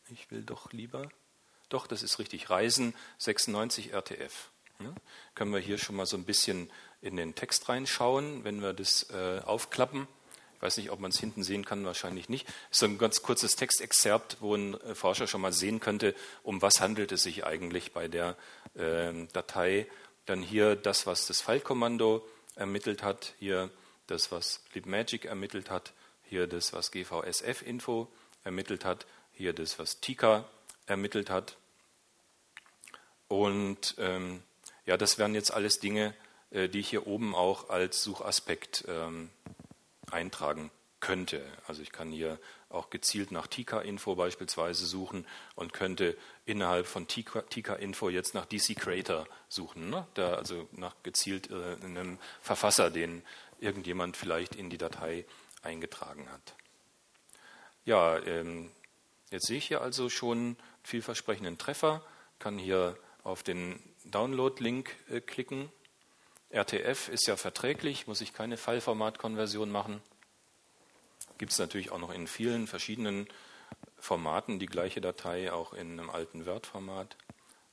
ich 0.10 0.32
will 0.32 0.42
doch 0.42 0.74
lieber, 0.74 1.08
doch, 1.70 1.86
das 1.86 2.02
ist 2.02 2.18
richtig, 2.18 2.50
Reisen 2.50 2.96
96 3.20 3.94
RTF. 3.94 4.50
Ne? 4.82 4.96
Können 5.36 5.52
wir 5.52 5.60
hier 5.60 5.78
schon 5.78 5.98
mal 5.98 6.06
so 6.06 6.16
ein 6.16 6.24
bisschen 6.24 6.72
in 7.02 7.18
den 7.18 7.36
Text 7.36 7.68
reinschauen, 7.68 8.46
wenn 8.46 8.62
wir 8.62 8.72
das 8.72 9.10
äh, 9.10 9.42
aufklappen. 9.44 10.08
Ich 10.56 10.62
weiß 10.62 10.78
nicht, 10.78 10.90
ob 10.92 11.00
man 11.02 11.12
es 11.12 11.20
hinten 11.20 11.44
sehen 11.44 11.66
kann, 11.66 11.86
wahrscheinlich 11.86 12.30
nicht. 12.30 12.48
Ist 12.72 12.80
so 12.80 12.86
ein 12.86 12.98
ganz 12.98 13.22
kurzes 13.22 13.58
Textexzerpt, 13.58 14.38
wo 14.40 14.56
ein 14.56 14.80
äh, 14.82 14.96
Forscher 14.96 15.28
schon 15.28 15.42
mal 15.42 15.52
sehen 15.52 15.82
könnte, 15.82 16.16
um 16.44 16.62
was 16.62 16.80
handelt 16.80 17.12
es 17.12 17.24
sich 17.24 17.46
eigentlich 17.46 17.92
bei 17.92 18.08
der 18.08 18.38
äh, 18.76 19.12
Datei. 19.34 19.86
Dann 20.26 20.42
hier 20.42 20.78
das, 20.78 21.06
was 21.06 21.28
das 21.28 21.42
File-Kommando 21.42 22.26
ermittelt 22.56 23.04
hat, 23.04 23.34
hier 23.40 23.70
das, 24.08 24.32
was 24.32 24.64
libmagic 24.74 25.26
ermittelt 25.26 25.70
hat, 25.70 25.94
hier 26.24 26.48
das, 26.48 26.72
was 26.72 26.92
GVSF-Info 26.92 28.08
ermittelt 28.46 28.86
hat, 28.86 29.06
hier 29.34 29.52
das, 29.52 29.78
was 29.78 30.00
Tika 30.00 30.46
ermittelt 30.86 31.30
hat. 31.30 31.58
Und 33.28 33.96
ähm, 33.98 34.42
ja, 34.90 34.98
das 34.98 35.20
wären 35.20 35.36
jetzt 35.36 35.54
alles 35.54 35.80
Dinge, 35.80 36.16
äh, 36.50 36.68
die 36.68 36.80
ich 36.80 36.90
hier 36.90 37.06
oben 37.06 37.36
auch 37.36 37.70
als 37.70 38.02
Suchaspekt 38.02 38.86
ähm, 38.88 39.30
eintragen 40.10 40.72
könnte. 41.00 41.46
Also 41.68 41.84
ich 41.84 41.92
kann 41.92 42.12
hier 42.12 42.40
auch 42.70 42.90
gezielt 42.90 43.32
nach 43.32 43.46
Tika-Info 43.46 44.16
beispielsweise 44.16 44.88
suchen 44.88 45.28
und 45.54 45.74
könnte 45.74 46.18
innerhalb 46.48 46.88
von 46.88 47.06
Tika-Info 47.08 48.10
jetzt 48.10 48.34
nach 48.34 48.48
DC 48.48 48.76
Creator 48.76 49.28
suchen. 49.48 49.92
Ne? 49.92 50.08
Da 50.16 50.34
also 50.34 50.68
nach 50.72 50.96
gezielt 51.04 51.52
äh, 51.52 51.76
einem 51.86 52.18
Verfasser, 52.42 52.90
den 52.90 53.22
irgendjemand 53.60 54.18
vielleicht 54.18 54.56
in 54.56 54.72
die 54.72 54.80
Datei 54.80 55.24
eingetragen 55.62 56.28
hat. 56.32 56.56
Ja, 57.86 58.18
ähm, 58.18 58.72
jetzt 59.30 59.46
sehe 59.46 59.60
ich 59.60 59.68
hier 59.68 59.82
also 59.82 60.10
schon 60.10 60.58
vielversprechenden 60.82 61.60
Treffer, 61.60 62.04
kann 62.40 62.58
hier 62.58 62.98
auf 63.24 63.44
den 63.44 63.80
Download-Link 64.12 64.96
äh, 65.10 65.22
klicken 65.22 65.72
RTF 66.52 67.10
ist 67.10 67.28
ja 67.28 67.36
verträglich, 67.36 68.08
muss 68.08 68.22
ich 68.22 68.34
keine 68.34 68.58
Fallformatkonversion 68.58 69.70
machen. 69.70 70.02
Gibt 71.38 71.52
es 71.52 71.60
natürlich 71.60 71.92
auch 71.92 72.00
noch 72.00 72.12
in 72.12 72.26
vielen 72.26 72.66
verschiedenen 72.66 73.28
Formaten 74.00 74.58
die 74.58 74.66
gleiche 74.66 75.00
Datei, 75.00 75.54
auch 75.54 75.74
in 75.74 75.92
einem 75.92 76.10
alten 76.10 76.48
Word-Format. 76.48 77.18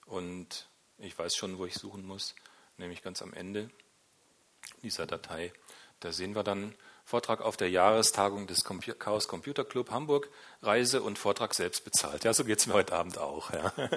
Und 0.04 0.68
ich 0.98 1.18
weiß 1.18 1.36
schon, 1.36 1.56
wo 1.56 1.64
ich 1.64 1.74
suchen 1.74 2.06
muss, 2.06 2.34
nämlich 2.76 3.02
ganz 3.02 3.22
am 3.22 3.32
Ende 3.32 3.70
dieser 4.82 5.06
Datei. 5.06 5.54
Da 6.00 6.12
sehen 6.12 6.34
wir 6.34 6.42
dann 6.42 6.74
Vortrag 7.08 7.40
auf 7.40 7.56
der 7.56 7.70
Jahrestagung 7.70 8.48
des 8.48 8.64
Chaos 8.64 9.28
Computer 9.28 9.64
Club 9.64 9.92
Hamburg, 9.92 10.28
Reise 10.60 11.02
und 11.02 11.20
Vortrag 11.20 11.54
selbst 11.54 11.84
bezahlt. 11.84 12.24
Ja, 12.24 12.34
so 12.34 12.44
geht 12.44 12.58
es 12.58 12.66
mir 12.66 12.74
heute 12.74 12.96
Abend 12.96 13.18
auch. 13.18 13.52
Ja. 13.52 13.72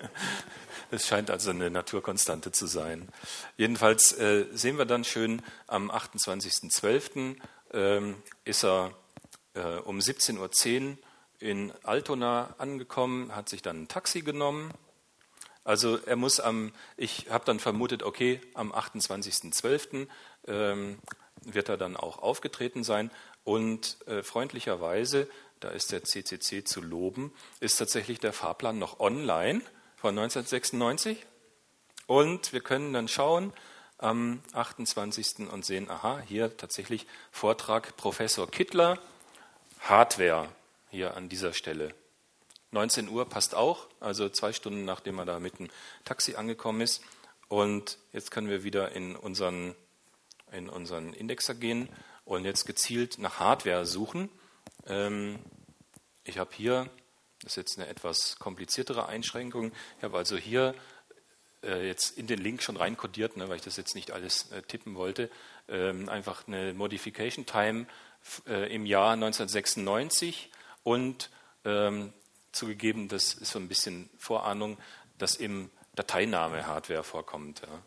Es 0.91 1.07
scheint 1.07 1.31
also 1.31 1.49
eine 1.49 1.71
Naturkonstante 1.71 2.51
zu 2.51 2.67
sein. 2.67 3.09
Jedenfalls 3.57 4.11
äh, 4.11 4.45
sehen 4.51 4.77
wir 4.77 4.85
dann 4.85 5.03
schön, 5.03 5.41
am 5.65 5.89
28.12. 5.89 7.35
Ähm, 7.73 8.15
ist 8.43 8.63
er 8.63 8.93
äh, 9.55 9.77
um 9.77 9.97
17.10 9.99 10.91
Uhr 10.91 10.97
in 11.39 11.73
Altona 11.83 12.53
angekommen, 12.59 13.35
hat 13.35 13.49
sich 13.49 13.63
dann 13.63 13.83
ein 13.83 13.87
Taxi 13.87 14.21
genommen. 14.21 14.71
Also 15.63 15.97
er 15.97 16.15
muss 16.15 16.39
am, 16.39 16.73
ich 16.95 17.29
habe 17.29 17.45
dann 17.45 17.59
vermutet, 17.59 18.03
okay, 18.03 18.41
am 18.53 18.71
28.12. 18.71 20.07
Ähm, 20.47 20.99
wird 21.53 21.69
er 21.69 21.77
dann 21.77 21.97
auch 21.97 22.19
aufgetreten 22.19 22.83
sein. 22.83 23.11
Und 23.43 23.97
äh, 24.07 24.23
freundlicherweise, 24.23 25.29
da 25.59 25.69
ist 25.69 25.91
der 25.91 26.03
CCC 26.03 26.63
zu 26.63 26.81
loben, 26.81 27.33
ist 27.59 27.77
tatsächlich 27.77 28.19
der 28.19 28.33
Fahrplan 28.33 28.79
noch 28.79 28.99
online 28.99 29.61
von 29.95 30.17
1996. 30.17 31.25
Und 32.07 32.53
wir 32.53 32.61
können 32.61 32.93
dann 32.93 33.07
schauen 33.07 33.53
am 33.97 34.41
28. 34.53 35.49
und 35.51 35.65
sehen, 35.65 35.89
aha, 35.89 36.21
hier 36.25 36.55
tatsächlich 36.57 37.05
Vortrag 37.31 37.97
Professor 37.97 38.49
Kittler, 38.49 38.97
Hardware 39.81 40.49
hier 40.89 41.15
an 41.15 41.29
dieser 41.29 41.53
Stelle. 41.53 41.93
19 42.71 43.09
Uhr 43.09 43.27
passt 43.27 43.55
auch, 43.55 43.87
also 43.99 44.29
zwei 44.29 44.53
Stunden 44.53 44.85
nachdem 44.85 45.19
er 45.19 45.25
da 45.25 45.39
mit 45.39 45.59
dem 45.59 45.69
Taxi 46.05 46.35
angekommen 46.35 46.81
ist. 46.81 47.03
Und 47.47 47.97
jetzt 48.13 48.31
können 48.31 48.49
wir 48.49 48.63
wieder 48.63 48.91
in 48.91 49.15
unseren 49.15 49.75
in 50.51 50.69
unseren 50.69 51.13
Indexer 51.13 51.55
gehen 51.55 51.89
und 52.25 52.45
jetzt 52.45 52.65
gezielt 52.65 53.17
nach 53.17 53.39
Hardware 53.39 53.85
suchen. 53.85 54.29
Ähm, 54.85 55.39
ich 56.23 56.37
habe 56.37 56.51
hier, 56.53 56.89
das 57.41 57.53
ist 57.53 57.57
jetzt 57.57 57.79
eine 57.79 57.87
etwas 57.87 58.37
kompliziertere 58.37 59.07
Einschränkung, 59.07 59.71
ich 59.97 60.03
habe 60.03 60.17
also 60.17 60.37
hier 60.37 60.75
äh, 61.63 61.87
jetzt 61.87 62.17
in 62.17 62.27
den 62.27 62.39
Link 62.39 62.61
schon 62.61 62.77
reinkodiert, 62.77 63.37
ne, 63.37 63.49
weil 63.49 63.57
ich 63.57 63.63
das 63.63 63.77
jetzt 63.77 63.95
nicht 63.95 64.11
alles 64.11 64.51
äh, 64.51 64.61
tippen 64.61 64.95
wollte, 64.95 65.29
ähm, 65.67 66.07
einfach 66.07 66.47
eine 66.47 66.73
Modification 66.73 67.45
Time 67.45 67.87
äh, 68.47 68.73
im 68.73 68.85
Jahr 68.85 69.13
1996 69.13 70.49
und 70.83 71.29
ähm, 71.65 72.13
zugegeben, 72.51 73.07
das 73.07 73.33
ist 73.33 73.51
so 73.51 73.59
ein 73.59 73.67
bisschen 73.67 74.09
Vorahnung, 74.17 74.77
dass 75.17 75.35
im 75.35 75.69
Dateiname 75.95 76.65
Hardware 76.65 77.03
vorkommt. 77.03 77.61
Ja. 77.61 77.81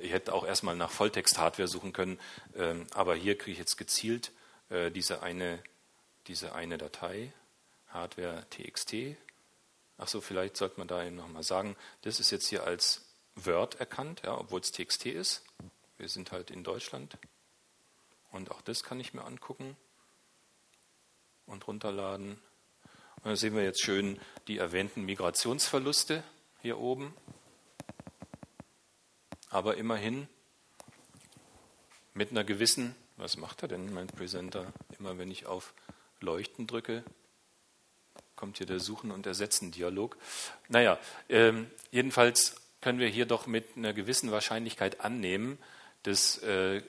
Ich 0.00 0.12
hätte 0.12 0.32
auch 0.32 0.46
erstmal 0.46 0.76
nach 0.76 0.90
Volltext-Hardware 0.90 1.68
suchen 1.68 1.92
können, 1.92 2.18
ähm, 2.54 2.86
aber 2.92 3.14
hier 3.14 3.36
kriege 3.36 3.52
ich 3.52 3.58
jetzt 3.58 3.76
gezielt 3.76 4.32
äh, 4.70 4.90
diese, 4.90 5.22
eine, 5.22 5.62
diese 6.26 6.54
eine 6.54 6.78
Datei, 6.78 7.32
Hardware 7.88 8.46
TXT. 8.50 9.16
Achso, 9.96 10.20
vielleicht 10.20 10.56
sollte 10.56 10.78
man 10.78 10.88
da 10.88 11.04
eben 11.04 11.16
nochmal 11.16 11.42
sagen, 11.42 11.76
das 12.02 12.20
ist 12.20 12.30
jetzt 12.30 12.46
hier 12.48 12.64
als 12.64 13.04
Word 13.34 13.80
erkannt, 13.80 14.22
ja, 14.24 14.38
obwohl 14.38 14.60
es 14.60 14.72
TXT 14.72 15.06
ist. 15.06 15.44
Wir 15.96 16.08
sind 16.08 16.32
halt 16.32 16.50
in 16.50 16.64
Deutschland. 16.64 17.18
Und 18.30 18.50
auch 18.50 18.60
das 18.60 18.82
kann 18.82 19.00
ich 19.00 19.14
mir 19.14 19.24
angucken 19.24 19.76
und 21.46 21.66
runterladen. 21.66 22.40
Und 23.16 23.24
da 23.24 23.36
sehen 23.36 23.56
wir 23.56 23.64
jetzt 23.64 23.82
schön 23.82 24.20
die 24.46 24.58
erwähnten 24.58 25.04
Migrationsverluste 25.04 26.22
hier 26.60 26.78
oben. 26.78 27.14
Aber 29.50 29.76
immerhin 29.76 30.28
mit 32.14 32.30
einer 32.30 32.44
gewissen, 32.44 32.94
was 33.16 33.36
macht 33.36 33.62
er 33.62 33.68
denn, 33.68 33.92
mein 33.92 34.06
Presenter? 34.06 34.72
Immer 34.98 35.18
wenn 35.18 35.30
ich 35.30 35.46
auf 35.46 35.74
Leuchten 36.20 36.66
drücke, 36.66 37.04
kommt 38.36 38.58
hier 38.58 38.66
der 38.66 38.80
Suchen- 38.80 39.10
und 39.10 39.26
Ersetzen-Dialog. 39.26 40.16
Naja, 40.68 40.98
ähm, 41.28 41.70
jedenfalls 41.90 42.56
können 42.80 42.98
wir 42.98 43.08
hier 43.08 43.26
doch 43.26 43.46
mit 43.46 43.76
einer 43.76 43.92
gewissen 43.92 44.30
Wahrscheinlichkeit 44.30 45.00
annehmen, 45.00 45.58
des 46.04 46.38
äh, 46.38 46.82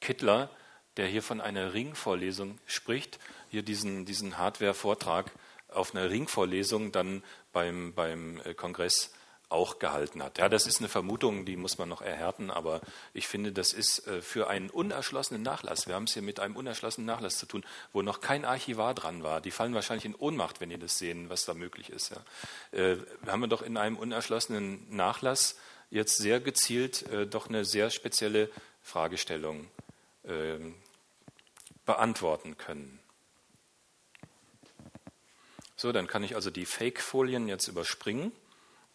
Kittler, 0.00 0.50
der 0.96 1.06
hier 1.06 1.22
von 1.22 1.40
einer 1.40 1.72
Ringvorlesung 1.72 2.58
spricht, 2.66 3.18
hier 3.50 3.62
diesen, 3.62 4.04
diesen 4.04 4.38
Hardware-Vortrag 4.38 5.30
auf 5.68 5.94
einer 5.94 6.10
Ringvorlesung 6.10 6.92
dann 6.92 7.22
beim, 7.52 7.94
beim 7.94 8.40
äh, 8.40 8.54
Kongress 8.54 9.12
auch 9.52 9.78
gehalten 9.78 10.22
hat. 10.22 10.38
Ja, 10.38 10.48
das 10.48 10.66
ist 10.66 10.80
eine 10.80 10.88
Vermutung, 10.88 11.44
die 11.44 11.56
muss 11.56 11.78
man 11.78 11.88
noch 11.88 12.02
erhärten, 12.02 12.50
aber 12.50 12.80
ich 13.14 13.28
finde, 13.28 13.52
das 13.52 13.72
ist 13.72 14.06
äh, 14.06 14.22
für 14.22 14.48
einen 14.48 14.70
unerschlossenen 14.70 15.42
Nachlass, 15.42 15.86
wir 15.86 15.94
haben 15.94 16.04
es 16.04 16.14
hier 16.14 16.22
mit 16.22 16.40
einem 16.40 16.56
unerschlossenen 16.56 17.06
Nachlass 17.06 17.38
zu 17.38 17.46
tun, 17.46 17.64
wo 17.92 18.02
noch 18.02 18.20
kein 18.20 18.44
Archivar 18.44 18.94
dran 18.94 19.22
war. 19.22 19.40
Die 19.40 19.50
fallen 19.50 19.74
wahrscheinlich 19.74 20.06
in 20.06 20.14
Ohnmacht, 20.14 20.60
wenn 20.60 20.70
ihr 20.70 20.78
das 20.78 20.98
sehen, 20.98 21.28
was 21.30 21.44
da 21.44 21.54
möglich 21.54 21.90
ist. 21.90 22.10
Ja. 22.10 22.78
Äh, 22.78 22.96
haben 23.26 23.40
wir 23.40 23.48
doch 23.48 23.62
in 23.62 23.76
einem 23.76 23.96
unerschlossenen 23.96 24.86
Nachlass 24.94 25.56
jetzt 25.90 26.16
sehr 26.16 26.40
gezielt 26.40 27.02
äh, 27.10 27.26
doch 27.26 27.48
eine 27.48 27.64
sehr 27.64 27.90
spezielle 27.90 28.50
Fragestellung 28.82 29.68
äh, 30.24 30.58
beantworten 31.84 32.56
können. 32.56 32.98
So, 35.76 35.92
dann 35.92 36.06
kann 36.06 36.22
ich 36.22 36.36
also 36.36 36.50
die 36.50 36.64
Fake-Folien 36.64 37.48
jetzt 37.48 37.68
überspringen 37.68 38.32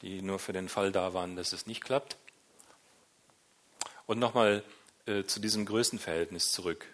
die 0.01 0.21
nur 0.21 0.39
für 0.39 0.53
den 0.53 0.69
Fall 0.69 0.91
da 0.91 1.13
waren, 1.13 1.35
dass 1.35 1.53
es 1.53 1.67
nicht 1.67 1.83
klappt. 1.83 2.17
Und 4.05 4.19
nochmal 4.19 4.63
äh, 5.05 5.23
zu 5.23 5.39
diesem 5.39 5.65
Größenverhältnis 5.65 6.51
zurück. 6.51 6.85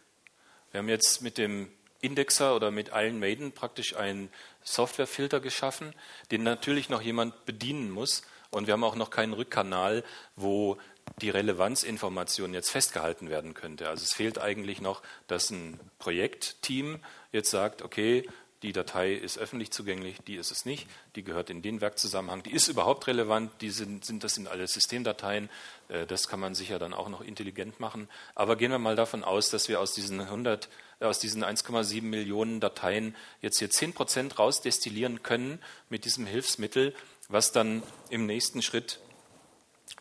Wir 0.71 0.80
haben 0.80 0.89
jetzt 0.89 1.21
mit 1.21 1.38
dem 1.38 1.71
Indexer 2.01 2.55
oder 2.55 2.71
mit 2.71 2.89
Iron 2.93 3.19
Maiden 3.19 3.51
praktisch 3.51 3.95
einen 3.95 4.30
Softwarefilter 4.63 5.39
geschaffen, 5.39 5.93
den 6.31 6.43
natürlich 6.43 6.89
noch 6.89 7.01
jemand 7.01 7.45
bedienen 7.45 7.91
muss. 7.91 8.23
Und 8.49 8.67
wir 8.67 8.73
haben 8.73 8.84
auch 8.84 8.95
noch 8.95 9.09
keinen 9.09 9.34
Rückkanal, 9.34 10.03
wo 10.35 10.77
die 11.21 11.30
Relevanzinformation 11.30 12.53
jetzt 12.53 12.69
festgehalten 12.69 13.30
werden 13.30 13.53
könnte. 13.53 13.89
Also 13.89 14.03
es 14.03 14.13
fehlt 14.13 14.39
eigentlich 14.39 14.81
noch, 14.81 15.01
dass 15.27 15.49
ein 15.49 15.80
Projektteam 15.99 16.99
jetzt 17.31 17.49
sagt, 17.49 17.81
okay, 17.81 18.27
die 18.64 18.72
Datei 18.72 19.14
ist 19.14 19.38
öffentlich 19.38 19.72
zugänglich, 19.72 20.18
die 20.26 20.35
ist 20.35 20.52
es 20.52 20.65
nicht, 20.65 20.88
die 21.15 21.23
gehört 21.23 21.49
in 21.49 21.61
den 21.61 21.81
Werkzusammenhang, 21.81 22.44
die 22.44 22.53
ist 22.53 22.69
überhaupt 22.69 23.07
relevant, 23.07 23.52
die 23.61 23.69
sind, 23.69 24.06
sind, 24.06 24.23
das 24.23 24.35
sind 24.35 24.48
alle 24.48 24.65
Systemdateien, 24.68 25.49
äh, 25.90 26.07
das 26.07 26.27
kann 26.30 26.40
man 26.40 26.56
sicher 26.56 26.80
dann 26.80 26.94
auch 26.94 27.10
noch 27.10 27.22
intelligent 27.22 27.80
machen. 27.80 28.07
Aber 28.35 28.56
gehen 28.56 28.72
wir 28.72 28.80
mal 28.80 28.95
davon 28.95 29.23
aus, 29.23 29.49
dass 29.49 29.68
wir 29.68 29.81
aus 29.81 29.94
diesen 29.94 30.22
100, 30.22 30.69
äh, 30.99 31.06
aus 31.06 31.19
diesen 31.19 31.44
1,7 31.44 32.02
Millionen 32.02 32.61
Dateien 32.61 33.15
jetzt 33.41 33.60
hier 33.60 33.69
10 33.69 33.94
Prozent 33.94 34.40
rausdestillieren 34.40 35.22
können 35.23 35.60
mit 35.90 36.06
diesem 36.06 36.26
Hilfsmittel, 36.26 36.95
was 37.27 37.52
dann 37.52 37.84
im 38.10 38.26
nächsten 38.26 38.61
Schritt 38.61 38.99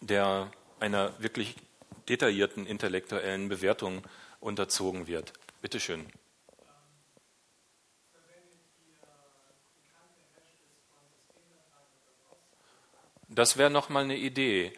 der 0.01 0.51
einer 0.79 1.13
wirklich 1.21 1.57
detaillierten 2.09 2.67
intellektuellen 2.67 3.49
Bewertung 3.49 4.03
unterzogen 4.41 5.07
wird. 5.07 5.33
Bitte 5.61 5.81
schön. 5.81 6.07
Das 13.35 13.57
wäre 13.57 13.71
nochmal 13.71 14.05
eine 14.05 14.17
Idee. 14.17 14.75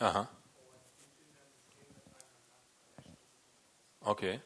Aha. 0.00 0.28
Okay. 4.00 4.40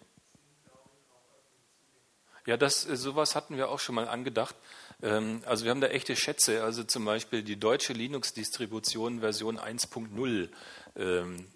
Ja, 2.45 2.59
das, 2.59 2.83
sowas 2.83 3.35
hatten 3.35 3.57
wir 3.57 3.71
auch 3.71 3.81
schon 3.81 3.95
mal 3.95 4.07
angedacht. 4.07 4.55
Ähm, 5.03 5.43
also 5.47 5.65
wir 5.65 5.71
haben 5.71 5.81
da 5.81 5.89
echte 5.89 6.17
Schätze, 6.17 6.63
also 6.63 6.85
zum 6.85 7.05
Beispiel 7.05 7.43
die 7.43 7.59
deutsche 7.59 7.93
Linux-Distribution 7.93 9.21
Version 9.21 9.59
1.0 9.59 10.49
ähm, 10.97 11.47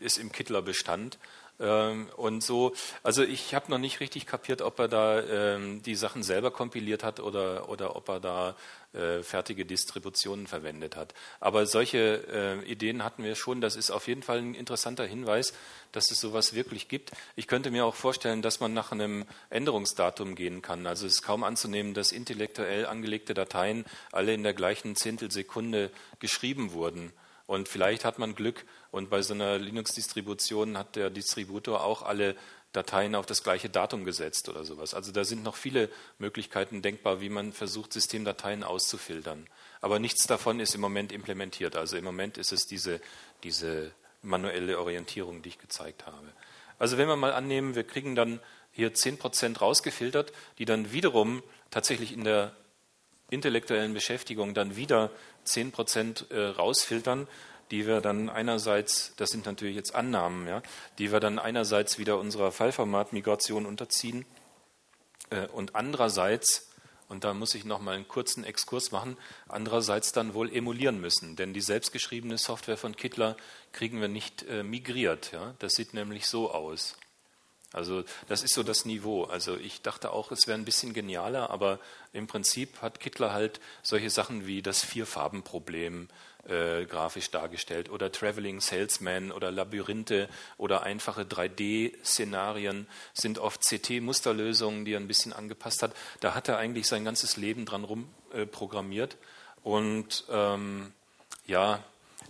ist 0.00 0.18
im 0.18 0.32
Kittler-Bestand. 0.32 1.18
Ähm, 1.60 2.08
und 2.16 2.42
so, 2.42 2.74
also 3.02 3.22
ich 3.22 3.54
habe 3.54 3.70
noch 3.70 3.78
nicht 3.78 4.00
richtig 4.00 4.26
kapiert, 4.26 4.62
ob 4.62 4.78
er 4.78 4.88
da 4.88 5.20
ähm, 5.22 5.82
die 5.82 5.96
Sachen 5.96 6.22
selber 6.22 6.50
kompiliert 6.50 7.02
hat 7.02 7.20
oder, 7.20 7.68
oder 7.68 7.96
ob 7.96 8.08
er 8.08 8.20
da 8.20 8.56
äh, 8.92 9.22
fertige 9.22 9.66
Distributionen 9.66 10.46
verwendet 10.46 10.96
hat. 10.96 11.14
Aber 11.40 11.66
solche 11.66 12.24
äh, 12.32 12.70
Ideen 12.70 13.04
hatten 13.04 13.24
wir 13.24 13.34
schon. 13.34 13.60
Das 13.60 13.76
ist 13.76 13.90
auf 13.90 14.06
jeden 14.06 14.22
Fall 14.22 14.38
ein 14.38 14.54
interessanter 14.54 15.04
Hinweis, 15.04 15.52
dass 15.92 16.10
es 16.10 16.20
sowas 16.20 16.54
wirklich 16.54 16.88
gibt. 16.88 17.10
Ich 17.34 17.48
könnte 17.48 17.70
mir 17.70 17.84
auch 17.84 17.94
vorstellen, 17.94 18.40
dass 18.40 18.60
man 18.60 18.72
nach 18.72 18.92
einem 18.92 19.24
Änderungsdatum 19.50 20.36
gehen 20.36 20.62
kann. 20.62 20.86
Also 20.86 21.06
es 21.06 21.14
ist 21.14 21.22
kaum 21.22 21.42
anzunehmen, 21.44 21.92
dass 21.92 22.12
intellektuell 22.12 22.86
angelegte 22.86 23.34
Dateien 23.34 23.84
alle 24.12 24.32
in 24.32 24.42
der 24.42 24.54
gleichen 24.54 24.94
Zehntelsekunde 24.94 25.90
geschrieben 26.20 26.72
wurden. 26.72 27.12
Und 27.48 27.66
vielleicht 27.66 28.04
hat 28.04 28.18
man 28.18 28.34
Glück 28.34 28.66
und 28.90 29.08
bei 29.08 29.22
so 29.22 29.32
einer 29.32 29.56
Linux-Distribution 29.56 30.76
hat 30.76 30.96
der 30.96 31.08
Distributor 31.08 31.82
auch 31.82 32.02
alle 32.02 32.36
Dateien 32.72 33.14
auf 33.14 33.24
das 33.24 33.42
gleiche 33.42 33.70
Datum 33.70 34.04
gesetzt 34.04 34.50
oder 34.50 34.64
sowas. 34.64 34.92
Also 34.92 35.12
da 35.12 35.24
sind 35.24 35.44
noch 35.44 35.56
viele 35.56 35.88
Möglichkeiten 36.18 36.82
denkbar, 36.82 37.22
wie 37.22 37.30
man 37.30 37.54
versucht, 37.54 37.94
Systemdateien 37.94 38.64
auszufiltern. 38.64 39.46
Aber 39.80 39.98
nichts 39.98 40.26
davon 40.26 40.60
ist 40.60 40.74
im 40.74 40.82
Moment 40.82 41.10
implementiert. 41.10 41.74
Also 41.74 41.96
im 41.96 42.04
Moment 42.04 42.36
ist 42.36 42.52
es 42.52 42.66
diese, 42.66 43.00
diese 43.42 43.92
manuelle 44.20 44.78
Orientierung, 44.78 45.40
die 45.40 45.48
ich 45.48 45.58
gezeigt 45.58 46.04
habe. 46.04 46.28
Also 46.78 46.98
wenn 46.98 47.08
wir 47.08 47.16
mal 47.16 47.32
annehmen, 47.32 47.74
wir 47.74 47.84
kriegen 47.84 48.14
dann 48.14 48.40
hier 48.72 48.92
10% 48.92 49.58
rausgefiltert, 49.58 50.34
die 50.58 50.66
dann 50.66 50.92
wiederum 50.92 51.42
tatsächlich 51.70 52.12
in 52.12 52.24
der 52.24 52.54
intellektuellen 53.30 53.94
Beschäftigung 53.94 54.54
dann 54.54 54.76
wieder 54.76 55.10
10 55.44 55.72
Prozent 55.72 56.26
äh, 56.30 56.46
rausfiltern, 56.46 57.28
die 57.70 57.86
wir 57.86 58.00
dann 58.00 58.28
einerseits, 58.30 59.14
das 59.16 59.30
sind 59.30 59.46
natürlich 59.46 59.76
jetzt 59.76 59.94
Annahmen, 59.94 60.46
ja, 60.46 60.62
die 60.98 61.12
wir 61.12 61.20
dann 61.20 61.38
einerseits 61.38 61.98
wieder 61.98 62.18
unserer 62.18 62.52
Fallformatmigration 62.52 63.66
unterziehen 63.66 64.24
äh, 65.30 65.46
und 65.48 65.74
andererseits, 65.74 66.70
und 67.08 67.24
da 67.24 67.34
muss 67.34 67.54
ich 67.54 67.64
noch 67.64 67.80
mal 67.80 67.94
einen 67.94 68.08
kurzen 68.08 68.44
Exkurs 68.44 68.90
machen, 68.90 69.16
andererseits 69.48 70.12
dann 70.12 70.34
wohl 70.34 70.54
emulieren 70.54 71.00
müssen, 71.00 71.36
denn 71.36 71.52
die 71.52 71.60
selbstgeschriebene 71.60 72.38
Software 72.38 72.76
von 72.76 72.96
Kittler 72.96 73.36
kriegen 73.72 74.00
wir 74.00 74.08
nicht 74.08 74.44
äh, 74.44 74.62
migriert. 74.62 75.32
Ja. 75.32 75.54
Das 75.58 75.72
sieht 75.72 75.94
nämlich 75.94 76.26
so 76.26 76.50
aus. 76.50 76.96
Also 77.72 78.04
das 78.28 78.42
ist 78.42 78.54
so 78.54 78.62
das 78.62 78.84
Niveau. 78.84 79.24
Also 79.24 79.56
ich 79.56 79.82
dachte 79.82 80.12
auch, 80.12 80.32
es 80.32 80.46
wäre 80.46 80.58
ein 80.58 80.64
bisschen 80.64 80.94
genialer, 80.94 81.50
aber 81.50 81.78
im 82.12 82.26
Prinzip 82.26 82.80
hat 82.80 83.00
Kittler 83.00 83.32
halt 83.32 83.60
solche 83.82 84.10
Sachen 84.10 84.46
wie 84.46 84.62
das 84.62 84.82
Vierfarbenproblem 84.82 86.08
äh, 86.48 86.86
grafisch 86.86 87.30
dargestellt 87.30 87.90
oder 87.90 88.10
Traveling 88.10 88.60
Salesman 88.60 89.32
oder 89.32 89.50
Labyrinthe 89.50 90.28
oder 90.56 90.82
einfache 90.82 91.22
3D-Szenarien 91.22 92.86
sind 93.12 93.38
oft 93.38 93.60
CT-Musterlösungen, 93.62 94.86
die 94.86 94.94
er 94.94 95.00
ein 95.00 95.08
bisschen 95.08 95.34
angepasst 95.34 95.82
hat. 95.82 95.94
Da 96.20 96.34
hat 96.34 96.48
er 96.48 96.56
eigentlich 96.56 96.86
sein 96.86 97.04
ganzes 97.04 97.36
Leben 97.36 97.66
dran 97.66 97.84
rumprogrammiert. 97.84 99.14
Äh, 99.14 99.16
Und 99.68 100.24
ähm, 100.30 100.92
ja, 101.46 101.82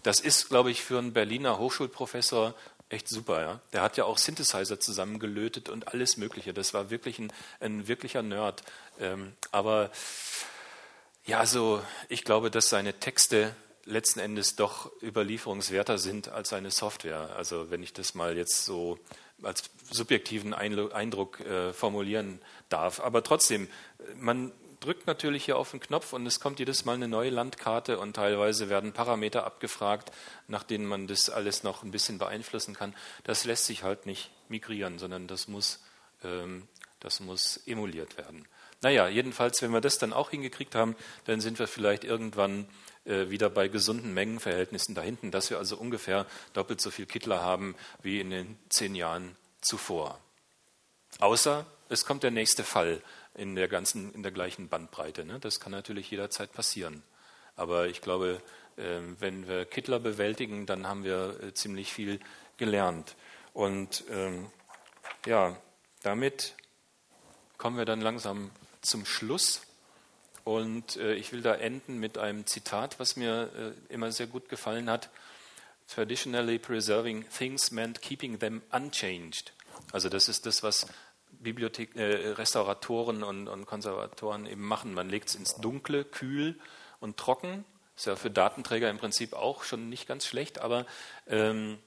das 0.02 0.19
ist, 0.20 0.48
glaube 0.48 0.73
ich, 0.73 0.82
für 0.82 0.98
einen 0.98 1.12
Berliner 1.12 1.59
Hochschulprofessor 1.59 2.55
echt 2.89 3.09
super, 3.09 3.40
ja. 3.40 3.60
Der 3.73 3.82
hat 3.82 3.97
ja 3.97 4.05
auch 4.05 4.19
Synthesizer 4.19 4.81
zusammengelötet 4.81 5.69
und 5.69 5.89
alles 5.89 6.16
Mögliche. 6.16 6.55
Das 6.55 6.74
war 6.74 6.90
wirklich 6.90 7.19
ein, 7.19 7.32
ein 7.60 7.89
wirklicher 7.89 8.23
Nerd. 8.23 8.62
Ähm, 8.98 9.35
aber 9.51 9.90
ja, 11.24 11.44
so, 11.47 11.82
ich 12.09 12.24
glaube, 12.24 12.51
dass 12.51 12.69
seine 12.69 12.94
Texte 12.98 13.55
letzten 13.85 14.20
Endes 14.20 14.56
doch 14.56 14.90
überlieferungswerter 15.02 15.98
sind 15.98 16.28
als 16.28 16.51
seine 16.51 16.70
Software. 16.70 17.35
Also 17.36 17.70
wenn 17.70 17.82
ich 17.82 17.93
das 17.93 18.15
mal 18.15 18.36
jetzt 18.36 18.65
so 18.65 18.98
als 19.43 19.70
subjektiven 19.90 20.52
Eindruck 20.55 21.40
äh, 21.40 21.73
formulieren 21.73 22.40
darf. 22.69 23.01
Aber 23.01 23.23
trotzdem, 23.23 23.69
man 24.16 24.52
drückt 24.81 25.07
natürlich 25.07 25.45
hier 25.45 25.57
auf 25.57 25.71
den 25.71 25.81
Knopf 25.81 26.13
und 26.13 26.27
es 26.27 26.41
kommt 26.41 26.59
jedes 26.59 26.85
Mal 26.85 26.95
eine 26.95 27.09
neue 27.09 27.31
Landkarte 27.31 27.99
und 27.99 28.15
teilweise 28.15 28.69
werden 28.69 28.93
Parameter 28.93 29.45
abgefragt, 29.45 30.13
nach 30.47 30.63
denen 30.63 30.87
man 30.87 31.07
das 31.07 31.31
alles 31.31 31.63
noch 31.63 31.83
ein 31.83 31.91
bisschen 31.91 32.19
beeinflussen 32.19 32.75
kann. 32.75 32.95
Das 33.25 33.45
lässt 33.45 33.67
sich 33.67 33.83
halt 33.83 34.07
nicht 34.07 34.31
migrieren, 34.49 34.99
sondern 34.99 35.27
das 35.27 35.49
muss, 35.49 35.81
ähm, 36.25 36.69
das 37.01 37.21
muss 37.21 37.59
emuliert 37.67 38.17
werden. 38.17 38.47
Naja, 38.81 39.09
jedenfalls, 39.09 39.61
wenn 39.61 39.73
wir 39.73 39.81
das 39.81 39.99
dann 39.99 40.13
auch 40.13 40.31
hingekriegt 40.31 40.75
haben, 40.75 40.95
dann 41.25 41.41
sind 41.41 41.59
wir 41.59 41.67
vielleicht 41.67 42.05
irgendwann 42.05 42.69
äh, 43.05 43.29
wieder 43.29 43.51
bei 43.51 43.69
gesunden 43.69 44.15
Mengenverhältnissen 44.15 44.95
da 44.95 45.03
hinten, 45.03 45.31
dass 45.31 45.51
wir 45.51 45.59
also 45.59 45.77
ungefähr 45.77 46.27
doppelt 46.53 46.81
so 46.81 46.91
viel 46.91 47.07
Kittler 47.07 47.43
haben 47.43 47.75
wie 48.03 48.21
in 48.21 48.31
den 48.31 48.59
zehn 48.69 48.95
Jahren 48.95 49.37
zuvor. 49.61 50.21
Außer 51.19 51.67
es 51.89 52.05
kommt 52.05 52.23
der 52.23 52.31
nächste 52.31 52.65
Fall 52.65 53.03
in 53.35 53.55
der 53.55 53.69
ganzen, 53.69 54.13
in 54.15 54.23
der 54.23 54.33
gleichen 54.33 54.69
Bandbreite. 54.69 55.25
Ne? 55.25 55.39
Das 55.41 55.61
kann 55.61 55.73
natürlich 55.73 56.11
jederzeit 56.11 56.53
passieren. 56.53 57.03
Aber 57.57 57.89
ich 57.89 58.01
glaube, 58.01 58.41
ähm, 58.77 59.17
wenn 59.19 59.49
wir 59.49 59.65
Kittler 59.65 59.99
bewältigen, 59.99 60.67
dann 60.67 60.87
haben 60.87 61.05
wir 61.05 61.41
äh, 61.43 61.55
ziemlich 61.55 61.93
viel 61.93 62.21
gelernt. 62.57 63.17
Und 63.53 64.05
ähm, 64.11 64.51
ja, 65.27 65.57
damit 66.03 66.55
kommen 67.57 67.77
wir 67.77 67.85
dann 67.85 68.01
langsam 68.01 68.51
zum 68.83 69.05
Schluss. 69.05 69.63
Und 70.45 70.97
äh, 70.97 71.15
ich 71.15 71.33
will 71.33 71.43
da 71.43 71.55
enden 71.55 71.99
mit 71.99 72.17
einem 72.17 72.47
Zitat, 72.47 72.99
was 73.01 73.17
mir 73.17 73.75
äh, 73.91 73.93
immer 73.93 74.13
sehr 74.13 74.27
gut 74.27 74.49
gefallen 74.49 74.89
hat. 74.89 75.11
Traditionally 75.89 76.59
preserving 76.59 77.25
things 77.31 77.71
meant 77.71 78.01
keeping 78.01 78.39
them 78.39 78.63
unchanged. 78.73 79.53
Also 79.93 80.09
das 80.09 80.29
ist 80.29 80.47
das, 80.47 80.63
was 80.63 80.87
Bibliothek, 81.40 81.97
äh, 81.97 82.31
Restauratoren 82.31 83.23
und, 83.23 83.48
und, 83.48 83.66
Konservatoren 83.66 84.47
eben 84.47 84.66
machen. 84.66 84.94
Man 84.94 85.09
legt 85.09 85.28
es 85.28 85.35
ins 85.35 85.56
Dunkle, 85.56 86.05
kühl 86.05 86.59
und 87.01 87.16
trocken. 87.16 87.65
Ist 87.97 88.06
ja 88.06 88.16
für 88.16 88.31
Datenträger 88.31 88.90
im 88.90 88.98
Prinzip 88.98 89.32
auch 89.32 89.65
schon 89.65 89.89
nicht 89.89 90.06
ganz 90.06 90.27
schlecht, 90.27 90.60
aber 90.60 90.86
ähm, 91.27 91.78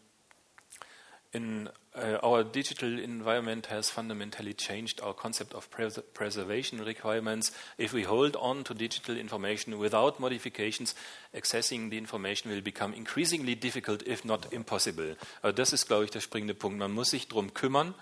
in 1.32 1.69
uh, 1.95 2.18
our 2.22 2.44
digital 2.44 2.99
environment 2.99 3.69
has 3.69 3.90
fundamentally 3.90 4.53
changed 4.53 5.02
our 5.02 5.14
concept 5.14 5.53
of 5.53 5.69
pres 5.72 6.02
preservation 6.14 6.82
requirements. 6.82 7.52
If 7.78 7.94
we 7.94 8.03
hold 8.03 8.36
on 8.36 8.64
to 8.65 8.73
digital 8.73 9.18
information 9.18 9.80
without 9.80 10.19
modifications, 10.19 10.94
accessing 11.34 11.90
the 11.90 11.98
information 11.98 12.52
will 12.52 12.61
become 12.61 12.94
increasingly 12.94 13.56
difficult, 13.56 14.06
if 14.06 14.26
not 14.26 14.52
impossible. 14.52 15.15
Also 15.41 15.56
das 15.56 15.73
ist, 15.73 15.88
glaube 15.88 16.06
ich, 16.06 16.11
der 16.11 16.22
springende 16.22 16.53
Punkt. 16.53 16.78
Man 16.78 16.91
muss 16.91 17.11
sich 17.11 17.30
darum 17.30 17.53
kümmern, 17.53 17.95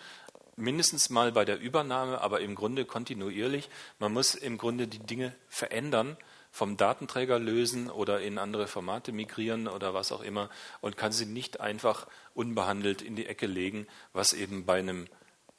mindestens 0.60 1.10
mal 1.10 1.32
bei 1.32 1.46
der 1.46 1.60
Übernahme, 1.60 2.22
aber 2.22 2.42
im 2.42 2.56
Grunde 2.56 2.86
kontinuierlich. 2.86 3.70
Man 4.00 4.14
muss 4.14 4.36
im 4.36 4.58
Grunde 4.58 4.88
die 4.88 5.00
Dinge 5.00 5.34
verändern, 5.48 6.18
vom 6.52 6.78
Datenträger 6.78 7.40
lösen 7.40 7.90
oder 7.90 8.22
in 8.22 8.38
andere 8.38 8.68
Formate 8.68 9.12
migrieren 9.12 9.68
oder 9.68 9.94
was 9.94 10.12
auch 10.12 10.22
immer 10.22 10.50
und 10.82 10.98
kann 10.98 11.12
sie 11.12 11.26
nicht 11.26 11.60
einfach 11.60 12.08
unbehandelt 12.34 13.02
in 13.02 13.16
die 13.16 13.28
Ecke 13.28 13.46
legen, 13.46 13.88
was 14.14 14.34
eben 14.34 14.66
bei 14.66 14.80
einem 14.80 15.08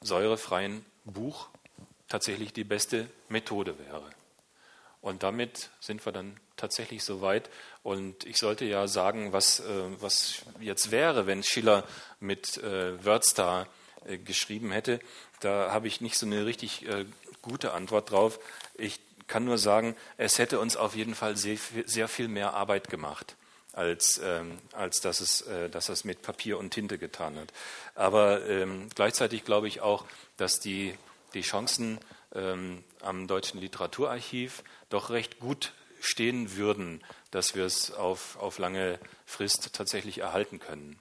säurefreien 0.01 0.85
Buch 1.05 1.49
tatsächlich 2.07 2.51
die 2.53 2.65
beste 2.65 3.07
Methode 3.29 3.79
wäre. 3.79 4.03
Und 5.01 5.23
damit 5.23 5.69
sind 5.79 6.05
wir 6.05 6.11
dann 6.11 6.37
tatsächlich 6.57 7.03
so 7.03 7.21
weit. 7.21 7.49
Und 7.81 8.25
ich 8.25 8.37
sollte 8.37 8.65
ja 8.65 8.87
sagen, 8.87 9.33
was, 9.33 9.59
äh, 9.59 10.01
was 10.01 10.43
jetzt 10.59 10.91
wäre, 10.91 11.25
wenn 11.25 11.41
Schiller 11.41 11.85
mit 12.19 12.57
äh, 12.57 13.03
WordStar 13.03 13.67
geschrieben 14.25 14.71
hätte. 14.71 14.99
Da 15.39 15.71
habe 15.71 15.87
ich 15.87 16.01
nicht 16.01 16.17
so 16.17 16.25
eine 16.25 16.45
richtig 16.45 16.87
äh, 16.87 17.05
gute 17.41 17.73
Antwort 17.73 18.11
drauf. 18.11 18.39
Ich 18.75 18.99
kann 19.27 19.45
nur 19.45 19.57
sagen, 19.57 19.95
es 20.17 20.37
hätte 20.39 20.59
uns 20.59 20.75
auf 20.75 20.95
jeden 20.95 21.15
Fall 21.15 21.37
sehr, 21.37 21.57
sehr 21.85 22.07
viel 22.07 22.27
mehr 22.27 22.53
Arbeit 22.53 22.89
gemacht, 22.89 23.35
als, 23.73 24.19
ähm, 24.23 24.57
als 24.73 24.99
dass, 25.01 25.21
es, 25.21 25.41
äh, 25.43 25.69
dass 25.69 25.89
es 25.89 26.03
mit 26.03 26.21
Papier 26.21 26.57
und 26.57 26.71
Tinte 26.71 26.97
getan 26.97 27.37
hat. 27.37 27.53
Aber 27.95 28.45
ähm, 28.47 28.89
gleichzeitig 28.93 29.45
glaube 29.45 29.67
ich 29.67 29.81
auch, 29.81 30.05
dass 30.37 30.59
die, 30.59 30.97
die 31.33 31.41
Chancen 31.41 31.99
ähm, 32.33 32.83
am 33.01 33.27
Deutschen 33.27 33.59
Literaturarchiv 33.59 34.63
doch 34.89 35.09
recht 35.09 35.39
gut 35.39 35.73
stehen 36.01 36.57
würden, 36.57 37.01
dass 37.29 37.55
wir 37.55 37.65
es 37.65 37.91
auf, 37.91 38.37
auf 38.37 38.57
lange 38.57 38.99
Frist 39.25 39.73
tatsächlich 39.73 40.19
erhalten 40.19 40.59
können. 40.59 40.99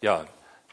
Ja, 0.00 0.26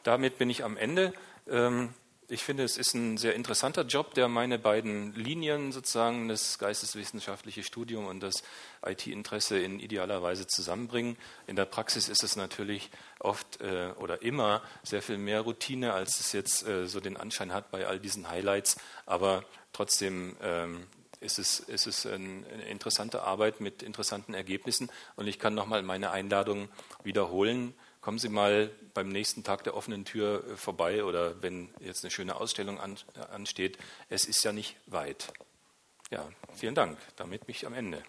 damit 0.03 0.37
bin 0.37 0.49
ich 0.49 0.63
am 0.63 0.77
Ende. 0.77 1.13
Ähm, 1.49 1.93
ich 2.29 2.43
finde, 2.43 2.63
es 2.63 2.77
ist 2.77 2.93
ein 2.93 3.17
sehr 3.17 3.35
interessanter 3.35 3.83
Job, 3.83 4.13
der 4.13 4.27
meine 4.27 4.59
beiden 4.59 5.13
Linien 5.13 5.71
sozusagen, 5.71 6.27
das 6.27 6.59
geisteswissenschaftliche 6.59 7.63
Studium 7.63 8.05
und 8.05 8.19
das 8.19 8.43
IT-Interesse 8.85 9.57
in 9.59 9.79
idealer 9.79 10.21
Weise 10.21 10.45
zusammenbringen. 10.45 11.17
In 11.47 11.55
der 11.55 11.63
Praxis 11.63 12.09
ist 12.09 12.23
es 12.23 12.35
natürlich 12.35 12.89
oft 13.19 13.61
äh, 13.61 13.93
oder 13.97 14.23
immer 14.23 14.61
sehr 14.83 15.01
viel 15.01 15.17
mehr 15.17 15.39
Routine, 15.39 15.93
als 15.93 16.19
es 16.19 16.33
jetzt 16.33 16.67
äh, 16.67 16.85
so 16.85 16.99
den 16.99 17.15
Anschein 17.15 17.53
hat 17.53 17.71
bei 17.71 17.87
all 17.87 17.97
diesen 17.97 18.29
Highlights. 18.29 18.75
Aber 19.05 19.45
trotzdem 19.71 20.35
ähm, 20.41 20.87
ist 21.21 21.39
es, 21.39 21.61
ist 21.61 21.87
es 21.87 22.05
eine 22.05 22.45
interessante 22.69 23.23
Arbeit 23.23 23.61
mit 23.61 23.81
interessanten 23.81 24.33
Ergebnissen. 24.33 24.91
Und 25.15 25.27
ich 25.27 25.39
kann 25.39 25.53
nochmal 25.53 25.81
meine 25.81 26.11
Einladung 26.11 26.67
wiederholen 27.03 27.73
kommen 28.07 28.19
Sie 28.19 28.29
mal 28.29 28.71
beim 28.93 29.09
nächsten 29.09 29.43
Tag 29.43 29.65
der 29.65 29.75
offenen 29.75 30.05
Tür 30.05 30.41
äh, 30.47 30.55
vorbei 30.55 31.03
oder 31.03 31.41
wenn 31.43 31.67
jetzt 31.81 32.05
eine 32.05 32.09
schöne 32.09 32.37
Ausstellung 32.37 32.77
äh, 32.77 33.19
ansteht. 33.33 33.77
Es 34.07 34.23
ist 34.23 34.45
ja 34.45 34.53
nicht 34.53 34.77
weit. 34.85 35.33
Ja, 36.09 36.25
vielen 36.55 36.73
Dank. 36.73 36.97
Damit 37.17 37.49
mich 37.49 37.67
am 37.67 37.73
Ende. 37.73 38.01